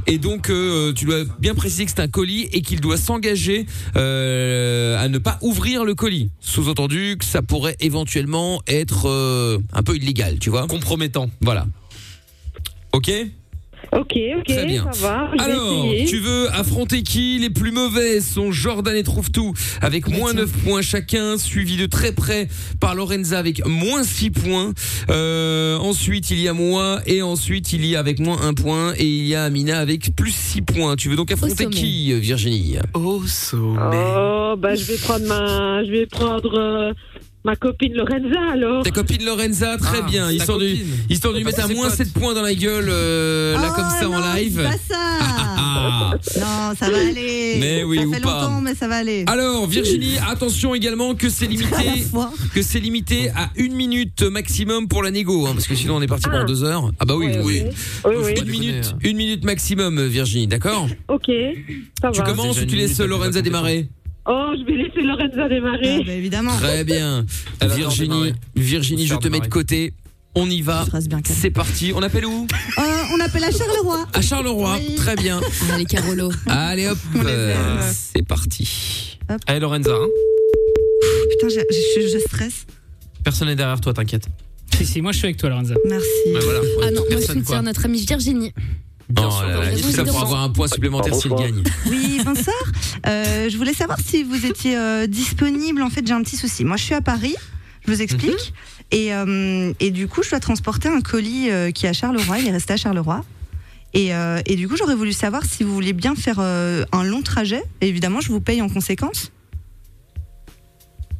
Et 0.06 0.18
donc 0.18 0.50
euh, 0.50 0.92
tu 0.92 1.04
dois 1.04 1.24
bien 1.38 1.54
préciser 1.54 1.84
que 1.84 1.90
c'est 1.90 2.00
un 2.00 2.08
colis 2.08 2.48
et 2.52 2.62
qu'il 2.62 2.80
doit 2.80 2.96
s'engager 2.96 3.66
euh, 3.96 5.02
à 5.02 5.08
ne 5.08 5.18
pas 5.18 5.38
ouvrir 5.42 5.84
le 5.84 5.94
colis. 5.94 6.30
Sous-entendu 6.40 7.16
que 7.18 7.24
ça 7.24 7.42
pourrait 7.42 7.76
éventuellement 7.80 8.62
être 8.66 9.08
euh, 9.08 9.58
un 9.72 9.82
peu 9.82 9.96
illégal 9.96 10.38
tu 10.38 10.50
vois. 10.50 10.66
Compromettant. 10.66 11.30
voilà. 11.40 11.66
Ok? 12.92 13.10
Ok, 13.94 14.16
ok, 14.38 14.44
Très 14.46 14.64
bien. 14.64 14.88
ça 14.90 15.06
va. 15.06 15.30
je 15.32 15.36
vais 15.44 15.50
alors, 15.52 15.84
essayer. 15.84 16.06
tu 16.06 16.18
veux 16.18 16.48
affronter 16.54 17.02
qui 17.02 17.38
Les 17.38 17.50
plus 17.50 17.72
mauvais 17.72 18.20
sont 18.22 18.50
Jordan 18.50 18.96
et 18.96 19.02
Trouve 19.02 19.30
Tout 19.30 19.52
avec 19.82 20.08
moins 20.08 20.32
9 20.32 20.50
points 20.64 20.80
chacun, 20.80 21.36
suivi 21.36 21.76
de 21.76 21.84
très 21.84 22.12
près 22.12 22.48
par 22.80 22.94
Lorenza 22.94 23.38
avec 23.38 23.66
moins 23.66 24.02
6 24.02 24.30
points. 24.30 24.72
Euh, 25.10 25.76
ensuite, 25.76 26.30
il 26.30 26.40
y 26.40 26.48
a 26.48 26.54
moi 26.54 27.00
et 27.06 27.20
ensuite 27.20 27.74
il 27.74 27.84
y 27.84 27.94
a 27.94 27.98
avec 28.00 28.18
moins 28.18 28.40
1 28.40 28.54
point 28.54 28.94
et 28.96 29.04
il 29.04 29.26
y 29.26 29.34
a 29.34 29.44
Amina 29.44 29.78
avec 29.78 30.16
plus 30.16 30.34
6 30.34 30.62
points. 30.62 30.96
Tu 30.96 31.10
veux 31.10 31.16
donc 31.16 31.30
affronter 31.30 31.64
sommet. 31.64 31.76
qui, 31.76 32.14
Virginie? 32.14 32.76
Au 32.94 33.20
sommet. 33.26 33.78
Oh, 34.16 34.54
bah, 34.56 34.74
je 34.74 34.84
vais 34.84 34.96
prendre 34.96 35.26
ma, 35.26 35.84
je 35.84 35.90
vais 35.90 36.06
prendre 36.06 36.58
euh, 36.58 36.92
ma 37.44 37.56
copine 37.56 37.94
Lorenza 37.94 38.40
alors. 38.52 38.82
Ta 38.84 38.90
copine 38.90 39.24
Lorenza, 39.24 39.76
très 39.78 39.98
Ah, 39.98 40.08
bien. 40.08 40.30
Histoire 40.30 40.58
de, 40.58 40.66
histoire 41.10 41.32
de 41.34 41.38
lui 41.38 41.44
Bah, 41.44 41.50
mettre 41.50 41.64
à 41.64 41.68
moins 41.74 41.88
potes. 41.88 41.96
7 41.96 42.12
points 42.12 42.34
dans 42.34 42.42
la 42.42 42.54
gueule, 42.54 42.86
euh, 42.88 43.54
là 43.54 43.68
Oh, 43.70 43.74
comme 43.74 43.90
ça 43.90 44.08
en 44.08 44.20
non, 44.20 44.34
live. 44.34 44.62
Pas 44.62 44.94
ça. 44.94 45.18
Ah. 45.20 46.12
non, 46.40 46.74
ça 46.78 46.90
va 46.90 46.98
aller. 46.98 47.56
Mais 47.58 47.82
oui, 47.84 47.98
ça 47.98 48.04
ou 48.06 48.12
fait 48.14 48.20
pas. 48.20 48.42
longtemps, 48.42 48.60
mais 48.60 48.74
ça 48.74 48.86
va 48.88 48.96
aller. 48.96 49.24
Alors 49.26 49.66
Virginie, 49.66 50.16
attention 50.28 50.74
également 50.74 51.14
que 51.14 51.28
c'est 51.28 51.46
limité, 51.48 52.04
que 52.54 52.62
c'est 52.62 52.78
limité 52.80 53.30
à 53.30 53.50
une 53.56 53.74
minute 53.74 54.22
maximum 54.22 54.86
pour 54.88 55.02
la 55.02 55.10
négo, 55.10 55.46
hein, 55.46 55.50
parce 55.54 55.66
que 55.66 55.74
sinon 55.74 55.96
on 55.96 56.02
est 56.02 56.06
parti 56.06 56.24
pendant 56.26 56.42
Ah. 56.42 56.44
deux 56.44 56.62
heures. 56.64 56.90
Ah 57.00 57.04
bah 57.04 57.14
oui, 57.16 57.26
oui. 57.28 57.40
oui. 57.44 57.62
Oui, 58.04 58.14
oui. 58.24 58.34
Une 58.40 58.50
minute, 58.50 58.94
une 59.02 59.16
minute 59.16 59.44
maximum, 59.44 60.00
Virginie, 60.06 60.46
d'accord? 60.46 60.86
Ok, 61.08 61.26
ça 62.00 62.10
Tu 62.12 62.18
va. 62.20 62.24
commences 62.24 62.60
ou 62.60 62.64
tu 62.66 62.76
laisses 62.76 63.00
Lorenza 63.00 63.42
démarrer? 63.42 63.88
Oh, 64.26 64.52
je 64.58 64.64
vais 64.64 64.76
laisser 64.82 65.00
Lorenza 65.02 65.44
Ah, 65.44 65.48
démarrer. 65.48 66.04
bah, 66.04 66.12
évidemment. 66.12 66.56
Très 66.56 66.84
bien. 66.84 67.24
Virginie. 67.60 68.32
Virginie, 68.54 69.06
je 69.06 69.14
te 69.16 69.28
mets 69.28 69.40
de 69.40 69.46
côté. 69.48 69.92
On 70.34 70.48
y 70.48 70.62
va. 70.62 70.84
Je 70.86 70.90
reste 70.92 71.08
bien 71.08 71.20
calme. 71.20 71.36
C'est 71.38 71.50
parti. 71.50 71.92
On 71.94 72.02
appelle 72.02 72.24
où? 72.24 72.46
Euh, 72.78 72.82
on 73.14 73.20
appelle 73.20 73.44
à 73.44 73.50
Charleroi. 73.50 74.06
À 74.14 74.22
Charleroi. 74.22 74.76
Oui. 74.78 74.94
Très 74.94 75.14
bien. 75.14 75.40
Ah, 75.70 75.76
les 75.76 75.84
Carolo. 75.84 76.30
Allez 76.46 76.86
hop, 76.88 76.96
euh, 77.16 77.80
c'est 77.92 78.26
parti. 78.26 79.18
Allez, 79.46 79.60
Lorenza. 79.60 79.90
hein. 79.92 80.06
Putain, 81.30 81.48
je, 81.48 81.60
je- 82.00 82.08
je 82.14 82.18
stresse. 82.18 82.64
Personne 83.24 83.48
n'est 83.48 83.56
derrière 83.56 83.80
toi, 83.80 83.92
t'inquiète. 83.92 84.24
Si, 84.74 84.86
si, 84.86 85.02
moi 85.02 85.12
je 85.12 85.18
suis 85.18 85.26
avec 85.26 85.36
toi, 85.36 85.50
Lorenza. 85.50 85.74
Merci. 85.86 86.06
Voilà. 86.32 86.60
Ah 86.82 86.90
non, 86.92 87.00
moi 87.02 87.06
je 87.10 87.14
Personne, 87.16 87.38
soutiens 87.40 87.56
quoi. 87.56 87.62
notre 87.62 87.84
amie 87.84 88.04
Virginie. 88.06 88.52
Bien 89.08 89.28
Oh 89.28 89.30
sûr, 89.30 89.46
là 89.46 89.70
là, 89.70 89.76
ça 89.76 90.04
pour 90.04 90.20
avoir 90.22 90.42
un 90.42 90.48
point 90.48 90.68
supplémentaire 90.68 91.14
s'il 91.14 91.34
gagne. 91.34 91.62
Oui, 91.90 92.20
bonsoir. 92.24 92.54
Euh, 93.06 93.48
je 93.50 93.56
voulais 93.56 93.74
savoir 93.74 93.98
si 94.00 94.22
vous 94.22 94.46
étiez 94.46 94.76
euh, 94.76 95.06
disponible. 95.06 95.82
En 95.82 95.90
fait, 95.90 96.06
j'ai 96.06 96.14
un 96.14 96.22
petit 96.22 96.36
souci. 96.36 96.64
Moi, 96.64 96.76
je 96.76 96.84
suis 96.84 96.94
à 96.94 97.00
Paris. 97.02 97.34
Je 97.86 97.92
vous 97.92 98.00
explique. 98.00 98.54
et, 98.90 99.12
euh, 99.14 99.72
et 99.80 99.90
du 99.90 100.06
coup, 100.08 100.22
je 100.22 100.30
dois 100.30 100.40
transporter 100.40 100.88
un 100.88 101.00
colis 101.00 101.50
euh, 101.50 101.70
qui 101.72 101.86
est 101.86 101.88
à 101.88 101.92
Charleroi. 101.92 102.38
Il 102.38 102.46
est 102.46 102.52
resté 102.52 102.72
à 102.74 102.76
Charleroi. 102.76 103.24
Et, 103.94 104.14
euh, 104.14 104.40
et 104.46 104.56
du 104.56 104.68
coup, 104.68 104.76
j'aurais 104.76 104.94
voulu 104.94 105.12
savoir 105.12 105.44
si 105.44 105.64
vous 105.64 105.74
vouliez 105.74 105.92
bien 105.92 106.14
faire 106.14 106.36
euh, 106.38 106.84
un 106.92 107.04
long 107.04 107.20
trajet. 107.22 107.62
Et 107.82 107.88
évidemment, 107.88 108.20
je 108.20 108.28
vous 108.28 108.40
paye 108.40 108.62
en 108.62 108.68
conséquence. 108.68 109.32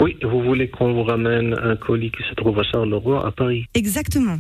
Oui, 0.01 0.17
vous 0.23 0.43
voulez 0.43 0.69
qu'on 0.71 0.95
vous 0.95 1.05
ramène 1.05 1.55
un 1.63 1.77
colis 1.77 2.11
qui 2.11 2.23
se 2.29 2.35
trouve 2.35 2.59
à 2.59 2.63
Charleroi, 2.65 3.27
à 3.27 3.31
Paris 3.31 3.67
Exactement. 3.75 4.39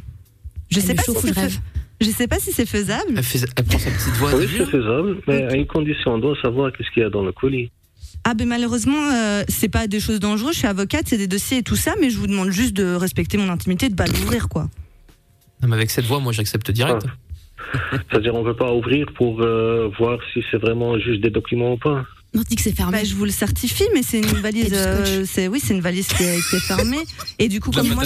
Je 0.70 0.78
Elle 0.78 0.82
sais 0.86 0.92
me 0.92 0.96
pas 0.96 1.02
si 1.02 1.28
je 1.28 1.34
rêve? 1.34 1.58
Je 2.02 2.10
sais 2.10 2.26
pas 2.28 2.38
si 2.38 2.52
c'est 2.52 2.66
faisable. 2.66 3.12
Elle, 3.16 3.22
fait- 3.22 3.44
elle 3.56 3.64
prend 3.64 3.78
sa 3.78 3.90
petite 3.90 4.14
voix. 4.16 4.34
Oui, 4.36 4.46
c'est 4.56 4.66
faisable, 4.66 5.18
mais 5.26 5.44
à 5.44 5.54
une 5.54 5.66
condition, 5.66 6.12
on 6.14 6.18
doit 6.18 6.36
savoir 6.42 6.72
qu'est-ce 6.72 6.90
qu'il 6.90 7.02
y 7.02 7.06
a 7.06 7.10
dans 7.10 7.22
le 7.22 7.32
colis. 7.32 7.70
Ah 8.24 8.34
ben 8.34 8.46
malheureusement, 8.46 9.10
euh, 9.12 9.42
c'est 9.48 9.68
pas 9.68 9.86
des 9.88 9.98
choses 10.00 10.20
dangereuses. 10.20 10.52
Je 10.54 10.58
suis 10.60 10.68
avocate, 10.68 11.04
c'est 11.06 11.16
des 11.18 11.26
dossiers 11.26 11.58
et 11.58 11.62
tout 11.62 11.76
ça, 11.76 11.94
mais 12.00 12.10
je 12.10 12.18
vous 12.18 12.26
demande 12.28 12.50
juste 12.50 12.72
de 12.74 12.94
respecter 12.94 13.36
mon 13.38 13.48
intimité, 13.48 13.88
de 13.88 13.94
pas 13.94 14.06
l'ouvrir 14.06 14.48
quoi. 14.48 14.68
Non, 15.62 15.68
mais 15.68 15.76
avec 15.76 15.90
cette 15.90 16.04
voix, 16.04 16.20
moi 16.20 16.32
j'accepte 16.32 16.70
direct. 16.70 17.04
C'est-à-dire, 18.10 18.34
on 18.34 18.40
ne 18.44 18.44
peut 18.44 18.56
pas 18.56 18.72
ouvrir 18.72 19.06
pour 19.14 19.40
euh, 19.42 19.88
voir 19.98 20.18
si 20.32 20.44
c'est 20.50 20.58
vraiment 20.58 20.98
juste 20.98 21.20
des 21.22 21.30
documents 21.30 21.72
ou 21.72 21.78
pas. 21.78 22.04
Non, 22.34 22.42
dis 22.48 22.56
que 22.56 22.62
c'est 22.62 22.74
fermé. 22.74 22.92
Bah, 22.98 23.04
je 23.04 23.14
vous 23.14 23.24
le 23.26 23.30
certifie, 23.30 23.84
mais 23.92 24.02
c'est 24.02 24.18
une 24.18 24.24
valise. 24.40 24.72
Euh, 24.72 25.24
c'est 25.26 25.48
oui, 25.48 25.60
c'est 25.62 25.74
une 25.74 25.80
valise 25.80 26.08
qui 26.08 26.22
est, 26.22 26.40
qui 26.48 26.56
est 26.56 26.60
fermée. 26.60 27.02
Et 27.38 27.48
du 27.48 27.60
coup, 27.60 27.70
La 27.72 27.82
comme 27.82 27.90
moi, 27.94 28.04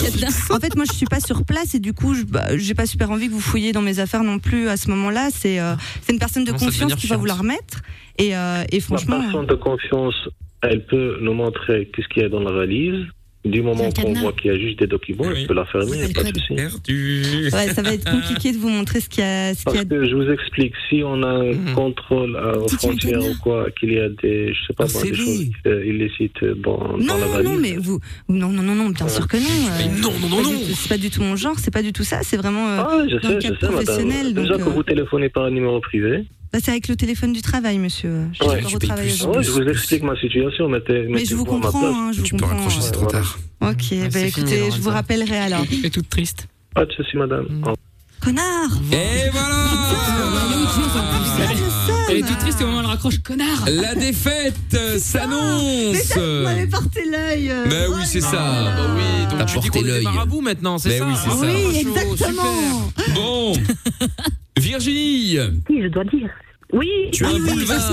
en 0.51 0.59
fait, 0.61 0.75
moi, 0.75 0.85
je 0.91 0.97
suis 0.97 1.07
pas 1.07 1.21
sur 1.21 1.45
place 1.45 1.75
et 1.75 1.79
du 1.79 1.93
coup, 1.93 2.15
je- 2.15 2.23
bah, 2.25 2.57
j'ai 2.57 2.75
pas 2.75 2.87
super 2.87 3.11
envie 3.11 3.29
que 3.29 3.33
vous 3.33 3.41
fouilliez 3.41 3.73
dans 3.73 3.83
mes 3.83 3.99
affaires 4.01 4.25
non 4.25 4.39
plus 4.41 4.69
à 4.69 4.77
ce 4.77 4.91
moment-là. 4.91 5.29
C'est 5.33 5.61
euh, 5.61 5.75
c'est 6.03 6.13
une 6.13 6.19
personne 6.19 6.45
de 6.45 6.53
confiance 6.53 6.95
qui 6.97 7.07
va 7.07 7.17
vous 7.17 7.25
la 7.27 7.35
remettre. 7.35 7.83
Et, 8.19 8.37
euh, 8.37 8.65
et 8.73 8.77
La 8.77 8.83
franchement, 8.83 9.21
personne 9.21 9.47
de 9.47 9.55
confiance, 9.55 10.15
elle 10.63 10.85
peut 10.87 11.19
nous 11.21 11.35
montrer 11.35 11.91
qu'est-ce 11.95 12.09
qu'il 12.09 12.23
y 12.23 12.27
a 12.27 12.29
dans 12.29 12.41
la 12.41 12.51
valise. 12.53 13.07
Du 13.47 13.63
moment 13.63 13.91
qu'on 13.93 14.13
voit 14.15 14.33
qu'il 14.33 14.51
y 14.51 14.55
a 14.55 14.59
juste 14.59 14.79
des 14.81 14.87
documents, 14.89 15.25
Oui. 15.29 15.35
elle 15.41 15.47
peut 15.47 15.55
la 15.55 15.65
fermer, 15.67 16.13
pas 16.13 16.23
de 16.25 16.29
le 16.33 16.69
souci. 16.69 17.55
Ouais, 17.55 17.69
ça 17.73 17.81
va 17.83 17.93
être 17.95 18.11
compliqué 18.11 18.53
de 18.53 18.59
vous 18.59 18.69
montrer 18.69 19.01
ce 19.01 19.09
qu'il 19.09 19.23
y 19.23 19.27
a. 19.27 19.55
Ce 19.55 19.63
qu'il 19.65 19.73
y 19.73 19.75
Parce 19.75 19.79
a... 19.79 19.85
que 19.85 20.09
je 20.09 20.15
vous 20.17 20.31
explique, 20.31 20.73
si 20.89 21.03
on 21.05 21.23
a 21.23 21.29
un 21.29 21.53
Mhm. 21.53 21.75
contrôle 21.75 22.37
à- 22.37 22.59
aux 22.59 22.69
frontières 22.69 23.21
ou 23.25 23.35
quoi, 23.43 23.69
qu'il 23.79 23.93
y 23.93 24.01
a 24.01 24.09
des, 24.09 24.53
je 24.53 24.67
sais 24.67 24.73
pas, 24.75 24.85
Un 24.85 24.93
moi, 24.93 25.03
des 25.05 25.15
choses 25.15 25.45
euh, 25.67 25.87
illicites 25.87 26.45
dans, 26.45 26.77
dans 26.79 26.97
Non, 26.99 27.15
la 27.19 27.27
non, 27.27 27.33
valise. 27.33 27.51
non, 27.51 27.59
mais 27.61 27.77
vous, 27.77 28.01
non, 28.29 28.49
non, 28.51 28.63
non, 28.63 28.75
non, 28.75 28.89
bien 28.91 29.09
sûr 29.09 29.29
que 29.29 29.37
non. 29.37 29.43
Euh, 29.45 30.01
non, 30.03 30.13
non, 30.21 30.29
non, 30.43 30.43
non. 30.43 30.59
C'est 30.75 30.89
pas 30.89 30.99
du 30.99 31.11
tout 31.11 31.23
mon 31.23 31.37
genre, 31.37 31.59
c'est 31.59 31.73
pas 31.73 31.83
du 31.83 31.93
tout 31.93 32.05
ça. 32.05 32.21
C'est 32.23 32.37
vraiment. 32.37 32.69
euh, 32.69 32.79
Ah, 32.81 33.03
je 33.09 33.17
dans 33.17 33.29
le 33.29 33.41
sais, 33.41 33.47
je 33.49 33.53
cadre 33.55 33.61
sais, 33.61 33.67
professionnel, 33.69 34.27
madame. 34.29 34.43
Déjà 34.43 34.55
donc, 34.57 34.65
que 34.65 34.71
euh, 34.71 34.73
vous 34.73 34.83
téléphonez 34.83 35.29
par 35.29 35.45
un 35.45 35.51
numéro 35.51 35.81
privé. 35.81 36.25
Bah, 36.53 36.59
c'est 36.63 36.71
avec 36.71 36.89
le 36.89 36.97
téléphone 36.97 37.33
du 37.33 37.43
travail, 37.43 37.79
monsieur. 37.79 38.27
Je 38.33 38.37
suis 38.37 38.45
Ouais, 38.47 38.59
encore 38.59 38.71
tu 38.71 38.77
au 38.77 38.79
payes 38.79 38.89
travail 38.89 39.07
plus. 39.07 39.15
aujourd'hui. 39.15 39.39
Ouais, 39.39 39.45
je 39.45 39.51
vous 39.51 39.69
explique 39.69 40.03
ma 40.03 40.17
situation, 40.17 40.69
mettez, 40.69 41.07
Mais 41.09 41.25
je 41.25 41.35
vous 41.35 41.45
comprends, 41.45 41.85
hein, 42.09 42.13
je 42.13 42.21
vous 42.21 42.27
Tu 42.27 42.35
peux 42.35 42.41
comprends. 42.41 42.57
raccrocher, 42.57 42.81
c'est 42.81 42.93
trop 42.93 43.07
tard. 43.07 43.39
Ok, 43.61 43.69
Ouais, 43.93 44.09
bah 44.13 44.21
écoutez, 44.21 44.57
fini, 44.57 44.71
je 44.77 44.81
vous 44.81 44.91
rappellerai 44.91 45.39
alors. 45.39 45.65
Et 45.85 45.91
toute 45.91 46.09
triste. 46.09 46.47
Pas 46.75 46.85
de 46.87 46.93
souci, 46.93 47.17
madame. 47.17 47.47
Connard 48.21 48.71
Et 48.93 49.31
voilà 49.31 49.47
Elle 52.09 52.19
est 52.19 52.23
toute 52.23 52.39
triste 52.39 52.61
et 52.61 52.65
au 52.65 52.67
moment 52.69 52.79
où 52.79 52.81
elle 52.83 52.87
raccroche, 52.87 53.19
connard 53.19 53.65
La 53.69 53.95
défaite 53.95 54.55
euh, 54.75 54.93
Mais 54.95 54.99
s'annonce 54.99 55.97
ça, 55.99 56.21
vous 56.21 56.43
m'avez 56.45 56.67
porté 56.67 57.01
l'œil. 57.11 57.51
euh, 57.51 57.65
Mais 57.69 57.87
oui, 57.97 58.03
c'est 58.07 58.21
ça. 58.21 58.33
là. 58.37 58.75
Bah 58.77 58.87
oui, 58.97 59.27
donc 59.37 59.47
tu 59.47 59.47
dis 59.47 59.55
porté 59.55 59.69
qu'on 59.71 59.79
est 59.79 59.83
des 59.83 59.89
l'œil. 59.91 60.05
marabouts 60.05 60.41
maintenant, 60.41 60.79
c'est 60.79 60.89
Mais 60.91 60.99
ça 60.99 61.07
oui, 61.07 61.15
c'est 61.17 61.29
Ah, 61.31 61.37
ça. 61.37 61.47
Oui, 61.47 61.83
chaud, 61.83 62.13
exactement. 62.13 62.93
Bon 63.15 63.53
Virginie 64.59 65.39
Oui, 65.69 65.81
je 65.83 65.89
dois 65.89 66.05
dire? 66.05 66.31
Oui. 66.73 66.89
Tu 67.13 67.25
as 67.25 67.29
un 67.29 67.39
boulevard. 67.39 67.93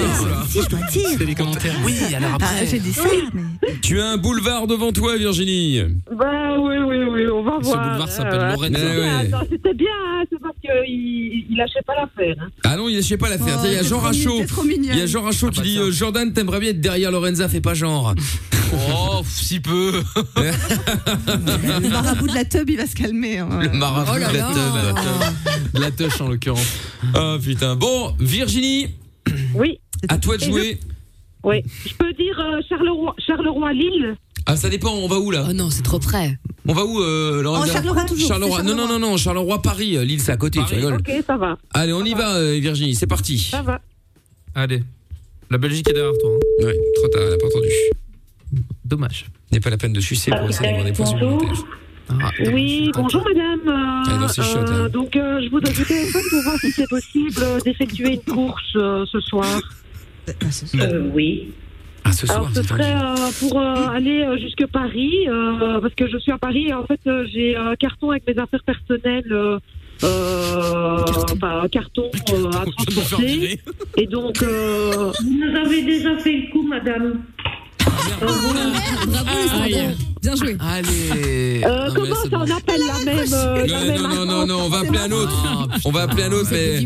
Si, 0.49 0.62
je 0.62 0.67
dois 0.67 0.79
dire. 0.91 1.07
C'est 1.17 1.25
les 1.25 1.36
commentaires. 1.36 1.75
Oui, 1.86 1.93
alors 2.15 2.31
Ah, 2.41 2.45
après. 2.45 2.65
j'ai 2.67 2.79
dit 2.79 2.91
ça, 2.93 3.03
mais. 3.33 3.41
Tu 3.81 4.01
as 4.01 4.07
un 4.09 4.17
boulevard 4.17 4.65
devant 4.67 4.91
toi, 4.91 5.15
Virginie. 5.17 5.81
Bah 6.17 6.57
oui, 6.59 6.75
oui, 6.88 6.97
oui, 7.12 7.27
on 7.31 7.43
va 7.43 7.57
Ce 7.62 7.65
voir. 7.67 7.88
boulevard 7.88 8.09
s'appelle 8.12 8.39
Euh, 8.41 8.51
Lorenza. 8.53 8.79
Ouais, 9.41 9.47
C'était 9.51 9.73
bien, 9.75 9.88
hein, 10.07 10.23
c'est 10.29 10.39
parce 10.41 10.55
qu'il 10.59 10.71
il, 10.88 11.45
il 11.51 11.55
lâchait 11.57 11.81
pas 11.86 11.93
l'affaire. 11.95 12.36
Hein. 12.41 12.49
Ah 12.63 12.75
non, 12.77 12.89
il 12.89 12.95
lâchait 12.95 13.17
pas 13.17 13.29
l'affaire. 13.29 13.59
Tiens, 13.62 13.69
Il 13.71 13.73
y 13.73 13.77
a 13.77 13.81
Oh, 13.83 13.88
Jean 13.88 13.99
Rachaud. 13.99 14.41
Il 14.65 14.86
y 14.97 15.01
a 15.01 15.05
Jean 15.05 15.21
Rachaud 15.21 15.49
qui 15.51 15.59
bah, 15.59 15.65
dit 15.65 15.77
euh, 15.77 15.91
Jordan, 15.91 16.33
t'aimerais 16.33 16.59
bien 16.59 16.69
être 16.71 16.81
derrière 16.81 17.12
Lorenza, 17.12 17.47
fais 17.47 17.62
pas 17.62 17.73
genre. 17.75 18.15
Oh, 18.75 19.21
si 19.27 19.59
peu. 19.59 20.01
Le 20.36 21.89
marabout 21.89 22.27
de 22.27 22.33
la 22.33 22.45
tub, 22.45 22.69
il 22.69 22.77
va 22.77 22.88
se 22.88 22.95
calmer. 22.95 23.38
hein. 23.39 23.47
Le 23.62 23.69
marabout 23.69 24.12
Oh 24.15 24.17
là 24.17 24.29
de 24.31 24.38
la 24.38 24.93
teub. 24.93 25.73
De 25.75 25.79
la 25.79 25.91
touche 25.91 26.21
en 26.21 26.27
l'occurrence. 26.29 26.77
Oh 27.15 27.38
putain. 27.43 27.75
Bon, 27.75 28.15
Virginie, 28.19 28.62
Oui, 29.56 29.80
à 30.10 30.17
toi 30.17 30.38
de 30.38 30.43
jouer. 30.43 30.80
oui. 31.43 31.63
Je 31.86 31.93
peux 31.95 32.13
dire 32.13 32.39
euh, 32.39 32.62
Charleroi, 32.67 33.15
Charleroi 33.26 33.73
Lille. 33.73 34.15
Ah, 34.45 34.58
ça 34.58 34.69
dépend, 34.69 34.91
on 34.93 35.08
va 35.08 35.19
où 35.19 35.32
là 35.32 35.45
Oh 35.49 35.54
non, 35.54 35.69
c'est 35.69 35.84
trop 35.84 35.99
près. 35.99 36.38
On 36.67 36.73
va 36.73 36.84
où, 36.86 36.99
euh, 37.02 37.41
Lorenza 37.41 37.65
Oh, 37.69 37.73
Charleroi, 37.73 38.06
toujours, 38.06 38.28
Charleroi. 38.28 38.58
c'est 38.58 38.63
Non, 38.63 38.71
non, 38.71 38.78
Charleroi. 38.80 38.99
non, 38.99 39.10
non, 39.12 39.17
Charleroi, 39.17 39.62
Paris. 39.62 39.95
euh, 39.97 40.04
Lille, 40.04 40.19
c'est 40.21 40.32
à 40.34 40.38
côté, 40.38 40.60
tu 40.67 40.76
rigoles. 40.76 40.95
Ok, 40.95 41.12
ça 41.26 41.38
va, 41.38 41.58
Allez, 41.73 41.93
on 41.93 42.04
y 42.04 42.13
va, 42.13 42.36
euh, 42.38 42.60
Virginie, 42.60 42.95
c'est 42.95 43.08
parti. 43.08 43.38
ça 43.39 43.62
va. 43.62 43.80
Allez. 44.56 44.84
La 45.49 45.58
Belgique 45.58 45.89
est 45.89 45.93
derrière 45.93 46.12
toi. 46.19 46.32
hein. 46.34 46.65
Ouais, 46.65 46.78
trop 46.95 47.08
tard, 47.10 47.21
elle 47.28 47.34
a 47.34 47.38
pas 47.38 47.47
entendu. 47.47 47.67
Dommage. 48.86 49.26
N'est 49.52 49.60
pas 49.60 49.69
la 49.69 49.78
peine 49.78 49.93
de 49.93 49.99
sucer 50.02 50.32
pour 50.32 50.49
essayer 50.49 50.67
d'avoir 50.69 50.86
des 50.86 50.91
points 50.93 51.06
supplémentaires. 51.06 51.63
Ah, 52.09 52.29
Oui, 52.51 52.91
bonjour 52.93 53.23
madame. 53.23 53.59
Euh, 53.67 54.27
euh, 54.39 54.83
là. 54.83 54.89
donc 54.89 55.15
euh, 55.15 55.41
je 55.43 55.49
vous 55.49 55.59
donne 55.59 55.73
le 55.77 55.85
téléphone 55.85 56.21
pour 56.29 56.41
voir 56.43 56.57
si 56.59 56.71
c'est 56.71 56.89
possible 56.89 57.41
euh, 57.41 57.59
d'effectuer 57.61 58.13
une 58.15 58.33
course 58.33 58.75
euh, 58.75 59.05
ce 59.11 59.19
soir. 59.21 59.61
oui. 61.13 61.51
Ah, 62.05 62.11
ce 62.11 62.27
soir, 62.27 62.39
Alors 62.39 62.51
ce 62.53 62.63
serait 62.63 62.93
euh, 62.93 63.15
pour 63.39 63.59
euh, 63.59 63.87
aller 63.87 64.21
euh, 64.23 64.37
jusque 64.37 64.65
Paris, 64.67 65.27
euh, 65.29 65.79
parce 65.79 65.95
que 65.95 66.07
je 66.07 66.17
suis 66.17 66.33
à 66.33 66.37
Paris 66.37 66.67
et 66.67 66.73
en 66.73 66.85
fait 66.85 66.99
euh, 67.07 67.25
j'ai 67.31 67.55
un 67.55 67.75
carton 67.75 68.11
avec 68.11 68.27
mes 68.27 68.37
affaires 68.37 68.63
personnelles. 68.63 69.31
Euh, 69.31 69.57
euh, 70.03 70.97
enfin, 71.31 71.61
un 71.63 71.67
carton 71.69 72.09
euh, 72.33 72.47
à 72.49 72.65
transporter. 72.65 73.59
Et 73.95 74.07
donc, 74.07 74.41
euh, 74.41 75.11
Vous 75.23 75.29
nous 75.29 75.55
avez 75.55 75.83
déjà 75.83 76.17
fait 76.17 76.33
le 76.33 76.51
coup, 76.51 76.63
madame. 76.67 77.21
Bien 80.21 80.35
joué. 80.35 80.55
Allez. 80.59 81.61
euh, 81.65 81.87
Non, 81.89 81.93
comment 81.93 82.15
ça 82.15 82.29
on 82.31 82.55
appelle 82.57 82.81
la 82.87 82.99
même, 83.13 83.33
euh, 83.33 83.65
la 83.67 83.79
Non, 83.81 83.85
même 83.87 84.01
non, 84.01 84.09
non, 84.09 84.25
non, 84.25 84.45
non, 84.47 84.59
on 84.65 84.69
va 84.69 84.79
appeler 84.79 84.99
un 84.99 85.11
autre. 85.11 85.43
Ah, 85.45 85.77
On 85.85 85.91
va 85.91 86.01
appeler 86.03 86.23
un 86.23 86.31
autre, 86.31 86.49
mais 86.51 86.81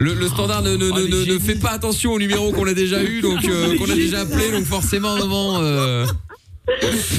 le, 0.00 0.14
le 0.14 0.28
standard 0.28 0.62
ne, 0.62 0.76
ne, 0.76 0.90
Oh, 0.90 0.98
ne, 0.98 1.32
ne- 1.34 1.38
fait 1.38 1.54
pas 1.54 1.70
attention 1.70 2.12
au 2.12 2.18
numéro 2.18 2.50
qu'on 2.50 2.66
a 2.66 2.74
déjà 2.74 3.02
eu, 3.04 3.20
donc 3.20 3.44
euh, 3.44 3.76
qu'on 3.78 3.88
a 3.88 3.94
déjà 3.94 4.20
appelé, 4.22 4.50
donc 4.50 4.64
forcément, 4.64 5.16
maman. 5.16 5.60
Euh, 5.62 6.06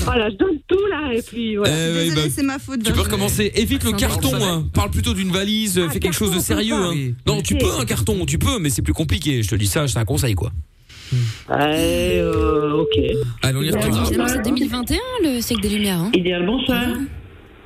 Voilà, 0.03 0.29
je 0.29 0.36
donne 0.36 0.57
tout 0.67 0.86
là 0.89 1.13
et 1.13 1.21
puis 1.21 1.55
voilà. 1.55 1.73
eh 1.73 1.93
Désolée, 2.05 2.21
bah, 2.27 2.33
c'est 2.33 2.43
ma 2.43 2.59
faute. 2.59 2.83
tu 2.83 2.91
peux 2.91 3.01
recommencer. 3.01 3.51
Évite 3.55 3.83
le 3.86 3.91
carton. 3.93 4.31
hein. 4.41 4.65
Parle 4.73 4.89
plutôt 4.91 5.13
d'une 5.13 5.31
valise. 5.31 5.81
Ah, 5.86 5.89
Fais 5.89 5.99
quelque 5.99 6.13
chose 6.15 6.31
de 6.36 6.39
sérieux. 6.39 6.75
hein. 6.75 6.93
Non, 7.25 7.41
tu 7.41 7.55
peux 7.55 7.71
un 7.79 7.86
carton, 7.86 8.25
tu 8.25 8.38
peux, 8.38 8.59
mais 8.59 8.69
c'est 8.69 8.81
plus 8.81 8.93
compliqué. 8.93 9.43
Je 9.43 9.49
te 9.49 9.55
dis 9.55 9.67
ça, 9.67 9.88
c'est 9.88 9.99
un 9.99 10.05
conseil 10.05 10.33
quoi. 10.36 10.51
Ouais, 11.49 12.19
euh, 12.19 12.71
ok. 12.73 12.97
Allez, 13.43 13.58
on 13.58 13.62
y 13.62 13.71
retourne. 13.71 14.06
Finalement, 14.06 14.27
c'est 14.27 14.43
2021 14.43 14.97
le 15.23 15.41
siècle 15.41 15.62
des 15.62 15.69
Lumières. 15.69 15.97
Hein. 15.99 16.12
Idéal, 16.13 16.45
bonsoir. 16.45 16.82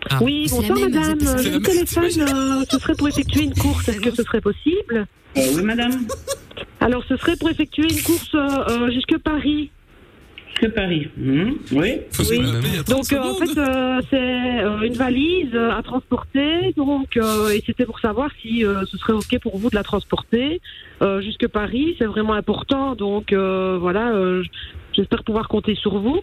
Ah. 0.09 0.19
Oui, 0.21 0.47
C'est 0.47 0.61
la 0.61 0.67
bonsoir 0.69 0.79
même, 0.79 0.93
madame. 0.99 1.17
c'est 1.19 1.25
pas- 1.25 1.37
c'est 1.37 1.43
Je 1.43 1.49
la 1.49 1.53
vous 1.57 1.61
même, 1.61 1.85
téléphone, 1.85 2.27
euh, 2.27 2.63
ce 2.69 2.79
serait 2.79 2.93
pour 2.95 3.07
effectuer 3.07 3.43
une 3.43 3.53
course. 3.53 3.89
Est-ce 3.89 3.99
que 3.99 4.11
ce 4.11 4.23
serait 4.23 4.41
possible 4.41 5.05
Euh, 5.37 5.41
oui, 5.55 5.61
madame. 5.63 6.07
Alors, 6.79 7.03
ce 7.07 7.17
serait 7.17 7.35
pour 7.35 7.49
effectuer 7.49 7.83
une 7.91 8.01
course 8.01 8.33
euh, 8.33 8.47
euh, 8.69 8.91
jusque 8.91 9.17
Paris. 9.19 9.69
Que 10.59 10.67
Paris. 10.67 11.07
Mhm, 11.17 11.57
Oui. 11.73 11.99
Faut 12.11 12.23
se 12.23 12.31
Oui. 12.33 12.39
mettre 12.39 12.53
il 12.63 12.75
y 12.75 12.79
a 12.79 12.83
30 12.83 12.89
Donc, 12.97 13.13
euh, 13.13 13.21
en 13.21 13.35
fait, 13.35 13.59
euh, 13.59 14.01
c'est 14.09 14.63
euh, 14.63 14.81
une 14.81 14.93
valise 14.95 15.55
à 15.55 15.81
transporter. 15.83 16.73
Donc, 16.75 17.15
euh, 17.15 17.49
et 17.49 17.61
c'était 17.65 17.85
pour 17.85 17.99
savoir 17.99 18.29
si 18.41 18.65
euh, 18.65 18.83
ce 18.85 18.97
serait 18.97 19.13
OK 19.13 19.37
pour 19.41 19.57
vous 19.59 19.69
de 19.69 19.75
la 19.75 19.83
transporter 19.83 20.59
euh, 21.03 21.21
jusque 21.21 21.47
Paris. 21.47 21.95
C'est 21.99 22.05
vraiment 22.05 22.33
important. 22.33 22.95
Donc, 22.95 23.33
euh, 23.33 23.77
voilà, 23.79 24.09
euh, 24.13 24.41
j'espère 24.93 25.23
pouvoir 25.23 25.47
compter 25.47 25.75
sur 25.75 25.99
vous. 25.99 26.21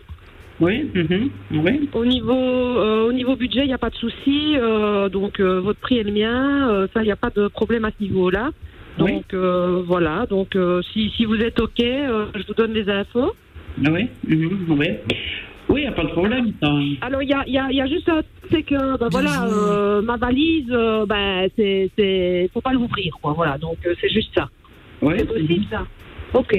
Oui. 0.60 0.90
mhm, 0.94 1.30
Oui. 1.64 1.88
Au 1.92 2.04
niveau, 2.04 2.32
euh, 2.34 3.06
au 3.08 3.12
niveau 3.12 3.36
budget, 3.36 3.60
il 3.60 3.68
n'y 3.68 3.72
a 3.74 3.78
pas 3.78 3.90
de 3.90 3.96
souci. 3.96 4.56
euh, 4.56 5.08
donc, 5.08 5.38
euh, 5.38 5.60
votre 5.60 5.78
prix 5.78 5.98
est 5.98 6.02
le 6.04 6.12
mien. 6.12 6.68
euh, 6.70 6.88
ça, 6.92 7.02
il 7.02 7.06
n'y 7.06 7.12
a 7.12 7.16
pas 7.16 7.30
de 7.30 7.46
problème 7.46 7.84
à 7.84 7.90
ce 7.96 8.02
niveau-là. 8.02 8.50
Donc, 8.98 9.32
euh, 9.34 9.82
voilà. 9.86 10.26
Donc, 10.26 10.54
euh, 10.56 10.80
si, 10.92 11.10
si 11.16 11.24
vous 11.24 11.36
êtes 11.40 11.58
OK, 11.60 11.80
euh, 11.80 12.26
je 12.34 12.44
vous 12.46 12.54
donne 12.54 12.72
les 12.72 12.88
infos. 12.88 13.32
Oui. 13.78 14.08
mhm, 14.28 14.66
Oui. 14.78 14.88
Oui, 15.70 15.80
il 15.80 15.84
n'y 15.84 15.86
a 15.88 15.92
pas 15.92 16.04
de 16.04 16.08
problème. 16.10 16.52
Alors, 17.00 17.22
il 17.22 17.28
y 17.28 17.32
a, 17.32 17.42
y, 17.46 17.56
a, 17.58 17.66
il 17.70 17.76
y 17.76 17.80
a 17.80 17.86
juste 17.86 18.08
un 18.08 18.20
c'est 18.50 18.62
que, 18.62 18.98
ben, 18.98 19.08
voilà, 19.10 19.44
euh, 19.46 20.02
ma 20.02 20.16
valise, 20.18 20.66
euh, 20.70 21.06
ben, 21.06 21.48
c'est, 21.56 21.90
c'est, 21.98 22.50
faut 22.52 22.60
pas 22.60 22.72
l'ouvrir, 22.74 23.14
quoi. 23.22 23.32
Voilà. 23.32 23.56
Donc, 23.56 23.78
euh, 23.86 23.94
c'est 24.00 24.10
juste 24.10 24.28
ça. 24.34 24.48
Oui. 25.00 25.14
C'est 25.18 25.24
possible, 25.26 25.64
ça. 25.70 25.86
OK. 26.34 26.54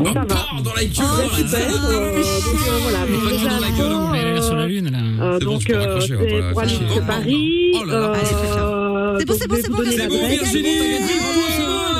Oh, 0.00 0.04
ça 0.06 0.12
va. 0.20 0.24
porc 0.26 0.62
dans 0.64 0.74
la 0.74 0.84
gueule. 0.84 0.92
Ah, 0.98 1.22
là. 1.22 1.28
super. 1.36 1.60
Euh, 1.60 2.16
donc, 2.16 2.66
euh, 2.66 2.78
voilà. 2.82 2.98
On 3.06 3.14
dans 3.44 3.60
la 3.60 3.70
gueule, 3.70 4.20
a 4.20 4.32
l'air 4.32 4.42
sur 4.42 4.56
la 4.56 4.66
lune 4.66 4.90
là. 4.90 4.98
euh, 5.24 5.38
C'est 5.38 5.44
bon, 5.44 5.52
donc, 5.52 5.60
on 5.60 5.60
c'est 5.60 5.72
pas 5.72 5.78
pour 5.78 6.26
aller 6.26 6.40
raccrocher. 6.42 6.76
jusqu'à 6.78 7.00
Paris. 7.06 7.72
C'est 7.74 7.84
C'est 7.84 7.88
bon, 7.88 9.32
donc, 9.32 9.36
c'est 9.38 9.44
je 9.44 9.48
bon, 9.48 9.54
vais 9.54 9.60
c'est 9.62 9.68
vous 9.68 9.76
bon, 9.76 9.78
donner 9.78 9.90
c'est 9.92 9.96
C'est 10.02 10.08
bon, 10.08 10.14
bon, 10.16 10.22
l'adresse. 10.22 10.52
Virginie. 10.52 10.78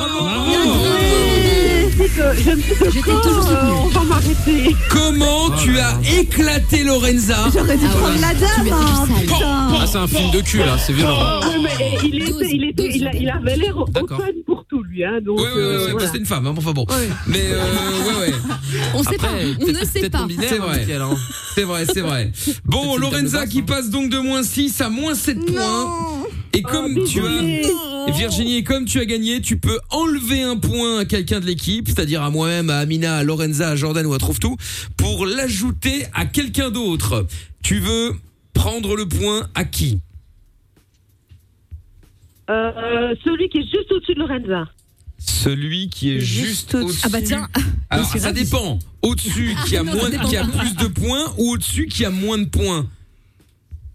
Bravo. 0.03 0.29
Je 0.53 1.32
que- 2.09 2.91
je 2.91 3.01
que 3.01 3.23
toujours 3.23 3.49
euh, 3.51 3.71
on 3.85 3.89
va 3.89 4.01
m'arrêter. 4.05 4.77
Comment 4.91 5.47
Oh 5.47 5.53
tu 5.63 5.79
as 5.79 5.99
éclaté 6.21 6.85
Lorenza 6.85 7.37
J'aurais 7.53 7.77
dû 7.77 7.85
Ah 7.91 7.95
ouais. 7.95 8.01
prendre 8.01 8.21
la 8.21 8.35
dame, 8.35 8.73
hein, 8.73 9.07
putain. 9.21 9.69
Ah, 9.81 9.85
c'est 9.87 9.99
un 9.99 10.07
film 10.07 10.31
de 10.31 10.41
cul 10.41 10.59
là, 10.59 10.77
c'est 10.79 10.93
violent. 10.93 11.17
Ah, 11.19 11.41
ouais, 11.49 11.55
mais 11.63 11.99
il, 12.05 12.17
était, 12.23 12.49
il, 12.51 12.65
était, 12.65 12.89
il, 12.95 13.07
a- 13.07 13.15
il 13.15 13.29
avait 13.29 13.57
l'air 13.57 13.75
D'accord. 13.89 14.19
open 14.21 14.35
pour 14.47 14.65
tout, 14.69 14.83
lui. 14.85 15.05
Hein, 15.05 15.21
donc, 15.25 15.39
Ouais, 15.39 15.45
ouais, 15.45 15.53
ouais, 15.53 15.59
euh, 15.61 15.71
ouais, 15.73 15.79
voilà. 15.93 15.95
bah, 15.99 16.07
c'était 16.07 16.19
une 16.19 16.27
femme, 16.27 16.47
hein, 16.47 16.55
enfin 16.57 16.73
bon. 16.73 16.87
Mais 17.27 17.41
euh, 17.51 18.21
ouais, 18.21 18.29
ouais, 18.31 18.35
On 18.95 19.03
sait 19.03 19.17
pas. 19.17 19.29
On 19.61 19.67
ne 19.67 19.85
sait 19.85 20.09
pas. 20.09 20.19
non-binaire, 20.21 20.49
C'est 20.49 20.59
hein, 20.59 20.63
vrai. 20.63 20.87
Hein. 20.95 21.17
c'est 21.55 21.63
vrai, 21.65 21.85
c'est 21.93 22.01
vrai. 22.01 22.33
Bon, 22.65 22.97
Lorenza 22.97 23.47
qui 23.47 23.61
hein. 23.61 23.65
passe 23.67 23.91
donc 23.91 24.11
de 24.11 24.19
moins 24.19 24.43
6 24.43 24.81
à 24.81 24.89
moins 24.89 25.15
7 25.15 25.45
points. 25.45 25.99
Et 26.55 26.63
comme 26.63 26.99
Oh, 27.01 27.05
tu 27.07 27.21
as. 27.21 28.13
Virginie, 28.13 28.57
et 28.59 28.65
comme 28.65 28.85
tu 28.85 29.01
as 29.01 29.05
gagné, 29.07 29.41
tu 29.41 29.57
peux 29.59 29.79
enlever 29.91 30.43
un 30.43 30.57
point 30.57 30.99
à 31.01 31.05
quelqu'un 31.05 31.41
de 31.41 31.47
l'équipe, 31.47 31.89
c'est-à-dire 31.95 32.23
à 32.23 32.31
moi-même, 32.31 32.71
à 32.71 32.79
Amina, 32.79 33.17
à 33.19 33.23
Lorenza, 33.23 33.69
à 33.71 33.77
Jordan 33.77 34.07
ou 34.07 34.15
à 34.15 34.19
Trouve-Tout, 34.19 34.57
pour 34.97 35.27
l'ajouter 35.27 36.07
à 36.15 36.27
quelqu'un 36.27 36.71
d'autre. 36.71 37.27
Tu 37.63 37.79
veux 37.79 38.13
prendre 38.55 38.97
le 38.97 39.07
point 39.07 39.49
à 39.55 39.65
qui? 39.65 40.01
Euh, 42.51 43.15
celui 43.25 43.49
qui 43.49 43.59
est 43.59 43.63
juste 43.71 43.91
au-dessus 43.93 44.15
de 44.15 44.19
Lorenza. 44.21 44.65
Celui 45.19 45.89
qui 45.89 46.11
est 46.17 46.21
juste, 46.21 46.47
Juste 46.47 46.75
au-dessus. 46.75 47.01
Ah 47.05 47.09
bah 47.09 47.23
tiens. 47.23 47.49
Alors, 47.91 48.07
ça 48.07 48.33
dépend. 48.33 48.79
Au-dessus 49.03 49.55
qui 49.67 49.77
a 49.77 49.83
Non, 49.85 49.93
moins, 49.95 50.11
qui 50.11 50.37
a 50.37 50.45
plus 50.45 50.75
de 50.75 50.87
points 50.87 51.33
ou 51.39 51.53
au-dessus 51.53 51.87
qui 51.87 52.05
a 52.05 52.11
moins 52.11 52.39
de 52.39 52.47
points? 52.47 52.87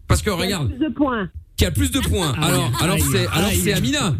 Parce 0.07 0.21
que 0.21 0.29
regarde, 0.29 0.69
Plus 0.69 0.79
de 0.87 0.93
points. 0.93 1.29
qui 1.57 1.65
a 1.65 1.71
plus 1.71 1.91
de 1.91 1.99
points. 1.99 2.33
Ah 2.37 2.45
Alors, 2.47 2.71
alors 2.81 2.97
c'est, 3.11 3.27
alors 3.27 3.51
c'est 3.51 3.73
Amina. 3.73 4.15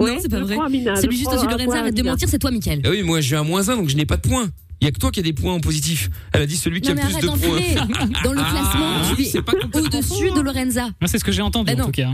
Non, 0.00 0.16
c'est 0.20 0.28
pas 0.30 0.40
vrai. 0.40 0.56
Celui 1.00 1.16
juste 1.16 1.24
prends 1.26 1.34
au-dessus 1.34 1.46
de 1.46 1.52
un 1.52 1.56
Lorenza, 1.56 1.78
arrête 1.80 1.94
de 1.96 2.02
mentir, 2.02 2.28
c'est 2.28 2.38
toi, 2.38 2.50
Mickaël. 2.50 2.80
Ah 2.84 2.90
oui, 2.90 3.02
moi 3.02 3.20
j'ai 3.20 3.36
un 3.36 3.44
moins 3.44 3.68
1 3.68 3.76
donc 3.76 3.88
je 3.88 3.96
n'ai 3.96 4.06
pas 4.06 4.16
de 4.16 4.22
points. 4.28 4.48
Il 4.80 4.86
y 4.86 4.88
a 4.88 4.92
que 4.92 4.98
toi 4.98 5.10
qui 5.10 5.20
as 5.20 5.22
des 5.22 5.34
points 5.34 5.52
en 5.52 5.60
positif. 5.60 6.08
Elle 6.32 6.40
a 6.42 6.46
dit 6.46 6.56
celui 6.56 6.80
qui 6.80 6.90
Non 6.90 6.96
a 7.02 7.04
plus 7.06 7.14
de 7.14 7.26
points. 7.26 8.18
Dans 8.24 8.32
le 8.32 8.40
Ah, 8.40 8.50
classement, 8.50 9.14
tu 9.14 9.22
es 9.22 9.24
c'est 9.26 9.38
au-dessus 9.76 10.30
de 10.30 10.38
hein. 10.38 10.42
Lorenza. 10.42 10.84
Moi, 11.00 11.06
c'est 11.06 11.18
ce 11.18 11.24
que 11.24 11.32
j'ai 11.32 11.42
entendu 11.42 11.66
Bah 11.74 11.82
en 11.82 11.84
non. 11.84 11.84
tout 11.86 11.92
cas. 11.92 12.08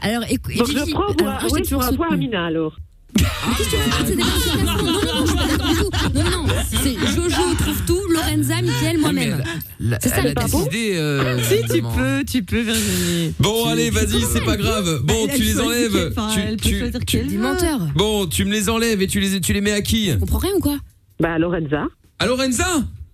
Alors 0.00 0.22
écoute, 0.30 0.54
je 0.56 0.62
prends 0.92 1.02
alors, 1.02 1.16
pour, 1.16 1.26
moi, 1.26 1.38
je 1.40 1.46
oui, 1.46 1.62
t'ai 1.62 1.68
sur 1.68 1.78
toujours 1.78 1.92
un 1.92 1.96
point 1.96 2.06
soutenu. 2.10 2.26
Amina, 2.26 2.46
alors. 2.46 2.76
C'est 3.16 4.14
non, 6.14 6.30
non. 6.30 6.46
C'est 6.70 6.94
Jojo 7.14 7.54
trouve 7.58 7.82
tout, 7.86 8.00
Lorenza, 8.10 8.62
Mickaël, 8.62 8.98
moi-même. 8.98 9.42
La- 9.86 9.98
C'est 10.00 10.08
ça, 10.08 10.16
elle 10.18 10.32
le 10.32 10.38
a 10.38 10.44
décidé. 10.44 10.92
euh, 10.96 11.38
Si, 11.42 11.56
tu 11.74 11.82
peux, 11.82 12.24
tu 12.26 12.42
peux, 12.42 12.60
Virginie. 12.62 13.34
Bon, 13.38 13.66
allez, 13.66 13.90
vas-y, 13.90 14.22
c'est 14.32 14.40
pas 14.44 14.56
grave. 14.56 15.00
Bon, 15.04 15.26
Elle 15.28 15.36
tu 15.36 15.42
les 15.42 15.60
enlèves. 15.60 15.90
Tu- 16.32 16.40
elle 16.40 16.56
peut 16.56 16.90
tu- 17.00 17.04
tu- 17.06 17.18
veut. 17.28 17.38
menteur. 17.38 17.78
Bon, 17.94 18.26
tu 18.26 18.46
me 18.46 18.50
les 18.52 18.70
enlèves 18.70 19.02
et 19.02 19.06
tu 19.06 19.20
les, 19.20 19.40
tu 19.42 19.52
les 19.52 19.60
mets 19.60 19.72
à 19.72 19.82
qui? 19.82 20.10
On 20.16 20.20
comprend 20.20 20.38
rien 20.38 20.52
ou 20.56 20.60
quoi? 20.60 20.78
Bah, 21.20 21.38
Lorenza. 21.38 21.84
À 22.18 22.26
Lorenza? 22.26 22.64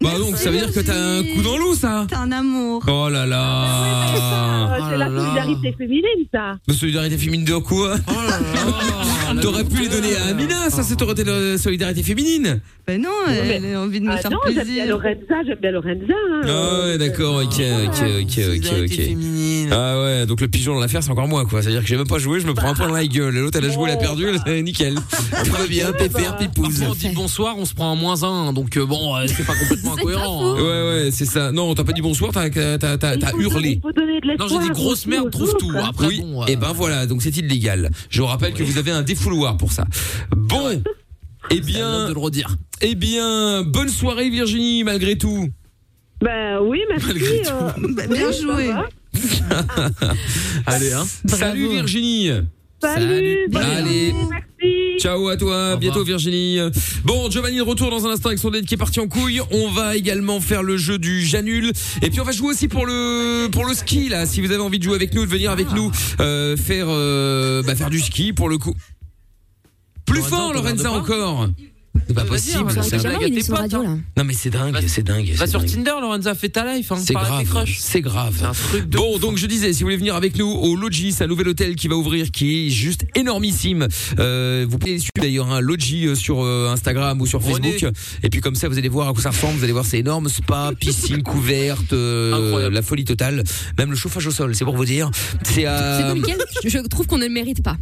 Bah 0.02 0.18
donc 0.18 0.36
ça 0.38 0.50
veut 0.50 0.56
dire 0.58 0.72
que 0.72 0.80
t'as 0.80 0.96
un 0.96 1.22
coup 1.22 1.42
dans 1.42 1.58
l'eau 1.58 1.74
ça 1.74 2.06
T'es 2.08 2.14
un 2.16 2.32
amour. 2.32 2.82
Oh 2.88 3.08
là 3.10 3.26
là 3.26 3.66
Euh, 4.14 4.78
c'est 4.90 4.96
la 4.96 5.06
solidarité 5.08 5.74
féminine, 5.76 6.26
ça. 6.32 6.56
De 6.66 6.72
solidarité 6.72 7.18
féminine 7.18 7.44
de 7.44 7.56
quoi 7.58 7.96
T'aurais 9.42 9.64
pu 9.64 9.82
les 9.82 9.88
donner 9.88 10.16
à 10.16 10.26
Amina, 10.30 10.70
ça 10.70 10.82
c'est 10.82 11.00
aurait 11.02 11.12
été 11.12 11.24
de 11.24 11.56
solidarité 11.56 12.02
féminine 12.02 12.60
Ben 12.86 13.00
non, 13.00 13.08
elle 13.28 13.74
a 13.74 13.80
envie 13.80 14.00
de 14.00 14.06
me 14.06 14.10
Ah 14.12 14.16
faire 14.16 14.30
non, 14.30 14.38
j'aime 14.46 14.54
bien 14.54 14.62
plaisir. 14.64 14.86
Lorenza, 14.86 15.34
j'aime 15.46 15.58
bien 15.60 15.70
Lorenza. 15.70 16.14
hein. 16.32 16.40
Ah 16.46 16.86
ouais 16.86 16.98
d'accord, 16.98 17.36
ok, 17.36 17.44
ok, 17.44 18.02
ok, 18.22 18.40
ok, 18.56 18.72
ok. 18.84 19.70
Ah 19.72 20.00
ouais, 20.00 20.26
donc 20.26 20.40
le 20.40 20.48
pigeon 20.48 20.74
dans 20.74 20.80
l'affaire 20.80 21.02
c'est 21.02 21.10
encore 21.10 21.28
moi 21.28 21.44
quoi, 21.46 21.62
c'est-à-dire 21.62 21.82
que 21.82 21.86
j'ai 21.86 21.96
même 21.96 22.08
pas 22.08 22.18
joué, 22.18 22.40
je 22.40 22.46
me 22.46 22.54
prends 22.54 22.70
un 22.70 22.74
point 22.74 22.88
dans 22.88 22.94
la 22.94 23.06
gueule, 23.06 23.34
l'autre 23.36 23.58
elle 23.58 23.66
a 23.70 23.72
joué, 23.72 23.90
elle 23.90 23.96
a 23.96 24.00
perdu, 24.00 24.24
c'est 24.46 24.62
nickel. 24.62 24.94
Tout 25.44 25.52
va 25.52 25.66
bien, 25.68 25.92
pépère, 25.92 26.36
pipouse. 26.36 26.82
Après, 26.82 26.90
on 26.90 26.94
dit 26.94 27.14
bonsoir, 27.14 27.54
on 27.58 27.64
se 27.66 27.74
prend 27.74 27.92
un 27.92 27.96
moins 27.96 28.22
un, 28.24 28.52
donc 28.52 28.76
euh, 28.76 28.84
bon, 28.86 29.14
euh, 29.16 29.26
c'est 29.26 29.46
pas 29.46 29.54
complètement 29.54 29.89
incohérent. 29.92 30.44
hein. 30.44 30.54
Ouais 30.56 30.62
ouais, 31.04 31.10
c'est 31.12 31.24
ça. 31.24 31.52
Non, 31.52 31.74
t'as 31.74 31.84
pas 31.84 31.92
dit 31.92 32.02
bonsoir, 32.02 32.32
t'as 32.32 32.48
hurlé. 33.38 33.80
Non, 34.38 34.48
j'ai 34.48 34.58
dit 34.58 34.70
grosse 34.70 35.06
merde, 35.06 35.30
trouve 35.30 35.54
tout. 35.58 35.72
Après, 35.82 36.06
Oui, 36.06 36.20
bon. 36.20 36.42
euh, 36.42 36.46
et 36.46 36.56
ben 36.56 36.72
voilà, 36.72 37.06
donc 37.06 37.22
c'est 37.22 37.36
illégal. 37.36 37.90
Je 38.10 38.20
vous 38.20 38.26
rappelle 38.28 38.54
que 38.54 38.62
vous 38.62 38.78
avez 38.78 38.90
un 38.90 39.02
défouloir 39.02 39.56
pour 39.56 39.72
ça. 39.72 39.84
Bon, 40.36 40.82
eh 41.50 41.60
bien, 41.60 42.08
de 42.08 42.12
le 42.14 42.18
redire. 42.20 42.56
eh 42.82 42.94
bien, 42.94 43.62
bonne 43.62 43.88
soirée 43.88 44.30
Virginie 44.30 44.84
malgré 44.84 45.16
tout. 45.18 45.48
Ben 46.20 46.58
oui, 46.62 46.80
merci. 46.90 47.06
Malgré 47.08 47.42
tout. 47.42 47.50
euh, 47.50 47.70
Bah, 47.94 48.06
bien 48.06 48.28
oui, 48.28 48.34
ça 48.34 48.42
joué. 48.42 48.70
Allez, 50.66 50.92
hein. 50.92 51.06
Salut 51.26 51.68
Virginie. 51.68 52.30
Salut. 52.80 53.48
bonne 53.50 53.62
Allez. 53.62 54.14
Merci. 54.30 54.98
Ciao 54.98 55.28
à 55.28 55.36
toi, 55.36 55.76
bientôt 55.76 56.04
Virginie. 56.04 56.58
Bon, 57.04 57.30
Giovanni 57.30 57.56
de 57.56 57.62
retour 57.62 57.90
dans 57.90 58.06
un 58.06 58.10
instant 58.10 58.28
avec 58.28 58.38
son 58.38 58.50
date 58.50 58.64
qui 58.66 58.74
est 58.74 58.78
parti 58.78 59.00
en 59.00 59.08
couille. 59.08 59.40
On 59.50 59.70
va 59.70 59.96
également 59.96 60.40
faire 60.40 60.62
le 60.62 60.76
jeu 60.76 60.98
du 60.98 61.24
Janul 61.24 61.72
et 62.02 62.10
puis 62.10 62.20
on 62.20 62.24
va 62.24 62.32
jouer 62.32 62.48
aussi 62.48 62.68
pour 62.68 62.86
le 62.86 63.48
pour 63.48 63.64
le 63.64 63.74
ski 63.74 64.08
là. 64.08 64.26
Si 64.26 64.40
vous 64.40 64.50
avez 64.50 64.62
envie 64.62 64.78
de 64.78 64.84
jouer 64.84 64.96
avec 64.96 65.14
nous, 65.14 65.24
de 65.24 65.30
venir 65.30 65.50
avec 65.50 65.72
nous 65.72 65.90
euh, 66.20 66.56
faire 66.56 66.86
euh, 66.88 67.62
bah, 67.62 67.74
faire 67.74 67.90
du 67.90 68.00
ski 68.00 68.32
pour 68.32 68.48
le 68.48 68.58
coup. 68.58 68.74
Plus 70.04 70.22
fort 70.22 70.52
Lorenza 70.52 70.92
encore. 70.92 71.48
C'est 72.06 72.14
pas 72.14 72.24
possible. 72.24 72.70
c'est 72.82 73.04
à 73.06 73.10
hein. 73.10 73.82
là. 73.82 73.96
Non 74.16 74.24
mais 74.24 74.34
c'est 74.34 74.50
dingue, 74.50 74.76
c'est 74.86 75.02
dingue. 75.02 75.30
Va 75.34 75.46
sur 75.46 75.60
dingue. 75.60 75.68
Tinder, 75.70 75.92
Lorenza, 76.00 76.34
fais 76.34 76.48
ta 76.48 76.74
life. 76.74 76.90
Hein, 76.92 76.96
C'est 77.04 77.16
à 77.16 77.20
grave, 77.22 77.64
c'est 77.66 77.80
C'est 77.80 78.00
grave. 78.00 78.44
un 78.44 78.52
truc 78.52 78.88
de. 78.88 78.96
Bon, 78.96 79.18
donc 79.18 79.38
je 79.38 79.46
disais, 79.46 79.72
si 79.72 79.80
vous 79.80 79.86
voulez 79.86 79.96
venir 79.96 80.14
avec 80.14 80.36
nous 80.38 80.46
au 80.46 80.76
Logis, 80.76 81.12
c'est 81.12 81.24
un 81.24 81.26
nouvel 81.26 81.48
hôtel 81.48 81.74
qui 81.74 81.88
va 81.88 81.96
ouvrir, 81.96 82.30
qui 82.30 82.66
est 82.66 82.70
juste 82.70 83.06
énormissime. 83.16 83.88
Euh, 84.18 84.66
vous 84.68 84.78
pouvez 84.78 84.98
suivre 84.98 85.10
d'ailleurs, 85.20 85.50
un 85.50 85.60
Logis 85.60 86.06
euh, 86.06 86.14
sur 86.14 86.42
euh, 86.44 86.68
Instagram 86.70 87.20
ou 87.20 87.26
sur 87.26 87.42
René. 87.42 87.72
Facebook. 87.72 87.92
Et 88.22 88.30
puis 88.30 88.40
comme 88.40 88.54
ça, 88.54 88.68
vous 88.68 88.78
allez 88.78 88.88
voir 88.88 89.08
à 89.08 89.12
quoi 89.12 89.22
ça 89.22 89.30
ressemble. 89.30 89.58
Vous 89.58 89.64
allez 89.64 89.72
voir, 89.72 89.84
c'est 89.84 89.98
énorme, 89.98 90.28
spa, 90.28 90.72
piscine 90.78 91.22
couverte, 91.22 91.92
euh, 91.92 92.32
Incroyable. 92.46 92.74
la 92.74 92.82
folie 92.82 93.04
totale. 93.04 93.42
Même 93.78 93.90
le 93.90 93.96
chauffage 93.96 94.26
au 94.26 94.30
sol, 94.30 94.54
c'est 94.54 94.64
pour 94.64 94.76
vous 94.76 94.84
dire. 94.84 95.10
C'est 95.42 95.60
C'est 95.60 95.66
à. 95.66 96.14
je 96.64 96.78
trouve 96.88 97.06
qu'on 97.06 97.18
ne 97.18 97.24
le 97.24 97.30
mérite 97.32 97.62
pas. 97.62 97.76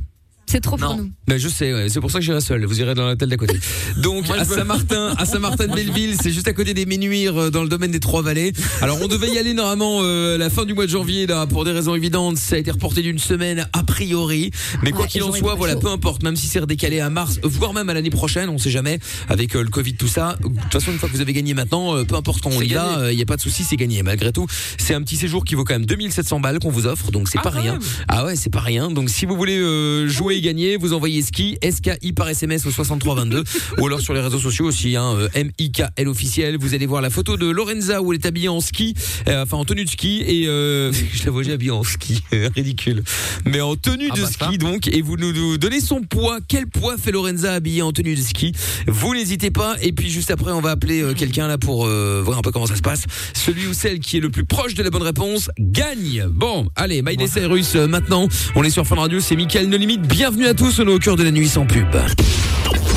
C'est 0.50 0.60
trop 0.60 0.76
pour 0.76 0.88
Non. 0.88 0.96
nous. 0.96 1.10
Ben, 1.26 1.36
je 1.38 1.46
sais, 1.48 1.74
ouais, 1.74 1.88
c'est 1.90 2.00
pour 2.00 2.10
ça 2.10 2.20
que 2.20 2.24
j'irai 2.24 2.40
seul. 2.40 2.64
Vous 2.64 2.80
irez 2.80 2.94
dans 2.94 3.06
l'hôtel 3.06 3.28
d'à 3.28 3.36
côté. 3.36 3.58
Donc 3.98 4.26
Moi, 4.28 4.36
à 4.38 4.44
Saint-Martin, 4.46 5.14
à 5.18 5.26
Saint-Martin 5.26 5.66
de 5.66 5.74
Belleville, 5.74 6.16
c'est 6.20 6.32
juste 6.32 6.48
à 6.48 6.54
côté 6.54 6.72
des 6.72 6.86
Ménuires 6.86 7.36
euh, 7.36 7.50
dans 7.50 7.62
le 7.62 7.68
domaine 7.68 7.90
des 7.90 8.00
Trois 8.00 8.22
Vallées. 8.22 8.52
Alors 8.80 8.98
on 9.02 9.08
devait 9.08 9.28
y 9.30 9.38
aller 9.38 9.52
normalement 9.52 10.00
euh, 10.02 10.38
la 10.38 10.48
fin 10.48 10.64
du 10.64 10.72
mois 10.72 10.86
de 10.86 10.90
janvier 10.90 11.26
là 11.26 11.46
pour 11.46 11.64
des 11.66 11.72
raisons 11.72 11.94
évidentes. 11.94 12.38
Ça 12.38 12.56
a 12.56 12.58
été 12.58 12.70
reporté 12.70 13.02
d'une 13.02 13.18
semaine 13.18 13.68
a 13.74 13.82
priori. 13.82 14.50
Mais 14.82 14.90
quoi 14.90 15.02
Ouais, 15.02 15.08
qu'il 15.08 15.22
en 15.22 15.32
soit, 15.32 15.54
voilà, 15.54 15.74
chaud. 15.74 15.80
peu 15.80 15.88
importe. 15.90 16.22
Même 16.22 16.36
si 16.36 16.46
c'est 16.46 16.60
redécalé 16.60 17.00
à 17.00 17.10
mars, 17.10 17.38
voire 17.42 17.74
même 17.74 17.90
à 17.90 17.94
l'année 17.94 18.08
prochaine, 18.10 18.48
on 18.48 18.56
sait 18.58 18.70
jamais 18.70 18.98
avec 19.28 19.54
euh, 19.54 19.62
le 19.62 19.68
Covid 19.68 19.94
tout 19.94 20.08
ça. 20.08 20.36
De 20.40 20.48
toute 20.48 20.72
façon, 20.72 20.92
une 20.92 20.98
fois 20.98 21.10
que 21.10 21.14
vous 21.14 21.20
avez 21.20 21.34
gagné 21.34 21.52
maintenant, 21.52 21.94
euh, 21.94 22.04
peu 22.04 22.14
importe 22.14 22.40
quand 22.40 22.50
on 22.50 22.58
C'est 22.60 22.66
y 22.66 22.72
va, 22.74 23.10
il 23.12 23.16
n'y 23.16 23.22
a 23.22 23.26
pas 23.26 23.36
de 23.36 23.42
souci, 23.42 23.64
c'est 23.64 23.76
gagné. 23.76 24.02
Malgré 24.02 24.32
tout, 24.32 24.46
c'est 24.78 24.94
un 24.94 25.02
petit 25.02 25.16
séjour 25.16 25.44
qui 25.44 25.54
vaut 25.56 25.64
quand 25.64 25.74
même 25.74 25.84
2700 25.86 26.40
balles 26.40 26.58
qu'on 26.58 26.70
vous 26.70 26.86
offre, 26.86 27.10
donc 27.10 27.28
c'est 27.28 27.38
Ah, 27.38 27.42
pas 27.42 27.50
rien. 27.50 27.72
même. 27.74 27.82
Ah 28.08 28.24
ouais, 28.24 28.34
c'est 28.36 28.50
pas 28.50 28.60
rien. 28.60 28.90
Donc 28.90 29.10
si 29.10 29.26
vous 29.26 29.36
voulez 29.36 29.58
euh, 29.58 30.08
jouer 30.08 30.37
gagner, 30.40 30.76
vous 30.76 30.92
envoyez 30.92 31.22
ski 31.22 31.58
SKI 31.62 32.12
par 32.12 32.28
SMS 32.28 32.64
au 32.66 32.70
6322 32.70 33.44
ou 33.78 33.86
alors 33.86 34.00
sur 34.00 34.14
les 34.14 34.20
réseaux 34.20 34.38
sociaux 34.38 34.66
aussi 34.66 34.96
hein, 34.96 35.14
euh, 35.16 35.28
MIKL 35.34 36.08
officiel. 36.08 36.56
Vous 36.58 36.74
allez 36.74 36.86
voir 36.86 37.02
la 37.02 37.10
photo 37.10 37.36
de 37.36 37.46
Lorenza 37.46 38.00
où 38.02 38.12
elle 38.12 38.20
est 38.20 38.26
habillée 38.26 38.48
en 38.48 38.60
ski, 38.60 38.94
euh, 39.28 39.42
enfin 39.42 39.56
en 39.58 39.64
tenue 39.64 39.84
de 39.84 39.90
ski 39.90 40.22
et 40.26 40.48
euh, 40.48 40.92
je 41.12 41.24
la 41.24 41.30
vois 41.30 41.42
déjà 41.42 41.54
habillée 41.54 41.70
en 41.70 41.82
ski, 41.82 42.22
ridicule. 42.54 43.02
Mais 43.44 43.60
en 43.60 43.76
tenue 43.76 44.08
Ah 44.10 44.16
de 44.16 44.22
bah 44.22 44.28
ski 44.30 44.52
ça. 44.52 44.56
donc 44.56 44.88
et 44.88 45.02
vous 45.02 45.16
nous, 45.16 45.32
nous 45.32 45.58
donnez 45.58 45.80
son 45.80 46.00
poids, 46.02 46.38
quel 46.46 46.66
poids 46.66 46.96
fait 46.96 47.12
Lorenza 47.12 47.52
habillée 47.52 47.82
en 47.82 47.92
tenue 47.92 48.14
de 48.14 48.22
ski? 48.22 48.52
Vous 48.86 49.14
n'hésitez 49.14 49.50
pas 49.50 49.76
et 49.82 49.92
puis 49.92 50.10
juste 50.10 50.30
après 50.30 50.52
on 50.52 50.60
va 50.60 50.70
appeler 50.70 51.02
euh, 51.02 51.14
quelqu'un 51.14 51.46
là 51.48 51.58
pour 51.58 51.86
voir 51.86 52.38
un 52.38 52.42
peu 52.42 52.50
comment 52.50 52.66
ça 52.66 52.76
se 52.76 52.82
passe. 52.82 53.04
Celui 53.34 53.66
ou 53.66 53.74
celle 53.74 54.00
qui 54.00 54.16
est 54.16 54.20
le 54.20 54.30
plus 54.30 54.44
proche 54.44 54.74
de 54.74 54.82
la 54.82 54.90
bonne 54.90 55.02
réponse 55.02 55.50
gagne. 55.58 56.26
Bon, 56.30 56.68
allez, 56.76 57.02
Cyrus 57.28 57.74
euh, 57.76 57.86
maintenant. 57.86 58.28
On 58.54 58.64
est 58.64 58.70
sur 58.70 58.86
Fun 58.86 58.96
Radio, 58.96 59.20
c'est 59.20 59.36
Mickaël 59.36 59.68
No 59.68 59.76
Limite. 59.76 60.02
Bienvenue 60.30 60.48
à 60.48 60.52
tous, 60.52 60.78
on 60.78 60.86
est 60.86 60.92
au 60.92 60.98
cœur 60.98 61.16
de 61.16 61.22
la 61.22 61.30
nuit 61.30 61.48
sans 61.48 61.64
pub. 61.64 61.88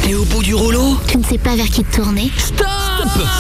T'es 0.04 0.16
au 0.16 0.26
bout 0.26 0.44
du 0.44 0.54
rouleau 0.54 0.98
Tu 1.08 1.18
ne 1.18 1.24
sais 1.24 1.38
pas 1.38 1.56
vers 1.56 1.68
qui 1.68 1.82
te 1.82 1.96
tourner 1.96 2.30
Stop 2.38 2.68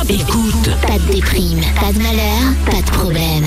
Écoute, 0.07 0.69
Pas 0.87 0.97
de 0.97 1.13
déprime, 1.13 1.59
pas 1.77 1.91
de 1.91 1.97
malheur, 1.97 2.53
pas 2.67 2.81
de 2.81 2.97
problème. 2.97 3.43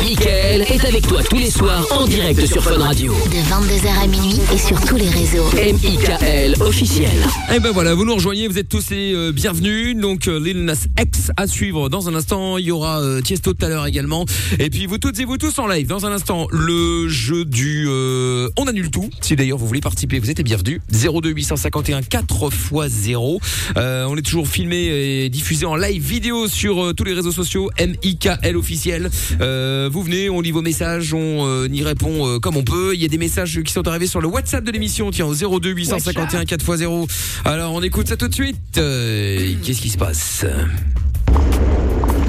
Mickaël 0.00 0.62
est 0.62 0.84
avec 0.84 1.06
toi 1.06 1.22
tous 1.22 1.36
les 1.36 1.50
soirs 1.50 1.86
en 1.90 2.06
direct 2.06 2.44
sur 2.46 2.62
Fun 2.62 2.78
Radio. 2.78 3.12
De 3.12 3.36
22h 3.36 4.02
à 4.02 4.06
minuit 4.06 4.40
et 4.52 4.58
sur 4.58 4.80
tous 4.80 4.96
les 4.96 5.08
réseaux. 5.08 5.44
M.I.K.L. 5.58 6.54
officiel. 6.60 7.10
Eh 7.54 7.60
ben 7.60 7.70
voilà, 7.72 7.94
vous 7.94 8.04
nous 8.04 8.14
rejoignez, 8.14 8.48
vous 8.48 8.58
êtes 8.58 8.68
tous 8.68 8.90
les 8.90 9.14
euh, 9.14 9.32
bienvenus. 9.32 9.96
Donc 9.96 10.28
euh, 10.28 10.40
Lil 10.40 10.64
Nas 10.64 10.86
X 11.00 11.30
à 11.36 11.46
suivre 11.46 11.88
dans 11.88 12.08
un 12.08 12.14
instant. 12.14 12.58
Il 12.58 12.66
y 12.66 12.70
aura 12.70 13.00
euh, 13.00 13.20
Tiesto 13.20 13.52
tout 13.52 13.64
à 13.64 13.68
l'heure 13.68 13.86
également. 13.86 14.24
Et 14.58 14.70
puis 14.70 14.86
vous 14.86 14.98
toutes 14.98 15.18
et 15.20 15.24
vous 15.24 15.36
tous 15.38 15.58
en 15.58 15.66
live 15.66 15.86
dans 15.86 16.06
un 16.06 16.12
instant. 16.12 16.46
Le 16.50 17.08
jeu 17.08 17.44
du 17.44 17.86
euh, 17.88 18.48
on 18.58 18.66
annule 18.66 18.90
tout. 18.90 19.10
Si 19.20 19.36
d'ailleurs 19.36 19.58
vous 19.58 19.66
voulez 19.66 19.80
participer, 19.80 20.18
vous 20.18 20.30
êtes 20.30 20.38
les 20.38 20.44
bienvenus. 20.44 20.80
02 20.90 21.30
851 21.30 22.02
4 22.02 22.50
x 22.52 22.88
0. 22.88 23.40
Euh, 23.76 24.06
on 24.08 24.16
est 24.16 24.22
toujours 24.22 24.48
filmé 24.48 25.24
et 25.24 25.28
diffusé 25.28 25.66
en 25.66 25.76
live 25.76 26.02
vidéo 26.02 26.48
sur 26.48 26.82
euh, 26.82 26.92
tous 26.92 27.04
les 27.04 27.14
réseaux 27.14 27.32
sociaux 27.32 27.70
MIKL 27.78 28.56
officiel. 28.56 29.10
Euh, 29.40 29.81
vous 29.90 30.02
venez, 30.02 30.28
on 30.30 30.40
lit 30.40 30.50
vos 30.50 30.62
messages, 30.62 31.14
on 31.14 31.46
euh, 31.46 31.68
y 31.70 31.82
répond 31.82 32.26
euh, 32.26 32.38
comme 32.38 32.56
on 32.56 32.62
peut. 32.64 32.94
Il 32.94 33.00
y 33.02 33.04
a 33.04 33.08
des 33.08 33.18
messages 33.18 33.60
qui 33.62 33.72
sont 33.72 33.86
arrivés 33.88 34.06
sur 34.06 34.20
le 34.20 34.28
WhatsApp 34.28 34.64
de 34.64 34.70
l'émission, 34.70 35.10
tiens 35.10 35.26
au 35.26 35.34
02 35.34 35.70
851 35.70 36.44
4 36.44 36.60
x 36.68 36.76
0. 36.78 37.06
Alors 37.44 37.72
on 37.74 37.82
écoute 37.82 38.08
ça 38.08 38.16
tout 38.16 38.28
de 38.28 38.34
suite. 38.34 38.56
Euh, 38.78 39.54
Qu'est-ce 39.62 39.80
qui 39.80 39.88
se 39.90 39.98
passe? 39.98 40.44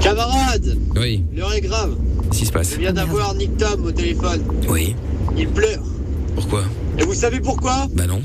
Camarade, 0.01 0.77
Oui, 0.99 1.23
l'heure 1.35 1.53
est 1.53 1.61
grave. 1.61 1.95
qu'est-ce 2.29 2.39
qui 2.39 2.45
se 2.45 2.51
passe? 2.51 2.73
Je 2.73 2.79
viens 2.79 2.93
d'avoir 2.93 3.33
Nick 3.35 3.55
Tom 3.57 3.85
au 3.85 3.91
téléphone. 3.91 4.41
Oui, 4.67 4.95
Il 5.37 5.47
pleure. 5.47 5.83
pourquoi? 6.35 6.63
Et 6.99 7.03
vous 7.03 7.13
savez 7.13 7.39
pourquoi? 7.39 7.87
Bah 7.93 8.05
non. 8.05 8.21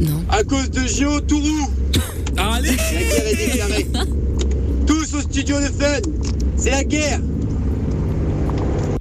Non. 0.00 0.24
À 0.28 0.44
cause 0.44 0.70
de 0.70 0.80
Gio 0.86 1.20
Tourou. 1.20 1.70
Allez 2.36 2.68
La 2.70 2.74
guerre 2.76 3.26
est 3.26 3.46
déclarée. 3.46 3.86
Tous 4.86 5.14
au 5.14 5.20
studio 5.20 5.56
de 5.58 5.66
Fun. 5.66 6.00
C'est 6.56 6.70
la 6.70 6.84
guerre. 6.84 7.20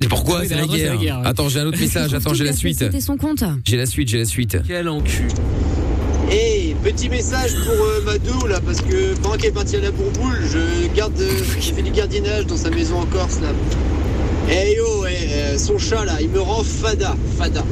Et 0.01 0.07
pourquoi 0.07 0.41
Oui, 0.41 0.47
c'est 0.47 0.55
la, 0.55 0.65
guerre 0.65 0.93
la 0.93 0.97
guerre, 0.97 1.19
ouais. 1.19 1.27
Attends, 1.27 1.49
j'ai 1.49 1.59
un 1.59 1.65
autre 1.65 1.79
message, 1.81 2.13
attends, 2.13 2.33
j'ai 2.33 2.43
la 2.43 2.53
suite. 2.53 2.79
C'était 2.79 3.01
son 3.01 3.17
compte. 3.17 3.43
J'ai 3.65 3.77
la 3.77 3.85
suite, 3.85 4.07
j'ai 4.07 4.19
la 4.19 4.25
suite. 4.25 4.57
Quel 4.67 4.89
encu. 4.89 5.27
Et 6.31 6.75
petit 6.83 7.07
message 7.07 7.53
pour 7.65 7.85
euh, 7.85 8.01
Madou 8.03 8.47
là, 8.47 8.59
parce 8.59 8.81
que 8.81 9.13
pendant 9.21 9.35
qu'elle 9.35 9.49
est 9.49 9.53
partie 9.53 9.75
à 9.75 9.81
la 9.81 9.91
bourboule, 9.91 10.39
je 10.51 10.95
garde, 10.95 11.19
euh, 11.19 11.39
je 11.59 11.71
fais 11.71 11.81
du 11.81 11.91
gardiennage 11.91 12.47
dans 12.47 12.57
sa 12.57 12.69
maison 12.71 12.99
en 12.99 13.05
Corse 13.05 13.39
là. 13.41 13.49
Eh 14.49 14.75
yo, 14.75 15.05
eh, 15.05 15.33
euh, 15.33 15.57
son 15.57 15.77
chat 15.77 16.03
là, 16.05 16.13
il 16.21 16.29
me 16.29 16.39
rend 16.39 16.63
fada, 16.63 17.15
fada. 17.37 17.63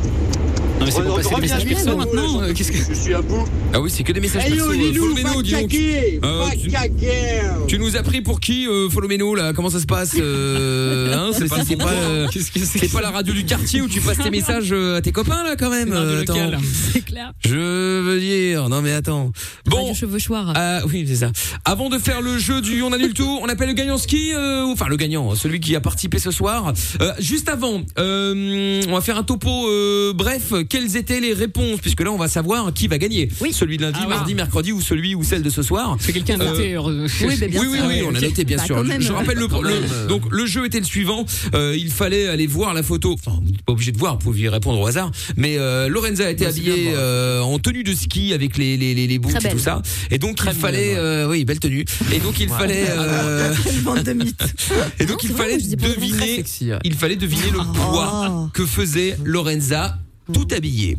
Non, 0.84 0.86
mais 0.86 0.92
c'est 0.92 1.02
pour 1.04 1.16
passer 1.16 1.36
des 1.36 1.42
messages 1.42 1.66
perso 1.66 1.96
maintenant. 1.98 2.42
euh, 2.42 2.54
Qu'est-ce 2.54 2.72
que. 2.72 2.78
Je 2.78 2.94
suis 3.00 3.14
à 3.14 3.22
bout. 3.22 3.46
Ah 3.74 3.80
oui, 3.80 3.90
c'est 3.90 4.04
que 4.04 4.12
des 4.12 4.20
messages 4.20 4.44
perso. 4.50 4.72
euh, 4.72 4.94
follow 4.94 5.14
Meno, 5.16 5.36
va 5.38 5.42
dis 5.42 5.52
donc. 5.54 5.62
caguer, 5.62 6.20
Euh, 6.24 6.44
tu- 6.62 6.70
caguer. 6.70 7.42
Tu 7.68 7.80
nous 7.80 7.96
as 7.96 8.04
pris 8.04 8.22
pour 8.22 8.40
qui, 8.42 8.68
euh, 8.68 8.90
Follow 8.90 9.08
Meno, 9.08 9.34
là? 9.36 9.54
Comment 9.54 9.70
ça 9.70 9.80
se 9.80 9.86
passe 9.86 10.16
euh, 10.20 11.14
hein, 11.32 11.32
C'est 11.38 11.48
pas, 11.78 11.88
euh, 11.90 12.28
c'est 12.34 12.94
la 13.02 13.12
radio 13.12 13.34
du 13.34 13.46
quartier 13.46 13.82
où 13.82 13.88
tu 13.88 14.02
passes 14.02 14.18
tes 14.18 14.30
messages 14.30 14.70
euh, 14.72 14.98
à 14.98 15.02
tes 15.02 15.12
copains, 15.12 15.44
là, 15.44 15.56
quand 15.58 15.70
même 15.70 15.94
attends. 15.94 16.36
C'est 16.94 17.02
clair. 17.06 17.32
Je 17.46 17.56
veux 18.02 18.20
dire, 18.20 18.68
non 18.70 18.82
mais 18.82 18.92
attends. 18.94 19.32
Bon, 19.66 19.78
Radio 19.78 19.94
cheveux 19.96 20.20
choir. 20.20 20.52
Ah 20.56 20.82
oui, 20.88 21.06
c'est 21.08 21.16
ça. 21.16 21.32
Avant 21.66 21.90
de 21.90 21.98
faire 21.98 22.22
le 22.22 22.38
jeu 22.38 22.62
du 22.62 22.82
on 22.84 22.92
annule 22.92 23.14
tout, 23.14 23.40
on 23.42 23.48
appelle 23.48 23.70
le 23.70 23.74
gagnant 23.74 23.98
ski, 23.98 24.32
euh, 24.34 24.66
enfin 24.66 24.88
le 24.88 24.96
gagnant, 24.98 25.34
celui 25.36 25.60
qui 25.60 25.76
a 25.76 25.82
participé 25.82 26.20
ce 26.20 26.32
soir. 26.32 26.74
Euh, 27.02 27.12
juste 27.20 27.50
avant, 27.50 27.82
euh, 28.00 28.82
on 28.88 28.94
va 28.94 29.02
faire 29.02 29.18
un 29.18 29.24
topo 29.24 29.68
euh, 29.70 30.14
bref. 30.14 30.54
Quelles 30.74 30.98
étaient 30.98 31.20
les 31.20 31.34
réponses 31.34 31.80
Puisque 31.82 32.02
là, 32.02 32.12
on 32.12 32.18
va 32.18 32.28
savoir 32.28 32.74
qui 32.74 32.88
va 32.88 32.98
gagner. 32.98 33.30
Celui 33.52 33.78
de 33.78 33.84
lundi, 33.84 34.00
Ah 34.02 34.08
ouais. 34.08 34.16
mardi, 34.16 34.34
mercredi 34.34 34.72
ou 34.72 34.82
celui 34.82 35.14
ou 35.14 35.24
celle 35.24 35.44
de 35.44 35.52
ce 35.52 35.62
soir. 35.62 35.98
C'est 36.00 36.12
quelqu'un 36.14 36.40
a 36.40 36.46
noté, 36.46 36.74
euh, 36.76 37.08
oui, 37.28 37.38
bah, 37.40 37.48
bien 37.48 37.62
oui, 37.62 37.68
oui, 37.70 37.78
sûr. 37.78 37.86
oui, 37.88 38.02
on 38.10 38.16
a 38.16 38.18
Ok. 38.18 38.24
noté, 38.24 38.44
bien 38.44 38.58
Bah, 38.58 38.66
sûr. 38.66 38.84
Je- 39.00 39.12
rappelle 39.14 39.38
le, 39.38 40.08
donc 40.08 40.24
le 40.32 40.46
jeu 40.48 40.66
était 40.66 40.80
le 40.80 40.86
suivant. 40.86 41.26
Euh, 41.54 41.76
il 41.78 41.92
fallait 41.92 42.28
aller 42.28 42.48
voir 42.48 42.74
la 42.74 42.82
photo. 42.82 43.14
Enfin, 43.14 43.38
vous 43.44 43.52
n'êtes 43.52 43.62
pas 43.62 43.74
obligé 43.74 43.92
de 43.92 44.00
voir, 44.00 44.14
vous 44.14 44.20
pouviez 44.22 44.50
répondre 44.50 44.80
au 44.80 44.88
hasard. 44.88 45.12
Mais 45.38 45.58
euh, 45.60 45.88
Lorenza 45.90 46.26
a 46.26 46.32
été 46.32 46.46
Ouais, 46.46 46.52
c'est 46.52 46.62
bien 46.62 46.74
de 46.74 46.80
habillée 46.80 46.94
euh, 46.98 47.42
en 47.42 47.60
tenue 47.60 47.84
de 47.84 47.94
ski 47.94 48.34
avec 48.34 48.58
les 48.58 48.76
les 48.76 48.96
les, 48.96 49.06
les 49.06 49.20
boots 49.20 49.32
Très 49.36 49.50
et 49.50 49.52
tout 49.52 49.60
ça. 49.60 49.84
Et 50.10 50.18
donc 50.18 50.40
il 50.44 50.54
fallait, 50.54 50.96
euh, 50.96 51.30
oui, 51.30 51.46
belle 51.46 51.60
tenue. 51.60 51.86
Et 52.12 52.18
donc 52.20 52.40
il 52.40 52.50
fallait. 52.50 52.88
Et 55.00 55.06
donc 55.06 55.24
il 55.24 55.32
fallait 55.32 55.58
deviner, 55.58 56.44
il 56.84 56.94
fallait 56.96 57.16
deviner 57.16 57.52
le 57.52 57.60
poids 57.74 58.50
que 58.54 58.66
faisait 58.66 59.18
Lorenza 59.24 59.98
tout 60.32 60.48
habillée. 60.56 60.98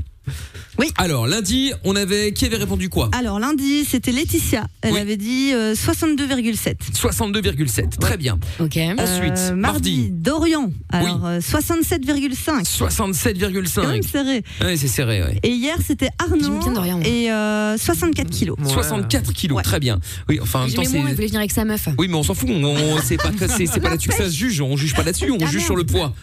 Oui. 0.78 0.86
Alors 0.96 1.26
lundi, 1.26 1.72
on 1.84 1.94
avait 1.96 2.32
qui 2.32 2.46
avait 2.46 2.56
répondu 2.56 2.88
quoi? 2.88 3.10
Alors 3.12 3.38
lundi, 3.38 3.84
c'était 3.84 4.10
Laetitia. 4.10 4.66
Elle 4.80 4.94
Oui. 4.94 5.00
avait 5.00 5.18
dit 5.18 5.50
euh, 5.52 5.74
62,7. 5.74 6.76
62,7. 6.94 7.98
Très 7.98 8.16
bien. 8.16 8.38
Ok. 8.58 8.78
Ensuite, 8.78 9.34
Euh, 9.36 9.54
mardi, 9.54 9.54
mardi, 9.54 10.08
Dorian. 10.10 10.72
Alors 10.88 11.26
euh, 11.26 11.40
67,5. 11.40 12.64
67,5. 12.64 13.74
Quand 13.82 13.86
même 13.88 14.02
serré. 14.02 14.42
Ouais, 14.62 14.76
c'est 14.78 14.88
serré, 14.88 15.22
ouais. 15.22 15.38
Et 15.42 15.50
hier, 15.50 15.76
c'était 15.86 16.08
Arnaud 16.18 16.58
et 17.04 17.30
euh, 17.30 17.76
64 17.76 18.30
kilos. 18.30 18.56
64 18.66 19.32
kilos, 19.34 19.62
très 19.62 19.78
bien. 19.78 20.00
Oui, 20.30 20.38
enfin, 20.40 20.60
en 20.60 20.62
même 20.64 20.72
temps, 20.72 20.82
J'aimais 20.82 20.98
moins, 21.00 21.04
il 21.04 21.10
c'est. 21.10 21.14
voulait 21.16 21.26
venir 21.26 21.40
avec 21.40 21.52
sa 21.52 21.64
meuf. 21.66 21.86
Oui, 21.98 22.08
mais 22.08 22.14
on 22.16 22.22
s'en 22.22 22.34
fout. 22.34 22.48
On, 22.50 22.64
on- 22.64 22.98
c'est 23.04 23.18
pas, 23.18 23.30
c'est, 23.38 23.66
c'est 23.66 23.80
pas 23.80 23.90
là-dessus 23.90 24.08
que 24.08 24.14
ça 24.16 24.24
se 24.30 24.34
juge. 24.34 24.60
On 24.62 24.76
juge 24.76 24.94
pas 24.94 25.02
là-dessus. 25.02 25.30
On 25.30 25.38
Ah, 25.42 25.46
juge 25.50 25.64
sur 25.64 25.76
le 25.76 25.84
poids. 25.84 26.14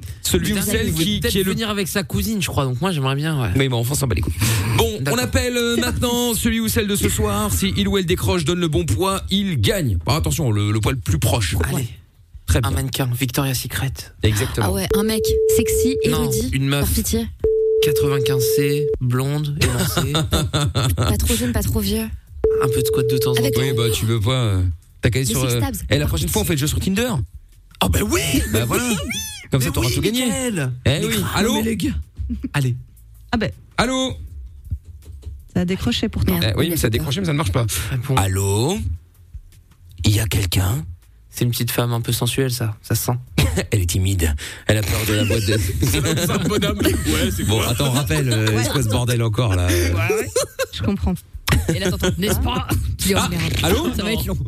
Celui 0.22 0.52
ou 0.52 0.60
celle 0.62 0.92
qui, 0.92 1.20
est 1.22 1.34
le. 1.34 1.50
venir 1.50 1.68
avec 1.70 1.88
sa 1.88 2.02
cousine, 2.02 2.40
je 2.42 2.46
crois. 2.48 2.64
Donc 2.64 2.80
moi, 2.80 2.92
j'aimerais 2.92 3.14
bien. 3.16 3.40
Ouais. 3.40 3.50
Oui, 3.56 3.68
bon, 3.68 3.78
enfin, 3.78 3.90
on 3.92 3.94
s'en 3.94 4.06
bat 4.06 4.14
les 4.14 4.20
couilles. 4.22 4.34
Bon, 4.76 4.98
on 5.10 5.18
appelle 5.18 5.56
euh, 5.56 5.76
maintenant 5.80 6.34
celui 6.34 6.60
ou 6.60 6.68
celle 6.68 6.86
de 6.86 6.96
ce 6.96 7.08
soir. 7.08 7.52
Si 7.52 7.72
il 7.76 7.88
ou 7.88 7.98
elle 7.98 8.06
décroche, 8.06 8.44
donne 8.44 8.60
le 8.60 8.68
bon 8.68 8.84
poids, 8.84 9.22
il 9.30 9.60
gagne. 9.60 9.98
Bon, 10.04 10.14
attention, 10.14 10.50
le, 10.50 10.70
le 10.72 10.80
poids 10.80 10.92
le 10.92 10.98
plus 10.98 11.18
proche. 11.18 11.56
Allez. 11.72 11.88
Très 12.46 12.60
bien. 12.60 12.70
Un 12.70 12.74
mannequin, 12.74 13.08
Victoria's 13.18 13.58
Secret. 13.58 13.92
Exactement. 14.22 14.66
Ah 14.68 14.72
ouais, 14.72 14.88
un 14.96 15.04
mec 15.04 15.22
sexy, 15.56 15.96
érudit, 16.02 16.48
une 16.52 16.66
meuf. 16.66 16.80
par 16.84 16.90
pitié. 16.94 17.26
95C, 17.86 18.84
blonde, 19.00 19.58
élancée. 19.60 20.12
Pas 20.96 21.16
trop 21.16 21.34
jeune, 21.34 21.52
pas 21.52 21.62
trop 21.62 21.80
vieux. 21.80 22.02
un 22.62 22.68
peu 22.68 22.80
de 22.80 22.86
squat 22.86 23.06
de 23.10 23.18
temps 23.18 23.32
en 23.32 23.36
Avec 23.36 23.54
temps. 23.54 23.60
Oui, 23.60 23.72
bah, 23.76 23.84
tu 23.92 24.06
veux 24.06 24.20
pas. 24.20 24.32
euh, 24.44 24.62
T'as 25.00 25.10
qu'à 25.10 25.18
aller 25.18 25.26
sur. 25.26 25.40
six 25.50 25.56
euh, 25.56 25.60
tabs. 25.60 25.74
Et 25.90 25.98
la 25.98 26.06
prochaine 26.06 26.28
fois, 26.28 26.42
on 26.42 26.44
fait 26.44 26.52
le 26.54 26.58
jeu 26.60 26.66
sur 26.68 26.78
Tinder. 26.78 27.10
Ah 27.80 27.88
bah 27.88 28.00
oui 28.08 28.20
Bah 28.52 28.64
voilà. 28.66 28.84
Comme 29.52 29.60
ça, 29.60 29.70
t'auras 29.70 29.86
oui, 29.88 29.94
tout 29.94 30.00
gagné. 30.00 30.24
Eh 30.26 30.50
Mais 30.86 31.04
oui. 31.04 31.12
grave, 31.18 31.30
Allô 31.36 31.54
mais 31.54 31.62
les 31.62 31.76
gars. 31.76 31.90
Allez. 32.54 32.74
Ah 33.30 33.36
ben, 33.36 33.50
Allô 33.76 34.16
ça 35.54 35.60
a 35.60 35.64
décroché 35.66 36.08
pourtant. 36.08 36.40
Eh 36.42 36.54
Oui, 36.56 36.70
mais 36.70 36.78
ça 36.78 36.86
a 36.86 36.90
décroché, 36.90 37.20
mais 37.20 37.26
ça 37.26 37.32
ne 37.34 37.36
marche 37.36 37.52
pas. 37.52 37.66
Allô 38.16 38.78
Il 40.06 40.14
y 40.14 40.18
a 40.20 40.26
quelqu'un 40.26 40.82
C'est 41.28 41.44
une 41.44 41.50
petite 41.50 41.70
femme 41.70 41.92
un 41.92 42.00
peu 42.00 42.12
sensuelle, 42.12 42.50
ça. 42.50 42.74
Ça 42.80 42.94
se 42.94 43.04
sent. 43.04 43.18
Elle 43.70 43.80
est 43.82 43.86
timide. 43.86 44.34
Elle 44.66 44.78
a 44.78 44.82
peur 44.82 45.04
de 45.06 45.12
la 45.12 45.24
boîte 45.26 45.44
de. 45.44 45.58
C'est 45.82 46.30
un 46.30 46.38
bonhomme. 46.38 46.78
Ouais, 46.78 47.30
c'est 47.30 47.44
Bon, 47.44 47.60
attends, 47.60 47.90
rappelle, 47.90 48.32
euh, 48.32 48.62
c'est 48.62 48.70
quoi 48.70 48.82
ce 48.82 48.88
bordel 48.88 49.22
encore 49.22 49.54
là 49.54 49.68
euh 49.70 49.92
Je 50.72 50.82
comprends. 50.82 51.14
Et 51.74 51.78
là, 51.78 51.90
t'entends, 51.90 52.08
n'est-ce 52.16 52.40
pas 52.40 52.66
Tu 52.96 53.08
dis, 53.08 53.14
Ah, 53.14 53.28
merde. 53.28 53.52
allô 53.62 53.92
Ça 53.94 54.04
va 54.04 54.12
être 54.12 54.24
long. 54.24 54.38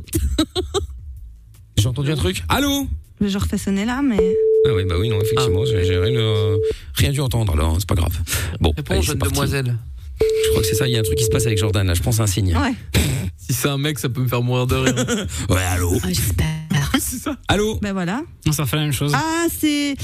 J'ai 1.77 1.89
entendu 1.89 2.13
un 2.13 2.17
truc. 2.17 2.43
Allô 2.49 2.89
Je 3.21 3.37
refais 3.37 3.59
sonner 3.59 3.85
là, 3.85 4.01
mais. 4.03 4.35
Ah 4.67 4.71
oui, 4.75 4.85
bah 4.85 4.95
oui, 4.99 5.09
non, 5.11 5.21
effectivement, 5.21 5.65
j'ai 5.67 5.85
j'ai 5.85 5.99
rien, 5.99 6.19
euh, 6.19 6.57
rien 6.95 7.11
dû 7.11 7.21
entendre 7.21 7.53
alors, 7.53 7.77
c'est 7.79 7.89
pas 7.89 7.95
grave. 7.95 8.17
Bon, 8.61 8.73
Réponds, 8.77 9.03
jeune 9.03 9.19
parti. 9.19 9.35
demoiselle. 9.35 9.77
Je 10.21 10.51
crois 10.51 10.63
que 10.63 10.69
c'est 10.69 10.75
ça, 10.75 10.87
il 10.87 10.93
y 10.93 10.97
a 10.97 11.01
un 11.01 11.03
truc 11.03 11.19
qui 11.19 11.25
se 11.25 11.31
passe 11.31 11.45
avec 11.47 11.59
Jordan 11.59 11.87
là, 11.87 11.95
je 11.95 12.03
pense 12.03 12.21
à 12.21 12.23
un 12.25 12.27
signe. 12.27 12.57
Ouais. 12.57 12.75
Si 13.47 13.53
c'est 13.53 13.69
un 13.69 13.77
mec, 13.77 13.99
ça 13.99 14.09
peut 14.09 14.23
me 14.23 14.29
faire 14.29 14.41
mourir 14.41 14.67
de 14.67 14.75
rire. 14.75 14.95
Ouais, 15.51 15.63
allô 15.63 15.93
Ah, 16.03 16.09
J'espère. 16.09 16.47
c'est 16.99 17.19
ça. 17.19 17.37
Allô 17.47 17.79
Ben 17.83 17.93
voilà. 17.93 18.23
Non, 18.47 18.53
ça 18.53 18.65
fait 18.65 18.77
la 18.77 18.83
même 18.85 18.93
chose. 18.93 19.13
Ah, 19.15 19.45
c'est. 19.55 19.97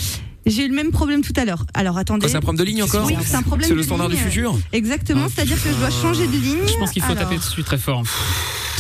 J'ai 0.45 0.65
eu 0.65 0.69
le 0.69 0.75
même 0.75 0.91
problème 0.91 1.23
tout 1.23 1.33
à 1.37 1.47
l'heure. 1.47 1.65
Alors 1.73 1.97
attendez. 1.97 2.29
C'est 2.29 2.37
un 2.37 2.41
problème 2.41 2.67
de 2.67 2.71
ligne 2.71 2.83
encore 2.83 3.07
Oui, 3.07 3.15
c'est 3.25 3.37
un 3.37 3.43
problème 3.43 3.67
C'est 3.67 3.75
le 3.75 3.83
standard 3.83 4.09
ligne. 4.09 4.19
du 4.19 4.25
futur 4.25 4.59
Exactement, 4.73 5.27
c'est-à-dire 5.35 5.63
que 5.63 5.71
je 5.71 5.75
dois 5.77 5.89
changer 5.91 6.27
de 6.27 6.33
ligne. 6.33 6.67
Je 6.67 6.77
pense 6.77 6.91
qu'il 6.91 7.01
faut 7.03 7.13
Alors, 7.13 7.23
taper 7.25 7.37
dessus 7.39 7.63
très 7.63 7.79
fort. 7.79 8.03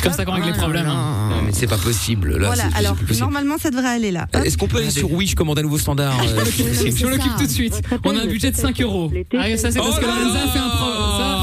C'est 0.01 0.09
comme 0.09 0.17
ça 0.17 0.25
qu'on 0.25 0.33
règle 0.33 0.47
les 0.47 0.53
problèmes. 0.55 0.87
hein. 0.87 1.29
Non, 1.31 1.43
mais 1.45 1.53
c'est 1.53 1.67
pas 1.67 1.77
possible. 1.77 2.37
Là, 2.39 2.47
Voilà, 2.47 2.63
c'est- 2.65 2.71
c'est 2.71 2.77
alors 2.79 2.95
plus 2.95 3.07
possible. 3.07 3.25
normalement 3.27 3.57
ça 3.59 3.71
devrait 3.71 3.89
aller 3.89 4.11
là. 4.11 4.27
Hop. 4.35 4.45
Est-ce 4.47 4.57
qu'on 4.57 4.67
peut 4.67 4.79
aller 4.79 4.91
sur 4.91 5.13
Wish 5.13 5.35
commander 5.35 5.61
un 5.61 5.65
nouveau 5.65 5.79
standard 5.79 6.19
euh, 6.21 6.45
Je 6.57 6.93
ça. 6.95 7.37
tout 7.39 7.45
de 7.45 7.51
suite. 7.51 7.81
On 8.05 8.17
a 8.17 8.21
un 8.23 8.27
budget 8.27 8.51
de 8.51 8.57
5 8.57 8.81
euros. 8.81 9.13
Ah, 9.39 9.57
ça, 9.59 9.71
c'est 9.71 9.79
parce 9.79 9.97
Oh 9.97 10.01
que 10.01 10.07
Lorenza 10.07 10.39
a 10.45 10.49
fait 10.49 10.59
un 10.59 10.69
pro. 10.71 10.87
Ça, 11.19 11.37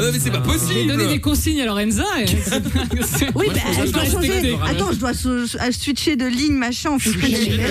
non, 0.02 0.08
mais 0.12 0.18
c'est 0.20 0.30
pas 0.30 0.42
J'ai 0.44 0.52
possible 0.52 0.88
donné 0.88 1.06
des 1.08 1.20
consignes 1.20 1.60
à 1.62 1.64
Lorenza. 1.66 2.04
et- 2.20 2.26
Oui, 3.34 3.46
bah, 3.52 3.60
je 3.84 3.90
dois 3.90 4.04
changer. 4.04 4.56
Attends, 4.68 4.92
je 4.92 4.98
dois 4.98 5.14
so- 5.14 5.46
switcher 5.72 6.16
de 6.16 6.26
ligne 6.26 6.54
machin 6.54 6.90
en 6.90 6.98
fonction 6.98 7.20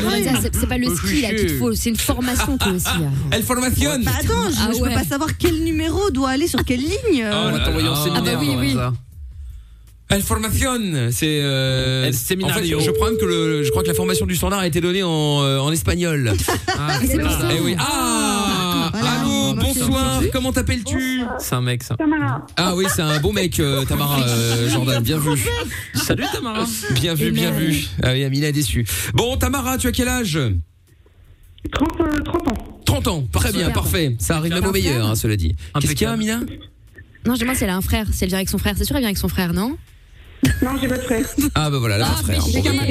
Lorenza, 0.04 0.42
c'est- 0.42 0.56
c'est 0.60 0.68
pas 0.68 0.78
le 0.78 0.94
ski 0.96 1.22
là 1.22 1.30
qu'il 1.34 1.48
te 1.48 1.54
faut, 1.54 1.74
c'est 1.74 1.90
une 1.90 1.96
formation 1.96 2.58
toi 2.58 2.72
aussi. 2.72 2.86
Elle 3.32 3.44
formation 3.44 3.92
Bah 4.04 4.12
attends, 4.20 4.50
je, 4.50 4.56
Ah 4.60 4.70
je 4.74 4.80
ouais. 4.82 4.90
peux 4.90 4.96
pas 4.96 5.04
savoir 5.06 5.30
quel 5.38 5.64
numéro 5.64 6.10
doit 6.12 6.30
aller 6.32 6.48
sur 6.48 6.64
quelle 6.66 6.80
ligne. 6.82 6.96
Oh 7.18 7.22
euh. 7.24 7.48
On 7.50 7.52
va 7.52 7.58
là 7.60 7.66
t'envoyer 7.66 7.88
en 7.88 7.92
là. 7.92 7.98
séminaire. 8.04 8.24
Ah 8.26 8.32
bah 8.34 8.40
oui, 8.42 8.56
oui. 8.60 8.74
Lorenza. 8.74 8.94
Elle 10.10 10.22
formation, 10.22 10.80
c'est 11.12 11.42
euh, 11.42 12.06
El 12.06 12.14
en 12.46 12.48
fait, 12.50 12.66
je 12.66 12.92
crois 12.92 13.10
même 13.10 13.20
que 13.20 13.26
le, 13.26 13.64
je 13.64 13.70
crois 13.72 13.84
que 13.84 13.90
la 13.90 13.94
formation 13.94 14.26
du 14.26 14.38
standard 14.38 14.60
a 14.60 14.68
été 14.68 14.80
donnée 14.80 15.04
en, 15.04 15.44
euh, 15.44 15.60
en 15.60 15.72
espagnol. 15.72 16.32
Ah, 16.80 17.00
C'est 17.02 17.08
c'est 17.08 17.20
pour 17.20 17.32
ça. 17.32 17.50
Eh 17.54 17.60
oui. 17.60 17.76
Ah, 17.80 18.90
Voilà. 18.94 19.12
allô, 19.22 19.54
bonsoir. 19.56 20.22
Comment 20.32 20.54
t'appelles-tu 20.54 21.24
C'est 21.40 21.56
un 21.56 21.62
mec, 21.62 21.84
ça. 21.84 21.98
Ah 22.56 22.76
oui, 22.76 22.86
c'est 22.94 23.02
un 23.02 23.20
beau 23.20 23.32
mec, 23.32 23.60
euh, 23.60 23.84
Tamara 23.84 24.22
euh, 24.22 24.70
Jordan. 24.74 25.04
Bien 25.04 25.18
vu, 25.18 25.32
Salut, 25.96 26.24
Tamara. 26.32 26.66
bien 26.94 27.14
vu, 27.16 27.32
bien 27.32 27.52
vu. 27.52 27.88
Ah 28.04 28.12
oui, 28.14 28.24
Amina 28.24 28.48
est 28.48 28.52
déçue. 28.54 28.86
Bon, 29.14 29.36
Tamara, 29.38 29.78
tu 29.78 29.88
as 29.88 29.92
quel 29.92 30.08
âge 30.08 30.40
30, 31.72 31.90
euh, 32.00 32.24
30 32.24 32.48
ans. 32.48 32.54
30 32.86 33.08
ans. 33.08 33.24
Très 33.34 33.52
bien, 33.52 33.72
parfait. 33.72 34.16
Ça 34.20 34.38
arrive 34.38 34.54
même 34.54 34.66
au 34.66 34.72
meilleur, 34.72 35.06
hein, 35.06 35.16
cela 35.16 35.36
dit. 35.36 35.56
Qu'est-ce 35.82 35.94
qu'il 35.96 36.04
y 36.06 36.10
a. 36.10 36.12
Amina 36.14 36.40
Non, 37.26 37.36
je 37.36 37.42
demande 37.42 37.56
si 37.58 37.64
elle 37.66 37.70
a 37.72 37.76
un 37.76 37.82
frère, 37.82 38.06
si 38.14 38.24
elle 38.24 38.30
vient 38.30 38.38
avec 38.38 38.50
son 38.50 38.58
frère. 38.60 38.76
C'est 38.78 38.86
sûr, 38.86 38.96
elle 38.96 39.02
vient 39.02 39.10
avec 39.10 39.18
son 39.18 39.28
frère, 39.28 39.52
non 39.54 39.76
Non, 40.62 40.72
j'ai 40.82 40.88
pas 40.88 40.98
de 40.98 41.02
frère. 41.02 41.26
Ah 41.56 41.70
bah 41.70 41.78
voilà, 41.80 41.98
là, 41.98 42.08
Ah, 42.12 42.24
frère. 42.24 42.44
mais 42.48 42.62
Bon, 42.62 42.70
bah, 42.70 42.84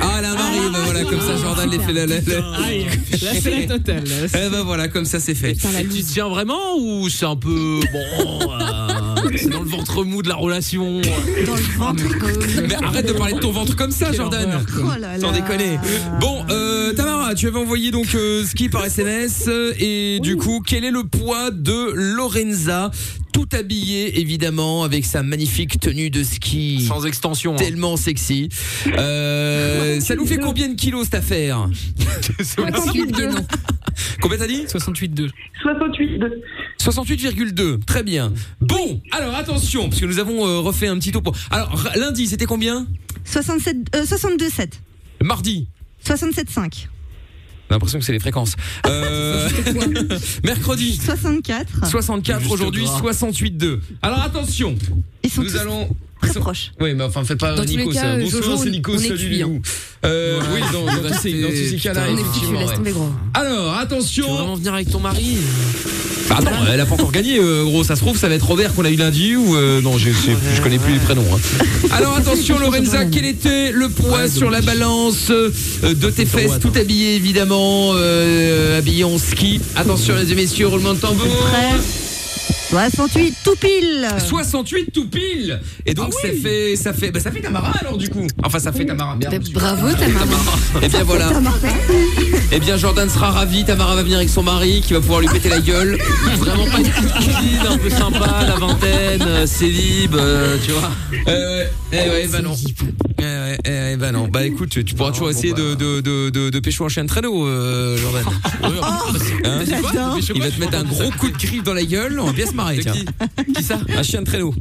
Ah, 0.00 0.20
là, 0.20 0.34
Marie, 0.34 0.58
bah 0.72 0.78
voilà, 0.84 1.04
comme 1.04 1.20
ça, 1.20 1.36
Jordan 1.36 1.70
les 1.70 1.78
fait 1.84 1.92
la, 1.92 2.06
la, 2.06 2.16
la- 2.20 2.66
Aïe, 2.66 2.86
là 3.22 3.30
c'est 3.40 3.60
la 3.60 3.66
totale. 3.78 4.04
Eh 4.24 4.50
ben 4.50 4.62
voilà, 4.62 4.88
comme 4.88 5.04
ça 5.04 5.18
c'est 5.20 5.34
fait. 5.34 5.54
Tu 5.54 6.02
tiens 6.02 6.28
vraiment 6.28 6.76
ou 6.78 7.08
c'est 7.08 7.24
un 7.26 7.36
peu 7.36 7.80
bon 7.92 8.52
euh, 8.52 8.58
C'est 9.36 9.50
dans 9.50 9.62
le 9.62 9.68
ventre 9.68 10.04
mou 10.04 10.22
de 10.22 10.28
la 10.28 10.34
relation. 10.36 11.00
Dans 11.00 11.54
le 11.54 11.62
ventre. 11.78 12.02
Mais 12.68 12.74
arrête 12.74 13.06
de 13.08 13.12
parler 13.12 13.34
de 13.34 13.38
ton 13.40 13.52
ventre 13.52 13.76
comme 13.76 13.90
ça, 13.90 14.12
Jordan. 14.12 14.60
Oh. 14.78 15.20
Sans 15.20 15.32
déconner. 15.32 15.78
Bon, 16.20 16.44
euh, 16.50 16.92
Tamara, 16.94 17.34
tu 17.34 17.46
avais 17.46 17.58
envoyé 17.58 17.90
donc 17.90 18.14
euh, 18.14 18.44
ski 18.44 18.68
par 18.68 18.84
SMS 18.84 19.44
euh, 19.48 19.72
et 19.78 20.20
du 20.20 20.36
coup, 20.36 20.62
quel 20.64 20.84
est 20.84 20.90
le 20.90 21.04
poids 21.04 21.50
de 21.50 21.92
Lorenza? 21.94 22.90
Tout 23.32 23.48
habillée 23.52 24.18
évidemment 24.20 24.82
avec 24.82 25.04
sa 25.04 25.22
magnifique 25.22 25.78
tenue 25.78 26.10
de 26.10 26.24
ski 26.24 26.84
Sans 26.88 27.06
extension. 27.06 27.52
hein. 27.52 27.56
tellement 27.56 27.96
sexy. 27.96 28.48
Euh, 28.96 30.00
ça 30.00 30.16
nous 30.16 30.26
fait 30.26 30.38
combien 30.38 30.68
de 30.68 30.74
kilos 30.74 31.04
cette 31.04 31.14
affaire? 31.16 31.68
68, 32.42 33.12
deux. 33.12 33.28
Combien 34.20 34.38
t'as 34.38 34.46
dit? 34.46 34.64
68,2. 34.64 35.28
68, 35.62 36.18
deux. 36.18 36.42
68,2. 36.80 37.84
Très 37.84 38.02
bien. 38.02 38.32
Bon, 38.60 39.00
alors 39.12 39.34
attention, 39.34 39.88
parce 39.88 40.00
que 40.00 40.06
nous 40.06 40.18
avons 40.18 40.46
euh, 40.46 40.60
refait 40.60 40.88
un 40.88 40.98
petit 40.98 41.12
topo. 41.12 41.32
Alors, 41.50 41.88
lundi, 41.96 42.26
c'était 42.26 42.46
combien? 42.46 42.86
67, 43.24 43.76
euh, 43.94 44.04
62,7. 44.04 44.70
Mardi. 45.22 45.68
67,5. 46.06 46.88
J'ai 47.68 47.74
l'impression 47.74 47.98
que 47.98 48.04
c'est 48.04 48.12
les 48.12 48.20
fréquences. 48.20 48.54
Euh, 48.86 49.48
mercredi. 50.44 50.96
64. 50.96 51.86
64 51.86 52.40
Juste 52.40 52.52
aujourd'hui, 52.52 52.84
gras. 52.84 53.12
68,2. 53.12 53.80
Alors 54.00 54.22
attention, 54.22 54.74
Ils 55.22 55.30
sont 55.30 55.42
nous 55.42 55.50
tous 55.50 55.56
allons. 55.58 55.88
Très 56.22 56.32
sont- 56.32 56.40
proches. 56.40 56.72
Oui, 56.80 56.94
mais 56.94 57.04
enfin, 57.04 57.24
fais 57.24 57.36
pas 57.36 57.54
Dans 57.54 57.64
Nico 57.64 57.92
ça. 57.92 58.04
euh, 58.06 58.20
Bonsoir, 58.22 58.42
Jojo, 58.42 58.62
c'est 58.64 58.70
Nico, 58.70 58.92
hein. 58.94 58.98
loups. 59.42 59.60
Euh, 60.04 60.40
oui, 60.54 60.60
dans, 60.72 60.84
dans, 60.86 61.08
tous 61.08 61.20
ces- 61.22 61.42
dans 61.42 61.48
ces 61.50 61.76
cas-là, 61.76 62.08
effectivement. 62.10 62.60
laisse 62.60 62.70
ouais. 62.70 62.76
tomber 62.76 62.90
gros. 62.92 63.08
Alors, 63.34 63.52
Tu 63.72 63.76
veux 63.76 63.80
attention. 63.96 64.34
vraiment 64.34 64.54
venir 64.56 64.74
avec 64.74 64.90
ton 64.90 65.00
mari 65.00 65.36
Bah, 66.28 66.36
attends, 66.40 66.50
elle 66.72 66.80
a 66.80 66.86
pas 66.86 66.94
encore 66.94 67.10
gagné, 67.10 67.38
euh, 67.40 67.64
gros. 67.64 67.82
Ça 67.84 67.96
se 67.96 68.00
trouve, 68.02 68.16
ça 68.18 68.28
va 68.28 68.34
être 68.34 68.46
Robert 68.46 68.74
qu'on 68.74 68.84
a 68.84 68.90
eu 68.90 68.96
lundi 68.96 69.34
ou 69.34 69.56
euh, 69.56 69.80
non, 69.80 69.96
je, 69.96 70.10
je, 70.10 70.32
je 70.56 70.60
connais 70.62 70.78
plus 70.78 70.92
les 70.92 70.98
prénoms. 70.98 71.24
hein. 71.34 71.66
Alors 71.90 72.16
attention, 72.16 72.58
Lorenza, 72.60 73.04
quel 73.06 73.24
était 73.24 73.72
le 73.72 73.88
poids 73.88 74.28
sur 74.28 74.50
la 74.50 74.60
balance 74.60 75.30
euh, 75.30 75.50
de 75.82 76.10
tes 76.10 76.26
fesses, 76.26 76.58
tout 76.60 76.72
habillé 76.76 77.14
évidemment, 77.16 77.92
euh, 77.94 78.78
habillé 78.78 79.04
en 79.04 79.18
ski? 79.18 79.60
Attention, 79.74 80.14
les 80.16 80.34
messieurs, 80.34 80.66
roulement 80.68 80.94
de 80.94 80.98
tambour. 81.00 81.26
68 82.70 83.36
tout 83.44 83.56
pile 83.56 84.08
68 84.26 84.92
tout 84.92 85.08
pile 85.08 85.60
Et 85.86 85.94
donc 85.94 86.12
ça 86.12 86.28
fait 86.42 86.76
ça 86.76 86.92
fait 86.92 87.10
bah 87.10 87.20
ça 87.20 87.30
fait 87.30 87.40
Tamara 87.40 87.72
alors 87.80 87.96
du 87.96 88.08
coup. 88.08 88.26
Enfin 88.44 88.58
ça 88.58 88.72
fait 88.72 88.84
Tamara 88.84 89.16
bien. 89.16 89.30
Bravo 89.52 89.88
Tamara. 89.92 90.26
Et 90.82 90.88
bien 90.88 91.04
voilà. 91.04 91.30
Et 92.52 92.60
bien 92.60 92.76
Jordan 92.76 93.08
sera 93.08 93.30
ravi, 93.30 93.64
Tamara 93.64 93.94
va 93.96 94.02
venir 94.02 94.18
avec 94.18 94.28
son 94.30 94.42
mari 94.42 94.82
qui 94.84 94.92
va 94.92 95.00
pouvoir 95.00 95.20
lui 95.20 95.28
péter 95.28 95.48
la 95.48 95.60
gueule. 95.60 95.98
Vraiment 96.36 96.66
pas 96.66 96.78
une 96.78 96.88
petite 96.88 97.12
cousine 97.14 97.66
un 97.68 97.78
peu 97.78 97.90
sympa, 97.90 98.44
la 98.46 98.56
vingtaine, 98.56 99.22
euh, 99.22 99.46
célib, 99.46 100.14
euh, 100.14 100.56
tu 100.64 100.72
vois. 100.72 100.90
Euh, 101.28 101.64
ouais, 101.64 101.70
eh 101.92 102.10
ouais, 102.10 102.28
bah 102.28 102.40
non. 102.42 102.54
Eh 103.18 103.22
ouais, 103.22 103.58
eh 103.64 103.68
ouais, 103.70 103.96
bah 103.96 104.12
non. 104.12 104.28
Bah 104.28 104.44
écoute, 104.44 104.84
tu 104.84 104.94
pourras 104.94 105.10
toujours 105.12 105.30
essayer 105.30 105.52
de, 105.52 105.74
de, 105.74 106.00
de, 106.00 106.30
de, 106.30 106.50
de 106.50 106.60
pécho 106.60 106.84
un 106.84 106.88
chien 106.88 107.04
de 107.04 107.08
traîneau, 107.08 107.46
euh, 107.46 107.96
Jordan. 107.98 108.24
Hein 109.44 109.60
j'adore. 109.66 110.18
Il 110.34 110.42
va 110.42 110.50
te 110.50 110.60
mettre 110.60 110.78
un 110.78 110.84
gros 110.84 111.10
coup 111.18 111.30
de 111.30 111.36
griffe 111.36 111.62
dans 111.62 111.74
la 111.74 111.84
gueule, 111.84 112.20
on 112.20 112.32
bien 112.38 112.46
se 112.46 112.54
marrer, 112.54 112.78
tiens. 112.78 112.94
Qui 113.56 113.62
ça 113.64 113.80
Un 113.96 114.02
chien 114.04 114.20
de 114.20 114.26
traîneau. 114.26 114.54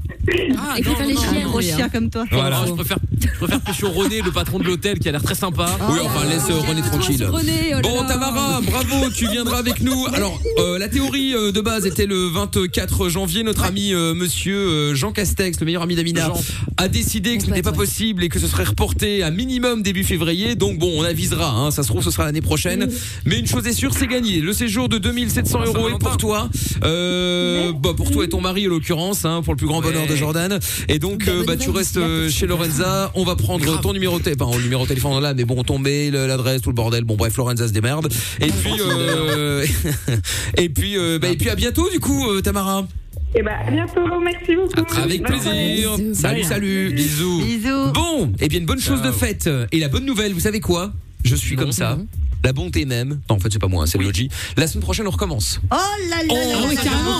Ah, 0.57 0.75
Et 0.77 0.81
préfère 0.81 1.05
les 1.05 1.15
chiens. 1.15 1.45
Gros 1.45 1.59
lui, 1.59 1.71
hein. 1.71 1.75
chien 1.77 1.89
comme 1.89 2.09
toi. 2.09 2.25
Voilà. 2.31 2.63
je 2.67 2.73
préfère, 2.73 2.97
je 3.21 3.37
préfère 3.37 3.61
pécho 3.61 3.89
René, 3.89 4.21
le 4.21 4.31
patron 4.31 4.57
de 4.57 4.63
l'hôtel, 4.63 4.97
qui 4.99 5.07
a 5.07 5.11
l'air 5.11 5.21
très 5.21 5.35
sympa. 5.35 5.77
Oui, 5.89 5.99
enfin, 6.03 6.25
laisse 6.25 6.49
euh, 6.49 6.59
René 6.67 6.81
tranquille. 6.81 7.23
René, 7.25 7.75
oh 7.75 7.79
Bon. 7.83 8.03
Tamara, 8.07 8.61
bravo, 8.61 9.09
tu 9.15 9.29
viendras 9.29 9.59
avec 9.59 9.81
nous. 9.81 10.07
Alors, 10.13 10.41
euh, 10.57 10.79
la 10.79 10.87
théorie 10.87 11.35
euh, 11.35 11.51
de 11.51 11.61
base 11.61 11.85
était 11.85 12.05
le 12.07 12.27
24 12.27 13.09
janvier. 13.09 13.43
Notre 13.43 13.63
ami 13.63 13.93
euh, 13.93 14.13
monsieur 14.15 14.55
euh, 14.57 14.95
Jean 14.95 15.11
Castex, 15.11 15.59
le 15.59 15.65
meilleur 15.65 15.83
ami 15.83 15.95
d'Amina, 15.95 16.31
a 16.77 16.87
décidé 16.87 17.37
que 17.37 17.43
ce 17.43 17.49
n'était 17.49 17.61
pas 17.61 17.71
possible 17.73 18.23
et 18.23 18.29
que 18.29 18.39
ce 18.39 18.47
serait 18.47 18.63
reporté 18.63 19.21
à 19.23 19.29
minimum 19.29 19.83
début 19.83 20.03
février. 20.03 20.55
Donc 20.55 20.79
bon, 20.79 20.91
on 20.97 21.03
avisera, 21.03 21.51
hein, 21.51 21.69
ça 21.71 21.83
se 21.83 21.89
trouve, 21.89 22.03
ce 22.03 22.11
sera 22.11 22.25
l'année 22.25 22.41
prochaine. 22.41 22.89
Mais 23.25 23.37
une 23.37 23.47
chose 23.47 23.67
est 23.67 23.73
sûre, 23.73 23.93
c'est 23.93 24.07
gagné. 24.07 24.39
Le 24.39 24.53
séjour 24.53 24.89
de 24.89 24.97
2700 24.97 25.65
euros 25.65 25.89
est 25.89 25.99
pour 25.99 26.17
toi. 26.17 26.49
Euh, 26.83 27.66
bah, 27.71 27.91
pour 27.95 28.11
toi 28.11 28.23
et 28.23 28.29
ton 28.29 28.41
mari, 28.41 28.67
en 28.67 28.71
l'occurrence, 28.71 29.25
hein, 29.25 29.41
pour 29.43 29.53
le 29.53 29.57
plus 29.57 29.67
grand 29.67 29.81
bonheur 29.81 30.07
de 30.07 30.15
Jordan. 30.15 30.59
Et 30.87 30.99
donc, 30.99 31.27
euh, 31.27 31.43
bah, 31.45 31.55
tu 31.57 31.69
restes 31.69 31.97
euh, 31.97 32.29
chez 32.29 32.47
Lorenza. 32.47 33.11
On 33.15 33.23
va 33.23 33.35
prendre 33.35 33.81
ton 33.81 33.93
numéro 33.93 34.19
de 34.19 34.23
téléphone, 34.23 34.47
enfin, 34.47 34.57
le 34.57 34.63
numéro 34.63 34.83
de 34.83 34.87
téléphone 34.87 35.21
là, 35.21 35.33
mais 35.33 35.45
bon, 35.45 35.63
ton 35.63 35.79
mail, 35.79 36.13
l'adresse, 36.13 36.61
tout 36.61 36.69
le 36.69 36.75
bordel. 36.75 37.03
Bon, 37.03 37.15
bref, 37.15 37.35
Lorenza 37.37 37.67
se 37.67 37.73
démerde. 37.73 38.11
Et 38.41 38.47
puis, 38.47 38.73
euh, 38.79 39.65
et 40.57 40.69
puis, 40.69 40.97
euh, 40.97 41.19
bah, 41.19 41.29
et 41.29 41.37
puis 41.37 41.49
à 41.49 41.55
bientôt, 41.55 41.89
du 41.89 41.99
coup, 41.99 42.29
euh, 42.29 42.41
Tamara. 42.41 42.87
Et 43.35 43.41
bah, 43.41 43.51
à 43.65 43.71
bientôt, 43.71 44.01
merci 44.21 44.55
beaucoup. 44.55 45.01
Avec 45.01 45.23
plaisir. 45.23 45.97
Salut, 46.13 46.43
salut. 46.43 46.93
Bisous. 46.93 47.41
Bisous. 47.41 47.91
Bon, 47.93 48.31
et 48.39 48.47
bien 48.47 48.59
une 48.59 48.65
bonne 48.65 48.79
chose 48.79 49.01
de 49.01 49.11
faite. 49.11 49.49
Et 49.71 49.79
la 49.79 49.87
bonne 49.87 50.05
nouvelle, 50.05 50.33
vous 50.33 50.39
savez 50.39 50.59
quoi? 50.59 50.91
Je 51.23 51.35
suis 51.35 51.55
comme 51.55 51.71
ça. 51.71 51.97
La 52.43 52.53
bonté 52.53 52.85
même. 52.85 53.19
Non, 53.29 53.35
en 53.35 53.39
fait, 53.39 53.51
c'est 53.51 53.59
pas 53.59 53.67
moi, 53.67 53.83
hein, 53.83 53.87
c'est 53.87 53.97
le 53.97 54.05
Logi. 54.05 54.29
La 54.55 54.67
semaine 54.67 54.83
prochaine, 54.83 55.05
on 55.07 55.11
recommence. 55.11 55.59
Oh 55.71 55.75
là 56.09 56.23
là 56.23 56.33
là 56.33 56.61
là. 56.61 56.67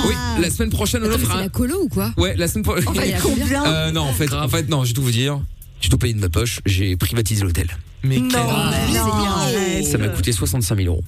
Oui, 0.08 0.14
la 0.42 0.50
semaine 0.50 0.70
prochaine, 0.70 1.02
on 1.04 1.08
Attends, 1.08 1.18
mais 1.18 1.24
offre 1.24 1.32
c'est 1.34 1.38
un. 1.40 1.42
la 1.42 1.50
colo 1.50 1.82
ou 1.84 1.90
quoi 1.90 2.14
Ouais, 2.18 2.36
la 2.38 2.48
semaine 2.48 2.64
prochaine. 2.64 2.88
Enfin, 2.88 3.02
il 3.04 3.10
y 3.12 3.14
a 3.14 3.20
combien 3.22 3.66
Euh, 3.66 3.92
non, 3.92 4.02
en 4.04 4.14
fait, 4.14 4.32
en 4.32 4.48
fait, 4.48 4.70
non, 4.70 4.84
je 4.84 4.90
vais 4.90 4.94
tout 4.94 5.02
vous 5.02 5.12
dire. 5.12 5.42
J'ai 5.82 5.90
tout 5.90 5.98
payé 5.98 6.14
de 6.14 6.20
ma 6.20 6.30
poche. 6.30 6.60
J'ai 6.66 6.96
privatisé 6.96 7.44
l'hôtel. 7.44 7.68
Mais 8.08 8.18
Non, 8.20 8.28
mais 8.30 8.98
non, 8.98 9.12
arrête. 9.28 9.86
Ça 9.86 9.98
m'a 9.98 10.08
coûté 10.10 10.32
65 10.32 10.76
000 10.78 10.88
euros. 10.88 11.04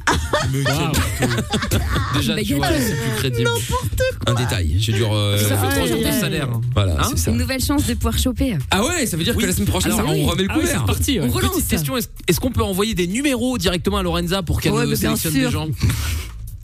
Déjà, 2.15 2.35
tu 2.43 2.55
vois, 2.55 2.67
c'est 2.77 2.95
plus 2.95 3.11
crédible. 3.17 3.49
Un 4.27 4.33
détail. 4.33 4.75
J'ai 4.79 4.93
dû. 4.93 5.03
euh, 5.03 5.37
Ça 5.37 5.57
fait 5.57 5.67
Ah, 5.69 5.73
trois 5.75 5.87
jours 5.87 5.99
de 5.99 6.11
salaire. 6.11 6.47
Voilà, 6.73 6.95
Hein 6.99 7.07
c'est 7.11 7.17
ça. 7.17 7.31
Une 7.31 7.37
nouvelle 7.37 7.63
chance 7.63 7.85
de 7.85 7.93
pouvoir 7.93 8.17
choper. 8.17 8.57
Ah 8.71 8.83
ouais, 8.83 9.05
ça 9.05 9.17
veut 9.17 9.23
dire 9.23 9.35
que 9.35 9.45
la 9.45 9.51
semaine 9.53 9.67
prochaine, 9.67 9.91
Alors, 9.93 10.07
ça, 10.07 10.13
on 10.15 10.25
remet 10.25 10.43
le 10.43 10.49
Ah 10.51 10.55
oui, 10.57 10.61
couvert. 10.61 10.79
c'est 10.81 10.85
parti. 10.85 11.19
ouais. 11.19 11.25
On 11.27 11.31
relance. 11.31 11.51
Petite 11.55 11.67
question, 11.69 11.95
est-ce 11.97 12.39
qu'on 12.39 12.51
peut 12.51 12.63
envoyer 12.63 12.93
des 12.95 13.07
numéros 13.07 13.57
directement 13.57 13.97
à 13.97 14.03
Lorenza 14.03 14.43
pour 14.43 14.59
qu'elle 14.61 14.73
Ouais, 14.73 14.85
mais 14.85 14.95
sélectionne 14.95 15.33
des 15.33 15.49
gens? 15.49 15.67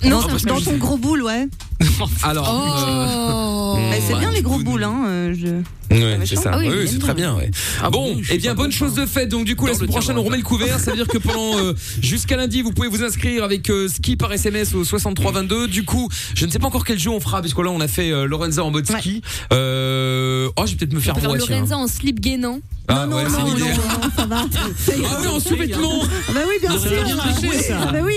Non, 0.04 0.22
c'est 0.22 0.44
peu 0.44 0.50
dans 0.50 0.62
ton 0.62 0.78
gros 0.78 0.98
boule, 0.98 1.24
ouais. 1.24 1.48
Alors, 2.24 2.48
Oh 2.52 3.78
Mais 3.90 4.02
c'est 4.06 4.14
bah, 4.14 4.20
bien 4.20 4.32
les 4.32 4.42
gros 4.42 4.60
boules, 4.60 4.84
hein. 4.84 5.04
euh, 5.08 5.34
je... 5.38 5.48
Ouais, 5.92 6.18
c'est 6.26 6.36
ça. 6.36 6.52
Ah 6.54 6.58
oui, 6.60 6.70
oui, 6.70 6.88
c'est 6.92 7.00
très 7.00 7.14
bien. 7.14 7.36
Ouais. 7.36 7.50
Ah 7.82 7.90
bon, 7.90 8.18
je 8.22 8.34
eh 8.34 8.38
bien, 8.38 8.56
bonne 8.56 8.72
chose 8.72 8.96
de 8.96 9.06
faite. 9.06 9.30
Donc, 9.30 9.46
du 9.46 9.56
coup, 9.56 9.66
Dans 9.66 9.72
la 9.72 9.78
semaine 9.78 9.90
prochaine, 9.92 10.18
on 10.18 10.24
remet 10.24 10.38
le 10.38 10.44
couvert. 10.44 10.80
Ça 10.80 10.92
veut 10.92 10.98
dire 10.98 11.08
que 11.08 11.18
pendant 11.20 11.58
euh, 11.60 11.74
jusqu'à 12.02 12.38
lundi, 12.38 12.62
vous 12.62 12.72
pouvez 12.72 12.88
vous 12.88 13.04
inscrire 13.04 13.44
avec 13.44 13.70
euh, 13.70 13.88
ski 13.88 14.16
par 14.16 14.34
SMS 14.34 14.74
au 14.74 14.84
6322. 14.84 15.68
Du 15.68 15.86
coup, 15.86 16.10
je 16.34 16.46
ne 16.46 16.52
sais 16.52 16.60
pas 16.60 16.68
encore 16.68 16.86
quel 16.86 16.98
jeu 17.00 17.12
on 17.12 17.20
fera, 17.20 17.42
puisque 17.42 17.60
là, 17.60 17.70
on 17.70 17.80
a 17.82 17.88
fait 17.88 18.12
euh, 18.12 18.26
Lorenza 18.26 18.64
en 18.64 18.72
mode 18.72 18.88
ski. 18.88 19.22
Euh, 19.54 20.50
oh, 20.58 20.64
je 20.66 20.72
vais 20.72 20.78
peut-être 20.78 20.94
me 20.94 21.00
faire 21.00 21.14
moi, 21.22 21.38
tiens. 21.38 21.56
Lorenza 21.56 21.78
en 21.78 21.88
slip 21.88 22.20
gainant. 22.20 22.60
Ah 22.88 23.06
non, 23.08 23.18
ouais, 23.18 23.24
c'est 23.28 23.38
non, 23.40 23.48
non, 23.48 23.56
non, 23.58 24.10
ça 24.16 24.26
va. 24.26 24.38
Ah 24.46 25.18
oui, 25.22 25.28
en 25.28 25.40
sous-vêtements. 25.40 26.02
Ah 26.04 26.32
bah 26.34 26.40
oui, 26.48 26.56
bien 26.62 26.70
Non, 26.70 26.78
sûr. 26.80 26.90
c'est. 27.40 27.74
Ah 27.74 27.92
bah 27.92 28.00
oui. 28.04 28.14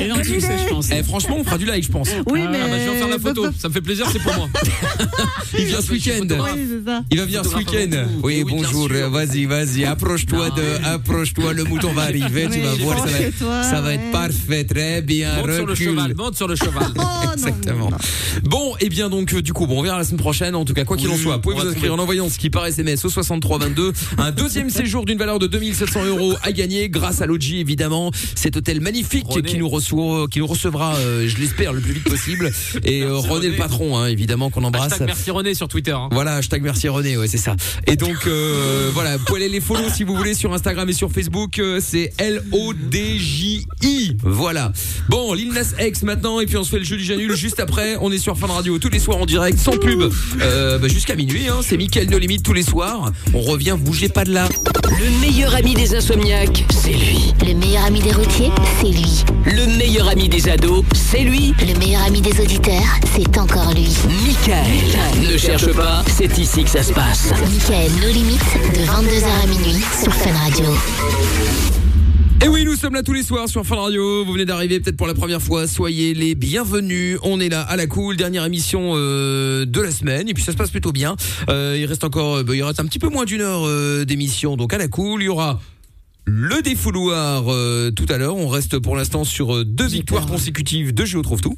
Énorme 0.00 0.24
succès, 0.24 0.56
je 0.64 0.68
pense. 0.68 0.90
Eh, 1.08 1.10
franchement, 1.10 1.36
on 1.38 1.44
fera 1.44 1.58
du 1.58 1.64
live, 1.66 1.82
je 1.84 1.90
pense. 1.90 2.10
Oui, 2.30 2.40
mais. 2.50 2.58
ah 2.62 2.68
bah, 2.68 2.78
je 2.78 2.84
vais 2.84 2.90
en 2.90 2.94
faire 2.94 3.08
la 3.08 3.18
photo. 3.18 3.46
Ça 3.58 3.68
me 3.68 3.72
fait 3.72 3.80
plaisir, 3.80 4.06
c'est 4.12 4.22
pour 4.22 4.34
moi. 4.34 4.48
Il 5.58 5.64
vient 5.64 5.80
ce 5.80 5.90
week-end. 5.92 6.24
Bob- 6.26 6.40
Oui, 6.54 6.60
c'est 6.68 6.84
ça. 6.90 7.02
Il 7.10 7.18
va 7.18 7.24
venir 7.24 7.44
ce 7.44 7.54
week-end. 7.56 8.06
Oui, 8.22 8.44
bonjour. 8.48 8.88
Vas-y, 9.10 9.46
vas-y. 9.46 9.84
Approche-toi 9.84 10.50
de, 10.50 10.84
approche-toi. 10.86 11.52
Le 11.54 11.64
mouton 11.64 11.92
va 11.92 12.02
arriver. 12.02 12.48
Tu 12.52 12.60
vas 12.60 12.74
voir. 12.74 12.98
Ça 13.08 13.46
va 13.46 13.62
ça 13.62 13.80
va 13.80 13.94
être 13.94 14.10
parfait. 14.12 14.64
Très 14.64 15.00
bien. 15.02 15.36
Monte 15.36 15.52
sur 15.54 15.66
le 15.66 15.72
Recule. 15.72 15.86
cheval, 15.86 16.14
monte 16.16 16.36
sur 16.36 16.48
le 16.48 16.56
cheval. 16.56 16.88
Oh, 16.98 17.32
Exactement. 17.32 17.90
Bon, 18.44 18.74
et 18.80 18.88
bien 18.88 19.08
donc 19.08 19.32
euh, 19.32 19.42
du 19.42 19.52
coup, 19.52 19.66
bon, 19.66 19.78
on 19.78 19.82
verra 19.82 19.98
la 19.98 20.04
semaine 20.04 20.18
prochaine. 20.20 20.54
En 20.54 20.64
tout 20.64 20.74
cas, 20.74 20.84
quoi 20.84 20.96
qu'il 20.96 21.08
en 21.08 21.16
soit, 21.16 21.36
vous 21.36 21.40
pouvez 21.40 21.56
on 21.56 21.60
vous 21.60 21.68
inscrire 21.68 21.94
en 21.94 21.98
envoyant 21.98 22.28
ce 22.28 22.38
qui 22.38 22.50
par 22.50 22.66
SMS 22.66 23.04
au 23.04 23.08
6322. 23.10 23.92
Un 24.18 24.30
deuxième 24.32 24.70
séjour 24.70 25.04
d'une 25.04 25.18
valeur 25.18 25.38
de 25.38 25.46
2700 25.46 26.04
euros 26.04 26.34
à 26.42 26.52
gagner 26.52 26.88
grâce 26.88 27.20
à 27.22 27.26
Logi 27.26 27.58
évidemment. 27.60 28.10
Cet 28.34 28.56
hôtel 28.56 28.80
magnifique 28.80 29.26
qui 29.44 29.58
nous 29.58 29.68
reçoit, 29.68 30.26
qui 30.28 30.40
nous 30.40 30.46
recevra, 30.46 30.94
je 31.26 31.36
l'espère, 31.38 31.72
le 31.72 31.80
plus 31.80 31.92
vite 31.92 32.04
possible. 32.04 32.50
Et 32.84 33.02
euh, 33.02 33.16
René, 33.16 33.48
le 33.48 33.56
patron, 33.56 33.96
hein, 33.98 34.06
évidemment 34.06 34.50
qu'on 34.50 34.64
embrasse. 34.64 34.92
Hashtag 34.92 35.06
merci 35.08 35.30
René 35.30 35.54
sur 35.54 35.68
Twitter. 35.68 35.92
hein. 35.92 36.08
Voilà, 36.12 36.34
hashtag 36.36 36.62
merci 36.62 36.88
René, 36.88 37.16
ouais, 37.16 37.28
c'est 37.28 37.38
ça. 37.38 37.56
Et 37.86 37.96
donc, 37.96 38.26
euh, 38.26 38.90
voilà, 38.94 39.16
vous 39.16 39.24
pouvez 39.24 39.40
aller 39.44 39.48
les 39.52 39.60
follow 39.60 39.88
si 39.94 40.04
vous 40.04 40.14
voulez 40.14 40.34
sur 40.34 40.52
Instagram 40.52 40.88
et 40.88 40.92
sur 40.92 41.10
Facebook. 41.10 41.58
euh, 41.58 41.80
c'est 41.82 42.12
L-O-D-J-I. 42.18 44.16
Voilà. 44.22 44.72
Bon, 45.08 45.32
Lil 45.34 45.52
Nas 45.52 45.72
X 45.80 46.02
maintenant, 46.02 46.40
et 46.40 46.46
puis 46.46 46.56
on 46.56 46.64
se 46.64 46.70
fait 46.70 46.78
le 46.78 46.84
jeu 46.84 46.96
du 46.96 47.04
Janul 47.04 47.34
juste 47.36 47.60
après. 47.60 47.96
On 48.00 48.10
est 48.12 48.18
sur 48.18 48.36
Fun 48.36 48.46
Radio 48.48 48.78
tous 48.78 48.90
les 48.90 48.98
soirs 48.98 49.18
en 49.18 49.26
direct, 49.26 49.58
sans 49.58 49.76
pub, 49.78 50.10
euh, 50.40 50.78
bah, 50.78 50.88
jusqu'à 50.88 51.14
minuit. 51.16 51.48
Hein, 51.48 51.60
c'est 51.62 51.76
Mickaël 51.76 52.10
No 52.10 52.18
Limite 52.18 52.42
tous 52.42 52.52
les 52.52 52.62
soirs. 52.62 53.12
On 53.34 53.40
revient, 53.40 53.76
bougez 53.78 54.08
pas 54.08 54.24
de 54.24 54.32
là. 54.32 54.48
Le 54.98 55.20
meilleur 55.20 55.54
ami 55.54 55.74
des 55.74 55.94
insomniaques, 55.94 56.64
c'est 56.70 56.92
lui. 56.92 57.32
Le 57.46 57.54
meilleur 57.54 57.84
ami 57.84 58.00
des 58.00 58.12
routiers, 58.12 58.50
c'est 58.80 58.88
lui. 58.88 59.24
Le 59.46 59.66
meilleur 59.78 60.08
ami 60.08 60.28
des 60.28 60.48
ados, 60.48 60.84
c'est 60.94 61.22
lui. 61.22 61.54
Le 61.60 61.78
meilleur 61.78 62.02
ami 62.02 62.20
des 62.20 62.40
auditeurs, 62.40 62.98
c'est 63.14 63.38
encore 63.38 63.72
lui. 63.74 63.88
Michael. 64.26 65.30
Ne 65.32 65.36
cherche 65.36 65.72
pas, 65.72 66.04
c'est 66.06 66.36
ici 66.38 66.64
que 66.64 66.70
ça 66.70 66.82
se 66.82 66.92
passe. 66.92 67.32
Michael, 67.50 67.90
nos 68.00 68.12
limites, 68.12 68.40
de 68.74 68.80
22h 68.80 69.42
à 69.42 69.46
minuit 69.46 69.82
sur 70.02 70.12
Fun 70.12 70.32
Radio. 70.32 70.66
Et 72.44 72.46
oui, 72.46 72.64
nous 72.64 72.76
sommes 72.76 72.94
là 72.94 73.02
tous 73.02 73.12
les 73.12 73.24
soirs 73.24 73.48
sur 73.48 73.64
Fun 73.66 73.76
Radio. 73.76 74.24
Vous 74.24 74.32
venez 74.32 74.44
d'arriver 74.44 74.78
peut-être 74.78 74.96
pour 74.96 75.08
la 75.08 75.14
première 75.14 75.42
fois. 75.42 75.66
Soyez 75.66 76.14
les 76.14 76.34
bienvenus. 76.34 77.18
On 77.22 77.40
est 77.40 77.48
là 77.48 77.62
à 77.62 77.76
la 77.76 77.86
cool, 77.86 78.16
dernière 78.16 78.44
émission 78.44 78.92
euh, 78.94 79.64
de 79.66 79.80
la 79.80 79.90
semaine. 79.90 80.28
Et 80.28 80.34
puis 80.34 80.44
ça 80.44 80.52
se 80.52 80.56
passe 80.56 80.70
plutôt 80.70 80.92
bien. 80.92 81.16
Euh, 81.48 81.76
il 81.78 81.86
reste 81.86 82.04
encore, 82.04 82.36
euh, 82.36 82.42
bah, 82.44 82.54
il 82.54 82.62
reste 82.62 82.78
un 82.78 82.84
petit 82.84 83.00
peu 83.00 83.08
moins 83.08 83.24
d'une 83.24 83.40
heure 83.40 83.66
euh, 83.66 84.04
d'émission. 84.04 84.56
Donc 84.56 84.72
à 84.72 84.78
la 84.78 84.86
cool, 84.86 85.22
il 85.22 85.26
y 85.26 85.28
aura 85.28 85.60
le 86.28 86.60
défouloir 86.60 87.44
euh, 87.48 87.90
tout 87.90 88.06
à 88.10 88.18
l'heure. 88.18 88.36
On 88.36 88.48
reste 88.48 88.78
pour 88.78 88.96
l'instant 88.96 89.24
sur 89.24 89.56
euh, 89.56 89.64
deux 89.64 89.86
victoires 89.86 90.26
consécutives 90.26 90.92
de 90.92 91.04
Géo 91.04 91.22
trouve 91.22 91.40
tout. 91.40 91.56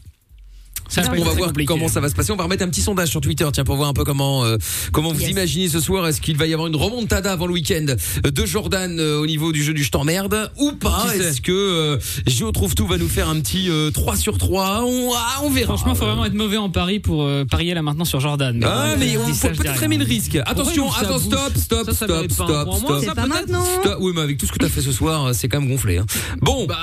Ça 0.90 1.02
on 1.08 1.24
va 1.24 1.30
voir 1.30 1.48
compliqué. 1.48 1.66
comment 1.66 1.88
ça 1.88 2.00
va 2.00 2.08
se 2.08 2.14
passer. 2.14 2.32
On 2.32 2.36
va 2.36 2.44
remettre 2.44 2.64
un 2.64 2.68
petit 2.68 2.82
sondage 2.82 3.08
sur 3.08 3.20
Twitter, 3.20 3.46
tiens, 3.52 3.64
pour 3.64 3.76
voir 3.76 3.88
un 3.88 3.92
peu 3.92 4.04
comment 4.04 4.44
euh, 4.44 4.56
comment 4.92 5.12
vous 5.12 5.20
Yes. 5.20 5.30
imaginez 5.30 5.68
ce 5.68 5.80
soir. 5.80 6.06
Est-ce 6.06 6.20
qu'il 6.20 6.36
va 6.36 6.46
y 6.46 6.52
avoir 6.52 6.66
une 6.68 6.76
remontada 6.76 7.32
avant 7.32 7.46
le 7.46 7.52
week-end 7.52 7.86
de 8.24 8.46
Jordan 8.46 8.98
euh, 8.98 9.18
au 9.20 9.26
niveau 9.26 9.52
du 9.52 9.62
jeu 9.62 9.72
du 9.72 9.84
je 9.84 9.90
t'emmerde 9.90 10.50
ou 10.58 10.72
pas? 10.72 11.06
Est-ce 11.14 11.40
que 11.40 11.52
euh, 11.52 11.98
Géo 12.26 12.50
trouve 12.52 12.74
tout 12.74 12.86
va 12.86 12.98
nous 12.98 13.08
faire 13.08 13.28
un 13.28 13.38
petit 13.40 13.70
euh, 13.70 13.90
3 13.90 14.16
sur 14.16 14.36
3 14.38 14.82
on, 14.84 15.12
ah, 15.14 15.40
on 15.44 15.50
verra. 15.50 15.74
Franchement, 15.76 15.94
faut 15.94 16.06
vraiment 16.06 16.24
être 16.24 16.34
mauvais 16.34 16.56
en 16.56 16.70
pari 16.70 16.98
pour 17.00 17.22
euh, 17.22 17.44
parier 17.44 17.74
là 17.74 17.82
maintenant 17.82 18.04
sur 18.04 18.18
Jordan. 18.20 18.56
Mais 18.58 18.66
Ah 18.68 18.94
bon, 18.94 19.00
mais 19.00 19.16
on 19.16 19.30
dis 19.30 19.38
peut-être 19.38 19.82
aimer 19.82 19.98
le 19.98 20.04
risque. 20.04 20.36
Attention, 20.46 20.90
attends, 20.92 21.18
stop, 21.18 21.52
stop, 21.56 21.86
Ça, 21.86 21.92
ça 21.92 22.06
stop, 22.06 22.10
mérite 22.10 22.36
pas 22.36 22.44
un 22.44 22.46
stop, 22.46 22.64
point. 22.68 22.78
Moi, 22.80 23.02
stop. 23.02 23.14
Pas 23.14 23.26
maintenant. 23.26 23.64
Stop. 23.80 23.96
Oui, 24.00 24.12
mais 24.14 24.22
avec 24.22 24.38
tout 24.38 24.46
ce 24.46 24.52
que 24.52 24.58
t'as 24.58 24.68
fait 24.68 24.80
ce 24.82 24.92
soir, 24.92 25.34
c'est 25.34 25.48
quand 25.48 25.60
même 25.60 25.70
gonflé. 25.70 25.98
hein. 25.98 26.06
Bon, 26.40 26.66
Bah, 26.66 26.76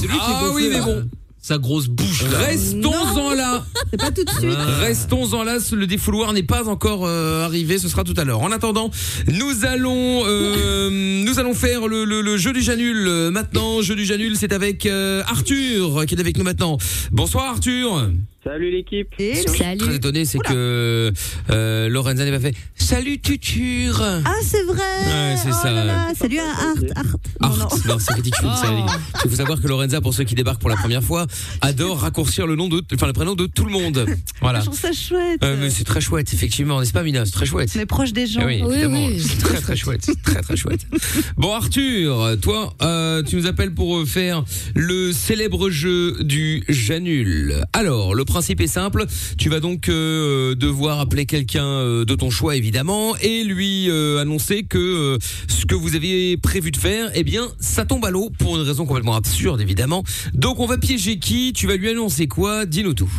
c'est 0.00 0.06
lui 0.06 0.14
qui 0.14 0.20
Ah 0.22 0.40
est 0.44 0.46
gonflé, 0.48 0.64
oui, 0.68 0.70
mais 0.72 0.80
bon. 0.80 1.04
Sa 1.42 1.56
grosse 1.58 1.88
bouche. 1.88 2.22
restons-en 2.24 3.34
là. 3.34 3.64
C'est 3.90 3.98
pas 4.00 4.10
tout 4.10 4.24
de 4.24 4.30
suite. 4.30 4.58
Restons-en 4.80 5.42
là, 5.42 5.56
le 5.72 5.86
défouloir 5.86 6.32
n'est 6.34 6.42
pas 6.42 6.68
encore 6.68 7.06
euh, 7.06 7.44
arrivé, 7.46 7.78
ce 7.78 7.88
sera 7.88 8.04
tout 8.04 8.14
à 8.18 8.24
l'heure. 8.24 8.40
En 8.40 8.52
attendant, 8.52 8.90
nous 9.26 9.64
allons 9.64 10.22
euh, 10.26 10.90
nous 11.24 11.38
allons 11.38 11.54
faire 11.54 11.88
le, 11.88 12.04
le- 12.04 12.20
le 12.20 12.36
jeu 12.36 12.52
du 12.52 12.60
Janul. 12.60 13.06
Euh, 13.08 13.30
Maintenant, 13.30 13.80
jeu 13.80 13.96
du 13.96 14.04
Janul, 14.04 14.36
c'est 14.36 14.52
avec 14.52 14.84
euh, 14.84 15.22
Arthur 15.26 16.04
qui 16.06 16.14
est 16.14 16.20
avec 16.20 16.36
nous 16.36 16.44
maintenant. 16.44 16.76
Bonsoir 17.10 17.46
Arthur. 17.46 18.10
Salut 18.42 18.70
l'équipe. 18.70 19.08
Très 19.16 19.94
étonné, 19.94 20.24
c'est 20.24 20.38
que 20.38 21.12
euh, 21.50 21.88
Lorenza 21.90 22.24
n'a 22.24 22.30
pas 22.30 22.40
fait 22.40 22.54
Salut 22.74 23.20
Tuture. 23.20 24.02
Ah, 24.02 24.32
c'est 24.42 24.62
vrai. 24.62 24.78
Ouais, 24.78 25.36
c'est 25.36 25.52
ça. 25.52 25.68
Ah, 25.68 26.08
salut 26.18 26.38
à 26.38 26.44
Art. 26.44 26.74
Art. 26.96 27.16
Art, 27.40 27.78
non, 27.86 27.98
c'est 27.98 28.14
ridicule. 28.14 28.48
Oh. 28.48 28.86
Il 29.24 29.30
faut 29.30 29.36
savoir 29.36 29.60
que 29.60 29.68
Lorenza, 29.68 30.00
pour 30.00 30.14
ceux 30.14 30.24
qui 30.24 30.34
débarquent 30.34 30.60
pour 30.60 30.70
la 30.70 30.76
première 30.76 31.02
fois, 31.02 31.26
adore 31.60 31.98
raccourcir 31.98 32.46
le 32.46 32.56
nom 32.56 32.68
de, 32.68 32.82
enfin 32.94 33.06
le 33.06 33.12
prénom 33.12 33.34
de 33.34 33.44
tout 33.44 33.66
le 33.66 33.72
monde. 33.72 34.06
Voilà. 34.40 34.60
Je 34.60 34.66
trouve 34.66 34.78
ça 34.78 34.92
chouette. 34.92 35.42
Euh, 35.44 35.56
mais 35.60 35.68
c'est 35.68 35.84
très 35.84 36.00
chouette, 36.00 36.32
effectivement, 36.32 36.80
n'est-ce 36.80 36.94
pas, 36.94 37.02
Mina? 37.02 37.26
C'est 37.26 37.32
très 37.32 37.44
chouette. 37.44 37.70
On 37.76 37.78
est 37.78 37.84
proche 37.84 38.14
des 38.14 38.26
gens. 38.26 38.40
Eh 38.42 38.46
oui, 38.46 38.64
évidemment. 38.66 39.08
C'est 39.18 39.38
très 39.38 39.60
très 39.60 39.76
chouette, 39.76 40.00
c'est 40.02 40.22
très 40.22 40.40
très 40.40 40.56
chouette. 40.56 40.86
Bon 41.36 41.52
Arthur, 41.52 42.36
toi, 42.40 42.72
euh, 42.80 43.22
tu 43.22 43.36
nous 43.36 43.46
appelles 43.46 43.74
pour 43.74 43.98
euh, 43.98 44.06
faire 44.06 44.44
le 44.74 45.12
célèbre 45.12 45.68
jeu 45.68 46.16
du 46.22 46.64
Janul. 46.68 47.66
Alors, 47.74 48.14
le 48.14 48.24
principe 48.30 48.60
est 48.60 48.68
simple. 48.68 49.06
Tu 49.38 49.48
vas 49.48 49.58
donc 49.58 49.88
euh, 49.88 50.54
devoir 50.54 51.00
appeler 51.00 51.26
quelqu'un 51.26 51.66
euh, 51.66 52.04
de 52.04 52.14
ton 52.14 52.30
choix, 52.30 52.54
évidemment, 52.54 53.16
et 53.16 53.42
lui 53.42 53.90
euh, 53.90 54.20
annoncer 54.20 54.62
que 54.62 55.18
ce 55.48 55.66
que 55.66 55.74
vous 55.74 55.96
aviez 55.96 56.36
prévu 56.36 56.70
de 56.70 56.76
faire, 56.76 57.10
eh 57.14 57.24
bien, 57.24 57.48
ça 57.58 57.84
tombe 57.84 58.04
à 58.04 58.10
l'eau 58.10 58.30
pour 58.38 58.56
une 58.56 58.62
raison 58.62 58.86
complètement 58.86 59.16
absurde, 59.16 59.60
évidemment. 59.60 60.04
Donc, 60.32 60.60
on 60.60 60.66
va 60.66 60.78
piéger 60.78 61.18
qui? 61.18 61.52
Tu 61.52 61.66
vas 61.66 61.76
lui 61.76 61.90
annoncer 61.90 62.28
quoi? 62.28 62.66
Dis-nous 62.66 62.94
tout. 62.94 63.10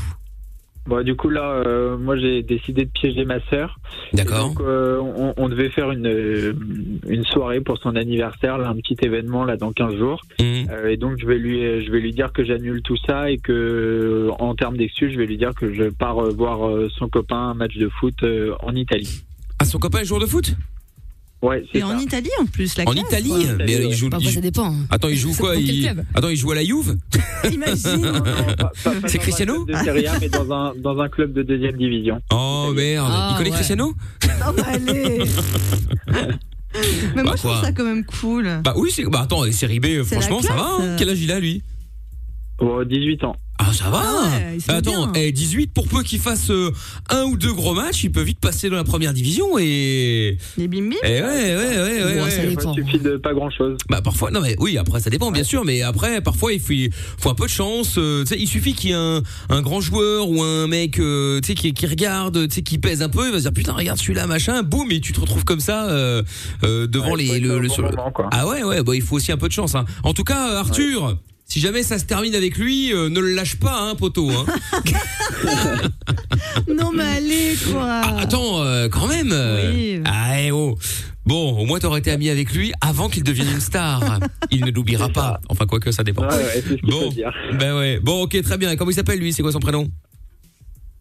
Bon, 0.88 1.04
du 1.04 1.16
coup, 1.16 1.30
là, 1.30 1.62
euh, 1.66 1.96
moi, 1.96 2.18
j'ai 2.18 2.42
décidé 2.42 2.86
de 2.86 2.90
piéger 2.90 3.24
ma 3.24 3.40
sœur. 3.50 3.78
D'accord. 4.14 4.50
Donc, 4.50 4.62
euh, 4.62 5.00
on, 5.00 5.34
on 5.38 5.48
devait 5.48 5.70
faire 5.70 5.92
une, 5.92 6.08
euh, 6.08 6.54
une 7.08 7.24
soirée 7.24 7.62
pour 7.62 7.78
son 7.78 7.96
anniversaire, 7.96 8.58
là, 8.58 8.70
un 8.70 8.76
petit 8.76 8.98
événement, 9.02 9.44
là, 9.44 9.58
dans 9.58 9.72
15 9.72 9.96
jours. 9.96 10.22
Euh, 10.42 10.90
et 10.90 10.98
donc, 10.98 11.20
je 11.20 11.28
vais 11.28 11.38
lui, 11.38 11.86
je 11.86 11.92
vais 11.92 12.00
lui 12.00 12.12
dire 12.12 12.34
que 12.34 12.44
j'annule 12.44 12.82
tout 12.82 12.98
ça 13.06 13.30
et 13.30 13.38
que, 13.38 14.30
en 14.40 14.56
termes 14.56 14.76
d'excuses, 14.76 15.14
je 15.14 15.20
vais 15.20 15.28
lui 15.28 15.38
dire 15.38 15.54
que 15.54 15.72
je 15.72 15.84
pars 15.84 16.20
voir 16.32 16.72
son 16.98 17.08
copain 17.08 17.50
un 17.50 17.54
match 17.54 17.78
de 17.78 17.88
foot 17.88 18.26
en 18.62 18.76
Italie. 18.76 19.24
Ah, 19.60 19.66
son 19.66 19.78
copain 19.78 20.00
est 20.00 20.06
joueur 20.06 20.22
de 20.22 20.26
foot? 20.26 20.56
Ouais, 21.42 21.64
c'est 21.72 21.80
Et 21.80 21.84
en 21.84 21.98
Italie 21.98 22.30
en 22.40 22.46
plus, 22.46 22.78
la 22.78 22.84
En 22.84 22.92
classe, 22.92 23.06
Italie 23.08 23.30
quoi. 23.30 23.54
Mais 23.66 23.74
il 23.88 23.94
joue. 23.94 24.10
Bah, 24.10 24.18
il 24.20 24.28
joue- 24.28 24.34
ça 24.36 24.42
dépend. 24.42 24.76
Attends, 24.92 25.08
il 25.10 25.18
joue 25.18 25.34
quoi 25.34 25.56
dépend 25.56 25.66
quel 25.66 25.76
il... 25.76 25.84
club. 25.86 26.06
Attends, 26.14 26.30
il 26.30 26.38
joue 26.38 26.52
à 26.52 26.56
la 26.56 26.64
Juve 26.64 26.98
Imagine. 27.52 28.24
C'est 29.08 29.18
Cristiano 29.18 29.66
de 29.66 29.74
Serie 29.74 30.06
A, 30.08 30.20
mais 30.20 30.30
dans 30.30 30.52
un, 30.54 30.74
dans 30.78 31.00
un 31.00 31.10
club 31.10 31.34
de 31.34 31.42
deuxième 31.42 31.78
division. 31.78 32.20
Oh 32.32 32.72
merde, 32.76 33.08
Ah, 33.10 33.30
il 33.32 33.38
connaît 33.38 33.50
ouais. 33.50 33.56
Cristiano 33.56 33.94
Non, 34.40 34.54
mais 34.56 34.64
allez. 34.64 35.20
Mais 37.16 37.24
moi, 37.24 37.24
Bah, 37.24 37.32
je 37.36 37.48
trouve 37.48 37.62
ça 37.62 37.72
quand 37.74 37.84
même 37.84 38.06
cool. 38.06 38.62
Bah 38.64 38.74
oui, 38.78 38.90
c'est 38.94 39.04
bah 39.04 39.22
attends, 39.24 39.44
les 39.44 39.52
séries 39.52 39.82
B, 39.82 40.04
franchement, 40.04 40.42
ça 40.42 40.54
va. 40.54 40.70
hein. 40.80 40.96
Quel 40.98 41.10
âge 41.10 41.20
il 41.22 41.30
a 41.32 41.40
lui? 41.40 41.62
Pour 42.58 42.86
18 42.86 43.24
ans. 43.26 43.36
Ah 43.64 43.74
ça 43.74 43.90
va. 43.92 44.02
Ah 44.04 44.24
ouais, 44.40 44.58
met 44.68 44.74
attends, 44.74 45.08
bien. 45.12 45.22
eh, 45.22 45.32
18 45.32 45.72
pour 45.74 45.88
peu 45.88 46.02
qu'il 46.02 46.20
fasse 46.20 46.50
euh, 46.50 46.72
un 47.10 47.24
ou 47.26 47.38
deux 47.38 47.54
gros 47.54 47.74
matchs, 47.76 48.04
il 48.04 48.12
peut 48.12 48.22
vite 48.24 48.40
passer 48.40 48.70
dans 48.70 48.76
la 48.76 48.84
première 48.84 49.14
division 49.14 49.58
et 49.60 50.38
Les 50.58 50.68
bim 50.68 50.90
bim. 50.90 50.96
Eh 51.04 51.08
ouais, 51.08 51.22
ouais, 51.22 51.56
ouais, 51.56 52.04
ouais, 52.04 52.16
Bon, 52.18 52.24
ouais. 52.24 52.32
ça 52.32 52.46
dépend. 52.46 52.74
Il 52.76 52.84
suffit 52.86 53.00
de 53.00 53.18
pas 53.18 53.34
grand 53.36 53.52
chose. 53.52 53.78
Bah 53.90 54.02
parfois 54.02 54.32
non 54.32 54.42
mais 54.42 54.56
oui 54.60 54.78
après 54.80 55.00
ça 55.00 55.10
dépend 55.12 55.32
bien 55.32 55.44
sûr 55.44 55.64
mais 55.64 55.82
après 55.84 56.22
parfois 56.22 56.54
il 56.54 56.60
faut, 56.60 56.74
il 56.74 56.90
faut 57.20 57.30
un 57.30 57.36
peu 57.36 57.46
de 57.46 57.50
chance 57.52 57.96
euh, 57.98 58.24
tu 58.24 58.30
sais 58.30 58.38
il 58.40 58.48
suffit 58.48 58.74
qu'il 58.74 58.90
y 58.90 58.94
ait 58.94 58.96
un, 58.96 59.22
un 59.50 59.62
grand 59.62 59.80
joueur 59.82 60.28
ou 60.30 60.42
un 60.42 60.68
mec 60.68 61.00
euh, 61.00 61.40
tu 61.42 61.48
sais 61.50 61.56
qui, 61.56 61.74
qui 61.74 61.86
regarde 61.86 62.48
tu 62.48 62.56
sais 62.56 62.62
qui 62.64 62.78
pèse 62.80 63.02
un 63.04 63.10
peu 63.10 63.26
il 63.28 63.32
va 63.32 63.38
se 63.38 63.44
dire 63.44 63.54
putain 63.54 63.74
regarde 63.74 64.00
celui-là 64.00 64.26
machin 64.28 64.64
boum 64.64 64.92
et 64.92 65.02
tu 65.02 65.14
te 65.14 65.20
retrouves 65.20 65.44
comme 65.46 65.60
ça 65.60 65.90
euh, 65.90 66.24
euh, 66.64 66.88
devant 66.88 67.12
Ouais, 67.12 67.24
les 67.24 67.40
le, 67.40 67.60
le- 67.60 67.68
bon 67.68 67.76
le- 67.78 67.84
moment, 67.92 68.14
ah 68.32 68.48
ouais 68.48 68.64
ouais 68.64 68.82
bah 68.84 68.96
il 68.96 69.02
faut 69.02 69.18
aussi 69.18 69.32
un 69.32 69.38
peu 69.38 69.48
de 69.48 69.54
chance 69.54 69.76
hein. 69.76 69.86
en 70.04 70.14
tout 70.14 70.24
cas 70.24 70.58
Arthur 70.60 71.18
Si 71.52 71.60
jamais 71.60 71.84
ça 71.84 72.00
se 72.00 72.06
termine 72.06 72.34
avec 72.34 72.58
lui, 72.58 72.94
euh, 72.94 73.10
ne 73.10 73.20
le 73.20 73.34
lâche 73.34 73.58
pas, 73.58 73.78
hein, 73.82 73.96
poteau. 73.96 74.30
Hein. 74.32 74.46
Non, 76.74 76.94
mais 76.94 77.04
allez, 77.04 77.56
quoi. 77.70 77.84
Ah, 77.86 78.20
attends, 78.22 78.64
euh, 78.64 78.88
quand 78.88 79.06
même. 79.08 79.34
euh, 79.34 79.74
Oui. 79.74 80.00
Ah, 80.06 80.42
eh, 80.42 80.52
oh. 80.52 80.78
Bon, 81.26 81.58
au 81.58 81.66
moins 81.66 81.80
t'aurais 81.80 82.00
été 82.00 82.10
ami 82.10 82.30
avec 82.30 82.54
lui 82.54 82.72
avant 82.80 83.10
qu'il 83.10 83.24
devienne 83.24 83.50
une 83.54 83.60
star. 83.60 84.20
Il 84.52 84.64
ne 84.64 84.72
l'oubliera 84.72 85.10
pas. 85.10 85.42
Enfin, 85.50 85.66
quoique, 85.66 85.92
ça 85.92 86.06
dépend. 86.06 86.22
Ouais, 86.24 86.30
ouais, 86.36 86.52
c'est 86.54 86.62
ce 86.62 86.68
qu'il 86.76 86.90
bon, 86.90 87.02
faut 87.02 87.10
dire. 87.12 87.34
ben 87.60 87.76
ouais. 87.78 88.00
Bon, 88.00 88.22
ok, 88.24 88.42
très 88.44 88.58
bien. 88.58 88.74
Comment 88.78 88.92
il 88.92 88.94
s'appelle 88.94 89.20
lui? 89.20 89.34
C'est 89.34 89.42
quoi 89.42 89.52
son 89.52 89.60
prénom? 89.60 89.90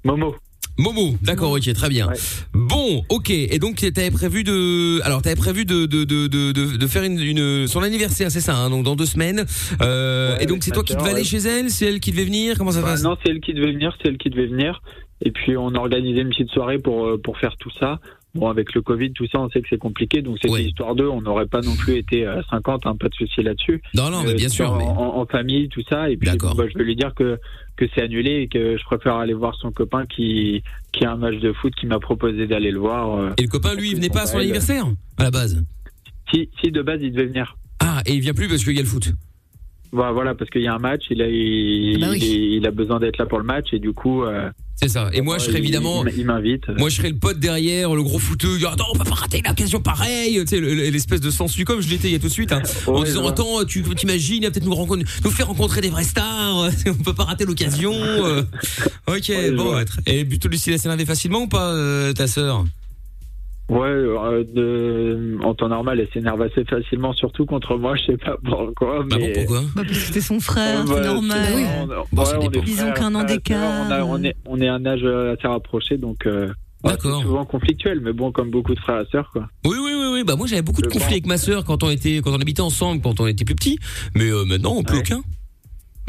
Momo. 0.03 0.35
Momo, 0.81 1.17
d'accord, 1.23 1.53
ok, 1.53 1.73
très 1.75 1.89
bien. 1.89 2.09
Bon, 2.55 3.05
ok, 3.09 3.31
et 3.31 3.59
donc 3.59 3.77
t'avais 3.95 4.11
prévu 4.11 4.45
de, 4.45 5.01
alors 5.03 5.21
t'avais 5.23 5.37
prévu 5.37 5.65
de 5.65 5.87
de, 5.87 6.05
de, 6.05 6.27
de, 6.27 6.53
de 6.53 6.77
de 6.77 6.87
faire 6.87 7.03
une, 7.03 7.21
une 7.21 7.67
son 7.67 7.83
anniversaire, 7.83 8.31
c'est 8.31 8.41
ça, 8.41 8.57
hein, 8.57 8.71
donc 8.71 8.85
dans 8.85 8.97
deux 8.97 9.07
semaines. 9.07 9.45
Euh, 9.83 10.37
Ouais, 10.37 10.45
et 10.45 10.47
donc 10.47 10.63
c'est 10.63 10.71
toi 10.71 10.83
qui 10.83 10.95
devais 10.97 11.11
aller 11.11 11.25
chez 11.25 11.39
elle, 11.39 11.71
c'est 11.71 11.87
elle 11.87 12.01
qui 12.01 12.11
devait 12.13 12.25
venir, 12.25 12.57
comment 12.59 12.71
ça 12.73 12.81
Bah, 12.83 12.89
passe? 12.89 13.03
non, 13.03 13.17
c'est 13.23 13.31
elle 13.31 13.41
qui 13.41 13.53
devait 13.55 13.73
venir, 13.73 13.95
c'est 14.01 14.09
elle 14.09 14.19
qui 14.19 14.31
devait 14.31 14.47
venir. 14.47 14.81
Et 15.23 15.31
puis 15.33 15.57
on 15.57 15.75
organisait 15.75 16.23
une 16.23 16.31
petite 16.31 16.51
soirée 16.51 16.79
pour 16.79 17.07
euh, 17.07 17.21
pour 17.23 17.37
faire 17.39 17.57
tout 17.59 17.71
ça. 17.79 17.99
Bon, 18.35 18.49
avec 18.49 18.75
le 18.75 18.81
Covid, 18.83 19.13
tout 19.13 19.27
ça, 19.27 19.41
on 19.41 19.51
sait 19.51 19.61
que 19.61 19.67
c'est 19.69 19.79
compliqué, 19.79 20.23
donc 20.23 20.39
c'était 20.41 20.63
histoire 20.65 20.95
d'eux. 20.95 21.09
On 21.09 21.21
n'aurait 21.21 21.47
pas 21.47 21.63
non 21.63 21.75
plus 21.75 21.97
été 21.97 22.27
à 22.27 22.43
50, 22.49 22.87
hein, 22.87 22.95
pas 22.95 23.09
de 23.09 23.15
souci 23.15 23.43
là-dessus. 23.43 23.83
Non, 23.95 24.09
non, 24.11 24.23
mais 24.23 24.31
Euh, 24.31 24.35
bien 24.35 24.49
sûr, 24.49 24.71
En, 24.71 24.79
mais- 24.79 24.85
en- 24.85 25.17
en 25.19 25.27
famille, 25.27 25.69
tout 25.69 25.83
ça. 25.89 26.09
Et 26.11 26.17
puis, 26.17 26.31
bon, 26.39 26.55
bah, 26.55 26.65
je 26.73 26.79
vais 26.79 26.85
lui 26.85 26.95
dire 26.97 27.13
que 27.15 27.39
que 27.77 27.87
c'est 27.95 28.03
annulé 28.03 28.43
et 28.43 28.49
que 28.49 28.77
je 28.77 28.85
préfère 28.85 29.15
aller 29.17 29.33
voir 29.33 29.55
son 29.57 29.73
copain 29.73 30.05
qui 30.07 30.63
qui 30.93 31.05
a 31.05 31.13
un 31.13 31.17
match 31.17 31.37
de 31.41 31.53
foot 31.53 31.75
qui 31.75 31.87
m'a 31.87 31.99
proposé 31.99 32.47
d'aller 32.47 32.71
le 32.71 32.79
voir. 32.79 33.19
euh. 33.19 33.31
Et 33.39 33.43
le 33.43 33.49
copain, 33.49 33.75
lui, 33.75 33.91
il 33.91 33.97
venait 33.97 34.11
pas 34.11 34.23
à 34.23 34.27
son 34.27 34.37
Ouais, 34.37 34.43
anniversaire 34.45 34.85
à 35.19 35.23
la 35.25 35.31
base? 35.31 35.65
Si, 36.33 36.49
si 36.63 36.71
de 36.71 36.83
base 36.83 37.01
il 37.03 37.11
devait 37.13 37.27
venir. 37.27 37.57
Ah, 37.81 38.03
et 38.07 38.13
il 38.15 38.21
vient 38.21 38.35
plus 38.35 38.47
parce 38.49 38.63
qu'il 38.63 38.75
y 38.77 38.79
a 38.79 38.83
le 38.83 38.87
foot. 38.89 39.13
Voilà, 39.93 40.13
voilà, 40.13 40.35
parce 40.37 40.51
qu'il 40.51 40.63
y 40.63 40.69
a 40.69 40.75
un 40.75 40.79
match, 40.79 41.03
il 41.11 41.21
a 41.21 41.27
il, 41.29 41.97
Ah 41.97 42.07
bah 42.07 42.13
oui. 42.13 42.19
il- 42.23 42.55
il 42.59 42.67
a 42.67 42.71
besoin 42.71 43.01
d'être 43.01 43.19
là 43.19 43.27
pour 43.27 43.39
le 43.39 43.45
match 43.45 43.69
et 43.73 43.79
du 43.81 43.93
coup. 43.93 44.23
euh, 44.23 44.49
C'est 44.77 44.89
ça. 44.89 45.11
Et 45.13 45.21
moi, 45.21 45.37
je 45.39 45.45
serais 45.47 45.59
évidemment. 45.59 46.05
il- 46.07 46.25
m'invite. 46.25 46.69
Moi, 46.79 46.89
je 46.89 46.97
serais 46.97 47.11
le 47.11 47.17
pote 47.19 47.39
derrière, 47.39 47.95
le 47.95 48.03
gros 48.03 48.19
fouteux. 48.21 48.57
Attends, 48.67 48.87
on 48.95 48.97
va 48.99 49.05
pas 49.05 49.15
rater 49.17 49.41
une 49.45 49.51
occasion 49.51 49.81
pareille. 49.83 50.39
Tu 50.41 50.47
sais, 50.47 50.61
le- 50.61 50.75
le- 50.75 50.89
l'espèce 50.91 51.21
de 51.21 51.31
sensu 51.31 51.65
comme 51.65 51.81
je 51.83 51.89
l'étais 51.91 52.09
il 52.09 52.13
y 52.13 52.15
a 52.15 52.19
tout 52.21 52.29
de 52.29 52.33
suite. 52.33 52.53
hein, 52.53 52.63
en 52.87 53.03
disant, 53.03 53.23
ouais. 53.25 53.29
attends, 53.31 53.65
tu 53.67 53.83
t'imagines, 53.83 54.43
il 54.43 54.45
va 54.47 54.51
peut-être 54.53 54.65
nous, 54.65 54.75
rencontrer- 54.75 55.05
nous 55.25 55.31
faire 55.31 55.49
rencontrer 55.49 55.81
des 55.81 55.91
vraies 55.91 56.05
stars. 56.05 56.69
on 56.87 56.95
peut 57.03 57.13
pas 57.15 57.25
rater 57.25 57.45
l'occasion. 57.45 57.93
euh. 57.95 58.43
Ok, 59.09 59.33
bon. 59.57 59.75
ouais, 59.75 59.85
très- 59.85 60.03
Et 60.07 60.25
plutôt 60.25 60.49
Lucie, 60.49 60.71
énervée 60.71 61.05
facilement 61.05 61.43
ou 61.43 61.49
pas, 61.49 61.73
euh, 61.73 62.13
ta 62.13 62.27
sœur? 62.29 62.65
Ouais, 63.71 63.87
euh, 63.87 64.43
de, 64.53 65.39
en 65.45 65.55
temps 65.55 65.69
normal, 65.69 66.01
elle 66.01 66.09
s'énerve 66.13 66.43
assez 66.43 66.65
facilement, 66.65 67.13
surtout 67.13 67.47
contre 67.47 67.77
moi, 67.77 67.95
je 67.97 68.07
sais 68.13 68.17
pas 68.17 68.37
pourquoi. 68.45 69.05
Bah 69.05 69.17
mais... 69.19 69.33
pourquoi 69.33 69.61
Bah, 69.77 69.83
parce 69.87 70.09
que 70.09 70.13
t'es 70.13 70.21
son 70.21 70.41
frère, 70.41 70.81
Ouais, 70.81 70.87
c'est 70.89 70.95
ouais, 70.95 71.07
normal. 71.07 71.39
c'est- 71.47 71.55
on- 71.55 71.87
ouais, 71.89 72.49
on 72.57 72.63
Ils 72.67 72.83
ont 72.83 72.93
qu'un 72.93 73.15
an 73.15 73.23
d'écart. 73.23 73.87
On, 73.87 73.91
a- 73.93 74.03
on 74.05 74.23
est, 74.25 74.35
on 74.47 74.61
est 74.61 74.67
un 74.69 74.85
âge 74.87 75.05
assez 75.05 75.47
rapproché, 75.47 75.99
donc 75.99 76.27
euh, 76.27 76.49
ouais, 76.83 76.95
c'est 77.01 77.09
souvent 77.23 77.45
conflictuel, 77.45 78.01
mais 78.01 78.13
bon, 78.13 78.33
comme 78.33 78.51
beaucoup 78.51 78.75
de 78.75 78.81
frères 78.81 79.03
et 79.03 79.07
sœurs, 79.13 79.31
quoi. 79.33 79.47
Oui, 79.65 79.77
oui, 79.81 79.93
oui, 79.95 80.07
oui. 80.15 80.25
Bah 80.25 80.35
moi, 80.37 80.49
j'avais 80.49 80.63
beaucoup 80.63 80.83
de 80.83 80.89
conflits 80.89 81.13
avec 81.13 81.27
ma 81.27 81.39
sœur 81.39 81.65
quand 81.65 81.85
on 81.85 81.91
était, 81.91 82.21
quand 82.25 82.33
on 82.33 82.41
habitait 82.41 82.63
ensemble, 82.63 83.01
quand 83.03 83.21
on 83.21 83.27
était 83.29 83.45
plus 83.45 83.55
petits. 83.55 83.79
Mais 84.17 84.31
euh, 84.31 84.45
maintenant, 84.45 84.83
plus 84.83 84.99
aucun. 84.99 85.21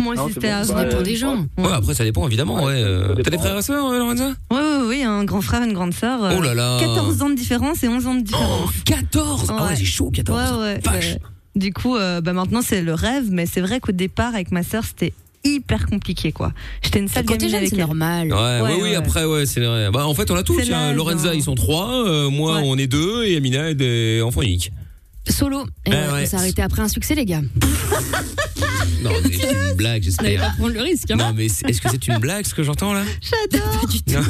Moi 0.01 0.13
aussi, 0.15 0.33
c'est 0.33 0.41
c'était 0.41 0.47
bon, 0.49 0.53
avant. 0.55 0.73
bah, 0.73 0.85
dépend 0.85 1.01
des 1.01 1.15
gens. 1.15 1.37
Ouais, 1.57 1.71
après, 1.73 1.93
ça 1.93 2.03
dépend 2.03 2.27
évidemment. 2.27 2.63
Ouais. 2.63 2.73
euh, 2.83 3.15
T'as 3.23 3.29
des 3.31 3.37
frères 3.37 3.57
et 3.57 3.61
sœurs, 3.61 3.85
euh, 3.89 3.97
Lorenza? 3.99 4.31
Ouais, 4.51 4.57
ouais, 4.59 4.87
ouais, 4.87 5.03
un 5.03 5.23
grand 5.23 5.41
frère, 5.41 5.63
une 5.63 5.73
grande 5.73 5.93
sœur. 5.93 6.23
euh, 6.23 6.35
Oh 6.37 6.41
là 6.41 6.53
là. 6.53 6.77
14 6.79 7.21
ans 7.21 7.29
de 7.29 7.35
différence 7.35 7.83
et 7.83 7.87
11 7.87 8.07
ans 8.07 8.15
de 8.15 8.21
différence. 8.23 8.71
14 8.85 9.47
Ah 9.57 9.65
ouais, 9.67 9.75
c'est 9.75 9.85
chaud, 9.85 10.11
14. 10.13 10.39
Ouais, 10.57 10.57
ouais. 10.59 10.79
ouais. 10.91 11.17
Du 11.55 11.73
coup, 11.73 11.95
euh, 11.97 12.21
bah 12.21 12.33
maintenant, 12.33 12.61
c'est 12.61 12.81
le 12.81 12.93
rêve, 12.93 13.25
mais 13.29 13.45
c'est 13.45 13.61
vrai 13.61 13.79
qu'au 13.79 13.91
départ, 13.91 14.33
avec 14.33 14.51
ma 14.51 14.63
sœur, 14.63 14.83
c'était 14.85 15.13
hyper 15.43 15.85
compliqué, 15.87 16.31
quoi. 16.31 16.53
J'étais 16.81 16.99
une 16.99 17.07
sale 17.07 17.25
gamine 17.25 17.47
jeune, 17.49 17.55
avec 17.55 17.69
c'est 17.69 17.75
elle. 17.75 17.81
normal. 17.81 18.31
Ouais, 18.31 18.61
ouais, 18.61 18.79
oui, 18.81 18.95
après, 18.95 19.25
ouais, 19.25 19.45
c'est 19.45 19.59
vrai. 19.59 19.89
Bah, 19.91 20.05
en 20.07 20.13
fait, 20.13 20.29
on 20.31 20.35
a 20.35 20.43
tous. 20.43 20.57
L'âge, 20.69 20.95
Lorenza, 20.95 21.29
hein. 21.29 21.33
ils 21.33 21.43
sont 21.43 21.55
trois. 21.55 22.05
euh, 22.07 22.29
moi, 22.29 22.59
on 22.63 22.77
est 22.77 22.87
deux. 22.87 23.25
Et 23.25 23.35
Amina 23.37 23.69
est 23.71 23.75
des 23.75 24.21
enfants 24.23 24.43
uniques. 24.43 24.71
Solo. 25.29 25.65
Et 25.85 25.91
Ah 25.91 26.07
ouais, 26.07 26.13
ouais. 26.13 26.23
On 26.23 26.25
s'est 26.29 26.35
arrêté 26.37 26.61
après 26.61 26.81
un 26.81 26.87
succès, 26.87 27.15
les 27.15 27.25
gars. 27.25 27.41
Non, 29.03 29.11
mais 29.23 29.31
c'est 29.33 29.51
une 29.51 29.73
blague, 29.75 30.03
On 30.19 30.23
allait 30.23 30.37
pas 30.37 30.43
j'espère. 30.43 30.55
prendre 30.57 30.73
le 30.73 30.81
risque. 30.81 31.11
Hein. 31.11 31.15
Non, 31.15 31.33
mais 31.35 31.45
est-ce 31.45 31.81
que 31.81 31.89
c'est 31.89 32.07
une 32.07 32.17
blague 32.19 32.45
ce 32.45 32.53
que 32.53 32.63
j'entends 32.63 32.93
là? 32.93 33.03
J'adore. 33.21 33.81
Non. 34.07 34.21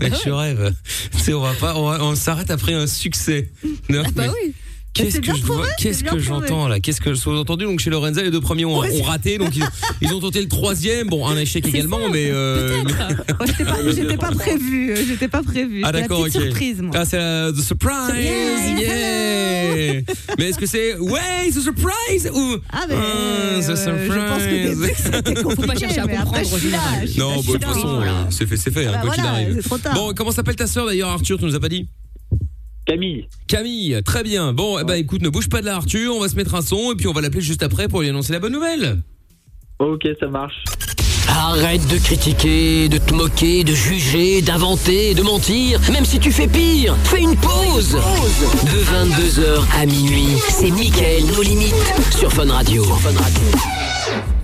mais 0.00 0.10
je 0.24 0.30
rêve. 0.30 0.72
Tu 1.12 1.18
sais, 1.18 1.34
on 1.34 1.40
va 1.42 1.52
pas, 1.54 1.76
on, 1.76 1.88
va- 1.90 2.02
on 2.02 2.14
s'arrête 2.14 2.50
après 2.50 2.72
un 2.74 2.86
succès. 2.86 3.50
Non, 3.88 4.02
bah 4.14 4.24
mais 4.24 4.28
oui. 4.28 4.54
Qu'est-ce 4.94 5.20
que 5.20 5.34
je 5.36 5.42
vois 5.44 5.66
Qu'est-ce 5.78 6.02
que 6.04 6.18
j'entends 6.18 6.68
là? 6.68 6.80
Qu'est-ce 6.80 7.00
que 7.00 7.14
je 7.14 7.28
entendu? 7.28 7.64
Donc 7.64 7.80
chez 7.80 7.90
Lorenza, 7.90 8.22
les 8.22 8.30
deux 8.30 8.40
premiers 8.40 8.64
ont, 8.64 8.78
ont 8.82 9.02
raté, 9.02 9.38
donc 9.38 9.54
ils, 9.56 9.64
ils 10.00 10.12
ont 10.12 10.20
tenté 10.20 10.40
le 10.40 10.48
troisième. 10.48 11.08
Bon, 11.08 11.26
un 11.26 11.36
échec 11.36 11.66
également, 11.66 12.08
mais. 12.10 12.28
euh, 12.30 12.82
mais- 12.84 13.46
j'étais 13.46 13.64
pas, 13.64 13.76
j'étais 13.94 14.16
pas 14.16 14.30
prévu, 14.32 14.90
euh, 14.92 14.96
j'étais 15.06 15.28
pas 15.28 15.42
prévu. 15.42 15.82
Ah 15.84 15.88
C'était 15.88 16.00
la 16.00 16.08
d'accord, 16.08 16.20
ok. 16.20 16.30
surprise, 16.30 16.82
moi. 16.82 16.92
Ah 16.96 17.04
c'est 17.04 17.16
la 17.18 17.52
the 17.52 17.60
surprise, 17.60 18.78
yeah. 18.78 20.00
Mais 20.38 20.48
est-ce 20.48 20.58
que 20.58 20.66
c'est 20.66 20.96
ouais, 20.98 21.20
c'est 21.52 21.60
surprise 21.60 22.30
ou 22.34 22.56
Ah 22.72 22.84
mais 22.88 22.94
Ah, 22.96 23.60
the 23.60 23.70
euh, 23.70 24.08
je 24.08 24.28
pense 24.28 24.42
que 24.42 24.72
surprise? 24.72 25.10
c'était 25.14 25.42
Faut 25.42 25.62
pas 25.62 25.74
chercher 25.76 26.00
à 26.00 26.02
après, 26.04 26.16
comprendre, 26.24 26.58
suis 26.58 26.70
là, 26.70 26.78
Non, 27.18 27.40
je 27.42 27.46
de 27.48 27.52
toute 27.52 27.64
façon, 27.64 28.00
euh, 28.00 28.04
c'est 28.30 28.46
fait, 28.46 28.56
c'est 28.56 28.70
fait, 28.72 28.86
Bah 28.86 28.98
quoi 29.02 29.12
qu'il 29.14 29.22
voilà, 29.22 29.36
arrive. 29.36 29.54
c'est 29.56 29.62
trop 29.68 29.78
tard. 29.78 29.94
Bon, 29.94 30.12
comment 30.14 30.32
s'appelle 30.32 30.56
ta 30.56 30.66
sœur 30.66 30.86
d'ailleurs, 30.86 31.10
Arthur 31.10 31.38
Tu 31.38 31.44
nous 31.44 31.54
as 31.54 31.60
pas 31.60 31.68
dit? 31.68 31.88
Camille. 32.88 33.28
Camille, 33.48 34.00
très 34.02 34.22
bien. 34.22 34.54
Bon, 34.54 34.78
eh 34.78 34.84
ben 34.84 34.94
écoute, 34.94 35.20
ne 35.20 35.28
bouge 35.28 35.50
pas 35.50 35.60
de 35.60 35.66
là, 35.66 35.76
Arthur. 35.76 36.16
On 36.16 36.20
va 36.20 36.28
se 36.28 36.36
mettre 36.36 36.54
un 36.54 36.62
son 36.62 36.92
et 36.92 36.94
puis 36.96 37.06
on 37.06 37.12
va 37.12 37.20
l'appeler 37.20 37.42
juste 37.42 37.62
après 37.62 37.86
pour 37.86 38.00
lui 38.00 38.08
annoncer 38.08 38.32
la 38.32 38.38
bonne 38.38 38.54
nouvelle. 38.54 39.02
Ok, 39.78 40.08
ça 40.18 40.26
marche. 40.28 40.64
Arrête 41.28 41.86
de 41.88 41.98
critiquer, 41.98 42.88
de 42.88 42.96
te 42.96 43.12
moquer, 43.12 43.62
de 43.62 43.74
juger, 43.74 44.40
d'inventer, 44.40 45.12
de 45.14 45.22
mentir. 45.22 45.78
Même 45.92 46.06
si 46.06 46.18
tu 46.18 46.32
fais 46.32 46.48
pire, 46.48 46.96
fais 47.04 47.20
une 47.20 47.36
pause. 47.36 47.92
De 47.92 48.80
22h 48.80 49.66
à 49.78 49.84
minuit, 49.84 50.38
c'est 50.48 50.70
Mickaël, 50.70 51.24
nos 51.36 51.42
limites, 51.42 51.74
sur 52.16 52.32
Fun 52.32 52.50
Radio. 52.50 52.86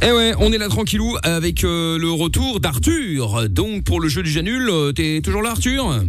Eh 0.02 0.12
ouais, 0.12 0.34
on 0.38 0.52
est 0.52 0.58
là 0.58 0.68
tranquillou 0.68 1.16
avec 1.22 1.64
euh, 1.64 1.96
le 1.96 2.10
retour 2.10 2.60
d'Arthur. 2.60 3.48
Donc 3.48 3.84
pour 3.84 4.02
le 4.02 4.08
jeu 4.08 4.22
du 4.22 4.30
Janul, 4.30 4.68
euh, 4.68 4.92
t'es 4.92 5.22
toujours 5.24 5.40
là 5.40 5.52
Arthur? 5.52 6.02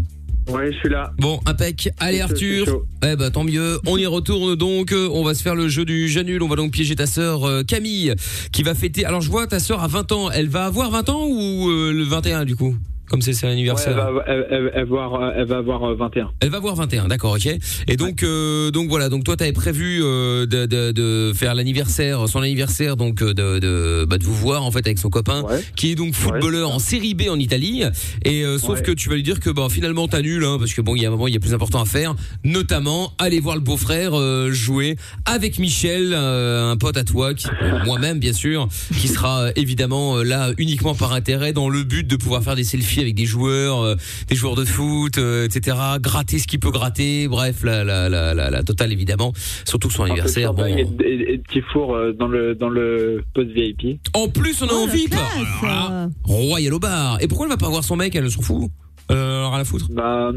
Ouais, 0.47 0.71
je 0.71 0.77
suis 0.77 0.89
là. 0.89 1.11
Bon, 1.17 1.39
impec. 1.45 1.89
Allez 1.99 2.21
Arthur. 2.21 2.83
Eh 3.03 3.15
bah 3.15 3.31
tant 3.31 3.43
mieux. 3.43 3.79
On 3.87 3.97
y 3.97 4.05
retourne 4.05 4.55
donc. 4.55 4.91
Euh, 4.91 5.09
On 5.11 5.23
va 5.23 5.33
se 5.33 5.41
faire 5.41 5.55
le 5.55 5.67
jeu 5.67 5.85
du 5.85 6.07
Janul. 6.07 6.43
On 6.43 6.47
va 6.47 6.55
donc 6.55 6.71
piéger 6.71 6.95
ta 6.95 7.07
sœur 7.07 7.43
euh, 7.45 7.63
Camille 7.63 8.13
qui 8.51 8.61
va 8.61 8.75
fêter. 8.75 9.05
Alors 9.05 9.21
je 9.21 9.29
vois 9.31 9.47
ta 9.47 9.59
sœur 9.59 9.81
à 9.83 9.87
20 9.87 10.11
ans. 10.11 10.31
Elle 10.31 10.49
va 10.49 10.65
avoir 10.65 10.91
20 10.91 11.09
ans 11.09 11.25
ou 11.27 11.69
euh, 11.69 11.91
le 11.91 12.03
21 12.03 12.45
du 12.45 12.55
coup? 12.55 12.75
Comme 13.09 13.21
c'est 13.21 13.33
son 13.33 13.45
Ouais, 13.47 13.51
elle, 13.51 13.57
anniversaire. 13.57 13.95
va, 13.95 14.23
elle, 14.27 14.45
elle- 14.73 14.85
va 14.85 15.03
avoir, 15.03 15.31
elle 15.37 15.45
va 15.47 15.57
avoir 15.57 15.83
euh, 15.83 15.95
21. 15.95 16.31
Elle 16.39 16.49
va 16.49 16.59
voir 16.59 16.75
21, 16.75 17.07
d'accord, 17.07 17.33
ok. 17.35 17.47
Et 17.87 17.97
donc, 17.97 18.23
euh, 18.23 18.71
donc 18.71 18.89
voilà, 18.89 19.09
donc 19.09 19.23
toi, 19.23 19.35
t'avais 19.37 19.53
prévu 19.53 19.99
euh, 20.03 20.45
de, 20.45 20.65
de, 20.65 20.91
de 20.91 21.33
faire 21.35 21.53
l'anniversaire, 21.55 22.27
son 22.27 22.41
anniversaire, 22.41 22.95
donc 22.97 23.21
euh, 23.21 23.33
de, 23.33 23.59
de, 23.59 24.05
bah, 24.05 24.17
de 24.17 24.23
vous 24.23 24.33
voir 24.33 24.63
en 24.63 24.71
fait 24.71 24.85
avec 24.85 24.97
son 24.99 25.09
copain, 25.09 25.43
qui 25.75 25.91
est 25.91 25.95
donc 25.95 26.13
footballeur 26.15 26.71
en 26.71 26.79
Série 26.79 27.13
B 27.13 27.23
en 27.29 27.37
Italie. 27.39 27.83
Et 28.23 28.43
euh, 28.43 28.57
sauf 28.57 28.81
que 28.81 28.91
tu 28.91 29.09
vas 29.09 29.15
lui 29.15 29.23
dire 29.23 29.39
que 29.39 29.49
bah, 29.49 29.67
finalement 29.69 30.07
t'annules, 30.07 30.43
hein, 30.43 30.57
parce 30.59 30.73
que 30.73 30.81
bon, 30.81 30.95
il 30.95 31.01
y 31.01 31.05
a 31.05 31.09
un 31.09 31.11
moment, 31.11 31.27
il 31.27 31.33
y 31.33 31.37
a 31.37 31.39
plus 31.39 31.53
important 31.53 31.81
à 31.81 31.85
faire, 31.85 32.15
notamment 32.43 33.11
aller 33.17 33.39
voir 33.39 33.55
le 33.55 33.61
beau-frère 33.61 34.11
euh, 34.13 34.51
jouer 34.51 34.95
avec 35.25 35.59
Michel, 35.59 36.11
euh, 36.13 36.71
un 36.71 36.77
pote 36.77 36.97
à 36.97 37.03
toi, 37.03 37.33
qui, 37.33 37.47
euh, 37.61 37.79
moi-même 37.85 38.19
bien 38.19 38.33
sûr, 38.33 38.67
qui 38.99 39.07
sera 39.07 39.41
euh, 39.45 39.51
évidemment 39.55 40.17
euh, 40.17 40.23
là 40.23 40.51
uniquement 40.57 40.95
par 40.95 41.13
intérêt, 41.13 41.53
dans 41.53 41.69
le 41.69 41.83
but 41.83 42.07
de 42.07 42.15
pouvoir 42.15 42.43
faire 42.43 42.55
des 42.55 42.63
selfies 42.63 42.94
avec 43.01 43.15
des 43.15 43.25
joueurs, 43.25 43.81
euh, 43.81 43.95
des 44.27 44.35
joueurs 44.35 44.55
de 44.55 44.65
foot, 44.65 45.17
euh, 45.17 45.45
etc. 45.45 45.77
Gratter 45.99 46.39
ce 46.39 46.47
qu'il 46.47 46.59
peut 46.59 46.71
gratter, 46.71 47.27
bref, 47.27 47.63
la, 47.63 47.83
la, 47.83 48.09
la, 48.09 48.33
la, 48.33 48.49
la 48.49 48.63
totale 48.63 48.91
évidemment. 48.91 49.33
Surtout 49.65 49.87
que 49.87 49.93
son 49.93 50.03
anniversaire, 50.03 50.53
bon. 50.53 50.65
Et, 50.65 50.85
et, 51.03 51.33
et 51.33 51.37
petits 51.37 51.61
fours 51.61 51.95
euh, 51.95 52.13
dans 52.13 52.27
le, 52.27 52.55
dans 52.55 52.69
le 52.69 53.23
post 53.33 53.49
VIP. 53.51 53.99
En 54.13 54.27
plus, 54.27 54.61
on 54.61 54.67
est 54.67 54.73
en 54.73 54.87
VIP. 54.87 55.15
Voilà. 55.59 56.09
Royal 56.23 56.73
au 56.73 56.79
bar. 56.79 57.17
Et 57.21 57.27
pourquoi 57.27 57.45
elle 57.47 57.51
va 57.51 57.57
pas 57.57 57.69
voir 57.69 57.83
son 57.83 57.95
mec 57.95 58.15
Elle 58.15 58.29
s'en 58.29 58.41
fout. 58.41 58.69
Euh, 59.11 59.47
rien 59.49 59.59
à 59.59 59.63
foutre? 59.63 59.87
Bah, 59.91 60.31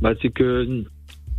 bah 0.00 0.12
c'est 0.22 0.30
que 0.30 0.84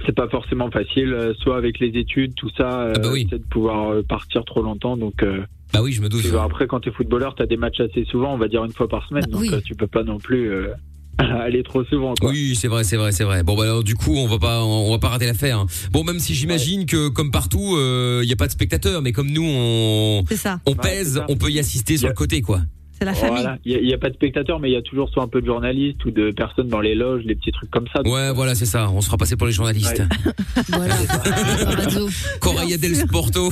c'est 0.06 0.16
pas 0.16 0.28
forcément 0.30 0.70
facile, 0.70 1.34
soit 1.40 1.58
avec 1.58 1.80
les 1.80 1.88
études, 2.00 2.36
tout 2.36 2.52
ça, 2.56 2.82
euh, 2.82 2.94
c'est 3.30 3.40
de 3.40 3.44
pouvoir 3.50 4.04
partir 4.08 4.46
trop 4.46 4.62
longtemps. 4.62 4.96
Donc, 4.96 5.24
euh, 5.24 5.44
bah 5.74 5.82
oui, 5.82 5.92
je 5.94 6.02
me 6.02 6.10
doute. 6.10 6.24
tu 6.24 6.36
après, 6.38 6.68
quand 6.68 6.80
t'es 6.80 6.92
footballeur, 6.92 7.36
t'as 7.36 7.46
des 7.46 7.58
matchs 7.58 7.80
assez 7.80 8.06
souvent, 8.06 8.34
on 8.34 8.38
va 8.38 8.48
dire 8.48 8.64
une 8.64 8.72
fois 8.74 8.88
par 8.88 9.08
semaine. 9.08 9.26
donc, 9.26 9.44
euh, 9.52 9.62
tu 9.64 9.76
peux 9.76 9.88
pas 9.88 10.04
non 10.04 10.18
plus 10.18 10.50
euh, 10.50 10.68
aller 11.18 11.64
trop 11.64 11.84
souvent. 11.86 12.14
Quoi. 12.20 12.32
Oui, 12.32 12.56
c'est 12.56 12.68
vrai, 12.68 12.84
c'est 12.84 12.98
vrai, 12.98 13.12
c'est 13.12 13.24
vrai. 13.24 13.44
Bon, 13.44 13.56
bah 13.58 13.64
alors 13.64 13.84
du 13.84 13.96
coup, 13.96 14.16
on 14.16 14.28
va 14.28 14.40
pas, 14.40 14.64
on 14.64 14.90
va 14.92 15.00
pas 15.00 15.10
rater 15.10 15.26
l'affaire. 15.26 15.60
hein. 15.60 15.68
Bon, 15.92 16.04
même 16.04 16.20
si 16.20 16.34
j'imagine 16.34 16.86
que 16.86 17.10
comme 17.10 17.32
partout, 17.32 17.78
il 18.22 18.28
y 18.30 18.34
a 18.34 18.38
pas 18.38 18.48
de 18.48 18.52
spectateurs, 18.52 19.02
mais 19.02 19.12
comme 19.12 19.30
nous, 19.32 19.44
on, 19.46 20.24
ça. 20.36 20.60
on 20.66 20.72
Ouais, 20.72 20.78
pèse, 20.82 21.16
ça. 21.16 21.26
on 21.30 21.36
peut 21.36 21.50
y 21.52 21.60
assister 21.60 21.98
sur 21.98 22.08
le 22.08 22.14
côté, 22.14 22.42
quoi. 22.42 22.62
C'est 23.00 23.06
la 23.06 23.14
famille. 23.14 23.42
Voilà. 23.44 23.58
Il 23.64 23.84
n'y 23.86 23.94
a, 23.94 23.98
pas 24.00 24.10
de 24.10 24.16
spectateurs, 24.16 24.60
mais 24.60 24.72
il 24.72 24.74
y 24.74 24.78
a 24.78 24.82
toujours 24.82 25.10
soit 25.10 25.22
un 25.22 25.28
peu 25.28 25.40
de 25.40 25.46
journalistes 25.46 26.04
ou 26.06 26.10
de 26.10 26.32
personnes 26.32 26.68
dans 26.68 26.80
les 26.82 26.96
loges, 26.96 27.26
des 27.26 27.36
petits 27.36 27.52
trucs 27.52 27.70
comme 27.70 27.86
ça. 27.94 28.02
Ouais, 28.02 28.34
voilà, 28.34 28.56
c'est 28.56 28.66
ça. 28.66 28.90
On 28.90 29.02
sera 29.02 29.18
passé 29.18 29.36
pour 29.36 29.46
les 29.46 29.54
journalistes. 29.54 30.02
Voilà. 30.70 30.96
Correia 32.40 32.78
del 32.78 32.96
Sporto. 32.96 33.52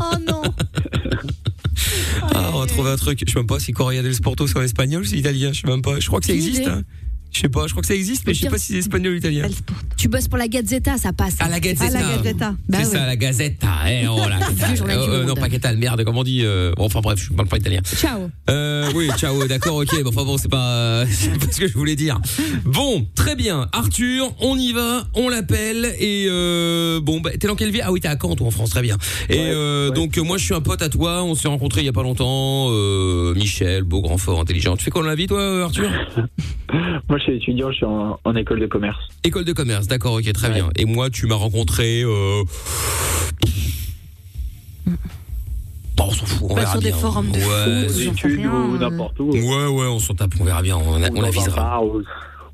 oh 0.00 0.14
non. 0.28 0.42
Ah, 2.34 2.50
on 2.54 2.60
va 2.60 2.66
trouver 2.66 2.90
un 2.90 2.96
truc. 2.96 3.20
Je 3.26 3.30
sais 3.32 3.38
même 3.38 3.46
pas 3.46 3.58
si 3.60 3.72
Correia 3.72 4.02
del 4.02 4.14
Sporto 4.14 4.46
c'est 4.46 4.58
en 4.58 4.62
espagnol 4.62 5.02
ou 5.02 5.04
c'est 5.04 5.16
italien. 5.18 5.52
Je 5.52 5.60
sais 5.60 5.68
même 5.68 5.82
pas. 5.82 6.00
Je 6.00 6.06
crois 6.06 6.20
que 6.20 6.26
ça 6.26 6.32
existe. 6.32 6.66
hein. 6.66 6.82
Je 7.36 7.42
sais 7.42 7.48
pas. 7.50 7.66
Je 7.66 7.72
crois 7.72 7.82
que 7.82 7.86
ça 7.86 7.94
existe, 7.94 8.26
mais 8.26 8.32
je 8.32 8.40
sais 8.40 8.48
pas 8.48 8.56
si 8.56 8.72
c'est 8.72 8.78
espagnol 8.78 9.12
ou 9.12 9.16
italien. 9.16 9.46
Tu 9.98 10.08
bosses 10.08 10.26
pour 10.26 10.38
la 10.38 10.48
Gazzetta, 10.48 10.96
ça 10.96 11.12
passe. 11.12 11.36
Ah, 11.38 11.50
la 11.50 11.60
Gazzetta. 11.60 12.54
Bah 12.66 12.78
c'est 12.78 12.84
ça, 12.84 13.04
la 13.04 13.16
Gazetta. 13.16 13.68
Eh, 13.86 14.06
oh, 14.08 14.16
la 14.28 14.72
du 14.72 14.82
Euh, 14.82 15.08
euh, 15.08 15.24
non, 15.24 15.34
pas 15.34 15.50
Catal, 15.50 15.76
merde, 15.76 16.02
comment 16.04 16.20
on 16.20 16.24
dit 16.24 16.40
euh, 16.44 16.72
bon, 16.76 16.86
Enfin 16.86 17.00
bref, 17.00 17.18
je 17.22 17.34
parle 17.34 17.48
pas 17.48 17.58
italien. 17.58 17.82
Ciao. 17.84 18.30
Euh, 18.48 18.90
oui, 18.94 19.10
ciao, 19.18 19.44
d'accord, 19.48 19.76
ok. 19.76 20.02
Bon, 20.02 20.08
enfin 20.08 20.24
bon, 20.24 20.38
c'est 20.38 20.48
pas, 20.48 21.04
ce 21.06 21.60
que 21.60 21.68
je 21.68 21.74
voulais 21.74 21.94
dire. 21.94 22.18
Bon, 22.64 23.06
très 23.14 23.36
bien. 23.36 23.68
Arthur, 23.72 24.34
on 24.40 24.56
y 24.56 24.72
va, 24.72 25.06
on 25.14 25.28
l'appelle 25.28 25.94
et 25.98 26.28
euh, 26.30 27.00
bon, 27.00 27.20
bah, 27.20 27.32
t'es 27.38 27.48
dans 27.48 27.54
quelle 27.54 27.70
ville? 27.70 27.82
Ah 27.84 27.92
oui, 27.92 28.00
t'es 28.00 28.08
à 28.08 28.16
Caen, 28.18 28.34
toi, 28.34 28.46
en 28.46 28.50
France, 28.50 28.70
très 28.70 28.82
bien. 28.82 28.96
Et 29.28 29.38
euh, 29.38 29.90
donc 29.90 30.16
euh, 30.16 30.22
moi, 30.22 30.38
je 30.38 30.44
suis 30.46 30.54
un 30.54 30.62
pote 30.62 30.80
à 30.80 30.88
toi. 30.88 31.22
On 31.22 31.34
s'est 31.34 31.48
rencontrés 31.48 31.82
il 31.82 31.86
y 31.86 31.90
a 31.90 31.92
pas 31.92 32.02
longtemps. 32.02 32.68
Euh, 32.70 33.34
Michel, 33.34 33.82
beau, 33.82 34.00
grand, 34.00 34.16
fort, 34.16 34.40
intelligent. 34.40 34.74
Tu 34.76 34.84
fais 34.84 34.90
quoi 34.90 35.02
dans 35.02 35.08
la 35.08 35.14
vie, 35.14 35.26
toi, 35.26 35.64
Arthur? 35.64 35.90
Moi, 37.08 37.18
je 37.18 37.24
suis 37.26 37.36
étudiant, 37.36 37.70
je 37.70 37.76
suis 37.76 37.84
en, 37.86 38.18
en 38.24 38.36
école 38.36 38.60
de 38.60 38.66
commerce. 38.66 38.98
École 39.24 39.44
de 39.44 39.52
commerce, 39.52 39.86
d'accord, 39.86 40.14
ok, 40.14 40.32
très 40.32 40.50
bien. 40.50 40.68
Et 40.76 40.84
moi, 40.84 41.10
tu 41.10 41.26
m'as 41.26 41.34
rencontré. 41.36 42.02
Euh... 42.02 42.42
Bon, 45.96 46.04
on 46.08 46.10
s'en 46.10 46.26
fout, 46.26 46.46
on 46.50 46.54
Pas 46.54 46.60
verra 46.60 46.72
sur 46.72 46.80
des 46.82 46.92
forums 46.92 47.30
de 47.30 47.38
ouais, 47.38 48.46
ou 48.74 48.78
n'importe 48.78 49.18
où. 49.18 49.30
Ouais, 49.30 49.66
ouais, 49.66 49.86
on 49.86 49.98
s'en 49.98 50.14
tape, 50.14 50.34
on 50.38 50.44
verra 50.44 50.62
bien, 50.62 50.76
on, 50.76 50.92
on 50.92 51.02
un 51.02 51.24
avisera. 51.24 51.56
bar, 51.56 51.84
ou- 51.84 52.02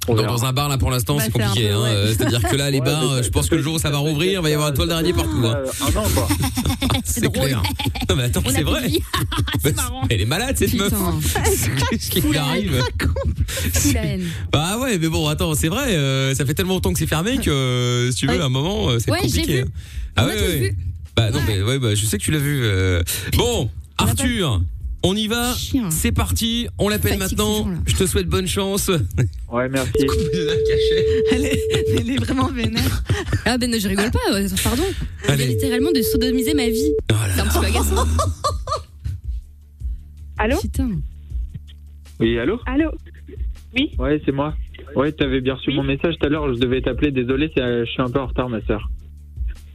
on 0.09 0.14
Dans, 0.14 0.44
un 0.44 0.53
bar 0.53 0.68
là 0.68 0.78
pour 0.78 0.90
l'instant 0.90 1.16
Bah, 1.16 1.22
c'est 1.24 1.40
un 1.40 1.46
compliqué 1.48 1.70
hein. 1.70 1.80
ouais. 1.82 1.88
Euh, 1.90 2.09
c'est-à-dire 2.09 2.42
que 2.42 2.57
là 2.57 2.70
les 2.70 2.80
Ouais, 2.80 2.84
bars 2.86 3.12
euh, 3.12 3.22
je 3.22 3.28
pense 3.30 3.48
que 3.48 3.55
le 3.55 3.62
jour 3.62 3.74
où 3.74 3.78
ça 3.78 3.90
va 3.90 3.98
rouvrir 3.98 4.40
il 4.40 4.42
va 4.42 4.50
y 4.50 4.53
avoir 4.55 4.68
une 4.70 4.74
toile 4.74 4.88
d'araignée 4.88 5.12
partout 5.12 5.42
hein. 5.44 5.59
Un 5.80 5.98
an, 5.98 6.05
quoi. 6.14 6.28
c'est 7.05 7.32
clair. 7.32 7.62
Non 8.09 8.16
mais 8.16 8.24
attends 8.24 8.42
c'est 8.48 8.62
vrai. 8.62 8.90
Bah, 9.62 9.70
elle 10.11 10.20
est 10.20 10.24
malade 10.26 10.57
cette 10.59 10.74
meuf. 10.74 10.92
Qu'est-ce 11.90 12.11
qui 12.11 12.20
lui 12.20 12.36
arrive 12.36 12.82
bah 14.53 14.78
ouais 14.78 14.98
mais 14.98 15.09
bon 15.09 15.28
attends 15.28 15.55
c'est 15.55 15.68
vrai 15.68 15.94
euh, 15.96 16.34
ça 16.34 16.44
fait 16.44 16.55
tellement 16.55 16.74
longtemps 16.74 16.92
que 16.92 16.98
c'est 16.98 17.07
fermé 17.07 17.38
que 17.38 17.50
euh, 17.50 18.11
si 18.11 18.18
tu 18.18 18.26
veux 18.26 18.40
à 18.40 18.44
un 18.44 18.48
moment 18.48 18.90
euh, 18.90 18.98
c'est 18.98 19.11
Ouais, 19.11 19.20
compliqué 19.20 19.62
vu. 19.62 19.68
ah 20.16 20.26
ouais, 20.26 20.74
bah 21.16 21.30
non 21.30 21.40
mais 21.46 21.62
ouais 21.62 21.78
bah 21.78 21.94
je 21.94 22.05
sais 22.05 22.18
que 22.18 22.22
tu 22.22 22.30
l'as 22.32 22.38
vu 22.38 22.61
euh. 22.64 23.03
bon 23.36 23.70
Arthur 23.98 24.61
on 25.03 25.16
y 25.16 25.26
va, 25.26 25.55
c'est 25.90 26.12
parti, 26.12 26.68
on 26.78 26.88
l'appelle 26.88 27.18
maintenant. 27.18 27.68
Je 27.86 27.96
te 27.96 28.07
souhaite 28.07 28.28
bonne 28.28 28.46
chance. 28.46 28.90
Ouais, 29.50 29.68
merci. 29.68 29.92
Elle 31.32 31.46
est, 31.46 31.61
elle 31.98 32.11
est 32.11 32.16
vraiment 32.16 32.48
vénère. 32.48 33.03
Ah 33.44 33.59
ben 33.59 33.72
je 33.78 33.88
rigole 33.88 34.11
pas, 34.11 34.18
pardon. 34.62 34.82
Allez. 35.28 35.44
vient 35.44 35.46
littéralement 35.46 35.92
de 35.92 36.03
sodomiser 36.03 36.55
ma 36.55 36.68
vie. 36.68 36.92
C'est 37.34 37.40
un 37.40 37.46
petit 37.46 37.59
peu 37.59 37.66
agaçant. 37.66 38.07
Allô 40.38 40.57
Putain. 40.61 40.90
Oui, 42.20 42.38
allô 42.38 42.61
Allô 42.66 42.90
Oui 43.74 43.90
Ouais, 43.98 44.20
c'est 44.24 44.32
moi. 44.32 44.55
Ouais, 44.96 45.12
t'avais 45.12 45.40
bien 45.40 45.55
reçu 45.55 45.72
mon 45.72 45.82
message 45.82 46.14
tout 46.18 46.26
à 46.26 46.28
l'heure, 46.28 46.53
je 46.55 46.59
devais 46.59 46.82
t'appeler, 46.82 47.11
désolé, 47.11 47.50
euh, 47.59 47.84
je 47.86 47.90
suis 47.90 48.03
un 48.03 48.11
peu 48.11 48.20
en 48.20 48.26
retard, 48.26 48.48
ma 48.48 48.61
sœur. 48.62 48.90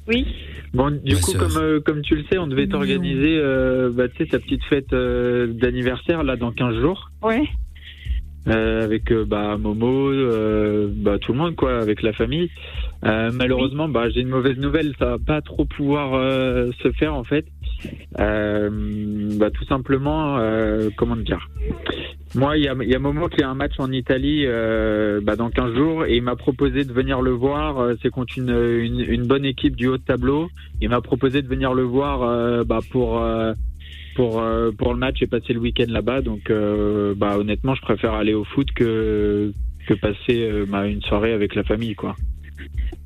Oui. 0.07 0.25
Bon, 0.73 0.91
du 0.91 1.15
Ma 1.15 1.19
coup, 1.21 1.31
sœur. 1.31 1.41
comme, 1.41 1.57
euh, 1.57 1.79
comme 1.79 2.01
tu 2.01 2.15
le 2.15 2.23
sais, 2.29 2.37
on 2.37 2.47
devait 2.47 2.67
t'organiser, 2.67 3.37
euh, 3.39 3.89
bah, 3.91 4.07
tu 4.09 4.17
sais, 4.17 4.25
ta 4.29 4.39
petite 4.39 4.63
fête 4.65 4.91
euh, 4.93 5.47
d'anniversaire, 5.47 6.23
là, 6.23 6.35
dans 6.35 6.51
15 6.51 6.79
jours. 6.79 7.09
Ouais. 7.21 7.43
euh, 8.47 8.83
avec 8.83 9.11
euh, 9.11 9.25
bah, 9.25 9.57
Momo, 9.57 10.09
euh, 10.09 10.87
bah, 10.89 11.17
tout 11.19 11.33
le 11.33 11.37
monde 11.37 11.55
quoi, 11.55 11.79
avec 11.79 12.01
la 12.01 12.13
famille. 12.13 12.49
Euh, 13.05 13.29
malheureusement, 13.33 13.89
bah, 13.89 14.09
j'ai 14.09 14.21
une 14.21 14.29
mauvaise 14.29 14.57
nouvelle, 14.57 14.93
ça 14.97 15.05
va 15.05 15.17
pas 15.19 15.41
trop 15.41 15.65
pouvoir 15.65 16.13
euh, 16.13 16.71
se 16.81 16.91
faire 16.93 17.13
en 17.13 17.25
fait. 17.25 17.45
Euh, 18.19 18.69
bah, 19.37 19.51
tout 19.51 19.65
simplement, 19.65 20.37
euh, 20.37 20.89
comment 20.97 21.15
dire? 21.15 21.49
Moi, 22.35 22.57
il 22.57 22.65
y 22.65 22.67
a, 22.67 22.75
y 22.83 22.95
a 22.95 22.99
Momo 22.99 23.29
qui 23.29 23.41
a 23.41 23.49
un 23.49 23.55
match 23.55 23.73
en 23.79 23.91
Italie 23.91 24.43
euh, 24.45 25.21
bah, 25.21 25.35
dans 25.35 25.49
15 25.49 25.73
jours 25.75 26.05
et 26.05 26.17
il 26.17 26.23
m'a 26.23 26.35
proposé 26.35 26.83
de 26.83 26.91
venir 26.91 27.21
le 27.21 27.31
voir. 27.31 27.93
C'est 28.01 28.09
contre 28.09 28.37
une, 28.37 28.49
une, 28.49 28.99
une 28.99 29.25
bonne 29.25 29.45
équipe 29.45 29.75
du 29.75 29.87
haut 29.87 29.97
de 29.97 30.03
tableau. 30.03 30.49
Il 30.81 30.89
m'a 30.89 31.01
proposé 31.01 31.41
de 31.41 31.47
venir 31.47 31.73
le 31.73 31.83
voir 31.83 32.65
bah, 32.65 32.79
pour 32.91 33.23
pour 34.15 34.43
pour 34.77 34.93
le 34.93 34.99
match 34.99 35.21
et 35.21 35.27
passer 35.27 35.53
le 35.53 35.59
week-end 35.59 35.85
là-bas. 35.87 36.21
Donc, 36.21 36.49
euh, 36.49 37.13
bah 37.15 37.37
honnêtement, 37.37 37.75
je 37.75 37.81
préfère 37.81 38.13
aller 38.13 38.33
au 38.33 38.43
foot 38.43 38.67
que 38.75 39.53
que 39.87 39.93
passer 39.93 40.49
euh, 40.49 40.65
bah, 40.67 40.85
une 40.85 41.01
soirée 41.01 41.31
avec 41.31 41.55
la 41.55 41.63
famille, 41.63 41.95
quoi. 41.95 42.15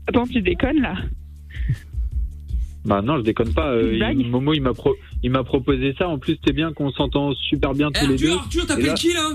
Attends, 0.08 0.26
tu 0.26 0.42
déconnes 0.42 0.82
là 0.82 0.96
Bah 2.84 3.02
non, 3.04 3.18
je 3.18 3.22
déconne 3.24 3.54
pas. 3.54 3.72
Euh, 3.74 4.12
il- 4.18 4.28
Momo, 4.30 4.54
il 4.54 4.62
m'a 4.62 4.74
pro- 4.74 4.96
il 5.22 5.30
m'a 5.30 5.44
proposé 5.44 5.94
ça. 5.98 6.08
En 6.10 6.18
plus, 6.18 6.38
c'est 6.46 6.54
bien 6.54 6.74
qu'on 6.74 6.92
s'entend 6.92 7.34
super 7.36 7.74
bien 7.74 7.92
tous 7.92 8.08
les 8.08 8.16
deux. 8.18 8.26
Eh, 8.28 8.32
Arthur, 8.32 8.42
Arthur, 8.42 8.64
Et 8.64 8.68
t'appelles 8.68 8.86
là- 8.88 8.94
qui 8.96 9.14
là? 9.14 9.30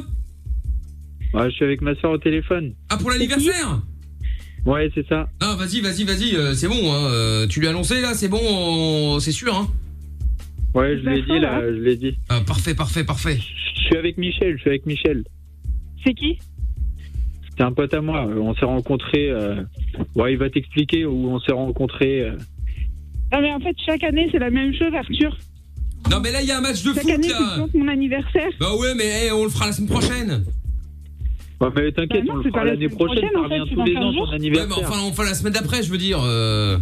Ouais, 1.34 1.50
je 1.50 1.54
suis 1.54 1.64
avec 1.64 1.80
ma 1.80 1.94
soeur 1.96 2.12
au 2.12 2.18
téléphone. 2.18 2.72
Ah 2.88 2.96
pour 2.96 3.10
l'anniversaire? 3.10 3.82
Ouais, 4.64 4.90
c'est 4.94 5.06
ça. 5.06 5.28
Ah 5.40 5.54
vas-y, 5.56 5.80
vas-y, 5.80 6.02
vas-y, 6.04 6.34
euh, 6.34 6.54
c'est 6.54 6.66
bon, 6.66 6.92
hein, 6.92 7.08
euh, 7.12 7.46
tu 7.46 7.60
lui 7.60 7.68
as 7.68 7.70
annoncé 7.70 8.00
là, 8.00 8.14
c'est 8.14 8.28
bon, 8.28 8.40
on- 8.42 9.20
c'est 9.20 9.30
sûr. 9.32 9.54
Hein. 9.54 9.68
Ouais, 10.74 10.98
je 10.98 11.08
l'ai 11.08 11.22
dit 11.22 11.38
là, 11.38 11.60
je 11.62 11.78
l'ai 11.80 11.96
dit. 11.96 12.16
Ah, 12.28 12.40
parfait, 12.44 12.74
parfait, 12.74 13.04
parfait. 13.04 13.38
Je 13.76 13.80
suis 13.82 13.96
avec 13.96 14.18
Michel. 14.18 14.56
Je 14.56 14.60
suis 14.62 14.70
avec 14.70 14.84
Michel. 14.86 15.22
C'est 16.04 16.14
qui? 16.14 16.38
C'est 17.56 17.62
un 17.62 17.72
pote 17.72 17.94
à 17.94 18.00
moi. 18.00 18.26
On 18.26 18.54
s'est 18.56 18.64
rencontrés. 18.66 19.30
Euh... 19.30 19.62
Ouais, 20.16 20.32
il 20.32 20.38
va 20.38 20.50
t'expliquer 20.50 21.06
où 21.06 21.30
on 21.30 21.38
s'est 21.40 21.52
rencontrés. 21.52 22.28
Non 23.32 23.40
mais 23.40 23.52
en 23.52 23.60
fait, 23.60 23.74
chaque 23.84 24.04
année, 24.04 24.28
c'est 24.30 24.38
la 24.38 24.50
même 24.50 24.72
chose, 24.74 24.94
Arthur. 24.94 25.36
Non 26.10 26.20
mais 26.20 26.30
là 26.30 26.40
il 26.40 26.46
y 26.46 26.52
a 26.52 26.58
un 26.58 26.60
match 26.60 26.82
de 26.84 26.94
Chaque 26.94 27.02
foot 27.02 27.10
année, 27.12 27.26
tu 27.26 27.34
plantes 27.56 27.74
mon 27.74 27.88
anniversaire. 27.88 28.48
Bah 28.60 28.74
ouais 28.76 28.94
mais 28.94 29.26
eh, 29.26 29.32
on 29.32 29.42
le 29.42 29.50
fera 29.50 29.66
la 29.66 29.72
semaine 29.72 29.88
prochaine. 29.90 30.44
Ouais, 31.60 31.68
mais 31.74 31.90
t'inquiète, 31.90 32.24
Bah 32.26 32.32
non, 32.32 32.34
on 32.34 32.36
le 32.36 32.42
c'est 32.44 32.48
fera 32.50 32.58
pas 32.60 32.64
la 32.64 32.70
l'année 32.72 32.84
semaine 32.86 32.96
prochaine, 32.96 33.28
prochaine, 33.28 33.30
ça 33.32 33.40
en 33.40 33.48
fait, 33.48 33.54
revient 33.54 33.64
c'est 33.68 33.74
tous 33.74 33.76
dans 33.76 33.84
les 33.84 33.94
15 33.94 34.04
ans 34.04 34.12
jours. 34.12 34.24
ton 34.26 34.30
Ouais 34.30 34.36
anniversaire. 34.36 34.68
mais 34.78 34.84
enfin 34.86 35.00
on 35.02 35.12
fera 35.12 35.24
la 35.24 35.34
semaine 35.34 35.52
d'après 35.54 35.82
je 35.82 35.90
veux 35.90 35.98
dire. 35.98 36.20
euh. 36.22 36.78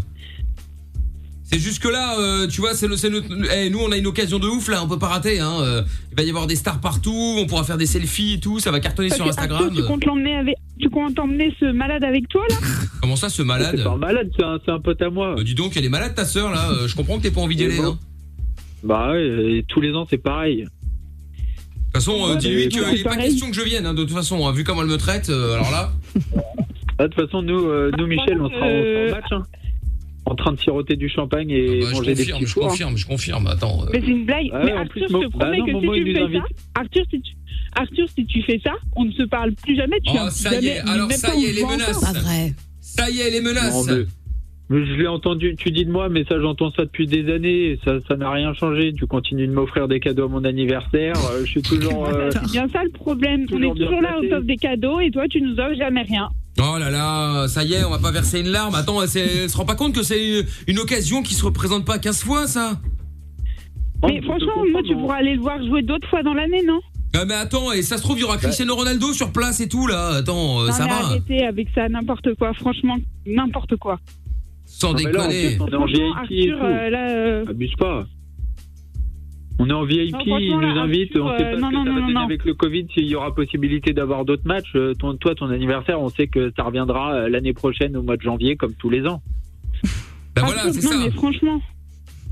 C'est 1.45 1.59
juste 1.61 1.81
que 1.83 1.89
là, 1.89 2.19
euh, 2.19 2.47
tu 2.49 2.61
vois, 2.63 2.75
c'est 2.75 2.89
le, 2.89 2.97
c'est 2.97 3.11
notre- 3.11 3.29
eh, 3.55 3.71
nous 3.71 3.79
on 3.79 3.93
a 3.93 3.97
une 3.97 4.07
occasion 4.07 4.39
de 4.39 4.47
ouf 4.49 4.69
là, 4.69 4.83
on 4.83 4.89
peut 4.89 4.99
pas 4.99 5.09
rater. 5.09 5.41
Hein. 5.41 5.55
euh. 5.61 5.83
Il 6.11 6.17
va 6.17 6.23
y 6.25 6.29
avoir 6.29 6.47
des 6.47 6.57
stars 6.57 6.81
partout, 6.81 7.37
on 7.39 7.47
pourra 7.47 7.65
faire 7.65 7.79
des 7.79 7.87
selfies 7.87 8.35
et 8.35 8.41
tout, 8.41 8.59
ça 8.61 8.71
va 8.71 8.81
cartonner 8.81 9.09
Parce 9.09 9.17
sur 9.19 9.25
que, 9.27 9.31
Instagram. 9.31 9.63
Arthur, 9.69 9.77
tu 9.83 9.87
comptes 9.89 10.05
l'emmener 10.05 10.35
avec, 10.37 10.57
tu 10.79 10.89
comptes 10.91 11.19
emmener 11.19 11.53
ce 11.61 11.67
malade 11.73 12.05
avec 12.05 12.29
toi 12.29 12.43
là 12.51 12.57
Comment 13.01 13.17
ça, 13.17 13.29
ce 13.29 13.43
malade 13.43 13.75
C'est 13.77 13.85
pas 13.85 13.91
un 13.91 13.97
malade, 13.97 14.31
c'est 14.37 14.45
un, 14.45 14.59
c'est 14.65 14.71
un 14.71 14.81
pote 14.81 15.01
à 15.03 15.11
moi. 15.11 15.35
Bah, 15.37 15.43
dis 15.43 15.55
donc, 15.55 15.77
elle 15.77 15.85
est 15.85 15.89
malade 15.91 16.15
ta 16.15 16.25
sœur 16.25 16.51
là. 16.51 16.71
euh, 16.73 16.89
Je 16.89 16.97
comprends 16.97 17.19
que 17.19 17.23
t'aies 17.23 17.31
pas 17.31 17.41
envie 17.41 17.57
d'y 17.57 17.65
aller. 17.65 17.77
bon. 17.77 17.93
hein. 17.93 17.99
Bah 18.83 19.13
ouais, 19.13 19.27
et 19.59 19.65
tous 19.69 19.81
les 19.81 19.93
ans 19.95 20.07
c'est 20.09 20.19
pareil. 20.19 20.59
De 20.65 22.01
toute 22.01 22.05
façon, 22.05 22.13
euh, 22.27 22.33
Ouais, 22.33 22.37
dis-lui 22.39 22.57
mais 22.65 22.69
qu'il 22.69 22.81
n'est 22.83 23.03
pas 23.03 23.11
pareil. 23.11 23.29
question 23.31 23.49
que 23.51 23.55
je 23.57 23.63
vienne. 23.63 23.87
hein, 23.87 23.95
de 23.95 24.03
toute 24.03 24.13
façon, 24.13 24.47
hein, 24.47 24.53
vu 24.53 24.65
comment 24.65 24.83
elle 24.83 24.89
me 24.89 24.97
traite, 24.99 25.31
euh, 25.31 25.55
alors 25.55 25.71
là. 25.71 25.93
Ah, 26.99 27.05
De 27.09 27.13
toute 27.15 27.25
façon, 27.27 27.43
nous, 27.43 27.67
euh, 27.69 27.91
nous 27.99 28.07
Michel, 28.07 28.41
on 28.41 28.49
sera, 28.49 28.67
on 28.67 28.83
sera 28.83 29.07
au 29.07 29.11
match. 29.11 29.33
hein. 29.33 29.43
En 30.27 30.35
train 30.35 30.53
de 30.53 30.59
siroter 30.59 30.97
du 30.97 31.09
champagne 31.11 31.51
et 31.51 31.81
Bah, 31.81 31.87
je 31.91 31.95
manger 31.97 32.15
des 32.15 32.23
confirme, 32.23 32.39
petits 32.41 32.47
je 32.49 32.53
fours. 32.55 32.65
hein. 32.65 32.69
confirme, 32.69 32.97
je 32.97 33.07
confirme. 33.07 33.47
Attends. 33.47 33.83
euh. 33.85 33.91
Mais 33.93 34.01
c'est 34.01 34.07
une 34.11 34.25
blague. 34.25 34.47
Ouais, 34.53 34.65
mais 34.65 34.73
en 34.73 34.77
Arthur, 34.79 34.91
plus, 34.91 35.01
je 35.03 35.07
te 35.07 35.13
Mo- 35.13 35.31
promets 35.31 35.51
bah 35.51 35.57
non, 35.59 35.67
que 35.67 35.71
Momo, 35.73 35.95
si 35.95 36.01
il 36.01 36.05
tu 36.05 36.11
nous 36.11 36.17
fais 36.17 36.23
invite. 36.25 36.39
ça, 36.43 36.81
Arthur, 36.81 37.05
si 37.11 37.21
tu, 37.21 37.33
Arthur, 37.75 38.07
si 38.15 38.25
tu 38.27 38.43
fais 38.43 38.61
ça, 38.63 38.73
on 38.97 39.05
ne 39.05 39.13
se 39.13 39.23
parle 39.25 39.53
plus 39.53 39.77
jamais. 39.77 39.99
Tu 40.05 40.13
Oh, 40.15 40.29
ça 40.31 40.61
y 40.61 40.67
est, 40.69 40.79
alors 40.81 41.11
ça 41.13 41.35
y 41.35 41.45
est, 41.47 41.53
les 41.53 41.65
menaces. 41.65 42.01
Pas 42.01 42.13
vrai. 42.19 42.53
Ça 42.81 43.11
y 43.11 43.21
est, 43.21 43.31
les 43.31 43.41
menaces. 43.41 43.87
Non, 43.89 43.95
mais- 43.97 44.05
je 44.71 44.95
l'ai 44.95 45.07
entendu, 45.07 45.55
tu 45.59 45.71
dis 45.71 45.85
de 45.85 45.91
moi, 45.93 46.09
mais 46.09 46.25
ça 46.25 46.41
j'entends 46.41 46.71
ça 46.73 46.85
depuis 46.85 47.07
des 47.07 47.31
années, 47.33 47.73
et 47.73 47.81
ça 47.85 47.97
ça 48.09 48.17
n'a 48.17 48.31
rien 48.31 48.55
changé. 48.55 48.95
Tu 48.97 49.07
continues 49.07 49.47
de 49.47 49.53
m'offrir 49.53 49.89
des 49.89 50.01
cadeaux 50.01 50.25
à 50.25 50.29
mon 50.29 50.43
anniversaire, 50.45 51.15
euh, 51.33 51.41
je 51.45 51.51
suis 51.51 51.63
toujours. 51.81 52.07
euh, 52.09 52.31
C'est 52.33 52.51
bien 52.51 52.67
ça 52.73 52.83
le 52.83 52.91
problème. 52.91 53.47
On 53.53 53.63
est 53.63 53.75
toujours 53.79 54.01
là, 54.01 54.17
on 54.23 54.29
t'offre 54.29 54.47
des 54.47 54.57
cadeaux 54.57 55.01
et 55.01 55.11
toi, 55.11 55.25
tu 55.29 55.41
nous 55.43 55.53
offres 55.61 55.77
jamais 55.77 56.03
rien. 56.03 56.29
Oh 56.59 56.79
là 56.79 56.89
là, 56.89 57.47
ça 57.49 57.63
y 57.65 57.75
est, 57.75 57.85
on 57.85 57.91
va 57.91 57.99
pas 57.99 58.13
verser 58.13 58.41
une 58.41 58.49
larme. 58.49 58.75
Attends, 58.77 59.03
elle 59.03 59.09
se 59.09 59.57
rend 59.57 59.65
pas 59.67 59.75
compte 59.75 59.93
que 59.95 60.03
c'est 60.05 60.45
une 60.69 60.79
occasion 60.79 61.23
qui 61.23 61.35
se 61.35 61.45
représente 61.45 61.85
pas 61.85 61.99
15 61.99 62.23
fois, 62.23 62.47
ça? 62.47 62.81
Mais 64.07 64.21
franchement, 64.23 64.65
moi, 64.71 64.81
tu 64.87 64.95
pourras 64.95 65.17
aller 65.17 65.35
le 65.35 65.41
voir 65.41 65.63
jouer 65.67 65.83
d'autres 65.83 66.09
fois 66.09 66.23
dans 66.23 66.35
l'année, 66.35 66.63
non? 66.67 66.81
Ah 67.17 67.25
mais 67.27 67.35
attends, 67.35 67.71
et 67.73 67.83
ça 67.83 67.97
se 67.97 68.03
trouve, 68.03 68.19
il 68.19 68.23
y 68.23 68.25
aura 68.25 68.39
Cristiano 68.39 68.75
Ronaldo 68.75 69.13
sur 69.13 69.33
place 69.33 69.61
et 69.61 69.69
tout, 69.69 69.87
là. 69.87 70.15
Attends, 70.17 70.63
euh, 70.63 70.67
Non, 70.67 70.73
ça 70.73 70.85
mais 70.85 70.91
va. 70.91 70.97
arrêtez 70.97 71.45
avec 71.47 71.69
ça, 71.75 71.89
n'importe 71.89 72.35
quoi. 72.35 72.53
Franchement, 72.55 72.97
n'importe 73.27 73.77
quoi. 73.77 73.99
Sans 74.67 74.93
Non, 74.93 74.99
mais 75.05 75.13
là, 75.13 75.25
en 75.25 75.29
déconner. 75.29 75.59
on 75.61 75.69
est 75.69 75.75
en 75.77 75.85
VIP 75.87 75.97
et 76.01 76.13
Arthur, 76.51 76.59
tout. 76.59 76.65
euh, 76.65 76.91
là, 76.91 77.11
euh, 77.11 77.45
Abuse 77.49 77.73
pas. 77.79 78.07
On 79.61 79.69
est 79.71 79.73
en 79.73 79.85
VIP, 79.85 80.13
Non, 80.27 80.39
ils 80.39 80.51
nous 80.59 80.79
invitent, 80.81 81.17
on 81.17 81.39
sait 81.39 81.45
euh, 81.45 81.53
pas 81.55 81.59
non, 81.61 81.69
ce 81.69 81.73
que 81.73 81.77
non, 81.77 81.85
ça 81.85 81.91
va 81.91 81.95
non, 81.95 82.01
donner 82.01 82.13
non. 82.15 82.21
avec 82.23 82.45
le 82.45 82.55
Covid, 82.55 82.87
s'il 82.93 83.05
y 83.07 83.15
aura 83.15 83.33
possibilité 83.33 83.93
d'avoir 83.93 84.25
d'autres 84.25 84.47
matchs. 84.47 84.73
Euh, 84.75 84.95
ton- 84.95 85.15
toi, 85.17 85.37
ton 85.37 85.49
anniversaire, 85.51 86.01
on 86.01 86.09
sait 86.09 86.27
que 86.27 86.53
ça 86.57 86.65
reviendra 86.65 87.15
euh, 87.15 87.29
l'année 87.29 87.53
prochaine 87.53 87.97
au 87.97 88.03
mois 88.03 88.17
de 88.17 88.23
janvier, 88.23 88.57
comme 88.57 88.73
tous 88.75 88.91
les 88.91 89.07
ans. 89.07 89.23
Bah 90.35 90.43
voilà, 90.45 90.73
c'est 90.73 90.83
non, 90.83 90.91
ça. 90.91 90.97
mais 90.99 91.11
franchement. 91.13 91.61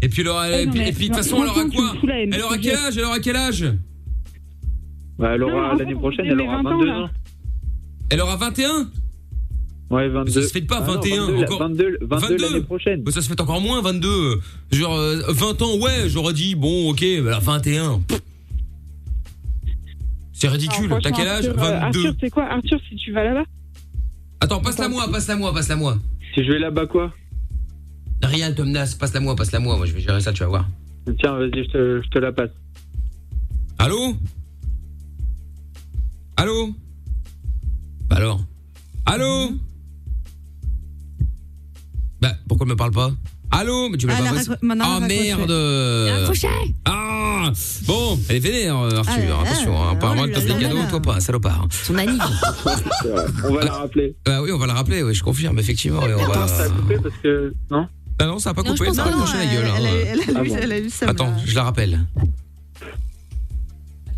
Et 0.03 0.09
puis, 0.09 0.22
elle 0.22 0.28
aura- 0.28 0.49
Ouais, 0.49 0.62
et 0.64 0.66
non, 0.66 0.72
puis, 0.72 0.80
mais- 0.80 0.89
et 0.89 0.93
puis, 0.93 1.05
de 1.09 1.12
non, 1.12 1.18
toute 1.18 1.24
façon, 1.28 1.37
elle 1.45 1.49
aura 1.51 1.64
quoi 1.66 1.95
Elle 2.12 2.43
aura 2.43 2.59
quel 2.59 2.74
âge 2.74 2.99
Elle 2.99 3.05
aura 3.05 3.20
quel 3.20 3.37
âge? 3.37 3.64
Bah, 5.23 5.31
elle 5.37 5.43
aura 5.45 5.75
l'année 5.77 5.95
prochaine, 5.95 6.27
elle 6.27 6.41
aura 6.41 6.57
20 6.62 6.68
ans, 6.68 6.79
22 6.79 6.87
là. 6.87 6.99
ans. 6.99 7.11
Elle 8.11 8.20
aura 8.20 8.37
21 8.37 8.89
Ouais, 9.91 10.09
22. 10.09 10.33
Ça 10.33 10.43
se 10.43 10.53
fait 10.53 10.62
pas, 10.62 10.79
Ah 10.83 10.87
non, 10.87 10.95
21 10.95 11.27
22, 11.27 11.43
encore. 11.45 11.59
22, 11.61 11.99
22 12.01 12.37
l'année 12.39 12.61
prochaine. 12.62 13.03
Bah, 13.05 13.12
ça 13.12 13.20
se 13.20 13.29
fait 13.29 13.41
encore 13.41 13.61
moins, 13.61 13.81
22. 13.83 14.41
Genre, 14.73 14.97
euh, 14.97 15.20
20 15.29 15.62
ans, 15.62 15.79
ouais, 15.79 16.09
j'aurais 16.09 16.33
dit, 16.33 16.57
bon, 16.57 16.91
ok, 16.91 17.03
mais 17.03 17.18
alors 17.29 17.41
21. 17.41 18.01
Pff. 18.01 18.20
C'est 20.33 20.49
ridicule. 20.49 20.93
T'as 21.01 21.12
quel 21.12 21.29
âge 21.29 21.47
Arthur, 21.47 21.62
euh, 21.62 21.79
22. 21.81 21.85
Arthur, 21.85 22.14
c'est 22.20 22.31
quoi 22.31 22.45
Arthur, 22.47 22.81
si 22.89 22.97
tu 22.97 23.12
vas 23.12 23.23
là-bas 23.23 23.45
Attends, 24.41 24.61
passe-la 24.61 24.89
moi, 24.89 25.05
passe-la 25.09 25.37
moi, 25.37 25.53
passe-la 25.55 25.77
moi. 25.77 25.99
Si 26.35 26.43
je 26.45 26.51
vais 26.51 26.59
là-bas, 26.59 26.87
quoi 26.87 27.12
Rien 28.25 28.51
ne 28.51 28.55
te 28.55 28.62
menace, 28.62 28.97
passe-la 28.97 29.20
moi, 29.20 29.37
passe-la 29.37 29.61
moi. 29.61 29.77
Moi, 29.77 29.87
je 29.87 29.93
vais 29.93 30.01
gérer 30.01 30.20
ça, 30.20 30.33
tu 30.33 30.43
vas 30.43 30.49
voir. 30.49 30.68
Tiens, 31.20 31.35
vas-y, 31.39 31.62
je 31.64 31.70
te, 31.70 32.03
je 32.03 32.09
te 32.09 32.18
la 32.18 32.33
passe. 32.33 32.51
Allô 33.79 34.16
Allô 36.37 36.74
Bah 38.09 38.16
alors 38.16 38.41
Allô 39.07 39.51
Bah, 42.20 42.33
pourquoi 42.49 42.64
elle 42.66 42.70
me 42.72 42.76
parle 42.76 42.93
pas 42.93 43.12
Allô 43.51 43.89
Mais 43.91 43.99
tu 43.99 44.07
me 44.07 44.12
Ah, 44.12 44.20
l'as 44.20 44.20
elle 44.20 44.24
pas 44.24 44.30
a 44.30 44.35
passé 44.39 44.51
raccro- 44.51 44.64
maintenant, 44.66 44.85
Ah 44.89 44.99
elle 45.03 45.09
merde. 45.09 45.51
Ah 46.87 47.51
Bon, 47.87 48.18
elle 48.28 48.37
est 48.37 48.39
vénère, 48.39 48.78
euh, 48.78 48.97
Arthur. 48.99 49.12
Ah 49.14 49.18
là 49.18 49.26
là, 49.28 49.41
Attention, 49.51 49.83
hein, 49.83 49.91
apparemment, 49.93 50.22
oh 50.22 50.26
elle 50.26 50.33
là 50.33 50.41
des 50.41 50.47
là 50.49 50.59
cadeaux, 50.61 50.76
là. 50.78 50.87
toi 50.87 51.03
pas, 51.03 51.20
salopard. 51.20 51.66
Son 51.70 51.99
anniv. 51.99 52.22
On 53.45 53.53
va 53.55 53.64
la 53.64 53.72
rappeler. 53.72 54.16
Bah 54.24 54.41
oui, 54.43 54.53
on 54.53 54.59
va 54.59 54.66
la 54.68 54.74
rappeler, 54.74 55.03
oui, 55.03 55.12
je 55.12 55.22
confirme, 55.22 55.59
effectivement. 55.59 56.07
Et 56.07 56.14
on 56.14 56.26
va... 56.28 56.47
Ça 56.49 56.64
a 56.64 56.68
coupé 56.70 56.97
parce 57.03 57.14
que. 57.22 57.53
Non 57.70 57.89
Ah 58.20 58.26
non, 58.26 58.39
ça 58.39 58.51
a 58.51 58.55
pas 58.55 58.62
coupé, 58.62 58.87
non, 58.87 58.99
accroché 58.99 59.37
la 59.37 59.45
elle, 59.45 59.51
gueule. 59.51 59.70
elle 59.76 59.87
a, 59.87 59.91
hein. 59.91 60.05
elle 60.07 60.20
a 60.37 60.41
Ah 60.41 60.45
eu, 60.45 60.51
elle 60.53 60.72
a 60.72 60.78
eu 60.78 60.89
ça. 60.91 61.07
Attends, 61.09 61.35
je 61.45 61.55
la 61.55 61.64
rappelle. 61.64 62.07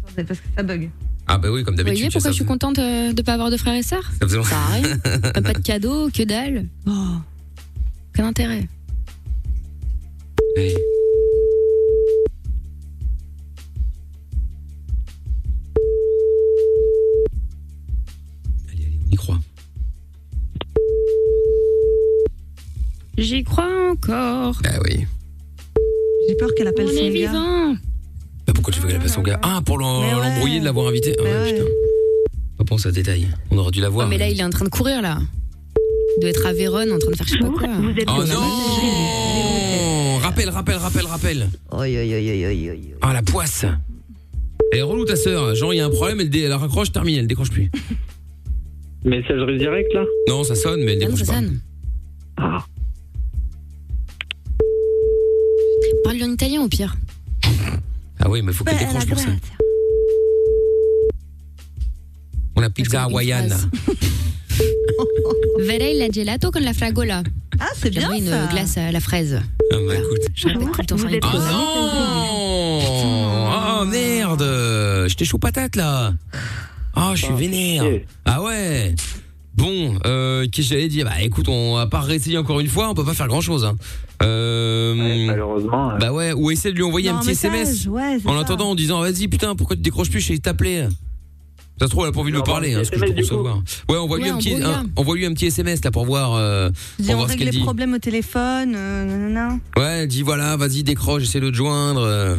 Attendez, 0.06 0.24
parce 0.24 0.40
que 0.40 0.46
ça 0.56 0.62
bug. 0.62 0.90
Ah 1.26 1.38
bah 1.38 1.48
oui, 1.50 1.64
comme 1.64 1.74
Vous 1.74 1.78
d'habitude. 1.78 1.96
voyez 1.98 2.04
pourquoi 2.10 2.20
ça 2.20 2.30
je 2.30 2.34
suis 2.34 2.44
contente 2.44 2.78
euh, 2.78 3.12
de 3.12 3.22
pas 3.22 3.32
avoir 3.34 3.50
de 3.50 3.56
frères 3.56 3.74
et 3.74 3.82
sœurs? 3.82 4.10
Ça 4.20 4.26
rien. 4.72 4.98
Pas 5.32 5.40
de 5.54 5.58
cadeaux, 5.60 6.10
que 6.10 6.22
dalle. 6.22 6.66
Oh. 6.86 6.90
Aucun 8.14 8.26
intérêt. 8.26 8.68
Allez. 10.56 10.74
Allez, 18.70 18.84
allez, 18.84 18.98
on 19.06 19.10
y 19.10 19.16
croit. 19.16 19.38
J'y 23.16 23.44
crois 23.44 23.90
encore. 23.92 24.60
Bah 24.62 24.70
oui. 24.84 25.06
J'ai 26.28 26.34
peur 26.36 26.50
qu'elle 26.56 26.68
appelle 26.68 26.86
On 26.86 26.92
son 26.92 26.96
est 26.96 27.10
gars. 27.20 27.28
vivant. 27.28 27.76
Bah 28.46 28.52
pourquoi 28.54 28.72
tu 28.72 28.80
veux 28.80 28.86
qu'elle 28.88 28.96
appelle 28.96 29.08
son 29.10 29.22
gars 29.22 29.38
Ah, 29.42 29.60
pour 29.64 29.76
ouais. 29.76 29.82
l'embrouiller 29.82 30.60
de 30.60 30.64
l'avoir 30.64 30.88
invité 30.88 31.14
Ah 31.18 31.22
ouais, 31.22 31.30
ouais. 31.30 31.52
putain. 31.52 31.64
Pas 32.58 32.64
penser 32.64 32.88
à 32.88 32.90
ce 32.90 32.94
détail. 32.94 33.28
On 33.50 33.58
aurait 33.58 33.70
dû 33.70 33.80
la 33.80 33.88
voir. 33.88 34.06
Mais 34.08 34.18
là, 34.18 34.28
il 34.28 34.38
est 34.38 34.44
en 34.44 34.50
train 34.50 34.64
de 34.64 34.70
courir, 34.70 35.00
là. 35.02 35.18
Il 36.16 36.20
doit 36.20 36.30
être 36.30 36.46
à 36.46 36.52
Vérone 36.52 36.92
en 36.92 36.98
train 36.98 37.10
de 37.10 37.16
faire 37.16 37.26
je 37.26 37.32
sais 37.32 37.38
pas 37.38 37.48
quoi. 37.48 37.68
Vous 37.80 37.90
êtes 37.90 38.08
Oh 38.08 38.22
non 38.24 40.18
Rappel, 40.20 40.48
rappel, 40.50 40.76
rappel, 40.76 41.06
rappel. 41.06 41.48
Oi, 41.72 41.78
oi, 41.78 41.86
oi, 41.86 42.20
oi, 42.20 42.46
oi, 42.46 42.70
oi. 42.70 42.78
Ah, 43.02 43.12
la 43.12 43.22
poisse. 43.22 43.64
Elle 44.72 44.78
est 44.78 44.82
relou 44.82 45.04
ta 45.04 45.16
sœur. 45.16 45.54
Genre, 45.54 45.72
il 45.74 45.76
y 45.78 45.80
a 45.80 45.86
un 45.86 45.90
problème, 45.90 46.20
elle, 46.20 46.30
dé- 46.30 46.40
elle 46.42 46.52
raccroche, 46.52 46.92
termine, 46.92 47.18
elle 47.18 47.26
décroche 47.26 47.50
plus. 47.50 47.70
Messagerie 49.04 49.58
directe 49.58 49.92
là 49.92 50.04
Non, 50.28 50.44
ça 50.44 50.54
sonne, 50.54 50.82
mais 50.84 50.92
elle 50.94 51.02
Ah 51.02 51.08
non, 51.08 51.10
décroche 51.14 51.26
ça 51.26 51.32
pas. 51.32 51.38
sonne. 51.40 51.60
Ah. 52.38 52.64
Parle 56.04 56.22
en 56.22 56.32
italien 56.32 56.62
au 56.62 56.68
pire. 56.68 56.96
Ah 58.20 58.28
oui, 58.28 58.42
mais 58.42 58.52
faut 58.52 58.64
qu'elle 58.64 58.76
Bella 58.78 58.92
décroche 58.92 59.06
pour 59.08 59.18
ça. 59.18 59.28
On 62.56 62.62
a 62.62 62.70
pizza 62.70 63.08
phrase. 63.08 63.68
Verei 65.58 65.94
la 65.98 66.08
gelato 66.08 66.50
con 66.50 66.62
la 66.62 66.72
fragola. 66.74 67.22
Ah, 67.58 67.66
c'est 67.76 67.90
bien 67.90 68.00
J'aimerais 68.02 68.18
une 68.18 68.28
ça. 68.30 68.46
glace 68.52 68.76
à 68.78 68.92
la 68.92 69.00
fraise. 69.00 69.40
Ah 69.72 69.76
bah 69.86 69.94
écoute. 69.96 70.20
Je 70.34 70.48
répète 70.48 70.86
tout 70.86 70.96
le 70.96 71.20
temps 71.20 71.28
Ah 71.32 71.52
non 71.52 71.70
Oh 73.82 73.84
merde 73.86 75.06
J'étais 75.08 75.24
chaud 75.24 75.38
patate 75.38 75.76
là 75.76 76.12
Ah 76.94 77.12
je 77.14 77.24
suis 77.24 77.32
Ah, 77.32 77.36
vénère 77.36 77.84
chier. 77.84 78.06
Ah 78.24 78.42
ouais 78.42 78.94
Bon, 79.56 79.94
euh, 80.04 80.46
qu'est-ce 80.50 80.68
que 80.70 80.74
j'allais 80.74 80.88
dire? 80.88 81.04
Bah 81.04 81.22
écoute, 81.22 81.48
on 81.48 81.76
va 81.76 81.86
pas 81.86 82.00
réessayer 82.00 82.36
encore 82.38 82.58
une 82.60 82.66
fois, 82.68 82.88
on 82.90 82.94
peut 82.94 83.04
pas 83.04 83.14
faire 83.14 83.28
grand 83.28 83.40
chose. 83.40 83.64
Hein. 83.64 83.76
Euh, 84.22 84.94
Ouais, 84.96 85.26
malheureusement. 85.26 85.92
euh, 85.92 85.98
bah 85.98 86.12
ouais, 86.12 86.32
ou 86.32 86.50
essayer 86.50 86.72
de 86.72 86.76
lui 86.76 86.84
envoyer 86.84 87.10
Non, 87.10 87.16
un 87.18 87.20
petit 87.20 87.30
SMS 87.32 87.68
message, 87.68 87.88
ouais, 87.88 88.18
c'est 88.20 88.28
en 88.28 88.32
ça. 88.32 88.38
l'attendant 88.38 88.70
en 88.70 88.74
disant 88.74 89.00
vas-y 89.00 89.28
putain 89.28 89.54
pourquoi 89.54 89.76
tu 89.76 89.82
décroches 89.82 90.10
plus, 90.10 90.20
j'ai 90.20 90.38
t'appeler. 90.38 90.88
Ça 91.80 91.86
se 91.86 91.90
trouve 91.90 92.04
elle 92.04 92.10
a 92.10 92.12
pas 92.12 92.20
envie 92.20 92.30
de 92.30 92.36
me 92.36 92.42
Alors, 92.42 92.54
parler, 92.54 92.74
hein, 92.74 92.82
ce 92.84 92.90
que 92.90 92.98
je 92.98 93.04
peux 93.12 93.20
recevoir. 93.20 93.60
Ouais, 93.88 93.96
envoie-lui 93.96 94.24
Ouais, 94.26 94.30
un 94.30 94.36
petit, 94.38 94.54
un- 94.62 94.86
envoie-lui 94.96 95.26
un 95.26 95.32
petit 95.34 95.46
SMS 95.46 95.84
là 95.84 95.90
pour 95.90 96.04
voir, 96.06 96.34
euh, 96.34 96.70
Dis, 97.00 97.06
pour 97.06 97.14
on 97.14 97.16
voir 97.18 97.26
ce 97.26 97.32
règle 97.32 97.44
qu'elle 97.44 97.52
les 97.52 97.58
dit. 97.58 97.64
problèmes 97.64 97.94
au 97.94 97.98
téléphone. 97.98 98.74
Euh, 98.76 99.04
nanana. 99.04 99.58
Ouais, 99.76 100.06
dis 100.06 100.22
voilà, 100.22 100.56
vas-y 100.56 100.82
décroche, 100.84 101.24
essaie 101.24 101.40
de 101.40 101.50
te 101.50 101.56
joindre. 101.56 102.00
euh. 102.02 102.36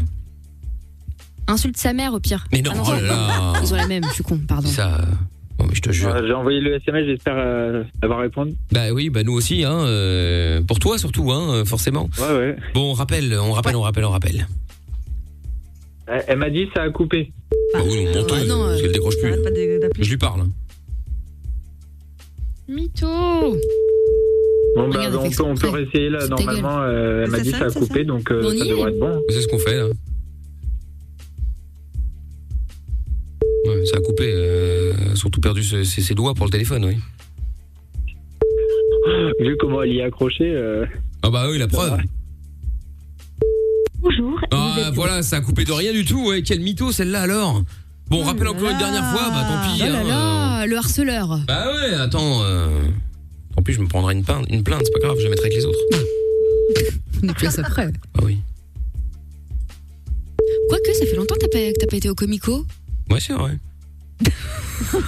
Insulte 1.48 1.78
sa 1.78 1.94
mère 1.94 2.14
au 2.14 2.20
pire. 2.20 2.46
Mais 2.52 2.62
non, 2.62 2.72
Ah 2.76 2.82
oh 2.88 2.92
là 2.94 3.02
là. 3.02 3.54
Ils 3.64 3.74
ont 3.74 3.78
la 3.78 3.88
même, 3.88 4.04
je 4.10 4.14
suis 4.16 4.24
con, 4.24 4.40
pardon. 4.48 4.68
Ça, 4.70 4.96
euh, 5.02 5.06
bon, 5.58 5.66
mais 5.68 5.76
je 5.76 5.82
te 5.82 5.92
jure. 5.92 6.10
euh, 6.14 6.24
J'ai 6.28 6.34
envoyé 6.34 6.60
le 6.62 6.76
SMS, 6.76 7.06
j'espère 7.06 7.36
euh, 7.38 7.84
avoir 8.02 8.20
répondu. 8.20 8.54
Bah 8.72 8.92
oui, 8.94 9.10
bah 9.10 9.24
nous 9.24 9.34
aussi, 9.34 9.64
hein. 9.64 9.80
euh, 9.86 10.62
pour 10.62 10.80
toi 10.80 10.98
surtout, 10.98 11.32
hein, 11.32 11.54
euh, 11.56 11.66
forcément. 11.66 12.10
Ouais, 12.20 12.38
ouais. 12.38 12.56
Bon, 12.74 12.92
on 12.92 12.94
rappelle, 12.94 13.34
on 13.40 13.52
rappelle, 13.52 13.76
on 13.76 13.82
rappelle, 13.82 14.06
on 14.06 14.10
rappelle. 14.12 14.48
Elle, 16.08 16.24
elle 16.28 16.38
m'a 16.38 16.50
dit 16.50 16.68
ça 16.76 16.84
a 16.84 16.90
coupé. 16.90 17.32
Bah 17.74 17.80
oui, 17.86 18.06
non, 18.06 18.22
menteuse, 18.22 18.40
Ah 18.44 18.46
non, 18.48 18.64
euh, 18.64 18.68
parce 18.70 18.82
qu'elle 18.82 18.92
décroche 18.92 19.18
plus. 19.20 19.32
Pas 19.32 19.50
d'appeler. 19.50 20.04
Je 20.04 20.10
lui 20.10 20.18
parle. 20.18 20.44
Mytho 22.68 23.08
Bon, 24.76 24.90
bah, 24.90 24.98
Regarde, 24.98 25.16
on 25.16 25.30
peut, 25.30 25.44
on 25.44 25.46
peut 25.46 25.52
exprès. 25.54 25.70
réessayer 25.72 26.10
là. 26.10 26.20
C'est 26.22 26.30
Normalement, 26.30 26.82
euh, 26.82 27.24
elle 27.24 27.32
m'a 27.32 27.40
dit 27.40 27.52
ça 27.52 27.66
a 27.66 27.70
ça 27.70 27.80
coupé, 27.80 28.00
sonne. 28.00 28.08
donc 28.08 28.30
euh, 28.32 28.42
On 28.44 28.50
ça 28.58 28.66
devrait 28.66 28.92
être 28.92 29.00
bon. 29.00 29.22
C'est 29.30 29.42
ce 29.42 29.48
qu'on 29.48 29.60
fait 29.60 29.78
là. 29.78 29.86
Ça 33.86 33.98
a 33.98 34.02
coupé. 34.02 34.32
Euh, 34.34 34.94
surtout 35.16 35.40
perdu 35.42 35.64
ses, 35.64 35.84
ses- 35.86 36.02
ses 36.02 36.14
doigts 36.16 36.34
pour 36.34 36.46
le 36.46 36.52
téléphone, 36.52 36.86
oui. 36.86 36.98
Vu 39.40 39.56
comment 39.60 39.84
elle 39.84 39.92
y 39.94 40.00
est 40.00 40.04
accrochée. 40.04 40.50
euh, 40.52 40.86
Ah 41.24 41.30
bah 41.30 41.48
oui, 41.50 41.58
la 41.58 41.68
preuve. 41.68 41.98
Bonjour. 44.00 44.40
Ah 44.52 44.92
voilà, 44.94 45.22
ça 45.24 45.38
a 45.38 45.42
coupé 45.42 45.64
de 45.66 45.72
rien 45.72 45.92
du 45.94 46.06
tout. 46.06 46.28
Ouais, 46.30 46.42
quel 46.42 46.60
mytho 46.60 46.92
celle-là 46.92 47.22
alors. 47.22 47.64
Bon, 48.08 48.24
rappelle 48.24 48.48
encore 48.48 48.70
une 48.70 48.78
dernière 48.78 49.06
fois, 49.12 49.30
bah 49.30 49.44
tant 49.48 49.68
pis. 49.76 49.82
Oh 49.84 49.92
là 49.92 50.00
hein, 50.02 50.04
là, 50.60 50.68
le 50.68 50.78
harceleur. 50.78 51.32
euh. 51.32 51.38
Bah 51.48 51.66
ouais, 51.74 51.94
attends. 51.96 52.44
Euh... 52.44 52.82
Tant 53.56 53.64
pis, 53.64 53.74
je 53.74 53.82
me 53.82 53.88
prendrai 53.88 54.14
une 54.14 54.24
plainte, 54.24 54.46
une 54.50 54.64
plainte, 54.64 54.82
c'est 54.86 54.92
pas 54.94 55.00
grave, 55.08 55.18
je 55.20 55.24
la 55.24 55.30
mettrai 55.30 55.48
avec 55.48 55.58
les 55.58 55.66
autres. 55.66 55.80
On 57.24 57.30
est 57.30 57.34
plus 57.34 57.48
à 57.48 57.52
ça 57.52 57.64
près. 57.64 57.90
Ah 58.16 58.22
oui. 58.24 58.38
Quoique, 60.70 60.94
ça 60.94 61.06
fait 61.06 61.16
longtemps 61.16 61.36
que 61.36 61.40
t'as 61.42 61.48
pas, 61.48 61.72
que 61.74 61.80
t'as 61.80 61.88
pas 61.88 61.98
été 61.98 62.10
au 62.10 62.16
Comico. 62.16 62.66
Ouais, 63.10 63.20
c'est 63.20 63.34
vrai. 63.34 63.58
Faut 64.92 65.00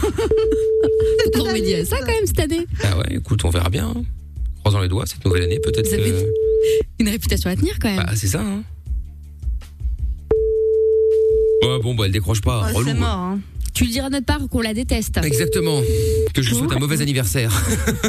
qu'on 1.34 1.44
remédie 1.44 1.76
à 1.76 1.86
ça 1.86 1.98
quand 2.00 2.08
même 2.08 2.26
cette 2.26 2.40
année. 2.40 2.66
Ah 2.84 2.98
ouais, 2.98 3.16
écoute, 3.18 3.44
on 3.46 3.50
verra 3.50 3.70
bien. 3.70 3.88
hein. 3.96 4.04
Croisons 4.60 4.82
les 4.82 4.88
doigts, 4.90 5.06
cette 5.06 5.24
nouvelle 5.26 5.44
année, 5.44 5.60
peut-être 5.60 5.88
Vous 5.88 5.94
avez 5.94 6.12
que. 6.12 6.34
Une 7.00 7.10
réputation 7.10 7.50
à 7.50 7.56
tenir 7.56 7.76
quand 7.80 7.88
même. 7.90 8.04
Bah, 8.06 8.12
c'est 8.16 8.28
ça, 8.28 8.42
hein. 8.42 8.64
Ouais, 11.64 11.80
bon, 11.82 11.96
bah, 11.96 12.06
elle 12.06 12.12
décroche 12.12 12.42
pas. 12.42 12.68
Oh, 12.74 12.78
Relou. 12.78 12.88
c'est 12.90 12.94
mort, 12.94 13.10
hein. 13.10 13.40
Tu 13.74 13.84
lui 13.84 13.92
diras 13.92 14.08
de 14.10 14.14
notre 14.14 14.26
part 14.26 14.40
qu'on 14.50 14.62
la 14.62 14.74
déteste. 14.74 15.18
Exactement. 15.24 15.82
Que 16.34 16.42
je 16.42 16.50
lui 16.50 16.56
souhaite 16.58 16.72
un 16.72 16.80
mauvais 16.80 17.00
anniversaire. 17.02 17.52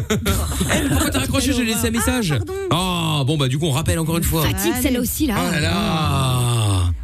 Eh, 0.00 0.88
pourquoi 0.88 1.10
t'as 1.10 1.18
raccroché 1.20 1.52
J'ai 1.52 1.64
laissé 1.64 1.88
un 1.88 1.90
message. 1.90 2.34
Ah, 2.70 3.22
bon, 3.26 3.36
bah, 3.36 3.48
du 3.48 3.58
coup, 3.58 3.66
on 3.66 3.70
rappelle 3.72 3.98
encore 3.98 4.16
une 4.16 4.24
fois. 4.24 4.42
Fatigue 4.46 4.72
celle-là 4.80 5.00
aussi 5.00 5.26
là. 5.26 5.34
Oh 5.38 5.50
là 5.52 5.60
là. 5.60 6.37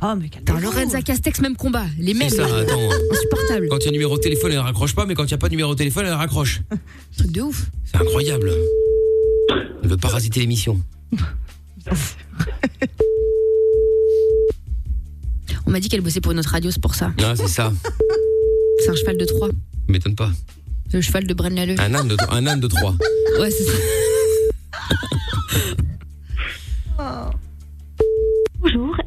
Oh 0.07 0.15
mais 0.21 0.31
Dans 0.45 0.59
Lorenza 0.59 1.01
Castex, 1.01 1.41
même 1.41 1.57
combat. 1.57 1.87
Les 1.99 2.13
mêmes. 2.13 2.29
C'est 2.29 2.37
ça, 2.37 2.45
attends. 2.45 2.91
Insupportable. 3.11 3.69
Quand 3.71 3.79
il 3.79 3.85
y 3.85 3.87
a 3.87 3.89
un 3.89 3.93
numéro 3.93 4.19
de 4.19 4.21
téléphone, 4.21 4.53
elle 4.53 4.59
raccroche 4.59 4.95
pas, 4.95 5.07
mais 5.07 5.15
quand 5.15 5.23
il 5.23 5.29
n'y 5.29 5.35
a 5.35 5.39
pas 5.39 5.49
de 5.49 5.53
numéro 5.53 5.73
de 5.73 5.79
téléphone, 5.79 6.05
elle 6.05 6.13
raccroche. 6.13 6.61
Truc 7.17 7.33
de 7.33 7.41
ouf. 7.41 7.71
C'est 7.87 7.97
incroyable. 7.97 8.53
Elle 9.83 9.89
veut 9.89 9.97
parasiter 9.97 10.41
l'émission. 10.41 10.79
On 15.67 15.71
m'a 15.71 15.81
dit 15.81 15.89
qu'elle 15.89 16.03
bossait 16.03 16.21
pour 16.21 16.33
une 16.33 16.39
autre 16.39 16.51
radio, 16.51 16.71
c'est 16.71 16.83
pour 16.83 16.95
ça. 16.95 17.11
Ah, 17.23 17.33
c'est 17.35 17.49
ça. 17.49 17.73
C'est 18.81 18.91
un 18.91 18.97
cheval 18.97 19.17
de 19.17 19.25
Troie. 19.25 19.49
M'étonne 19.89 20.17
pas. 20.17 20.31
Le 20.93 21.01
cheval 21.01 21.27
de 21.27 21.33
Braine 21.33 21.55
Lalleux. 21.55 21.77
Un 21.79 21.95
âne 21.95 22.09
de, 22.09 22.17
un 22.29 22.47
âne 22.47 22.61
de 22.61 22.67
3. 22.67 22.95
Ouais, 23.41 23.51
c'est 23.51 23.65
ça. 23.65 23.73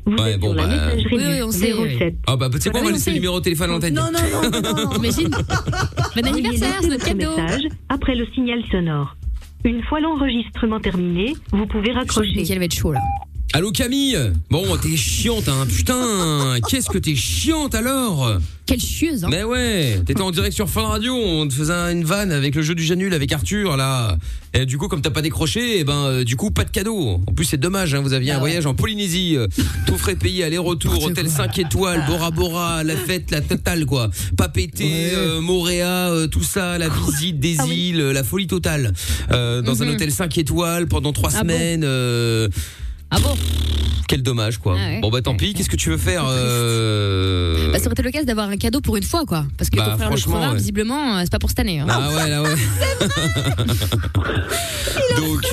Vous 0.07 0.15
Ouais, 0.15 0.31
êtes 0.33 0.39
bon, 0.39 0.47
sur 0.53 0.55
la 0.55 0.67
bah. 0.67 0.85
messagerie 0.87 1.15
Oui, 1.17 1.23
oui, 1.27 1.41
on 1.43 1.51
sait, 1.51 1.73
oui. 1.73 1.97
07. 1.99 2.15
Ah, 2.27 2.35
bah, 2.37 2.49
tu 2.49 2.59
sais 2.61 2.69
quoi, 2.69 2.79
on 2.79 2.85
va 2.85 2.91
laisser 2.91 3.09
le 3.11 3.15
numéro 3.17 3.39
de 3.39 3.43
téléphone 3.43 3.69
à 3.69 3.73
l'antenne. 3.73 3.93
Non, 3.93 4.09
non, 4.11 4.51
non, 4.51 4.61
non, 4.61 4.85
non. 4.85 4.91
Imagine. 4.95 5.29
Bon 6.15 6.25
anniversaire, 6.25 6.77
c'est 6.81 6.87
notre 6.87 7.05
cadeau. 7.05 7.35
message 7.37 7.63
après 7.89 8.15
le 8.15 8.25
signal 8.33 8.63
sonore. 8.71 9.15
Une 9.65 9.83
fois 9.83 9.99
l'enregistrement 9.99 10.79
terminé, 10.79 11.35
vous 11.51 11.67
pouvez 11.67 11.91
raccrocher. 11.91 12.43
qu'elle 12.43 12.59
va 12.59 12.65
être 12.65 12.73
chaud 12.75 12.93
là. 12.93 13.01
Allô 13.53 13.71
Camille 13.71 14.17
Bon, 14.51 14.75
t'es 14.77 14.95
chiante, 14.97 15.47
hein. 15.47 15.65
Putain, 15.67 16.57
qu'est-ce 16.69 16.89
que 16.89 16.97
t'es 16.97 17.15
chiante 17.15 17.73
alors 17.75 18.37
Quelle 18.65 18.79
chieuse, 18.79 19.23
hein. 19.23 19.29
Mais 19.31 19.43
ouais, 19.43 19.99
t'étais 20.05 20.21
en 20.21 20.31
direct 20.31 20.53
sur 20.53 20.69
Fun 20.69 20.83
Radio, 20.83 21.15
on 21.15 21.47
te 21.47 21.53
faisait 21.53 21.73
une 21.91 22.03
vanne 22.03 22.31
avec 22.33 22.53
le 22.55 22.61
jeu 22.61 22.75
du 22.75 22.83
Janul 22.83 23.13
avec 23.13 23.31
Arthur 23.31 23.77
là. 23.77 24.17
Et 24.53 24.65
du 24.65 24.77
coup, 24.77 24.87
comme 24.89 25.01
t'as 25.01 25.09
pas 25.11 25.21
décroché, 25.21 25.79
et 25.79 25.83
ben 25.85 25.93
euh, 26.05 26.23
du 26.23 26.35
coup 26.35 26.51
pas 26.51 26.65
de 26.65 26.69
cadeau. 26.71 27.21
En 27.25 27.33
plus 27.33 27.45
c'est 27.45 27.57
dommage, 27.57 27.95
hein, 27.95 28.01
vous 28.01 28.13
aviez 28.13 28.31
un 28.33 28.39
voyage 28.39 28.65
en 28.65 28.73
Polynésie, 28.75 29.35
euh, 29.37 29.47
tout 29.87 29.97
frais 29.97 30.15
payé 30.15 30.43
aller-retour, 30.43 31.01
hôtel 31.05 31.29
5 31.29 31.57
étoiles, 31.59 32.03
Bora 32.05 32.31
Bora, 32.31 32.83
la 32.83 32.95
fête, 32.97 33.31
la 33.31 33.41
totale 33.41 33.85
quoi. 33.85 34.09
Pas 34.35 34.49
pété, 34.49 35.11
euh, 35.15 35.39
Moréa, 35.41 36.09
euh, 36.11 36.27
tout 36.27 36.43
ça, 36.43 36.77
la 36.77 36.89
visite 36.89 37.39
des 37.39 37.55
îles, 37.71 38.01
euh, 38.01 38.13
la 38.13 38.23
folie 38.23 38.47
totale. 38.47 38.93
Euh, 39.31 39.61
dans 39.61 39.81
un 39.81 39.85
Mhm. 39.85 39.93
hôtel 39.93 40.11
5 40.11 40.37
étoiles 40.37 40.87
pendant 40.87 41.13
3 41.13 41.29
Ah 41.33 41.43
bon 41.43 41.49
semaines. 41.53 41.83
euh, 41.85 42.49
Ah 43.11 43.19
bon 43.19 43.35
quel 44.09 44.23
dommage 44.23 44.57
quoi. 44.59 44.77
Ah 44.79 44.87
ouais. 44.87 44.99
Bon 45.01 45.09
bah 45.09 45.21
tant 45.21 45.35
pis, 45.35 45.53
qu'est-ce 45.53 45.67
que 45.69 45.75
tu 45.75 45.89
veux 45.89 45.97
faire 45.97 46.23
euh... 46.29 47.73
Bah, 47.73 47.77
ça 47.77 47.87
aurait 47.87 47.91
été 47.91 48.03
l'occasion 48.03 48.25
d'avoir 48.25 48.47
un 48.47 48.55
cadeau 48.55 48.79
pour 48.79 48.95
une 48.95 49.03
fois, 49.03 49.25
quoi. 49.25 49.45
Parce 49.57 49.69
que 49.69 49.75
Bah, 49.75 49.83
ton 49.83 49.97
frère 49.97 50.09
le 50.09 50.15
franchement, 50.15 50.35
crevard, 50.35 50.51
ouais. 50.53 50.57
visiblement, 50.57 51.17
euh, 51.17 51.21
c'est 51.23 51.31
pas 51.31 51.39
pour 51.39 51.49
cette 51.49 51.59
année. 51.59 51.81
hein. 51.81 51.87
Ah 51.89 52.09
ouais, 52.13 52.29
là 52.29 52.41
ouais. 52.41 52.55
Donc, 55.17 55.45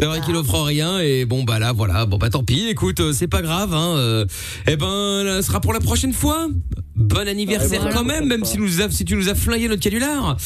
c'est 0.00 0.04
vrai 0.06 0.20
qu'il 0.20 0.34
offre 0.34 0.62
rien 0.62 0.98
et 0.98 1.24
bon 1.26 1.44
bah 1.44 1.60
là 1.60 1.70
voilà, 1.72 2.04
bon 2.06 2.18
bah 2.18 2.28
tant 2.28 2.42
pis, 2.42 2.66
écoute, 2.68 2.98
euh, 2.98 3.12
c'est 3.12 3.28
pas 3.28 3.40
grave 3.42 3.72
hein. 3.72 3.94
euh, 3.96 4.26
eh 4.66 4.76
ben, 4.76 5.22
là, 5.22 5.36
ce 5.36 5.42
sera 5.42 5.60
pour 5.60 5.72
la 5.72 5.78
prochaine 5.80 6.12
fois. 6.12 6.48
Bon 6.96 7.28
anniversaire 7.28 7.84
Ouais, 7.84 7.92
voilà. 7.92 7.94
quand 7.94 8.04
même, 8.04 8.26
même 8.26 8.44
si, 8.44 8.58
nous 8.58 8.82
as, 8.82 8.90
si 8.90 9.04
tu 9.04 9.14
nous 9.16 9.28
as 9.28 9.36
flingué 9.36 9.68
notre 9.68 9.82
canular. 9.82 10.36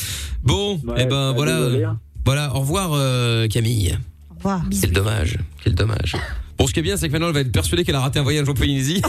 Bon, 0.42 0.74
Ouais, 0.84 0.94
eh 0.98 1.04
ben 1.04 1.08
bah, 1.08 1.32
voilà, 1.34 1.56
hein. 1.88 1.98
voilà, 2.24 2.54
au 2.54 2.60
revoir 2.60 2.90
euh, 2.92 3.48
Camille. 3.48 3.96
Au 4.30 4.34
revoir. 4.36 4.60
Quel 4.78 4.92
dommage, 4.92 5.38
quel 5.64 5.74
dommage. 5.74 6.16
Bon, 6.58 6.66
ce 6.66 6.72
qui 6.72 6.80
est 6.80 6.82
bien, 6.82 6.96
c'est 6.96 7.08
que 7.08 7.12
maintenant, 7.12 7.28
elle 7.28 7.34
va 7.34 7.40
être 7.40 7.52
persuadée 7.52 7.84
qu'elle 7.84 7.94
a 7.96 8.00
raté 8.00 8.18
un 8.18 8.22
voyage 8.22 8.48
en 8.48 8.54
Polynésie. 8.54 9.02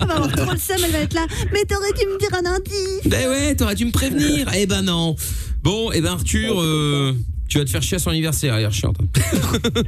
Elle 0.00 0.06
va 0.06 0.14
avoir 0.14 0.32
trop 0.32 0.52
le 0.52 0.58
seum, 0.58 0.76
elle 0.84 0.90
va 0.90 0.98
être 0.98 1.14
là. 1.14 1.26
Mais 1.52 1.64
t'aurais 1.64 1.92
dû 1.92 2.04
me 2.06 2.18
dire 2.18 2.34
un 2.34 2.46
indice. 2.56 3.06
Ben 3.06 3.28
ouais, 3.28 3.54
t'aurais 3.54 3.74
dû 3.76 3.84
me 3.84 3.92
prévenir. 3.92 4.48
Eh 4.54 4.66
ben 4.66 4.82
non. 4.82 5.14
Bon, 5.62 5.92
eh 5.92 6.00
ben 6.00 6.12
Arthur, 6.12 6.60
euh, 6.60 7.14
tu 7.48 7.58
vas 7.58 7.64
te 7.64 7.70
faire 7.70 7.82
chier 7.82 7.96
à 7.96 7.98
son 7.98 8.10
anniversaire, 8.10 8.58
hier 8.58 8.72
chiante. 8.72 8.96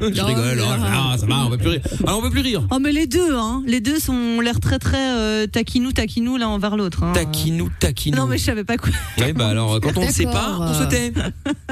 Je 0.01 0.23
rigole, 0.23 0.59
oh 0.63 0.71
là 0.71 0.77
là, 0.79 1.17
ça 1.19 1.27
va, 1.27 1.47
on 1.47 1.49
va 1.49 1.57
plus 1.59 1.69
rire. 1.69 1.81
Alors 2.07 2.19
on 2.19 2.23
veut 2.23 2.31
plus 2.31 2.41
rire. 2.43 2.63
Oh 2.71 2.79
mais 2.79 2.93
les 2.93 3.07
deux, 3.07 3.35
hein, 3.35 3.63
les 3.67 3.81
deux 3.81 3.99
sont 3.99 4.13
ont 4.15 4.41
l'air 4.41 4.61
très 4.61 4.79
très 4.79 5.17
euh, 5.19 5.47
taquinou 5.47 5.93
taquinou 5.93 6.37
l'un 6.37 6.49
envers 6.49 6.77
l'autre. 6.77 7.03
Hein. 7.03 7.13
Taquinou, 7.15 7.71
taquinou. 7.81 8.17
Non 8.17 8.27
mais 8.27 8.39
je 8.39 8.45
savais 8.45 8.65
pas 8.65 8.77
quoi. 8.77 8.91
Ouais, 9.19 9.33
bah 9.33 9.49
alors 9.49 9.81
quand 9.81 9.97
on 9.97 10.07
ne 10.07 10.11
sait 10.13 10.25
pas, 10.25 10.57
on 10.61 10.75
se 10.75 10.85
tait. 10.89 11.13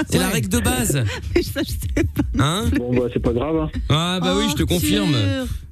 C'est 0.08 0.18
la 0.18 0.28
règle 0.28 0.48
de 0.48 0.58
base. 0.60 1.04
Mais 1.34 1.42
ça, 1.42 1.60
je 1.62 1.70
sais 1.70 2.04
pas. 2.04 2.22
Hein 2.44 2.64
Bon, 2.76 2.94
bah, 2.94 3.02
c'est 3.12 3.20
pas 3.22 3.32
grave. 3.32 3.56
hein. 3.56 3.70
Ah 3.88 4.18
bah 4.20 4.34
oui, 4.36 4.44
je 4.50 4.54
te 4.54 4.62
Oh, 4.62 4.66
confirme. 4.66 5.14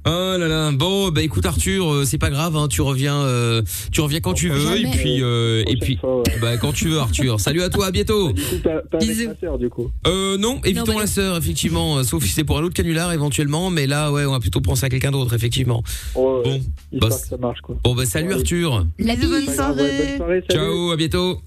Oh 0.05 0.35
là 0.37 0.47
là. 0.47 0.71
Bon, 0.73 1.09
bah 1.11 1.21
écoute 1.21 1.45
Arthur, 1.45 1.91
euh, 1.91 2.03
c'est 2.05 2.17
pas 2.17 2.29
grave, 2.29 2.57
hein, 2.57 2.67
tu 2.67 2.81
reviens, 2.81 3.21
euh, 3.21 3.61
tu 3.91 4.01
reviens 4.01 4.19
quand 4.19 4.33
tu 4.33 4.49
veux, 4.49 4.77
et 4.77 4.85
puis, 4.91 5.21
euh, 5.21 5.63
et 5.65 5.77
puis, 5.77 5.95
fois, 5.97 6.17
ouais. 6.17 6.23
bah 6.41 6.57
quand 6.57 6.73
tu 6.73 6.89
veux 6.89 6.99
Arthur. 6.99 7.39
Salut 7.39 7.61
à 7.61 7.69
toi, 7.69 7.87
à 7.87 7.91
bientôt. 7.91 8.33
T'as 8.63 8.97
Bisous. 8.97 9.29
ma 9.29 9.35
sœur, 9.35 9.57
du 9.57 9.69
coup. 9.69 9.91
Euh 10.07 10.37
non, 10.37 10.59
évitons 10.65 10.93
bah 10.93 11.01
la 11.01 11.07
sœur 11.07 11.37
effectivement, 11.37 12.03
sauf 12.03 12.23
si 12.23 12.29
c'est 12.29 12.43
pour 12.43 12.57
un 12.57 12.63
autre 12.63 12.73
canular 12.73 13.13
éventuellement, 13.13 13.69
mais 13.69 13.87
là 13.87 14.11
ouais, 14.11 14.25
on 14.25 14.31
va 14.31 14.39
plutôt 14.39 14.61
penser 14.61 14.85
à 14.85 14.89
quelqu'un 14.89 15.11
d'autre 15.11 15.33
effectivement. 15.33 15.83
Oh, 16.15 16.41
ouais. 16.43 16.61
Bon, 16.91 17.07
bah, 17.07 17.09
que 17.09 17.27
ça 17.27 17.37
marche, 17.37 17.61
quoi. 17.61 17.77
Bon 17.83 17.95
bah 17.95 18.05
salut 18.05 18.27
Ouais. 18.29 18.35
Arthur. 18.35 18.85
La 18.99 19.15
bonne 19.15 19.45
soirée. 19.47 19.75
bonne 19.75 20.17
soirée, 20.17 20.43
salut. 20.49 20.63
Ciao, 20.63 20.91
à 20.91 20.95
bientôt. 20.97 21.39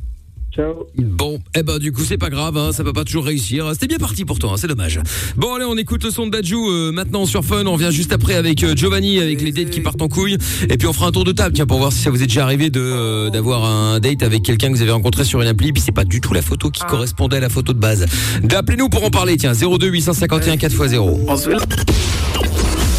Ciao. 0.56 0.86
Bon, 0.96 1.38
eh 1.54 1.62
ben 1.62 1.78
du 1.78 1.92
coup 1.92 2.00
c'est 2.02 2.16
pas 2.16 2.30
grave, 2.30 2.56
hein, 2.56 2.72
ça 2.72 2.82
va 2.82 2.94
pas 2.94 3.04
toujours 3.04 3.26
réussir. 3.26 3.68
C'était 3.72 3.88
bien 3.88 3.98
parti 3.98 4.24
pour 4.24 4.38
toi, 4.38 4.52
hein, 4.52 4.56
c'est 4.56 4.68
dommage. 4.68 4.98
Bon 5.36 5.54
allez, 5.54 5.66
on 5.66 5.76
écoute 5.76 6.02
le 6.02 6.10
son 6.10 6.26
de 6.26 6.30
Dajou 6.30 6.70
euh, 6.70 6.92
maintenant 6.92 7.26
sur 7.26 7.44
Fun. 7.44 7.66
On 7.66 7.74
revient 7.74 7.90
juste 7.90 8.10
après 8.10 8.34
avec 8.34 8.64
euh, 8.64 8.74
Giovanni, 8.74 9.20
avec 9.20 9.42
les 9.42 9.52
dates 9.52 9.68
qui 9.68 9.80
partent 9.80 10.00
en 10.00 10.08
couille, 10.08 10.38
et 10.70 10.78
puis 10.78 10.88
on 10.88 10.94
fera 10.94 11.08
un 11.08 11.12
tour 11.12 11.24
de 11.24 11.32
table, 11.32 11.54
tiens, 11.54 11.66
pour 11.66 11.76
voir 11.76 11.92
si 11.92 11.98
ça 11.98 12.08
vous 12.08 12.22
est 12.22 12.26
déjà 12.26 12.44
arrivé 12.44 12.70
de 12.70 12.80
euh, 12.80 13.28
d'avoir 13.28 13.66
un 13.66 14.00
date 14.00 14.22
avec 14.22 14.44
quelqu'un 14.44 14.68
que 14.68 14.74
vous 14.74 14.82
avez 14.82 14.92
rencontré 14.92 15.24
sur 15.24 15.42
une 15.42 15.48
appli, 15.48 15.74
puis 15.74 15.82
c'est 15.84 15.92
pas 15.92 16.04
du 16.04 16.22
tout 16.22 16.32
la 16.32 16.42
photo 16.42 16.70
qui 16.70 16.82
correspondait 16.84 17.36
à 17.36 17.40
la 17.40 17.50
photo 17.50 17.74
de 17.74 17.78
base. 17.78 18.06
D'appelez-nous 18.42 18.88
pour 18.88 19.04
en 19.04 19.10
parler, 19.10 19.36
tiens, 19.36 19.52
02 19.52 19.88
851 19.88 20.56
4x0. 20.56 22.15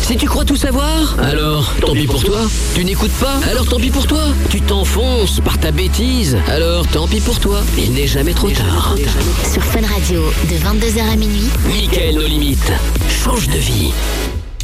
Si 0.08 0.16
tu 0.16 0.26
crois 0.26 0.46
tout 0.46 0.56
savoir, 0.56 1.20
alors 1.20 1.74
tant 1.82 1.92
pis 1.92 2.08
pour 2.08 2.24
toi. 2.24 2.40
Tu 2.74 2.86
n'écoutes 2.86 3.12
pas, 3.20 3.42
alors 3.52 3.68
tant 3.68 3.76
pis 3.76 3.90
pour 3.90 4.08
toi. 4.08 4.24
Tu 4.50 4.62
t'enfonces 4.62 5.42
par 5.42 5.58
ta 5.58 5.72
bêtise, 5.72 6.38
alors 6.48 6.88
tant 6.88 7.10
pis 7.10 7.20
pour 7.20 7.42
toi. 7.42 7.60
Il 7.78 7.92
n'est 7.92 8.08
jamais 8.08 8.34
trop 8.34 8.50
tard. 8.50 8.96
Sur 9.44 9.62
Fun 9.66 9.86
Radio, 9.86 10.22
de 10.50 10.56
22h 10.56 11.12
à 11.12 11.16
minuit. 11.18 11.50
Michael, 11.68 12.16
nos 12.16 12.26
limites. 12.26 12.72
Change 13.10 13.50
de 13.50 13.58
vie. 13.58 13.92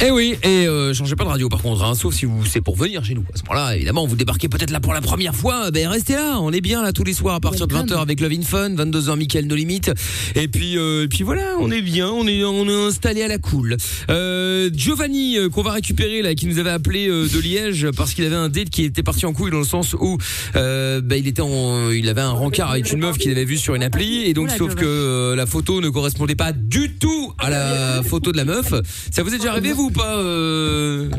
Eh 0.06 0.12
oui, 0.12 0.36
et 0.44 0.68
euh, 0.68 0.94
changez 0.94 1.16
pas 1.16 1.24
de 1.24 1.30
radio 1.30 1.48
par 1.48 1.62
contre, 1.62 1.82
hein, 1.82 1.96
sauf 1.96 2.14
si 2.14 2.26
vous 2.26 2.46
c'est 2.46 2.60
pour 2.60 2.76
venir 2.76 3.06
chez 3.06 3.14
nous. 3.14 3.24
À 3.34 3.38
ce 3.38 3.44
moment-là, 3.44 3.78
évidemment, 3.78 4.06
vous 4.06 4.18
débarquez 4.18 4.50
peut-être 4.50 4.72
là 4.72 4.82
pour 4.82 4.94
la 4.94 5.00
première 5.00 5.34
fois, 5.34 5.72
ben 5.72 5.88
restez 5.88 6.16
là, 6.16 6.40
on 6.42 6.52
est 6.52 6.60
bien 6.60 6.84
là 6.84 6.92
tous 6.92 7.06
les 7.06 7.14
soirs 7.14 7.36
à 7.36 7.40
partir 7.40 7.68
de 7.68 7.74
20h 7.74 7.94
avec 7.94 8.20
Love 8.20 8.34
in 8.34 8.42
Fun, 8.42 8.72
22h 8.72 9.16
Mickaël 9.18 9.48
No 9.48 9.56
Limite. 9.56 9.94
Et 10.36 10.50
puis 10.50 10.78
euh, 10.78 11.06
et 11.06 11.08
puis 11.08 11.24
voilà, 11.24 11.56
on 11.62 11.72
est 11.72 11.82
bien, 11.82 12.10
on 12.10 12.28
est 12.28 12.44
on 12.44 12.68
est 12.68 12.88
installé 12.88 13.24
à 13.24 13.30
la 13.30 13.38
cool. 13.38 13.78
Euh, 14.10 14.70
Giovanni 14.74 15.38
euh, 15.38 15.48
qu'on 15.48 15.64
va 15.64 15.72
récupérer 15.72 16.22
là 16.22 16.36
qui 16.36 16.48
nous 16.48 16.60
avait 16.60 16.72
appelé 16.72 17.08
euh, 17.08 17.30
de 17.30 17.40
Liège 17.40 17.88
parce 17.96 18.14
qu'il 18.14 18.26
avait 18.26 18.36
un 18.36 18.50
date 18.50 18.72
qui 18.72 18.84
était 18.84 19.04
parti 19.04 19.26
en 19.26 19.32
couille 19.32 19.52
dans 19.52 19.60
le 19.60 19.64
sens 19.64 19.94
où 19.98 20.18
euh, 20.58 21.00
ben, 21.00 21.16
il 21.16 21.30
était 21.30 21.42
en 21.42 21.92
il 21.92 22.10
avait 22.10 22.20
un 22.20 22.32
rencard 22.32 22.72
avec 22.72 22.92
une 22.92 23.00
meuf 23.00 23.18
qu'il 23.18 23.32
avait 23.32 23.46
vue 23.46 23.58
sur 23.58 23.74
une 23.74 23.84
appli 23.84 24.26
et 24.26 24.34
donc 24.34 24.48
Oula, 24.48 24.58
sauf 24.58 24.76
que 24.76 24.84
euh, 24.84 25.36
la 25.38 25.46
photo 25.46 25.80
ne 25.80 25.88
correspondait 25.88 26.36
pas 26.36 26.52
du 26.52 26.92
tout 26.92 27.32
à 27.40 27.50
la 27.50 28.04
photo 28.04 28.34
de 28.34 28.38
la 28.38 28.44
meuf. 28.44 28.74
Ça 29.10 29.24
vous 29.24 29.34
est 29.34 29.38
déjà 29.38 29.52
arrivé 29.52 29.72
vous 29.72 29.84
ou 29.84 29.93
pas 29.94 30.18
euh, 30.18 31.10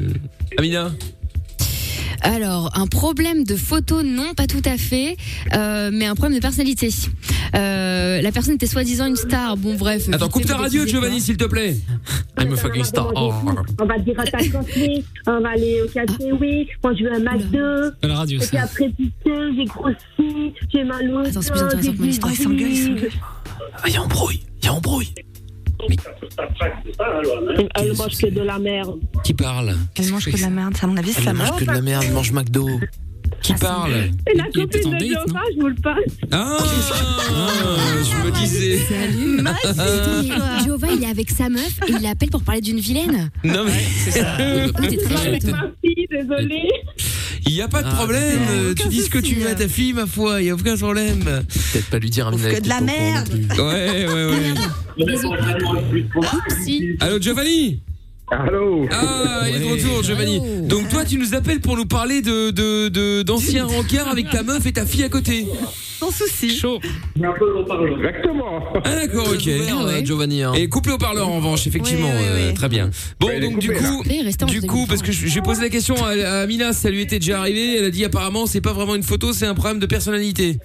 Amina 0.58 0.92
Alors, 2.22 2.70
un 2.74 2.86
problème 2.86 3.44
de 3.44 3.56
photo, 3.56 4.02
non, 4.02 4.34
pas 4.34 4.46
tout 4.46 4.62
à 4.64 4.76
fait, 4.76 5.16
euh, 5.54 5.90
mais 5.92 6.06
un 6.06 6.14
problème 6.14 6.36
de 6.38 6.42
personnalité. 6.42 6.88
Euh, 7.54 8.20
la 8.20 8.32
personne 8.32 8.54
était 8.54 8.66
soi-disant 8.66 9.06
une 9.06 9.16
star. 9.16 9.56
Bon, 9.56 9.74
bref. 9.74 10.08
Attends, 10.12 10.28
coupe 10.28 10.46
ta 10.46 10.56
radio, 10.56 10.86
Giovanni, 10.86 11.20
s'il 11.20 11.36
te 11.36 11.44
plaît. 11.44 11.76
I'm 12.38 12.52
a 12.52 12.56
fucking 12.56 12.84
star. 12.84 13.12
Oh. 13.14 13.32
On 13.80 13.86
va 13.86 13.98
dire 13.98 14.18
à 14.18 14.24
ta 14.24 14.38
café, 14.48 15.04
on 15.26 15.40
va 15.40 15.50
aller 15.50 15.82
au 15.82 15.88
café, 15.88 16.32
oui. 16.40 16.68
Moi, 16.82 16.94
je 16.98 17.04
veux 17.04 17.12
un 17.12 17.20
McDo. 17.20 17.94
À 18.02 18.06
la 18.08 18.16
radio, 18.16 18.38
Et 18.38 18.46
puis 18.46 18.56
ça. 18.56 18.62
après, 18.64 18.88
putain, 18.88 19.54
j'ai 19.56 19.64
grossi, 19.66 20.54
j'ai 20.72 20.84
mal 20.84 21.10
au 21.10 21.18
Attends, 21.18 21.42
c'est 21.42 21.52
plus 21.52 21.62
intéressant 21.62 21.92
que 21.92 21.98
mon 21.98 22.04
histoire. 22.06 22.32
des 22.32 22.38
Ils 22.38 22.42
s'engueulent, 22.42 22.60
ils 22.72 22.94
brides. 22.94 23.10
Ah, 23.76 23.82
il 23.86 23.92
y 23.92 23.96
a 23.96 24.02
embrouille, 24.02 24.40
il 24.62 24.64
y 24.64 24.68
a 24.68 24.74
embrouille. 24.74 25.14
Elle 27.76 27.96
mange 27.96 28.16
que 28.18 28.26
de 28.30 28.40
la 28.40 28.58
merde. 28.58 28.98
Qui 29.24 29.34
parle 29.34 29.74
Elle 29.96 30.10
mange 30.10 30.26
que 30.26 30.36
de 30.36 30.40
la 30.42 30.50
merde. 30.50 30.76
Ça, 30.76 30.86
à 30.86 30.88
mon 30.88 30.96
avis, 30.96 31.12
c'est 31.12 31.18
Elle 31.20 31.24
sa 31.24 31.32
mange 31.32 31.56
que 31.56 31.64
de 31.64 31.70
la 31.70 31.80
merde, 31.80 32.04
mange 32.12 32.32
McDo. 32.32 32.68
Qui 33.42 33.54
parle 33.54 33.92
Et 34.30 34.36
la 34.36 34.44
copine 34.44 34.98
de 34.98 35.06
Jova, 35.06 35.40
je 35.54 35.60
vous 35.60 35.68
le 35.68 35.74
passe. 35.74 35.96
Ah, 36.32 36.58
je 38.02 38.26
me 38.26 38.30
disais. 38.32 38.78
Salut. 38.78 39.42
Jova, 40.66 40.88
il 40.92 41.02
est 41.02 41.06
avec 41.06 41.30
sa 41.30 41.48
meuf 41.48 41.78
et 41.88 41.92
il 41.92 42.02
l'appelle 42.02 42.30
pour 42.30 42.42
parler 42.42 42.60
d'une 42.60 42.80
vilaine. 42.80 43.30
Non 43.42 43.64
mais 43.64 43.72
C'est 43.96 44.10
ça. 44.12 44.36
Oh, 44.38 44.80
t'es 44.82 44.96
très 44.96 45.38
désolée. 46.10 46.68
Il 47.46 47.52
y 47.52 47.62
a 47.62 47.68
pas 47.68 47.82
de 47.82 47.88
Ah, 47.90 47.94
problème. 47.94 48.40
mais 48.68 48.74
Tu 48.74 48.88
dis 48.88 49.00
ce 49.02 49.10
que 49.10 49.18
tu 49.18 49.34
veux 49.36 49.46
à 49.48 49.50
euh. 49.50 49.54
ta 49.54 49.68
fille, 49.68 49.92
ma 49.92 50.06
foi. 50.06 50.40
Il 50.42 50.46
y 50.46 50.50
a 50.50 50.54
aucun 50.54 50.76
problème. 50.76 51.20
Peut-être 51.24 51.90
pas 51.90 51.98
lui 51.98 52.10
dire 52.10 52.30
Bouffe 52.30 52.42
que 52.48 52.60
de 52.60 52.68
la 52.68 52.80
merde. 52.80 53.28
Ouais, 53.58 54.06
ouais, 54.06 54.24
ouais. 54.26 54.54
Si. 56.64 56.96
Allô, 57.00 57.20
Giovanni 57.20 57.80
Allô 58.30 58.86
Ah, 58.90 59.42
il 59.48 59.56
est 59.56 59.59
de 59.60 59.70
retour, 59.70 60.02
Giovanni. 60.02 60.40
Donc 60.62 60.88
toi, 60.88 61.05
tu 61.05 61.18
nous 61.18 61.34
appelles 61.34 61.60
pour 61.60 61.76
nous 61.76 61.84
parler 61.84 62.22
de 62.22 62.51
de- 62.51 62.88
de- 62.88 63.22
d'anciens 63.22 63.66
rencarts 63.66 64.09
avec 64.09 64.30
ta 64.30 64.42
meuf 64.42 64.64
et 64.66 64.72
ta 64.72 64.86
fille 64.86 65.05
à 65.05 65.09
côté. 65.10 65.46
Sans 66.01 66.10
souci. 66.10 66.51
Chaud. 66.56 66.80
Exactement. 67.16 68.62
Ah 68.84 68.94
d'accord, 68.96 69.28
ok. 69.30 70.05
Giovanni. 70.05 70.42
Hein. 70.42 70.52
Et 70.55 70.68
couplé 70.68 70.92
au 70.94 70.98
parleur 70.98 71.28
en 71.28 71.36
revanche, 71.36 71.66
effectivement, 71.66 72.10
euh, 72.10 72.52
très 72.55 72.68
bien. 72.68 72.90
Bon, 73.20 73.28
Ouais, 73.28 73.34
il 73.38 73.44
est 73.44 73.48
donc 73.51 73.59
du 73.59 73.68
coupé, 73.68 73.80
coup, 73.80 74.02
là. 74.05 74.14
Restez 74.24 74.44
en 74.44 74.48
du 74.48 74.62
coup, 74.62 74.86
parce 74.88 75.02
que 75.02 75.12
je- 75.12 75.26
j'ai 75.26 75.40
posé 75.42 75.60
la 75.62 75.68
question 75.68 75.94
à, 76.05 76.40
à 76.40 76.46
Mina, 76.46 76.72
ça 76.72 76.90
lui 76.90 77.02
était 77.02 77.18
déjà 77.18 77.38
arrivé. 77.40 77.76
Elle 77.78 77.84
a 77.84 77.90
dit 77.90 78.05
apparemment, 78.05 78.46
c'est 78.46 78.60
pas 78.62 78.72
vraiment 78.72 78.94
une 78.94 79.02
photo, 79.02 79.32
c'est 79.32 79.46
un 79.46 79.55
problème 79.55 79.78
de 79.78 79.86
personnalité. 79.86 80.59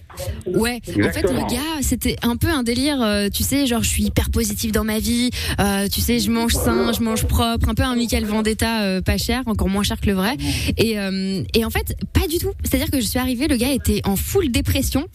Ouais, 0.53 0.81
en 0.87 1.11
fait, 1.11 1.21
le 1.23 1.39
gars, 1.49 1.81
c'était 1.81 2.15
un 2.21 2.35
peu 2.35 2.47
un 2.47 2.63
délire, 2.63 3.01
euh, 3.01 3.29
tu 3.29 3.43
sais, 3.43 3.65
genre, 3.67 3.83
je 3.83 3.89
suis 3.89 4.03
hyper 4.03 4.29
positif 4.29 4.71
dans 4.71 4.83
ma 4.83 4.99
vie, 4.99 5.29
euh, 5.59 5.87
tu 5.87 6.01
sais, 6.01 6.19
je 6.19 6.31
mange 6.31 6.53
sain, 6.53 6.91
je 6.93 7.01
mange 7.01 7.25
propre, 7.25 7.69
un 7.69 7.73
peu 7.73 7.83
un 7.83 7.95
Michael 7.95 8.25
Vendetta 8.25 8.83
euh, 8.83 9.01
pas 9.01 9.17
cher, 9.17 9.43
encore 9.45 9.69
moins 9.69 9.83
cher 9.83 9.99
que 9.99 10.07
le 10.07 10.13
vrai. 10.13 10.37
Et, 10.77 10.99
euh, 10.99 11.43
et 11.53 11.65
en 11.65 11.69
fait, 11.69 11.95
pas 12.13 12.27
du 12.27 12.37
tout. 12.37 12.51
C'est-à-dire 12.63 12.91
que 12.91 12.99
je 12.99 13.05
suis 13.05 13.19
arrivée, 13.19 13.47
le 13.47 13.57
gars 13.57 13.71
était 13.71 14.01
en 14.05 14.15
full 14.15 14.51
dépression. 14.51 15.05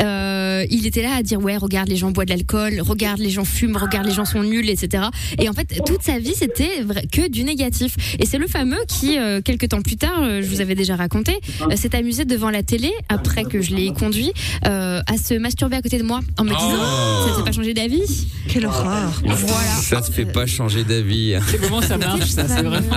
Euh, 0.00 0.64
il 0.70 0.86
était 0.86 1.02
là 1.02 1.14
à 1.16 1.22
dire, 1.22 1.40
ouais, 1.40 1.56
regarde, 1.56 1.88
les 1.88 1.96
gens 1.96 2.10
boivent 2.10 2.26
de 2.26 2.32
l'alcool, 2.32 2.80
regarde, 2.80 3.18
les 3.20 3.30
gens 3.30 3.44
fument, 3.44 3.76
regarde, 3.76 4.06
les 4.06 4.12
gens 4.12 4.24
sont 4.24 4.42
nuls, 4.42 4.68
etc. 4.68 5.04
Et 5.38 5.48
en 5.48 5.52
fait, 5.52 5.80
toute 5.84 6.02
sa 6.02 6.18
vie, 6.18 6.34
c'était 6.34 6.84
que 7.10 7.28
du 7.28 7.44
négatif. 7.44 7.96
Et 8.18 8.26
c'est 8.26 8.38
le 8.38 8.46
fameux 8.46 8.82
qui, 8.88 9.18
euh, 9.18 9.40
quelques 9.40 9.68
temps 9.68 9.82
plus 9.82 9.96
tard, 9.96 10.22
euh, 10.22 10.42
je 10.42 10.46
vous 10.46 10.60
avais 10.60 10.74
déjà 10.74 10.96
raconté, 10.96 11.38
euh, 11.70 11.76
s'est 11.76 11.94
amusé 11.94 12.24
devant 12.24 12.50
la 12.50 12.62
télé, 12.62 12.92
après 13.08 13.44
que 13.44 13.60
je 13.60 13.74
l'ai 13.74 13.92
conduit, 13.92 14.32
euh, 14.66 15.00
à 15.06 15.16
se 15.16 15.34
masturber 15.38 15.76
à 15.76 15.82
côté 15.82 15.98
de 15.98 16.02
moi, 16.04 16.20
en 16.38 16.44
me 16.44 16.50
disant, 16.50 16.60
Oh. 16.74 17.24
ça 17.24 17.30
ne 17.30 17.36
fait 17.36 17.44
pas 17.44 17.52
changer 17.52 17.74
d'avis. 17.74 18.26
Quelle 18.48 18.66
horreur. 18.66 19.10
Voilà. 19.24 19.56
Ça 19.82 20.00
te 20.00 20.12
fait 20.12 20.24
pas 20.26 20.46
changer 20.46 20.84
d'avis. 20.84 21.34
C'est 21.48 21.60
comment 21.60 21.82
ça 21.82 21.96
marche, 21.98 22.26
ça 22.30 22.46
C'est 22.48 22.62
vraiment. 22.62 22.96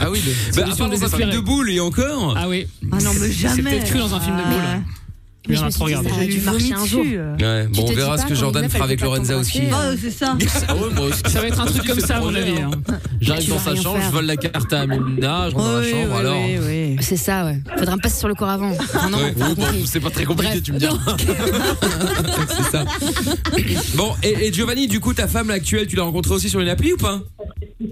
Ah 0.00 0.10
oui, 0.10 0.20
mais 0.26 0.32
Bah, 0.56 0.62
à 0.72 0.76
part 0.76 0.76
dans 0.76 0.82
un 0.84 0.88
film 0.88 0.90
désespérée. 0.90 1.32
de 1.32 1.40
boule 1.40 1.70
et 1.70 1.80
encore. 1.80 2.34
Ah 2.38 2.48
oui. 2.48 2.66
Ah 2.90 2.96
non, 3.02 3.10
mais 3.20 3.30
jamais. 3.30 3.54
C'est 3.56 3.62
peut-être 3.62 3.84
cru 3.86 3.98
dans 3.98 4.14
un 4.14 4.20
film 4.20 4.36
de 4.36 4.42
Ah, 4.44 4.50
boule. 4.50 4.82
Mais 5.48 5.54
Il 5.54 5.56
y 5.56 5.58
en 5.58 5.60
je 5.60 5.62
a 5.62 5.66
me 5.66 5.70
suis 5.72 5.78
trop 5.80 5.88
dit, 5.88 5.94
regardé. 5.96 6.08
ça 6.16 6.22
a 6.22 6.26
dû 6.26 6.40
marcher 6.40 6.74
un 6.74 6.86
jour. 6.86 7.04
Ouais, 7.04 7.66
bon, 7.66 7.84
on 7.88 7.92
verra 7.94 8.16
ce 8.18 8.26
que 8.26 8.34
Jordan 8.36 8.68
fera 8.68 8.84
avec 8.84 9.00
Lorenza 9.00 9.36
aussi. 9.36 9.62
Oh, 9.72 9.96
c'est 10.00 10.10
ça. 10.12 10.36
Ça 11.26 11.40
va 11.40 11.46
être 11.48 11.60
un 11.60 11.64
truc 11.66 11.84
comme 11.84 11.98
ça, 12.00 12.18
à 12.18 12.20
mon 12.20 12.32
avis. 12.34 12.60
hein. 12.60 12.70
J'arrive 13.20 13.48
dans 13.48 13.58
sa 13.58 13.74
chambre, 13.74 13.98
je 14.04 14.10
vole 14.10 14.26
la 14.26 14.36
carte 14.36 14.72
à 14.72 14.82
Amina, 14.82 15.50
je 15.50 15.54
rentre 15.56 15.66
dans 15.72 15.78
la 15.80 15.90
chambre, 15.90 16.08
oui, 16.12 16.18
alors. 16.20 16.36
oui, 16.44 16.58
oui. 16.60 16.81
C'est 17.02 17.16
ça, 17.16 17.44
ouais. 17.44 17.58
Faudra 17.78 17.96
me 17.96 18.00
passer 18.00 18.18
sur 18.18 18.28
le 18.28 18.34
corps 18.34 18.48
avant. 18.48 18.70
Enfin, 18.80 19.10
non, 19.10 19.18
Ouais. 19.18 19.32
bon, 19.32 19.54
c'est 19.84 20.00
pas 20.00 20.10
très 20.10 20.24
compliqué, 20.24 20.52
Bref. 20.54 20.62
tu 20.62 20.72
me 20.72 20.78
diras. 20.78 20.96
C'est 22.56 22.70
ça. 22.70 22.84
Bon, 23.96 24.12
et, 24.22 24.46
et 24.46 24.52
Giovanni, 24.52 24.86
du 24.88 25.00
coup, 25.00 25.12
ta 25.14 25.28
femme 25.28 25.50
actuelle, 25.50 25.86
tu 25.86 25.96
l'as 25.96 26.04
rencontrée 26.04 26.34
aussi 26.34 26.48
sur 26.48 26.60
une 26.60 26.68
appli 26.68 26.92
ou 26.92 26.96
pas? 26.96 27.20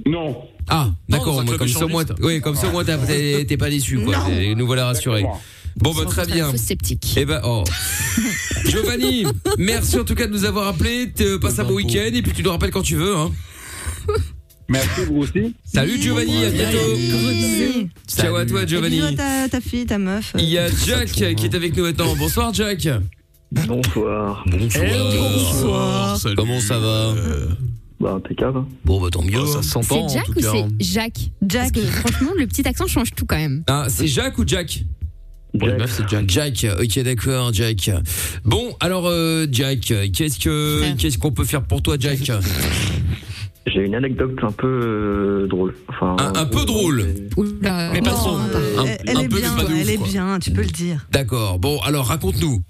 Non. 0.06 0.36
Ah, 0.68 0.90
d'accord. 1.08 1.44
Comme 1.58 1.68
ça, 1.68 1.84
au 1.84 1.88
moins, 1.88 2.04
oui, 2.22 2.40
comme 2.40 2.54
ça, 2.56 2.68
au 2.68 2.72
moins, 2.72 2.84
t'es 2.84 3.56
pas 3.58 3.68
déçu, 3.70 3.98
quoi. 3.98 4.14
Et 4.30 4.54
nous 4.54 4.66
voilà 4.66 4.86
rassurés. 4.86 5.24
Bon, 5.76 5.94
bah, 5.94 6.04
très 6.06 6.26
bien. 6.26 6.54
Sceptique. 6.56 7.14
Eh 7.16 7.24
ben, 7.24 7.40
oh. 7.44 7.64
Giovanni, 8.66 9.24
merci 9.56 9.98
en 9.98 10.04
tout 10.04 10.14
cas 10.14 10.26
de 10.26 10.32
nous 10.32 10.44
avoir 10.44 10.66
appelés. 10.68 11.10
Te- 11.12 11.36
Passe 11.36 11.58
un 11.58 11.64
beau 11.64 11.74
week-end 11.74 12.10
et 12.12 12.22
puis 12.22 12.32
tu 12.32 12.42
nous 12.42 12.50
rappelles 12.50 12.70
quand 12.72 12.82
tu 12.82 12.96
veux. 12.96 13.16
Hein. 13.16 13.30
Merci, 14.70 15.04
vous 15.08 15.16
aussi. 15.18 15.54
Salut 15.64 16.00
Giovanni, 16.00 16.44
à 16.44 16.50
bientôt. 16.50 16.78
Ciao 18.08 18.36
à 18.36 18.46
toi 18.46 18.64
Giovanni. 18.66 18.96
bisous 18.96 19.06
à 19.08 19.12
ta, 19.14 19.48
ta 19.50 19.60
fille, 19.60 19.84
ta 19.84 19.98
meuf. 19.98 20.32
Il 20.38 20.44
y 20.48 20.58
a 20.58 20.68
Jack 20.86 21.08
qui 21.10 21.24
est 21.24 21.54
avec 21.54 21.76
nous 21.76 21.82
maintenant. 21.84 22.14
Bonsoir 22.16 22.54
Jack. 22.54 22.88
Bonsoir. 23.52 24.44
Bonsoir. 24.46 26.18
Comment 26.36 26.60
ça 26.60 26.78
va 26.78 27.14
Bah, 27.98 28.12
impeccable. 28.12 28.58
hein. 28.58 28.68
Bon, 28.84 29.00
bah 29.00 29.08
tant 29.10 29.22
mieux. 29.22 29.44
Ça 29.46 29.60
C'est 29.62 29.68
s'entend 29.70 30.04
en 30.04 30.08
Jack 30.08 30.28
ou 30.28 30.34
c'est 30.40 30.64
Jacques 30.78 31.12
Parce 31.40 31.52
Jack. 31.52 31.72
que 31.72 31.80
franchement, 31.80 32.30
le 32.38 32.46
petit 32.46 32.66
accent 32.66 32.86
change 32.86 33.10
tout 33.16 33.26
quand 33.26 33.36
même. 33.36 33.64
Ah, 33.66 33.86
c'est 33.88 34.06
Jack 34.06 34.38
ou 34.38 34.44
Jack 34.46 34.84
Pour 35.58 35.66
les 35.66 35.74
meufs, 35.74 35.92
c'est 35.96 36.08
Jack. 36.08 36.30
Jack, 36.30 36.66
ok 36.80 36.98
d'accord 37.02 37.52
Jack. 37.52 37.90
Bon 38.44 38.72
alors 38.78 39.08
euh, 39.08 39.46
Jack, 39.50 39.80
qu'est-ce 40.14 40.38
que 40.38 40.92
qu'est-ce 40.96 41.18
qu'on 41.18 41.32
peut 41.32 41.44
faire 41.44 41.64
pour 41.64 41.82
toi 41.82 41.96
Jack? 41.98 42.20
J'ai 43.72 43.84
une 43.86 43.94
anecdote 43.94 44.38
un 44.42 44.52
peu 44.52 44.66
euh, 44.66 45.46
drôle. 45.46 45.74
Enfin, 45.88 46.16
Un- 46.18 46.34
un 46.40 46.46
peu 46.46 46.64
drôle. 46.64 47.04
Oula. 47.36 47.90
Mais 47.92 48.00
pas 48.02 48.10
non, 48.10 48.36
Un- 48.38 48.84
Elle, 49.06 49.16
un 49.16 49.20
est 49.20 49.28
peu, 49.28 49.36
bien, 49.36 49.50
mais 49.56 49.62
pas 49.62 49.62
de 49.62 49.66
toi, 49.68 49.74
ouf, 49.76 49.80
elle 49.82 49.90
est 49.90 49.96
quoi. 49.96 50.06
bien, 50.08 50.38
tu 50.40 50.50
peux 50.52 50.62
le 50.62 50.66
dire. 50.68 51.06
D'accord. 51.12 51.58
Bon 51.58 51.78
alors 51.84 52.06
raconte-nous. 52.06 52.60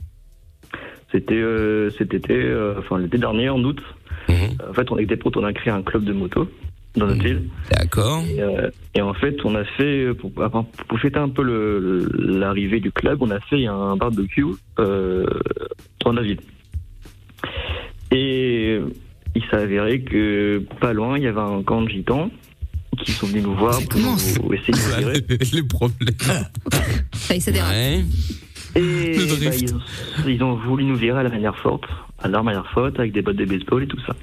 C'était 1.12 1.35
euh, 1.35 1.90
cet 1.98 2.14
été, 2.14 2.35
euh, 2.35 2.74
enfin 2.78 2.98
l'été 2.98 3.18
dernier, 3.18 3.48
en 3.48 3.62
août. 3.64 3.81
En 4.28 4.72
fait, 4.74 4.90
on 4.93 4.94
avec 4.94 5.09
des 5.09 5.16
potes, 5.16 5.36
on 5.36 5.44
a 5.44 5.52
créé 5.52 5.72
un 5.72 5.82
club 5.82 6.05
de 6.05 6.12
moto 6.12 6.48
dans 6.97 7.06
notre 7.06 7.22
ville. 7.22 7.48
D'accord. 7.72 8.22
Et, 8.31 8.40
euh, 8.40 8.70
et 8.94 9.01
en 9.02 9.12
fait, 9.14 9.36
on 9.44 9.55
a 9.56 9.64
fait, 9.64 10.14
pour, 10.14 10.31
enfin, 10.39 10.64
pour 10.86 11.01
fêter 11.01 11.18
un 11.18 11.28
peu 11.28 11.43
l'arrivée 12.16 12.78
du 12.78 12.93
club, 12.93 13.18
on 13.22 13.31
a 13.31 13.40
fait 13.40 13.66
un 13.66 13.97
barbecue 13.97 14.44
euh, 14.78 15.27
dans 16.05 16.12
la 16.12 16.22
ville. 16.22 16.39
Et 18.12 18.78
il 19.35 19.43
s'est 19.51 19.57
avéré 19.57 20.02
que 20.02 20.62
pas 20.81 20.93
loin, 20.93 21.16
il 21.19 21.24
y 21.24 21.27
avait 21.27 21.40
un 21.40 21.62
camp 21.62 21.82
de 21.82 21.89
gitans 21.89 22.31
qui 23.05 23.12
sont 23.12 23.27
venus 23.28 23.44
nous 23.44 23.55
voir 23.55 23.78
pour 23.78 23.89
commence. 23.89 24.39
nous- 24.39 24.52
essayer 24.52 24.73
de 24.73 24.78
nous 24.78 24.97
virer. 24.98 25.24
Les 25.52 25.62
problèmes. 25.62 26.09
Ça 27.15 27.35
y 27.35 27.36
est, 27.39 27.40
ça 27.40 27.51
dérape. 27.52 27.70
Ouais. 27.73 28.05
Et 28.77 28.81
Le 29.16 29.48
bah, 29.48 29.57
ils, 29.57 29.74
ont, 29.74 29.81
ils 30.28 30.43
ont 30.43 30.55
voulu 30.57 30.85
nous 30.85 30.97
virer 30.97 31.19
à 31.20 31.23
la 31.23 31.28
manière 31.28 31.57
forte, 31.57 31.85
à 32.20 32.28
leur 32.28 32.44
manière 32.44 32.70
forte, 32.73 32.98
avec 32.98 33.12
des 33.12 33.23
bottes 33.23 33.36
de 33.36 33.44
baseball 33.44 33.82
et 33.82 33.86
tout 33.86 33.98
ça. 34.07 34.15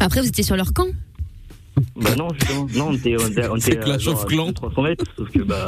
Après, 0.00 0.20
vous 0.20 0.28
étiez 0.28 0.44
sur 0.44 0.56
leur 0.56 0.72
camp 0.72 0.86
Bah 1.96 2.14
non, 2.16 2.28
justement, 2.38 2.66
non, 2.74 2.88
on 2.90 2.92
était, 2.94 3.16
on 3.20 3.26
était, 3.28 3.48
on 3.50 3.56
était 3.56 3.78
à 3.78 3.82
Clash 3.82 4.02
genre 4.02 4.14
of 4.14 4.22
à 4.24 4.26
Clans. 4.26 4.52
300 4.52 4.82
mètres, 4.82 5.04
sauf 5.16 5.28
que 5.30 5.40
bah. 5.40 5.64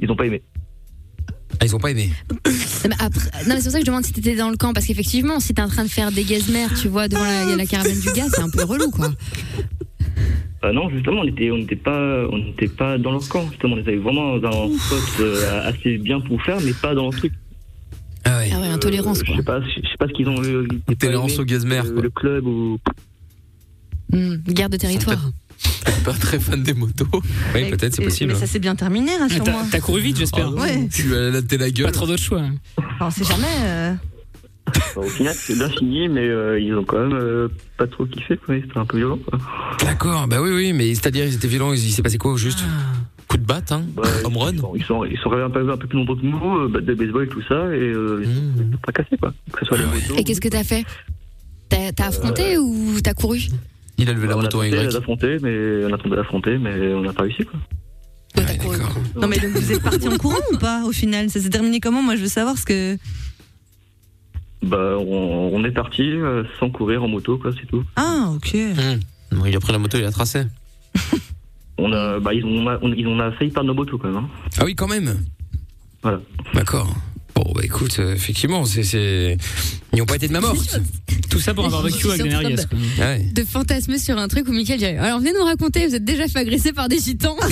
Ils 0.00 0.10
ont 0.10 0.16
pas 0.16 0.26
aimé. 0.26 0.42
Ah, 1.60 1.64
ils 1.64 1.74
ont 1.74 1.78
pas 1.78 1.90
aimé. 1.90 2.10
Non, 2.30 2.36
mais 2.88 2.94
après- 2.98 3.30
non, 3.46 3.54
mais 3.54 3.56
c'est 3.56 3.62
pour 3.64 3.72
ça 3.72 3.78
que 3.78 3.84
je 3.84 3.86
demande 3.90 4.04
si 4.04 4.12
t'étais 4.12 4.34
dans 4.36 4.50
le 4.50 4.56
camp, 4.56 4.72
parce 4.74 4.86
qu'effectivement, 4.86 5.40
si 5.40 5.54
t'es 5.54 5.62
en 5.62 5.68
train 5.68 5.84
de 5.84 5.88
faire 5.88 6.12
des 6.12 6.24
gazmères, 6.24 6.72
tu 6.80 6.88
vois, 6.88 7.08
devant 7.08 7.24
la, 7.24 7.56
la 7.56 7.66
caravane 7.66 7.98
du 8.00 8.12
gars, 8.12 8.26
c'est 8.30 8.42
un 8.42 8.50
peu 8.50 8.62
relou, 8.64 8.90
quoi. 8.90 9.10
Bah 10.62 10.72
non, 10.74 10.90
justement, 10.90 11.20
on 11.20 11.24
n'était 11.24 11.50
on 11.50 11.58
était 11.58 11.76
pas, 11.76 12.26
on 12.30 12.38
n'était 12.38 12.68
pas 12.68 12.98
dans 12.98 13.12
leur 13.12 13.26
camp. 13.28 13.48
Justement, 13.50 13.76
on 13.76 13.78
était 13.78 13.96
vraiment 13.96 14.38
dans 14.38 14.66
un 14.70 14.78
spot 14.78 15.02
euh, 15.20 15.68
assez 15.68 15.98
bien 15.98 16.20
pour 16.20 16.42
faire, 16.42 16.60
mais 16.60 16.72
pas 16.74 16.94
dans 16.94 17.04
leur 17.04 17.14
truc. 17.16 17.32
Ah 18.24 18.38
ouais. 18.38 18.50
Ah 18.52 18.60
ouais, 18.60 18.66
intolérance, 18.68 19.18
Euh, 19.20 19.22
je 19.24 19.30
quoi. 19.32 19.36
sais 19.36 19.44
pas, 19.44 19.60
je 19.60 19.88
sais 19.88 19.96
pas 19.98 20.08
ce 20.08 20.12
qu'ils 20.12 20.28
ont 20.28 20.42
eu. 20.42 20.66
ils 20.70 20.76
étaient 20.76 20.94
pas 20.94 20.94
Tolérance 21.06 21.32
aimés, 21.32 21.40
au 21.40 21.44
gazmer, 21.44 21.78
euh, 21.78 21.92
quoi. 21.92 22.02
Le 22.02 22.10
club 22.10 22.46
ou. 22.46 22.78
Guerre 24.12 24.68
de 24.70 24.76
territoire. 24.76 25.30
Pas 26.04 26.12
très 26.12 26.38
fan 26.38 26.62
des 26.62 26.74
motos. 26.74 27.06
Oui, 27.54 27.70
peut-être, 27.70 27.94
c'est 27.94 28.02
possible. 28.04 28.32
Mais 28.32 28.38
ça 28.38 28.46
s'est 28.46 28.58
bien 28.58 28.74
terminé, 28.76 29.16
rassure-moi. 29.16 29.62
T'as 29.70 29.78
t'as 29.78 29.80
couru 29.80 30.00
vite, 30.00 30.16
j'espère. 30.18 30.52
Ouais. 30.54 30.88
Tu 30.92 31.08
vas 31.08 31.30
la 31.30 31.40
la 31.40 31.70
gueule. 31.70 31.86
Pas 31.86 31.92
trop 31.92 32.06
d'autres 32.06 32.22
choix. 32.22 32.42
Enfin, 32.78 33.06
on 33.06 33.10
sait 33.10 33.24
jamais. 33.24 33.46
euh, 33.64 33.94
Bah, 34.66 35.02
au 35.02 35.02
final, 35.08 35.34
c'est 35.36 35.54
bien 35.56 35.68
fini, 35.70 36.08
mais 36.08 36.26
euh, 36.28 36.60
ils 36.60 36.74
ont 36.74 36.84
quand 36.84 36.98
même 36.98 37.16
euh, 37.18 37.48
pas 37.78 37.86
trop 37.86 38.04
kiffé. 38.06 38.38
C'était 38.46 38.78
un 38.78 38.84
peu 38.84 38.98
violent. 38.98 39.18
D'accord. 39.80 40.26
Bah 40.28 40.40
oui 40.42 40.50
oui, 40.50 40.72
mais 40.72 40.94
c'est-à-dire 40.94 41.24
ils 41.24 41.34
étaient 41.34 41.48
violents, 41.48 41.72
il 41.72 41.78
s'est 41.92 42.02
passé 42.02 42.18
quoi 42.18 42.32
au 42.32 42.36
juste? 42.36 42.60
Coup 43.28 43.38
de 43.38 43.44
batte, 43.44 43.72
hein? 43.72 43.84
Bah, 43.96 44.02
Home 44.24 44.36
run? 44.36 44.52
ils, 44.52 44.58
sont, 44.60 44.74
ils, 44.76 44.84
sont, 44.84 45.04
ils 45.04 45.18
sont 45.18 45.32
un 45.32 45.50
peu, 45.50 45.68
un 45.72 45.76
peu 45.76 45.86
plus 45.88 45.98
nombreux 45.98 46.16
que 46.16 46.24
nous, 46.26 46.56
euh, 46.58 46.68
batte 46.68 46.84
de 46.84 46.94
baseball 46.94 47.24
et 47.24 47.28
tout 47.28 47.42
ça, 47.48 47.54
et 47.74 47.80
euh, 47.80 48.20
ils 48.22 48.28
Mmh. 48.28 48.72
sont 48.72 48.78
pas 48.84 48.92
cassés, 48.92 49.16
quoi. 49.18 49.32
Que 49.52 49.58
ce 49.60 49.64
soit 49.66 49.78
les 49.78 49.84
motos. 49.86 50.14
Et 50.16 50.22
qu'est-ce 50.24 50.40
que 50.40 50.48
t'as 50.48 50.62
fait? 50.64 50.84
T'as 51.68 51.90
t'as 51.92 52.06
affronté 52.06 52.56
ou 52.58 53.00
t'as 53.02 53.14
couru? 53.14 53.40
Il 53.98 54.08
a 54.10 54.12
levé 54.12 54.26
la 54.26 54.36
on 54.36 54.40
a 54.40 54.42
moto 54.42 54.58
en 54.58 54.62
tenté 54.64 54.84
Y. 54.84 54.92
d'affronter, 54.92 55.38
mais 55.42 55.84
on 55.86 55.92
a 55.94 55.98
tenté 55.98 56.16
d'affronter, 56.16 56.58
mais 56.58 56.92
on 56.94 57.00
n'a 57.02 57.12
pas 57.12 57.22
réussi, 57.22 57.44
quoi. 57.44 57.58
Non 59.16 59.28
mais 59.28 59.38
donc 59.38 59.52
vous 59.52 59.72
êtes 59.72 59.82
parti 59.82 60.06
en 60.08 60.18
courant 60.18 60.36
ou 60.52 60.58
pas 60.58 60.84
au 60.84 60.92
final? 60.92 61.30
Ça 61.30 61.40
s'est 61.40 61.48
terminé 61.48 61.80
comment? 61.80 62.02
Moi 62.02 62.16
je 62.16 62.20
veux 62.22 62.28
savoir 62.28 62.58
ce 62.58 62.66
que. 62.66 62.98
Bah, 64.62 64.96
on, 64.98 65.50
on 65.54 65.64
est 65.64 65.70
parti 65.70 66.02
euh, 66.02 66.42
sans 66.60 66.68
courir 66.70 67.02
en 67.02 67.08
moto, 67.08 67.38
quoi, 67.38 67.52
c'est 67.58 67.66
tout. 67.66 67.84
Ah 67.96 68.30
ok. 68.34 68.56
Bon, 69.32 69.44
il 69.46 69.56
a 69.56 69.60
pris 69.60 69.72
la 69.72 69.78
moto, 69.78 69.96
il 69.96 70.04
a 70.04 70.10
tracé. 70.10 70.42
On 71.78 71.92
a, 71.92 72.18
bah, 72.20 72.32
ils 72.32 72.42
ont, 72.42 72.66
on, 72.80 72.92
ils 72.94 73.06
ont 73.06 73.20
a 73.20 73.30
failli 73.32 73.50
perdre 73.50 73.66
nos 73.68 73.74
motos 73.74 73.98
quand 73.98 74.08
même. 74.08 74.16
hein. 74.16 74.28
Ah 74.58 74.64
oui, 74.64 74.74
quand 74.74 74.88
même? 74.88 75.14
Voilà. 76.02 76.20
D'accord. 76.54 76.88
Bon, 77.36 77.52
bah 77.54 77.60
écoute, 77.62 77.96
euh, 77.98 78.14
effectivement, 78.14 78.64
c'est, 78.64 78.82
c'est, 78.82 79.36
ils 79.92 79.98
n'ont 79.98 80.06
pas 80.06 80.16
été 80.16 80.26
de 80.26 80.32
ma 80.32 80.40
morte. 80.40 80.80
Tout 81.28 81.38
ça 81.38 81.52
pour 81.52 81.66
un 81.66 81.68
barbecue 81.68 82.08
avec 82.08 82.22
des 82.22 82.28
merguez. 82.30 82.56
quoi. 82.56 82.78
Ouais. 83.04 83.18
De 83.34 83.44
fantasmer 83.44 83.98
sur 83.98 84.16
un 84.16 84.26
truc 84.26 84.48
où 84.48 84.52
Mickaël 84.52 84.78
dirait 84.78 84.96
Alors 84.96 85.18
venez 85.18 85.32
nous 85.38 85.44
raconter, 85.44 85.86
vous 85.86 85.94
êtes 85.94 86.04
déjà 86.04 86.28
fait 86.28 86.38
agresser 86.38 86.72
par 86.72 86.88
des 86.88 86.98
gitans 86.98 87.36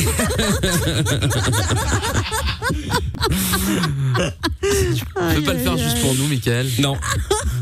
Tu 4.63 5.35
peux 5.37 5.43
pas 5.43 5.53
le 5.53 5.59
faire 5.59 5.77
juste 5.77 6.01
pour 6.01 6.15
nous, 6.15 6.27
Michael 6.29 6.67
Non. 6.79 6.97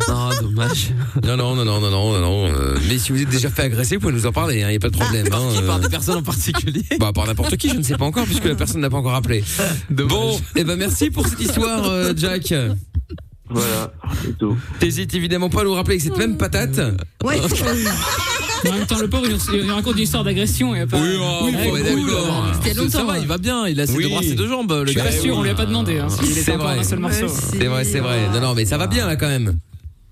Ah, 0.09 0.31
dommage. 0.41 0.91
Non, 1.25 1.37
non, 1.37 1.55
non, 1.55 1.65
non, 1.65 1.81
non, 1.81 1.91
non, 1.91 2.13
non, 2.13 2.21
non. 2.21 2.47
euh, 2.49 2.77
mais 2.89 2.99
si 2.99 3.13
vous 3.13 3.23
êtes 3.23 3.29
déjà 3.29 3.51
fait 3.51 3.63
agresser, 3.63 3.97
vous 3.97 4.03
pouvez 4.03 4.13
nous 4.13 4.27
en 4.27 4.33
parler, 4.33 4.61
il 4.61 4.67
n'y 4.67 4.77
a 4.77 4.79
pas 4.79 4.91
de 4.91 4.97
problème. 4.97 5.29
Par 5.29 5.41
hein, 5.41 5.49
qui 5.53 5.63
euh. 5.63 5.67
Par 5.67 5.81
des 5.81 5.89
personnes 5.89 6.19
en 6.19 6.23
particulier 6.23 6.83
Bah, 6.99 7.13
par 7.15 7.27
n'importe 7.27 7.57
qui, 7.57 7.69
je 7.69 7.75
ne 7.77 7.83
sais 7.83 7.97
pas 7.97 8.05
encore, 8.05 8.25
puisque 8.25 8.45
la 8.45 8.55
personne 8.55 8.81
n'a 8.81 8.91
pas 8.91 8.99
encore 8.99 9.15
appelé. 9.15 9.43
Bon, 9.91 10.39
et 10.57 10.65
ben 10.65 10.77
merci 10.77 11.11
pour 11.11 11.27
cette 11.27 11.41
histoire, 11.41 11.89
euh, 11.89 12.12
Jack. 12.17 12.55
Voilà, 13.51 13.93
c'est 14.23 14.39
tout. 14.39 14.57
T'hésites 14.81 15.13
évidemment 15.15 15.51
pas 15.51 15.61
à 15.61 15.65
nous 15.65 15.75
rappeler 15.75 15.95
avec 15.97 16.03
cette 16.03 16.17
même 16.17 16.37
patate. 16.39 16.79
Ouais. 17.23 17.39
En 18.65 18.73
même 18.73 18.87
temps, 18.87 18.99
le 19.01 19.09
pauvre, 19.11 19.27
il, 19.29 19.61
il 19.65 19.71
raconte 19.71 19.97
une 19.97 20.03
histoire 20.05 20.23
d'agression. 20.25 20.73
Pas. 20.87 20.97
Oui, 20.97 21.17
oh, 21.19 21.45
Ouais, 21.47 21.71
ouais, 21.73 21.81
cool. 21.93 22.07
d'accord. 22.07 22.47
C'était 22.63 22.89
Ça 22.89 23.05
va, 23.05 23.19
il 23.19 23.27
va 23.27 23.37
bien, 23.37 23.67
il 23.67 23.79
a 23.81 23.87
ses 23.87 23.97
Oui. 23.97 24.05
deux 24.05 24.11
bras, 24.11 24.23
ses 24.23 24.35
deux 24.35 24.49
jambes, 24.49 24.71
le 24.73 24.87
Je 24.87 24.91
suis 24.93 24.97
gars. 24.99 25.05
pas 25.05 25.11
sûr, 25.13 25.37
on 25.37 25.43
lui 25.43 25.51
a 25.51 25.55
pas 25.55 25.67
demandé. 25.67 25.99
Hein, 25.99 26.07
vrai. 26.07 26.23
C'est 26.43 26.57
vrai, 26.57 27.85
c'est 27.85 27.99
vrai. 28.01 28.29
Non, 28.33 28.41
non, 28.41 28.55
mais 28.55 28.65
ça 28.65 28.79
va 28.79 28.87
bien 28.87 29.07
là 29.07 29.17
quand 29.17 29.29
même. 29.29 29.59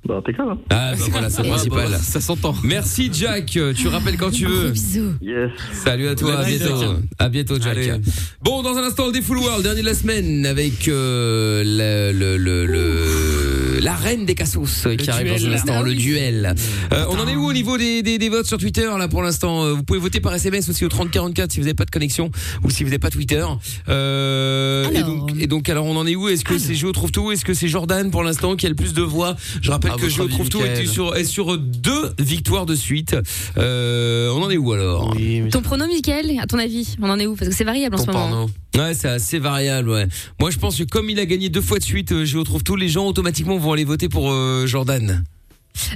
Bah, 0.07 0.17
impeccable. 0.17 0.53
hein. 0.53 0.59
Ah, 0.71 0.93
bah 0.99 1.05
voilà, 1.11 1.29
c'est 1.31 1.43
le 1.43 1.49
principal. 1.51 1.89
bah, 1.91 1.99
ça 1.99 2.21
s'entend. 2.23 2.55
Merci 2.65 3.11
Jack, 3.13 3.59
tu 3.77 3.89
rappelles 3.89 4.17
quand 4.17 4.31
tu 4.31 4.47
veux. 4.47 4.71
Bisous. 4.71 5.13
Yes. 5.21 5.51
Salut 5.75 6.09
à 6.09 6.15
toi, 6.15 6.39
à 6.39 6.45
bientôt. 6.45 6.77
Jack. 6.81 6.89
À 7.19 7.29
bientôt 7.29 7.55
Jack. 7.61 7.77
Allez. 7.77 7.93
Bon, 8.41 8.63
dans 8.63 8.77
un 8.77 8.83
instant 8.85 9.07
le 9.07 9.13
défouloir, 9.13 9.59
le 9.59 9.63
dernier 9.63 9.83
de 9.83 9.87
la 9.87 9.95
semaine 9.95 10.47
avec 10.47 10.89
euh, 10.89 11.63
le, 11.65 12.19
le, 12.19 12.37
le, 12.39 12.65
le- 12.67 13.50
la 13.81 13.95
reine 13.95 14.25
des 14.27 14.35
cassos 14.35 14.87
euh, 14.87 14.97
qui 14.97 15.11
arrive 15.11 15.29
dans 15.29 15.35
un 15.35 15.39
duel. 15.39 15.55
instant, 15.55 15.75
Ah 15.79 15.83
le 15.83 15.95
duel. 15.95 16.55
Euh, 16.93 17.05
on 17.11 17.19
en 17.19 17.27
est 17.29 17.37
où 17.37 17.47
au 17.47 17.53
niveau 17.53 17.77
des, 17.79 18.03
des, 18.03 18.19
des 18.19 18.29
votes 18.29 18.47
sur 18.47 18.59
Twitter 18.59 18.89
là 18.99 19.09
pour 19.09 19.23
l'instant 19.23 19.65
Euh, 19.65 19.73
Vous 19.75 19.83
pouvez 19.83 19.99
voter 19.99 20.21
par 20.21 20.35
SMS 20.35 20.69
aussi 20.69 20.85
au 20.85 20.89
3044 20.89 21.53
si 21.53 21.59
vous 21.59 21.65
n'avez 21.65 21.75
pas 21.75 21.85
de 21.85 21.91
connexion 21.91 22.31
ou 22.63 22.71
si 22.71 22.83
vous 22.85 22.91
n'avez 22.91 22.99
pas 22.99 23.11
Twitter. 23.11 23.45
Euh, 23.89 24.89
et, 24.93 25.03
donc, 25.03 25.31
et 25.41 25.47
donc 25.47 25.69
alors 25.69 25.87
on 25.87 25.97
en 25.97 26.07
est 26.07 26.17
où? 26.17 26.29
Est-ce 26.29 26.45
que 26.45 26.59
c'est 26.59 26.75
Géo 26.75 26.93
trouve 26.93 27.11
tout 27.11 27.33
Est-ce 27.33 27.45
que 27.45 27.55
c'est 27.55 27.69
Jordan 27.69 28.11
pour 28.11 28.23
l'instant 28.23 28.57
qui 28.57 28.67
a 28.67 28.69
le 28.69 28.75
plus 28.75 28.93
de 28.95 29.03
voix? 29.03 29.37
Je 29.63 29.71
rappelle 29.71 29.93
À 29.93 29.97
que 29.97 30.09
Géo 30.09 30.29
trouve 30.29 30.49
tout 30.49 30.61
est 30.63 30.87
sur, 30.87 31.17
est 31.17 31.25
sur 31.25 31.59
deux 31.59 32.13
victoires 32.19 32.67
de 32.67 32.75
suite. 32.75 33.17
Euh, 33.59 34.31
on 34.35 34.43
en 34.43 34.51
est 34.51 34.57
où 34.57 34.73
alors? 34.73 35.15
Oui, 35.17 35.41
mais 35.43 35.51
Ton 35.51 35.63
pronom, 35.63 35.87
Mickaël, 35.87 36.31
à 36.41 36.47
ton 36.47 36.59
avis, 36.59 36.97
on 37.01 37.11
en 37.11 37.19
est 37.19 37.27
où? 37.27 37.35
Parce 37.37 37.49
que 37.51 37.55
c'est 37.57 37.65
variable 37.65 37.97
en 37.97 37.99
ton 37.99 38.05
ce 38.05 38.11
moment. 38.11 38.29
porno. 38.29 38.51
Ouais, 38.77 38.95
c'est 38.95 39.09
assez 39.09 39.39
variable, 39.39 39.91
ouais. 39.91 40.07
Moi, 40.39 40.51
je 40.51 40.59
pense 40.59 40.79
que 40.79 40.85
comme 40.85 41.11
il 41.11 41.19
a 41.19 41.27
gagné 41.27 41.49
deux 41.49 41.61
fois 41.61 41.79
de 41.79 41.85
suite, 41.85 42.13
euh, 42.13 42.25
Géo 42.25 42.45
trouve 42.45 42.63
tout, 42.63 42.77
les 42.77 42.89
gens 42.89 43.07
automatiquement 43.07 43.57
vont 43.59 43.73
aller 43.73 43.85
voter 43.85 44.09
pour 44.09 44.31
euh, 44.31 44.67
Jordan. 44.67 45.25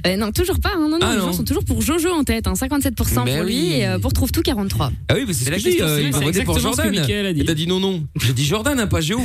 Euh, 0.07 0.17
non, 0.17 0.33
toujours 0.33 0.61
pas. 0.61 0.71
hein. 0.77 0.89
Non, 0.89 0.89
non, 0.91 0.99
Ah, 1.03 1.13
les 1.13 1.19
non. 1.19 1.27
gens 1.27 1.33
sont 1.35 1.45
toujours 1.45 1.65
pour 1.65 1.83
Jojo 1.83 2.09
en 2.11 2.25
tête. 2.25 2.47
Hein. 2.47 2.55
57% 2.55 3.25
Mais 3.25 3.35
pour 3.37 3.45
lui 3.45 3.55
oui. 3.55 3.73
et 3.75 3.87
euh, 3.87 3.99
pour 3.99 4.13
Trouve 4.13 4.31
Tout 4.33 4.43
43. 4.43 4.93
Ah 5.09 5.15
oui, 5.17 5.25
mais 5.27 5.33
c'est 5.33 5.41
ce 5.41 5.47
que 5.47 5.51
la 5.53 5.59
je 5.59 5.69
dis, 5.69 5.81
euh, 5.81 5.97
c'est- 5.97 6.03
ils 6.05 6.13
vont 6.13 6.19
c'est 6.21 6.25
voter 6.25 6.45
pour 6.45 6.59
Jordan. 6.59 6.91
Mickaël 6.91 7.27
a 7.27 7.33
dit. 7.33 7.41
Et 7.41 7.45
t'as 7.45 7.55
dit 7.55 7.67
non, 7.67 7.81
non. 7.81 8.05
J'ai 8.25 8.33
dit 8.33 8.45
Jordan, 8.45 8.79
hein, 8.79 8.87
pas 8.87 9.01
Géo. 9.01 9.21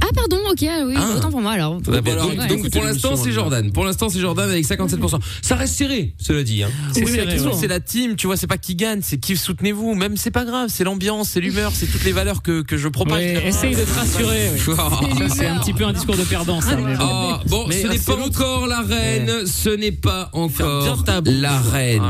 Ah 0.00 0.06
pardon, 0.14 0.36
ok, 0.52 0.60
oui, 0.60 0.94
Ah. 0.96 1.14
autant 1.16 1.30
pour 1.30 1.40
moi 1.40 1.52
alors. 1.52 1.80
Bien, 1.80 2.00
donc, 2.46 2.70
pour 2.70 2.84
l'instant, 2.84 3.16
c'est 3.16 3.30
hein, 3.30 3.32
Jordan. 3.32 3.72
Pour 3.72 3.84
l'instant, 3.84 4.08
c'est 4.08 4.20
Jordan 4.20 4.48
avec 4.48 4.64
57%. 4.64 5.18
Ça 5.42 5.56
reste 5.56 5.74
serré, 5.74 6.14
cela 6.18 6.44
dit. 6.44 6.62
Hein. 6.62 6.68
C'est 6.92 7.00
Oui, 7.04 7.10
mais 7.10 7.16
la 7.16 7.22
serré, 7.24 7.32
question, 7.34 7.50
ouais. 7.52 7.56
c'est 7.60 7.66
la 7.66 7.80
team, 7.80 8.14
tu 8.16 8.26
vois, 8.28 8.36
c'est 8.36 8.46
pas 8.46 8.58
qui 8.58 8.76
gagne, 8.76 9.00
c'est 9.02 9.18
qui 9.18 9.36
soutenez-vous. 9.36 9.94
Même, 9.96 10.16
c'est 10.16 10.30
pas 10.30 10.44
grave, 10.44 10.68
c'est 10.72 10.84
l'ambiance, 10.84 11.30
c'est 11.30 11.40
l'humeur, 11.40 11.72
c'est 11.74 11.86
toutes 11.86 12.04
les 12.04 12.12
valeurs 12.12 12.42
que, 12.42 12.62
que 12.62 12.76
je 12.76 12.86
propage. 12.88 13.14
Ouais, 13.18 13.48
essaye 13.48 13.74
de 13.74 13.82
te 13.82 13.92
rassurer. 13.92 14.50
ouais. 14.50 14.58
Ça, 15.28 15.34
C'est 15.34 15.46
un 15.46 15.58
petit 15.58 15.72
peu 15.72 15.84
un 15.84 15.92
discours 15.92 16.16
de 16.16 16.22
perdant, 16.22 16.60
ça. 16.60 16.76
mais 16.76 16.94
bon. 16.96 17.04
Ah, 17.04 17.40
bon, 17.46 17.66
Mais 17.68 17.82
ce 17.82 17.86
n'est 17.88 17.98
c'est 17.98 18.04
pas 18.12 18.16
l'autre. 18.18 18.40
encore 18.40 18.66
la 18.68 18.80
reine, 18.82 19.46
ce 19.46 19.70
n'est 19.70 19.90
pas 19.92 20.30
encore 20.32 20.98
la 21.26 21.58
reine. 21.58 22.02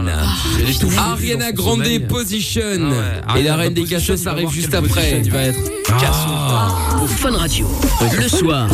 Ariana 0.98 1.52
Grande. 1.52 1.84
Position. 2.09 2.90
Ah. 3.26 3.38
Et 3.38 3.42
la 3.42 3.56
reine 3.56 3.74
des 3.74 3.84
cachets, 3.84 4.16
ça 4.18 4.32
arrive 4.32 4.50
juste 4.50 4.74
après. 4.74 5.22
Être. 5.97 7.02
Au 7.02 7.06
Fun 7.06 7.32
Radio. 7.36 7.66
Le 8.16 8.28
soir, 8.28 8.69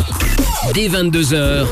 dès 0.75 0.89
22h, 0.89 1.67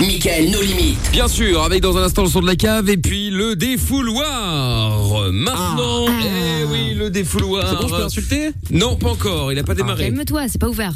Michael 0.00 0.50
No 0.50 0.60
Limite. 0.60 1.10
Bien 1.12 1.28
sûr, 1.28 1.62
avec 1.62 1.80
dans 1.82 1.96
un 1.96 2.02
instant 2.02 2.22
le 2.22 2.28
son 2.28 2.40
de 2.40 2.46
la 2.46 2.56
cave 2.56 2.88
et 2.90 2.96
puis 2.96 3.30
le 3.30 3.56
défouloir. 3.56 5.30
Maintenant, 5.32 6.06
eh 6.08 6.64
oui, 6.70 6.94
le 6.94 7.10
défouloir. 7.10 7.68
C'est 7.68 7.76
bon, 7.76 7.88
je 7.88 7.94
peux 7.94 8.04
insulter? 8.04 8.50
Non, 8.70 8.96
pas 8.96 9.10
encore, 9.10 9.52
il 9.52 9.58
a 9.58 9.62
pas 9.64 9.74
démarré. 9.74 10.04
Calme-toi, 10.04 10.42
c'est 10.48 10.60
pas 10.60 10.68
ouvert. 10.68 10.94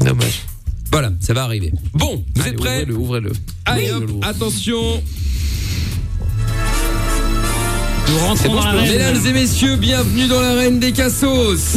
Dommage. 0.00 0.42
Voilà, 0.92 1.10
ça 1.20 1.34
va 1.34 1.44
arriver. 1.44 1.72
Bon, 1.94 2.24
vous 2.34 2.46
êtes 2.46 2.56
prêts? 2.56 2.82
Ouvrez-le, 2.82 2.96
ouvrez-le. 2.96 3.32
Allez 3.64 3.92
hop, 3.92 4.02
Ouvrez-le. 4.04 4.26
attention. 4.26 5.02
Nous 8.10 8.18
rentrons 8.18 8.54
dans 8.54 8.64
l'arène. 8.64 8.90
Mesdames 8.90 9.26
et 9.26 9.32
messieurs, 9.32 9.76
bienvenue 9.76 10.26
dans 10.26 10.40
l'arène 10.40 10.80
des 10.80 10.90
cassos. 10.90 11.76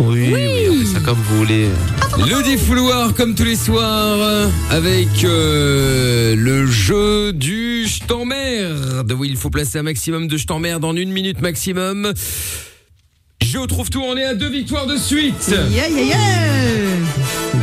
Oui, 0.00 0.30
oui, 0.34 0.68
on 0.68 0.80
fait 0.80 0.94
ça 0.94 1.00
comme 1.00 1.18
vous 1.18 1.38
voulez. 1.38 1.68
Le 2.18 2.42
défouloir 2.42 3.14
comme 3.14 3.36
tous 3.36 3.44
les 3.44 3.54
soirs 3.54 4.18
euh, 4.20 4.48
avec 4.70 5.08
euh, 5.22 6.34
le 6.34 6.66
jeu 6.66 7.32
du 7.32 7.86
je 7.86 8.00
t'emmerde 8.04 9.12
où 9.12 9.24
il 9.24 9.36
faut 9.36 9.50
placer 9.50 9.78
un 9.78 9.82
maximum 9.82 10.26
de 10.26 10.36
je 10.36 10.46
t'emmerde 10.46 10.84
en 10.84 10.96
une 10.96 11.12
minute 11.12 11.40
maximum. 11.40 12.12
Je 13.40 13.58
trouve 13.66 13.90
tout, 13.90 14.02
on 14.02 14.16
est 14.16 14.24
à 14.24 14.34
deux 14.34 14.50
victoires 14.50 14.86
de 14.86 14.96
suite. 14.96 15.54
Yeah, 15.70 15.88
yeah, 15.88 16.02
yeah 16.02 16.16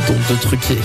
Donc 0.08 0.16
de 0.30 0.40
truquer. 0.40 0.78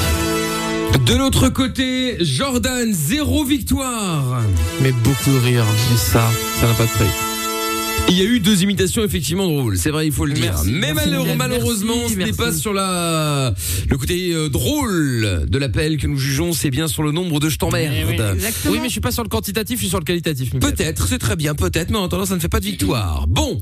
De 1.06 1.16
l'autre 1.16 1.50
côté, 1.50 2.18
Jordan, 2.20 2.92
zéro 2.94 3.44
victoire. 3.44 4.42
Mais 4.82 4.92
beaucoup 4.92 5.32
de 5.32 5.40
rire. 5.40 5.66
Ça, 5.96 6.24
ça 6.60 6.68
n'a 6.68 6.74
pas 6.74 6.84
de 6.84 6.90
prix. 6.90 7.27
Il 8.10 8.18
y 8.18 8.22
a 8.22 8.24
eu 8.24 8.40
deux 8.40 8.64
imitations 8.64 9.04
effectivement 9.04 9.48
drôles, 9.48 9.78
c'est 9.78 9.90
vrai, 9.90 10.08
il 10.08 10.14
faut 10.14 10.26
le 10.26 10.34
dire. 10.34 10.46
Merci, 10.46 10.70
Mais 10.72 10.94
merci, 10.94 11.10
malheureusement, 11.36 11.94
merci, 11.96 12.14
ce 12.14 12.20
n'est 12.20 12.32
pas 12.32 12.54
sur 12.54 12.74
la 12.74 13.54
le 13.90 13.98
côté 13.98 14.34
euh, 14.34 14.48
drôle 14.50 15.46
de 15.48 15.58
l'appel 15.58 15.98
que 15.98 16.08
nous 16.08 16.18
jugeons, 16.18 16.54
c'est 16.54 16.70
bien 16.70 16.88
sur 16.88 17.04
le 17.04 17.12
nombre 17.12 17.40
de 17.40 17.50
je 17.50 17.58
t'emmerde. 17.58 17.94
Eh 18.00 18.06
oui. 18.06 18.18
Oui, 18.70 18.80
mais 18.82 18.88
je 18.88 18.94
suis 18.94 19.02
pas 19.02 19.12
sur 19.12 19.24
le 19.24 19.30
quantitatif, 19.30 19.76
je 19.78 19.82
suis 19.82 19.90
sur 19.90 20.00
le 20.00 20.06
qualitatif. 20.06 20.52
Peut-être, 20.52 21.08
c'est 21.08 21.18
très 21.18 21.36
bien, 21.36 21.54
peut-être, 21.54 21.90
mais 21.90 21.98
en 21.98 22.06
attendant, 22.06 22.26
ça 22.26 22.36
ne 22.36 22.40
fait 22.40 22.48
pas 22.48 22.62
de 22.62 22.66
victoire. 22.66 23.28
Bon, 23.28 23.60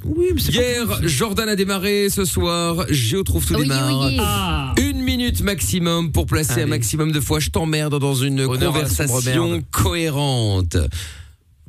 hier, 0.50 1.00
Jordan 1.04 1.50
a 1.50 1.56
démarré, 1.56 2.10
ce 2.10 2.24
soir, 2.24 2.86
Géo 2.90 3.24
trouve 3.24 3.46
tout 3.46 3.56
Oui, 3.56 3.64
démarre. 3.64 4.00
oui, 4.06 4.12
oui. 4.12 4.18
Ah. 4.22 4.74
Une 4.78 5.02
minute 5.02 5.42
maximum 5.42 6.12
pour 6.12 6.28
placer 6.28 6.62
un 6.62 6.68
maximum 6.68 7.12
de 7.12 7.20
fois 7.20 7.40
je 7.40 7.50
t'emmerde 7.50 8.00
dans 8.00 8.16
une 8.16 8.42
Honneur 8.42 8.74
conversation 8.74 9.62
cohérente. 9.72 10.78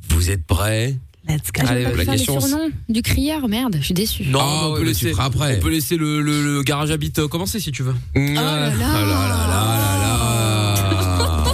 Vous 0.09 0.29
êtes 0.29 0.45
prêts? 0.45 0.95
Let's 1.29 1.51
go. 1.53 1.61
Ah, 1.65 1.69
Allez, 1.71 1.83
la 1.95 2.05
question, 2.05 2.39
surnoms 2.39 2.69
du 2.89 3.01
crieur, 3.01 3.47
merde, 3.49 3.77
je 3.79 3.85
suis 3.85 3.93
déçue. 3.93 4.25
Non, 4.27 4.39
Ah 4.41 4.45
on, 4.67 4.71
ouais, 4.71 4.79
peut 4.79 4.83
bah, 4.85 4.87
laisser, 4.89 5.13
après. 5.19 5.57
on 5.57 5.59
peut 5.61 5.69
laisser 5.69 5.97
le, 5.97 6.21
le- 6.21 6.43
le 6.55 6.63
garage 6.63 6.91
habit 6.91 7.11
euh, 7.17 7.27
commencer 7.27 7.59
si 7.59 7.71
tu 7.71 7.83
veux. 7.83 7.95
Oh 8.15 8.19
là 8.19 8.69
là. 8.75 9.83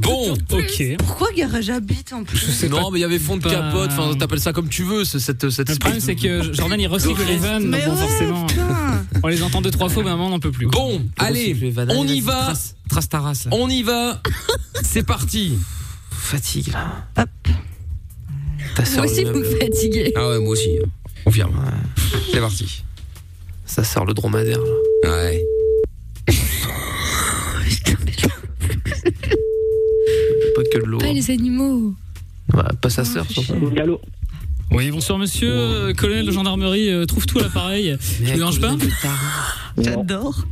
Bon, 0.00 0.34
Ok. 0.52 0.82
Pourquoi 0.98 1.28
garage 1.34 1.70
habite 1.70 2.12
en 2.12 2.24
plus? 2.24 2.64
Non, 2.68 2.90
mais 2.90 2.98
il 2.98 3.02
y 3.02 3.04
avait 3.04 3.18
fond 3.18 3.36
de 3.38 3.42
pas- 3.42 3.50
capote, 3.50 3.90
enfin 3.92 4.14
t'appelles 4.18 4.40
ça 4.40 4.52
comme 4.52 4.68
tu 4.68 4.82
veux, 4.82 5.04
cette, 5.04 5.48
cette 5.48 5.70
Le 5.70 5.76
problème, 5.76 6.00
c'est 6.00 6.14
que 6.14 6.52
Jordan, 6.52 6.78
il 6.78 6.86
recycle 6.88 7.22
les 7.26 7.36
vannes. 7.38 7.62
Donc, 7.62 7.70
Mais 7.80 7.86
bon, 7.86 7.92
ouais, 7.92 8.06
forcément, 8.06 8.44
putain. 8.46 9.04
on 9.22 9.28
les 9.28 9.42
entend 9.42 9.62
deux, 9.62 9.70
trois 9.70 9.88
fois, 9.88 10.02
mais 10.02 10.10
à 10.10 10.12
un 10.12 10.16
moment, 10.16 10.28
on 10.28 10.32
n'en 10.32 10.40
peut 10.40 10.50
plus. 10.50 10.66
quoi. 10.66 10.78
bon, 10.78 11.02
allez, 11.16 11.56
on 11.90 12.06
y 12.06 12.20
va, 12.20 12.52
Trace, 12.90 13.08
ta 13.08 13.20
race 13.20 13.48
on 13.50 13.68
y 13.70 13.82
va. 13.82 14.20
C'est 14.82 15.04
parti. 15.06 15.58
Fatigue 16.10 16.72
là. 16.72 17.06
Hop. 17.18 17.28
Ta 18.74 18.82
Moi 18.96 19.04
aussi, 19.04 19.24
vous 19.24 19.38
me 19.38 19.44
fatiguez. 19.44 20.12
Ah 20.16 20.28
ouais, 20.28 20.38
moi 20.40 20.50
aussi. 20.50 20.78
Confirme. 21.24 21.52
C'est 22.32 22.40
parti. 22.40 22.82
Ça 23.66 23.82
sort 23.84 24.04
le 24.04 24.14
dromadaire 24.14 24.58
là. 24.60 25.10
Ouais. 25.10 25.44
Pas 30.54 30.62
que 30.72 30.78
de 30.78 30.84
l'eau. 30.84 30.98
Pas 30.98 31.12
les 31.12 31.30
animaux. 31.30 31.94
Ouais, 32.52 32.62
pas 32.80 32.90
sa 32.90 33.04
sœur 33.04 33.26
surtout. 33.28 33.72
Allô 33.78 34.00
Oui, 34.70 34.90
bonsoir 34.90 35.18
monsieur, 35.18 35.50
euh, 35.50 35.92
colonel 35.94 36.26
de 36.26 36.30
gendarmerie, 36.30 36.90
euh, 36.90 37.06
trouve 37.06 37.26
tout 37.26 37.38
à 37.38 37.42
l'appareil. 37.42 37.96
Je 38.22 38.30
vous 38.30 38.36
dérange 38.36 38.60
pas 38.60 38.76
J'adore. 39.78 40.44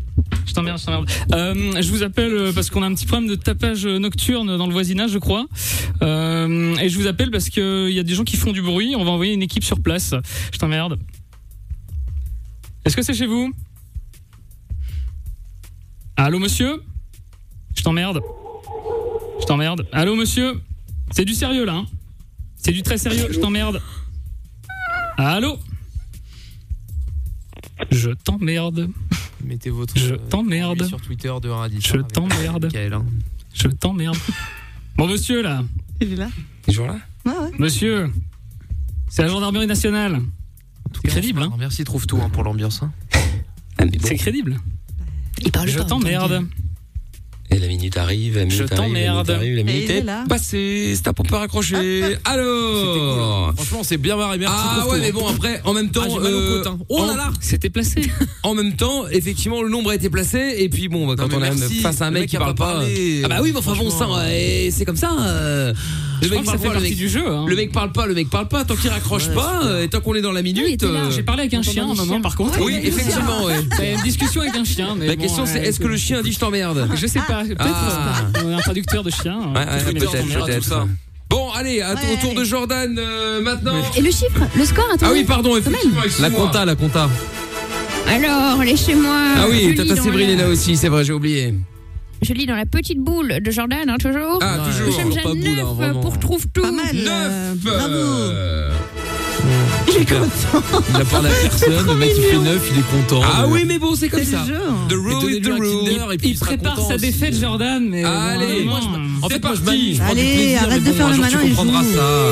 Je 0.47 0.53
t'emmerde, 0.53 0.79
je 0.79 0.85
t'emmerde. 0.85 1.11
Euh, 1.33 1.81
je 1.81 1.91
vous 1.91 2.03
appelle 2.03 2.33
euh, 2.33 2.53
parce 2.53 2.69
qu'on 2.71 2.83
a 2.83 2.87
un 2.87 2.95
petit 2.95 3.07
problème 3.07 3.29
de 3.29 3.35
tapage 3.37 3.87
nocturne 3.87 4.57
dans 4.57 4.67
le 4.67 4.73
voisinage, 4.73 5.11
je 5.11 5.19
crois. 5.19 5.47
Euh, 6.03 6.77
et 6.77 6.89
je 6.89 6.99
vous 6.99 7.07
appelle 7.07 7.31
parce 7.31 7.49
qu'il 7.49 7.91
y 7.91 7.99
a 7.99 8.03
des 8.03 8.15
gens 8.15 8.25
qui 8.25 8.37
font 8.37 8.53
du 8.53 8.63
bruit. 8.63 8.95
On 8.97 9.05
va 9.05 9.11
envoyer 9.11 9.33
une 9.33 9.43
équipe 9.43 9.65
sur 9.65 9.81
place. 9.81 10.15
Je 10.53 10.59
t'emmerde. 10.59 10.99
Est-ce 12.85 12.97
que 12.97 13.03
c'est 13.03 13.15
chez 13.15 13.27
vous? 13.27 13.53
Allô, 16.17 16.39
monsieur? 16.39 16.83
Je 17.77 17.83
t'emmerde. 17.83 18.21
Je 19.41 19.47
t'emmerde. 19.47 19.87
Allô, 19.93 20.15
monsieur? 20.17 20.61
C'est 21.13 21.25
du 21.25 21.35
sérieux, 21.35 21.65
là. 21.65 21.75
hein? 21.75 21.87
C'est 22.57 22.73
du 22.73 22.83
très 22.83 22.99
sérieux, 22.99 23.29
je 23.31 23.39
t'emmerde. 23.41 23.81
Allô? 25.17 25.59
Je 27.91 28.11
t'emmerde. 28.11 28.89
Mettez 29.45 29.71
votre. 29.71 29.97
Je 29.99 30.15
euh, 30.15 30.19
t'emmerde. 30.29 30.85
Sur 30.85 31.01
Twitter 31.01 31.33
de 31.43 31.49
Radis. 31.49 31.81
Je 31.81 31.97
t'emmerde. 31.99 32.71
hein. 32.75 33.05
Je 33.55 33.69
t'emmerde. 33.69 34.17
Bon, 34.97 35.07
monsieur, 35.07 35.43
là. 35.43 35.65
Il 36.01 36.13
est 36.13 36.17
là. 36.17 36.29
Toujours 36.67 36.87
là? 36.87 36.99
Ouais, 37.25 37.33
ouais. 37.33 37.51
Monsieur, 37.59 38.11
c'est 39.09 39.23
la 39.23 39.29
gendarmerie 39.29 39.67
nationale. 39.67 40.21
C'est 40.95 41.09
crédible, 41.09 41.43
hein 41.43 41.53
Merci, 41.59 41.85
trouve 41.85 42.07
tout 42.07 42.19
hein, 42.23 42.29
pour 42.31 42.45
l'ambiance. 42.45 42.83
hein. 42.83 42.93
C'est 44.03 44.17
crédible. 44.17 44.59
parle 45.53 45.69
Je 45.69 45.79
t'emmerde. 45.81 46.47
Et 47.55 47.59
la 47.59 47.67
minute 47.67 47.97
arrive, 47.99 48.37
la 48.39 48.45
minute 48.45 48.57
Je 48.57 48.63
arrive, 48.81 48.95
la 48.95 49.13
minute 49.13 49.31
arrive, 49.31 49.57
la 49.57 49.73
est 49.73 49.91
est 49.99 50.03
là. 50.05 50.25
passée. 50.29 50.95
Stop, 50.97 51.21
on 51.21 51.23
peut 51.23 51.37
raccrocher. 51.37 52.17
Alors 52.25 53.53
Franchement, 53.57 53.79
on 53.81 53.85
s'est 53.85 53.99
bien 53.99 54.17
marré. 54.17 54.39
Merci. 54.39 54.55
Ah 54.59 54.87
ouais, 54.89 55.01
mais 55.01 55.09
hein. 55.09 55.13
bon, 55.15 55.27
après, 55.29 55.61
en 55.65 55.73
même 55.75 55.91
temps. 55.91 56.03
Ah, 56.05 56.09
j'ai 56.09 56.19
mal 56.19 56.33
aux 56.35 56.39
euh, 56.39 56.59
côtes, 56.63 56.67
hein. 56.73 56.79
Oh 56.89 57.05
là 57.07 57.13
en- 57.13 57.17
là 57.17 57.31
C'était 57.41 57.71
placé. 57.71 58.03
En 58.43 58.55
même 58.55 58.75
temps, 58.75 59.07
effectivement, 59.09 59.63
le 59.63 59.69
nombre 59.69 59.91
a 59.91 59.95
été 59.95 60.11
placé. 60.11 60.55
Et 60.59 60.69
puis 60.69 60.89
bon, 60.89 61.07
bah, 61.07 61.15
quand 61.17 61.33
on 61.33 61.43
est 61.43 61.53
face 61.81 62.01
à 62.01 62.07
un 62.07 62.11
mec 62.11 62.23
mec 62.23 62.31
qui 62.31 62.37
parle 62.37 62.55
pas 62.55 62.65
pas. 62.67 62.73
parlé, 62.75 63.23
ah 63.25 63.29
bah 63.29 63.39
oui, 63.43 63.51
mais 63.53 63.59
enfin 63.59 63.75
bon, 63.75 63.91
franchement. 63.91 64.17
ça, 64.19 64.25
c'est 64.71 64.85
comme 64.85 64.97
ça. 64.97 65.11
euh, 65.21 65.73
Le 66.23 66.29
mec 66.29 66.45
parle 66.45 66.59
fait 66.59 66.63
pas, 66.63 66.69
le 66.69 66.75
partie 66.75 66.89
mec 66.91 66.97
du 66.99 67.09
jeu, 67.09 67.25
hein. 67.27 67.45
Le 67.49 67.57
mec 67.57 67.73
parle 67.73 67.93
pas, 67.93 68.07
le 68.07 68.15
mec 68.15 68.31
parle 68.31 68.49
pas. 68.49 68.65
Tant 68.65 68.77
qu'il 68.77 68.91
raccroche 68.91 69.29
pas, 69.31 69.63
euh, 69.65 69.83
et 69.83 69.89
tant 69.89 70.01
qu'on 70.01 70.15
est 70.15 70.21
dans 70.23 70.33
la 70.33 70.43
minute. 70.43 70.83
euh, 70.85 71.11
J'ai 71.11 71.23
parlé 71.23 71.43
avec 71.43 71.55
un 71.55 71.63
chien 71.63 71.85
un 71.91 71.95
moment, 71.95 72.21
par 72.21 72.37
contre. 72.37 72.61
Oui, 72.61 72.79
effectivement, 72.83 73.45
ouais. 73.45 73.57
Il 73.79 73.85
y 73.85 73.89
a 73.89 73.93
une 73.95 74.03
discussion 74.03 74.41
avec 74.43 74.55
un 74.55 74.65
chien. 74.65 74.95
Mais 74.99 75.07
La 75.09 75.17
bon, 75.17 75.23
question 75.23 75.45
c'est 75.47 75.59
est-ce 75.61 75.81
que 75.81 75.89
le 75.89 75.97
chien 75.97 76.23
dit 76.23 76.33
je 76.33 76.39
t'emmerde 76.39 76.89
Je 76.95 77.07
sais 77.07 77.21
pas. 77.27 77.43
Peut-être 77.45 77.59
Ah. 77.61 78.23
un 78.57 78.59
traducteur 78.61 79.03
de 79.03 79.11
chien. 79.11 79.37
Ouais, 79.55 79.59
ouais, 79.61 79.93
Peut-être 79.95 80.45
peut-être. 80.45 80.87
Bon, 81.29 81.51
allez, 81.53 81.81
à 81.81 81.95
ton 81.95 82.17
tour 82.21 82.35
de 82.35 82.45
Jordan 82.45 82.95
euh, 82.99 83.41
maintenant. 83.41 83.75
Et 83.97 84.03
le 84.03 84.11
chiffre, 84.11 84.41
le 84.57 84.65
score, 84.67 84.87
attends. 84.93 85.07
Ah 85.09 85.13
oui, 85.13 85.25
pardon, 85.25 85.57
effectivement. 85.57 86.01
La 86.21 86.31
compta, 86.31 86.65
la 86.67 86.75
compta. 86.77 87.09
Alors, 88.07 88.63
laissez-moi. 88.63 89.17
Ah 89.39 89.47
oui, 89.51 89.75
Tata 89.75 89.97
Séverine 89.97 90.31
est 90.31 90.37
là 90.37 90.49
aussi, 90.49 90.77
c'est 90.77 90.89
vrai, 90.89 91.05
j'ai 91.05 91.13
oublié. 91.15 91.55
Je 92.23 92.33
lis 92.35 92.47
dans 92.47 92.55
la 92.55 92.67
petite 92.67 92.99
boule 93.01 93.41
de 93.41 93.51
Jordan, 93.51 93.89
hein, 93.89 93.97
toujours. 93.99 94.39
Ah, 94.43 94.59
toujours. 94.65 94.95
Sommes 94.95 95.13
Pas 95.15 95.31
à 95.31 95.35
boule, 95.35 95.59
hein, 95.61 95.93
9 95.95 96.01
pour 96.01 96.19
Trouve 96.21 96.47
Tout. 96.55 96.63
Pas 96.63 96.71
mal. 96.71 96.87
euh, 96.95 97.55
Neuf 97.55 98.73
Super. 99.93 100.23
Il 100.95 101.01
a 101.01 101.05
parlé 101.05 101.29
à 101.31 101.33
personne. 101.33 101.87
Le 101.87 101.95
mec, 101.97 102.13
il 102.17 102.23
fait 102.23 102.39
neuf, 102.39 102.71
il 102.73 102.79
est 102.79 102.91
content. 103.03 103.23
Ah 103.25 103.47
oui, 103.49 103.65
mais 103.67 103.79
bon, 103.81 103.95
c'est 103.97 104.09
comme 104.09 104.23
ça. 104.25 104.45
The 104.89 104.93
Et 104.93 104.95
rule 104.95 105.33
is 105.35 105.41
the 105.41 105.47
rule. 105.49 105.89
Kinder, 105.89 106.13
et 106.13 106.17
puis 106.17 106.29
Il 106.31 106.39
prépare 106.39 106.77
content 106.77 106.89
sa 106.89 106.97
défaite, 106.97 107.35
Jordan, 107.39 107.89
mais. 107.89 108.05
Allez, 108.05 108.63
bon, 108.63 108.71
moi, 108.71 108.81
je- 108.83 108.89
vraiment. 108.89 109.09
En 109.23 109.29
C'est 109.29 109.35
fait, 109.35 109.43
moi, 109.43 109.55
je 109.57 109.61
parti. 109.63 109.79
m'amuse, 109.81 109.97
je 109.97 110.03
Allez, 110.03 110.55
arrête 110.57 110.85
de 110.85 110.93
faire 110.93 111.07
un 111.07 111.11
le 111.11 111.17
malin 111.19 111.39
tu 111.39 111.45
et 111.45 111.49
comprendras 111.49 111.83
ça. 111.85 112.29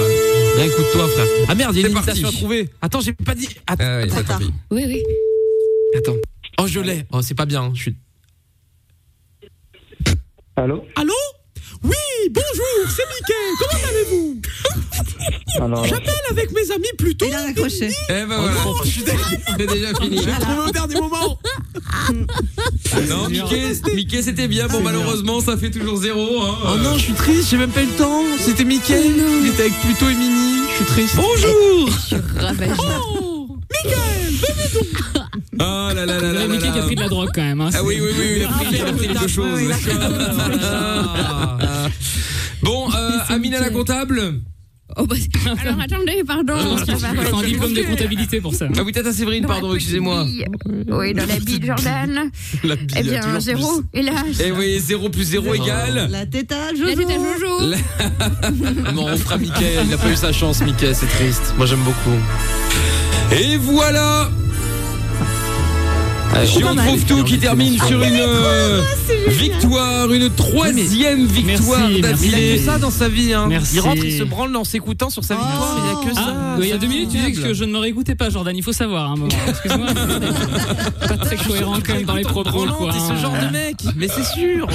Réécoute-toi, 0.57 1.09
frère. 1.09 1.27
Ah 1.49 1.55
merde, 1.57 1.75
il 1.77 1.83
y 1.83 1.85
a 1.85 1.89
une 1.89 1.95
parti. 1.95 2.11
imitation 2.11 2.29
à 2.29 2.33
trouver. 2.33 2.69
Attends, 2.81 3.01
j'ai 3.01 3.13
pas 3.13 3.35
dit. 3.35 3.49
Attends, 3.67 3.85
Ah 3.85 4.39
pis. 4.39 4.51
Oui, 4.71 4.85
oui. 4.87 5.03
attends. 5.99 6.15
Oh, 6.61 6.67
je 6.69 6.79
l'ai. 6.81 7.05
Oh, 7.13 7.21
c'est 7.23 7.35
pas 7.35 7.47
bien. 7.47 7.71
Je 7.75 7.81
suis. 7.83 7.97
Allô 10.63 10.85
Allô 10.97 11.15
Oui, 11.85 11.95
bonjour, 12.31 12.91
c'est 12.95 13.07
Mickey. 13.09 13.33
Comment 13.59 13.83
allez-vous 13.89 14.41
Alors, 15.65 15.85
J'appelle 15.87 16.13
avec 16.31 16.53
mes 16.53 16.71
amis 16.71 16.85
plutôt. 16.99 17.27
Il 17.29 17.35
a 17.35 17.45
raccroché. 17.45 17.91
Eh 18.11 18.13
ben 18.13 18.27
Oh 18.31 18.43
voilà, 18.43 18.65
non, 18.65 18.75
je 18.85 18.89
suis 18.91 19.05
c'est 19.59 19.67
déjà 19.67 19.95
fini. 19.95 20.19
Je 20.19 20.27
l'ai 20.27 20.33
trouvé 20.33 20.69
au 20.69 20.71
dernier 20.71 20.95
moment. 21.01 21.39
Non, 23.09 23.29
Mickey, 23.31 23.73
Mickey 23.95 24.23
c'était 24.23 24.49
bien. 24.49 24.67
Bon, 24.69 24.83
malheureusement, 24.83 25.41
ça 25.41 25.57
fait 25.57 25.71
toujours 25.71 25.97
zéro. 25.97 26.43
hein. 26.43 26.59
Oh 26.67 26.77
non, 26.77 26.95
je 26.99 27.05
suis 27.05 27.15
triste, 27.15 27.49
j'ai 27.51 27.57
même 27.57 27.71
pas 27.71 27.83
eu 27.83 27.87
le 27.87 27.93
temps. 27.93 28.23
C'était 28.39 28.65
Mickey. 28.65 29.01
Il 29.07 29.47
était 29.49 29.63
avec 29.63 29.81
Pluto 29.81 30.09
et 30.11 30.15
Mini. 30.15 30.61
Je 30.71 30.75
suis 30.77 30.85
triste. 30.85 31.17
Bonjour. 31.17 31.89
Oh, 32.13 32.17
Ah 32.39 32.43
là 32.43 32.53
là 32.53 32.67
là 32.67 32.75
Il 33.85 35.20
y 35.61 35.95
là 35.95 36.03
a 36.03 36.07
là 36.33 36.47
Mickey 36.49 36.63
qui 36.63 36.69
a 36.69 36.77
là. 36.77 36.83
pris 36.83 36.95
de 36.97 37.01
la 37.01 37.09
drogue 37.09 37.31
quand 37.35 37.43
même. 37.43 37.61
hein. 37.61 37.71
Ah 37.75 37.83
oui, 37.85 37.99
oui, 38.01 38.09
oui, 38.19 38.25
il 38.37 38.45
a 38.45 38.49
pris, 38.49 38.67
il 38.73 38.81
a 38.83 38.93
pris 38.93 39.09
quelque 39.09 39.29
chose. 39.29 39.61
Ah. 40.63 41.89
Bon, 42.63 42.89
euh, 42.95 43.19
Amina 43.29 43.61
la 43.61 43.71
comptable. 43.71 44.35
Oh, 44.97 45.07
bah, 45.07 45.15
alors 45.63 45.81
attendez, 45.81 46.23
pardon. 46.27 46.57
faut 46.77 47.37
un 47.37 47.43
diplôme 47.45 47.73
de 47.73 47.83
je- 47.83 47.87
comptabilité 47.89 48.41
pour 48.41 48.55
ça. 48.55 48.67
Ah 48.77 48.81
oui, 48.85 48.91
Tata 48.91 49.13
Séverine, 49.13 49.47
pardon, 49.47 49.73
excusez-moi. 49.75 50.27
Oui, 50.89 51.15
dans 51.15 51.27
la 51.27 51.39
bille 51.45 51.61
de 51.61 51.67
Jordan. 51.67 52.31
La 52.65 52.75
bille, 52.75 52.97
Eh 52.99 53.03
bien, 53.05 53.21
plus. 53.21 53.41
zéro, 53.41 53.83
hélas. 53.95 54.15
Eh 54.45 54.51
oui, 54.51 54.81
0 54.81 55.09
plus 55.11 55.23
0 55.25 55.55
égale. 55.55 56.09
La 56.11 56.27
tête 56.27 56.51
à 56.51 56.73
La 56.73 56.77
Jojo. 56.77 56.97
tête 56.97 57.09
à 57.09 57.15
Jojo. 57.15 57.73
Ah 58.85 58.93
Non, 58.93 59.07
on 59.07 59.17
fera 59.17 59.39
Mickey. 59.39 59.77
Il 59.87 59.95
a 59.95 59.97
pas 59.97 60.11
eu 60.11 60.17
sa 60.17 60.33
chance, 60.33 60.61
Mickey. 60.61 60.93
C'est 60.93 61.07
triste. 61.07 61.55
Moi, 61.57 61.67
j'aime 61.67 61.83
beaucoup. 61.85 62.19
Et 63.33 63.57
voilà 63.59 64.29
J'y 66.45 66.61
pas 66.63 66.71
on 66.71 66.75
mal. 66.75 66.87
trouve 66.87 67.05
tout 67.05 67.25
qui 67.25 67.39
termine 67.39 67.77
sur 67.79 68.03
une 68.03 68.17
euh, 68.17 68.83
victoire, 69.29 70.11
une 70.13 70.31
troisième 70.31 71.27
victoire 71.27 71.81
Merci, 71.89 72.01
merci. 72.03 72.29
Il 72.29 72.35
a 72.35 72.57
que 72.57 72.63
ça 72.63 72.79
dans 72.79 72.91
sa 72.91 73.09
vie. 73.09 73.35
Hein. 73.35 73.47
Merci. 73.49 73.77
Il 73.77 73.81
rentre, 73.81 74.05
il 74.05 74.17
se 74.17 74.23
branle 74.23 74.55
en 74.57 74.65
s'écoutant 74.65 75.11
sur 75.11 75.25
sa 75.25 75.35
victoire. 75.35 75.77
Il 75.79 75.89
y 75.89 75.91
a 75.91 76.09
que 76.09 76.15
ça. 76.15 76.35
Ah, 76.35 76.57
il 76.61 76.69
y 76.69 76.73
a 76.73 76.79
deux 76.79 76.87
minutes, 76.87 77.11
tu 77.11 77.19
disais 77.19 77.33
que 77.33 77.53
je 77.53 77.65
ne 77.65 77.73
me 77.73 77.79
réécoutais 77.79 78.15
pas, 78.15 78.31
Jordan. 78.31 78.57
Il 78.57 78.63
faut 78.63 78.73
savoir, 78.73 79.11
hein, 79.11 79.15
un 79.15 79.17
moment. 79.17 79.37
Excuse-moi. 79.49 79.87
pas 81.09 81.17
très 81.19 81.37
cohérent 81.37 81.79
quand 81.85 81.95
même 81.95 82.05
dans 82.05 82.15
les 82.15 82.23
propos, 82.23 82.67
quoi. 82.67 82.93
t'es 82.93 82.99
ce 82.99 83.13
hein. 83.13 83.17
genre 83.17 83.33
de 83.33 83.53
mec. 83.53 83.77
Mais 83.97 84.09
c'est 84.09 84.25
sûr. 84.25 84.67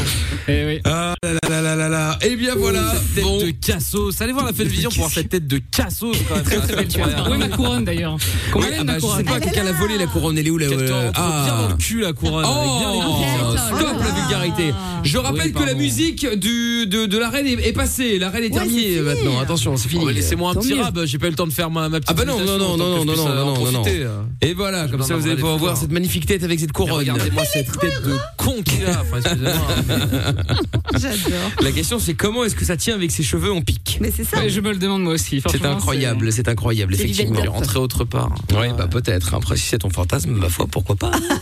Eh 0.47 0.65
oui. 0.65 0.79
Ah 0.83 1.15
là 1.23 1.31
là 1.31 1.49
là 1.49 1.61
là 1.61 1.75
là 1.75 1.89
là. 1.89 2.19
Eh 2.21 2.35
bien 2.35 2.53
voilà. 2.55 2.93
Cette 2.93 3.15
tête 3.15 3.23
Bon. 3.23 3.39
de 3.39 3.51
cassos. 3.51 4.21
Allez 4.21 4.33
voir 4.33 4.45
la 4.45 4.53
fête 4.53 4.67
vision 4.67 4.89
pour 4.89 4.99
voir 4.99 5.11
cette 5.11 5.29
tête 5.29 5.47
de 5.47 5.59
cassos 5.71 6.15
quand 6.27 6.35
même. 6.35 6.43
Très 6.43 6.57
très 6.57 6.75
belle. 6.75 6.87
Tu 6.87 6.99
vas 6.99 7.05
Incroyable. 7.05 7.31
retrouver 7.31 7.49
ma 7.49 7.55
couronne 7.55 7.85
d'ailleurs? 7.85 8.17
Comment 8.51 8.65
ah 8.67 8.69
elle 8.73 8.81
est 8.81 8.83
bah, 8.83 8.83
ma 8.85 8.93
je 8.93 8.99
sais 8.99 9.07
couronne 9.07 9.25
pas, 9.25 9.39
quelqu'un 9.39 9.63
l'a 9.63 9.71
volé 9.71 9.97
la 9.97 10.05
couronne, 10.07 10.37
elle 10.37 10.47
est 10.47 10.51
où 10.51 10.57
la 10.57 10.67
te 10.67 10.73
rentre 10.73 11.44
bien 11.45 11.55
dans 11.57 11.67
le 11.67 11.73
Ah 11.73 11.77
cul 11.79 12.01
la 12.01 12.13
couronne. 12.13 12.45
avec 12.45 12.57
bien 12.79 12.91
les 12.91 12.99
Oh, 13.05 13.51
petits- 13.53 13.57
stop 13.79 13.97
la 13.99 14.11
vulgarité. 14.21 14.73
Je 15.03 15.17
rappelle 15.17 15.41
Oui, 15.47 15.53
que 15.53 15.63
la 15.63 15.73
musique 15.75 16.25
du, 16.39 16.87
de, 16.87 17.05
de 17.05 17.17
la 17.17 17.29
reine 17.29 17.45
est, 17.47 17.67
est 17.67 17.73
passée. 17.73 18.17
La 18.19 18.29
reine 18.29 18.43
est 18.45 18.49
terminée 18.49 18.99
maintenant. 19.01 19.39
Attention, 19.39 19.77
c'est 19.77 19.89
fini. 19.89 20.03
Oh, 20.05 20.09
Laissez-moi 20.09 20.51
un 20.51 20.55
petit 20.55 20.73
mieux. 20.73 20.81
rap, 20.81 20.97
j'ai 21.05 21.17
pas 21.19 21.27
eu 21.27 21.29
le 21.31 21.35
temps 21.35 21.47
de 21.47 21.53
faire 21.53 21.69
ma, 21.69 21.89
ma 21.89 21.99
petite 21.99 22.09
Ah 22.09 22.13
bah 22.13 22.25
non, 22.25 22.37
non, 22.37 22.41
imitation, 22.43 22.57
non, 22.57 22.77
non, 22.77 23.05
non, 23.05 23.05
non, 23.15 23.27
euh, 23.27 23.35
non, 23.65 23.71
non, 23.71 23.83
euh. 23.87 24.21
Et 24.41 24.53
voilà, 24.53 24.87
comme 24.87 25.03
ça 25.03 25.15
vous 25.15 25.25
allez 25.27 25.35
pouvoir 25.35 25.57
voir 25.57 25.77
cette 25.77 25.91
magnifique 25.91 26.25
tête 26.25 26.43
avec 26.43 26.59
cette 26.59 26.71
couronne. 26.71 26.97
Regardez-moi 26.99 27.43
cette 27.45 27.71
tête 27.79 28.01
de 28.03 28.15
con 28.37 28.55
qu'il 28.63 28.85
a. 28.85 29.03
J'adore. 30.97 31.51
La 31.61 31.71
question 31.71 31.99
c'est 31.99 32.13
comment 32.13 32.43
est-ce 32.43 32.55
que 32.55 32.65
ça 32.65 32.77
tient 32.77 32.95
avec 32.95 33.11
ses 33.11 33.23
cheveux 33.23 33.51
en 33.51 33.61
pique 33.61 33.97
Mais 34.01 34.11
c'est 34.15 34.23
ça. 34.23 34.37
Ouais, 34.39 34.49
Je 34.49 34.61
me 34.61 34.71
le 34.71 34.77
demande 34.77 35.03
moi 35.03 35.13
aussi. 35.13 35.41
C'est 35.49 35.65
incroyable, 35.65 36.31
c'est 36.31 36.47
incroyable, 36.47 36.93
effectivement. 36.95 37.39
Il 37.39 37.45
est 37.45 37.47
rentré 37.49 37.79
autre 37.79 38.03
part. 38.03 38.33
Oui, 38.51 38.67
bah 38.77 38.87
peut-être. 38.87 39.33
Après, 39.33 39.55
si 39.57 39.67
c'est 39.67 39.79
ton 39.79 39.89
fantasme, 39.89 40.31
ma 40.31 40.49
foi, 40.49 40.67
pourquoi 40.69 40.95
pas 40.95 41.11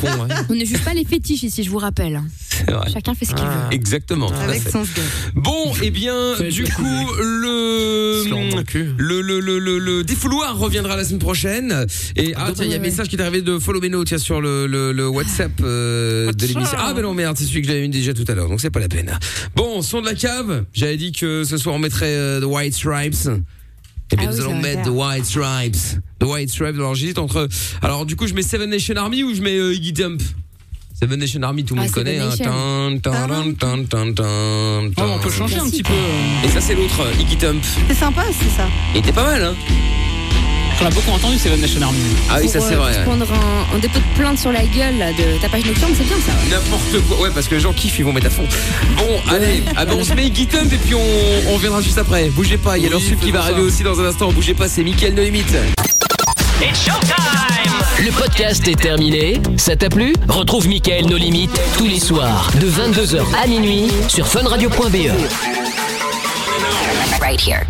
Con, 0.00 0.06
ouais. 0.06 0.34
On 0.48 0.54
ne 0.54 0.64
juge 0.64 0.82
pas 0.82 0.94
les 0.94 1.04
fétiches 1.04 1.42
ici, 1.42 1.62
je 1.62 1.70
vous 1.70 1.78
rappelle. 1.78 2.20
C'est 2.48 2.70
vrai. 2.70 2.90
Chacun 2.92 3.14
fait 3.14 3.26
ce 3.26 3.34
qu'il 3.34 3.44
veut. 3.44 3.72
Exactement. 3.72 4.28
tout 4.28 4.34
à 4.34 4.44
Avec 4.44 4.62
son. 4.68 4.84
Bon, 5.34 5.72
eh 5.82 5.90
bien, 5.90 6.34
du 6.50 6.64
coup, 6.64 7.06
le 7.18 8.24
le 8.96 9.20
le 9.20 9.40
le 9.40 9.58
le 9.58 9.78
le 9.78 10.04
défouloir 10.04 10.58
reviendra 10.58 10.96
la 10.96 11.04
semaine 11.04 11.18
prochaine. 11.18 11.86
Et 12.16 12.32
ah 12.36 12.50
tiens, 12.54 12.64
il 12.64 12.70
y 12.70 12.74
a 12.74 12.78
un 12.78 12.80
message 12.80 13.08
qui 13.08 13.16
est 13.16 13.20
arrivé 13.20 13.42
de 13.42 13.58
Follow 13.58 13.80
Meno, 13.80 14.04
tiens 14.04 14.18
sur 14.18 14.40
le 14.40 14.66
le, 14.66 14.92
le 14.92 15.08
WhatsApp 15.08 15.52
euh, 15.62 16.32
de 16.32 16.46
l'émission. 16.46 16.76
Ah 16.78 16.92
ben 16.94 17.02
non 17.02 17.14
merde, 17.14 17.36
c'est 17.38 17.44
celui 17.44 17.62
que 17.62 17.68
j'avais 17.68 17.84
eu 17.84 17.88
déjà 17.88 18.14
tout 18.14 18.24
à 18.28 18.34
l'heure, 18.34 18.48
donc 18.48 18.60
c'est 18.60 18.70
pas 18.70 18.80
la 18.80 18.88
peine. 18.88 19.18
Bon, 19.54 19.82
son 19.82 20.00
de 20.00 20.06
la 20.06 20.14
cave. 20.14 20.64
J'avais 20.72 20.96
dit 20.96 21.12
que 21.12 21.44
ce 21.44 21.56
soir 21.58 21.74
on 21.74 21.78
mettrait 21.78 22.14
euh, 22.16 22.40
The 22.40 22.44
White 22.44 22.74
Stripes. 22.74 23.28
Et 24.12 24.16
bien 24.16 24.28
Ah 24.30 24.32
nous 24.34 24.38
oui, 24.38 24.50
allons 24.50 24.60
mettre. 24.60 24.82
The 24.84 24.88
White 24.92 25.24
Stripes. 25.24 26.00
The 26.20 26.24
White 26.24 26.50
Stripes. 26.50 26.76
Alors 26.76 26.94
j'hésite 26.94 27.18
entre. 27.18 27.48
Alors 27.82 28.06
du 28.06 28.14
coup 28.16 28.26
je 28.26 28.34
mets 28.34 28.42
Seven 28.42 28.70
Nation 28.70 28.94
Army 28.96 29.22
ou 29.24 29.34
je 29.34 29.40
mets 29.42 29.56
euh, 29.56 29.74
Iggy 29.74 29.92
Jump. 29.94 30.22
Seven 30.98 31.18
Nation 31.20 31.42
Army, 31.42 31.62
tout 31.64 31.74
le 31.74 31.80
Ah, 31.80 31.84
monde 31.84 31.92
connaît. 31.92 32.18
Seven 32.18 32.46
Hein. 32.48 32.90
Nation. 32.90 33.00
Tan, 33.02 33.26
tan, 33.28 33.54
tan, 33.54 33.84
tan, 33.84 33.84
tan, 33.84 34.12
tan, 34.14 34.90
Oh, 34.96 35.12
on 35.14 35.18
peut 35.18 35.30
changer 35.30 35.56
un 35.58 35.68
petit 35.68 35.82
peu. 35.82 35.92
Et 36.44 36.48
ça 36.48 36.60
c'est 36.60 36.74
l'autre, 36.74 37.02
Iggy 37.20 37.36
Jump. 37.38 37.62
C'est 37.88 37.94
sympa, 37.94 38.24
c'est 38.32 38.48
ça. 38.56 38.66
Il 38.94 38.98
était 39.00 39.12
pas 39.12 39.24
mal, 39.24 39.42
hein 39.42 39.54
On 40.80 40.84
l'a 40.84 40.90
beaucoup 40.90 41.10
entendu, 41.10 41.38
c'est 41.38 41.54
Nation 41.56 41.80
Army. 41.82 41.98
Ah 42.30 42.36
oui, 42.40 42.48
ça 42.48 42.60
c'est 42.60 42.74
euh, 42.74 42.78
vrai. 42.78 42.92
se 42.94 42.98
prendre 43.00 43.26
un, 43.74 43.78
dépôt 43.78 43.98
de 43.98 44.18
plainte 44.20 44.38
sur 44.38 44.52
la 44.52 44.62
gueule 44.64 44.98
là, 44.98 45.12
de 45.12 45.40
ta 45.40 45.48
page 45.48 45.64
nocturne, 45.64 45.92
c'est 45.96 46.04
bien 46.04 46.16
ça. 46.16 46.32
ouais. 46.32 46.50
N'importe 46.50 47.08
quoi. 47.08 47.20
Ouais, 47.20 47.30
parce 47.34 47.48
que 47.48 47.54
les 47.54 47.60
gens 47.60 47.72
kiffent, 47.72 47.98
ils 47.98 48.04
vont 48.04 48.12
mettre 48.12 48.26
à 48.26 48.30
fond. 48.30 48.44
Bon, 48.96 49.32
allez, 49.34 49.62
ah 49.74 49.84
ben, 49.84 49.94
on 49.98 50.04
se 50.04 50.12
met 50.12 50.30
Jump 50.34 50.72
et 50.72 50.76
puis 50.76 50.94
on, 50.94 51.50
on 51.50 51.54
reviendra 51.54 51.80
juste 51.80 51.98
après. 51.98 52.28
Bougez 52.28 52.58
pas, 52.58 52.76
il 52.76 52.84
y 52.84 52.86
a 52.86 52.90
leur 52.90 53.00
sub 53.00 53.18
qui 53.18 53.30
va 53.30 53.40
arriver 53.40 53.62
aussi 53.62 53.82
dans 53.82 53.98
un 54.00 54.04
instant. 54.04 54.30
Bougez 54.32 54.54
pas, 54.54 54.68
c'est 54.68 54.82
Mickaël 54.82 55.14
No 55.14 55.22
Limite. 55.22 55.54
Le 57.98 58.10
podcast 58.10 58.68
est 58.68 58.80
terminé. 58.80 59.40
Ça 59.56 59.76
t'a 59.76 59.88
plu? 59.88 60.12
Retrouve 60.28 60.68
Mickaël 60.68 61.06
nos 61.06 61.16
limites 61.16 61.58
tous 61.78 61.86
les 61.86 62.00
soirs 62.00 62.50
de 62.60 62.68
22h 62.68 63.22
à 63.42 63.46
minuit 63.46 63.90
sur 64.08 64.26
funradio.be. 64.26 65.10
Right 67.20 67.40
here. 67.40 67.66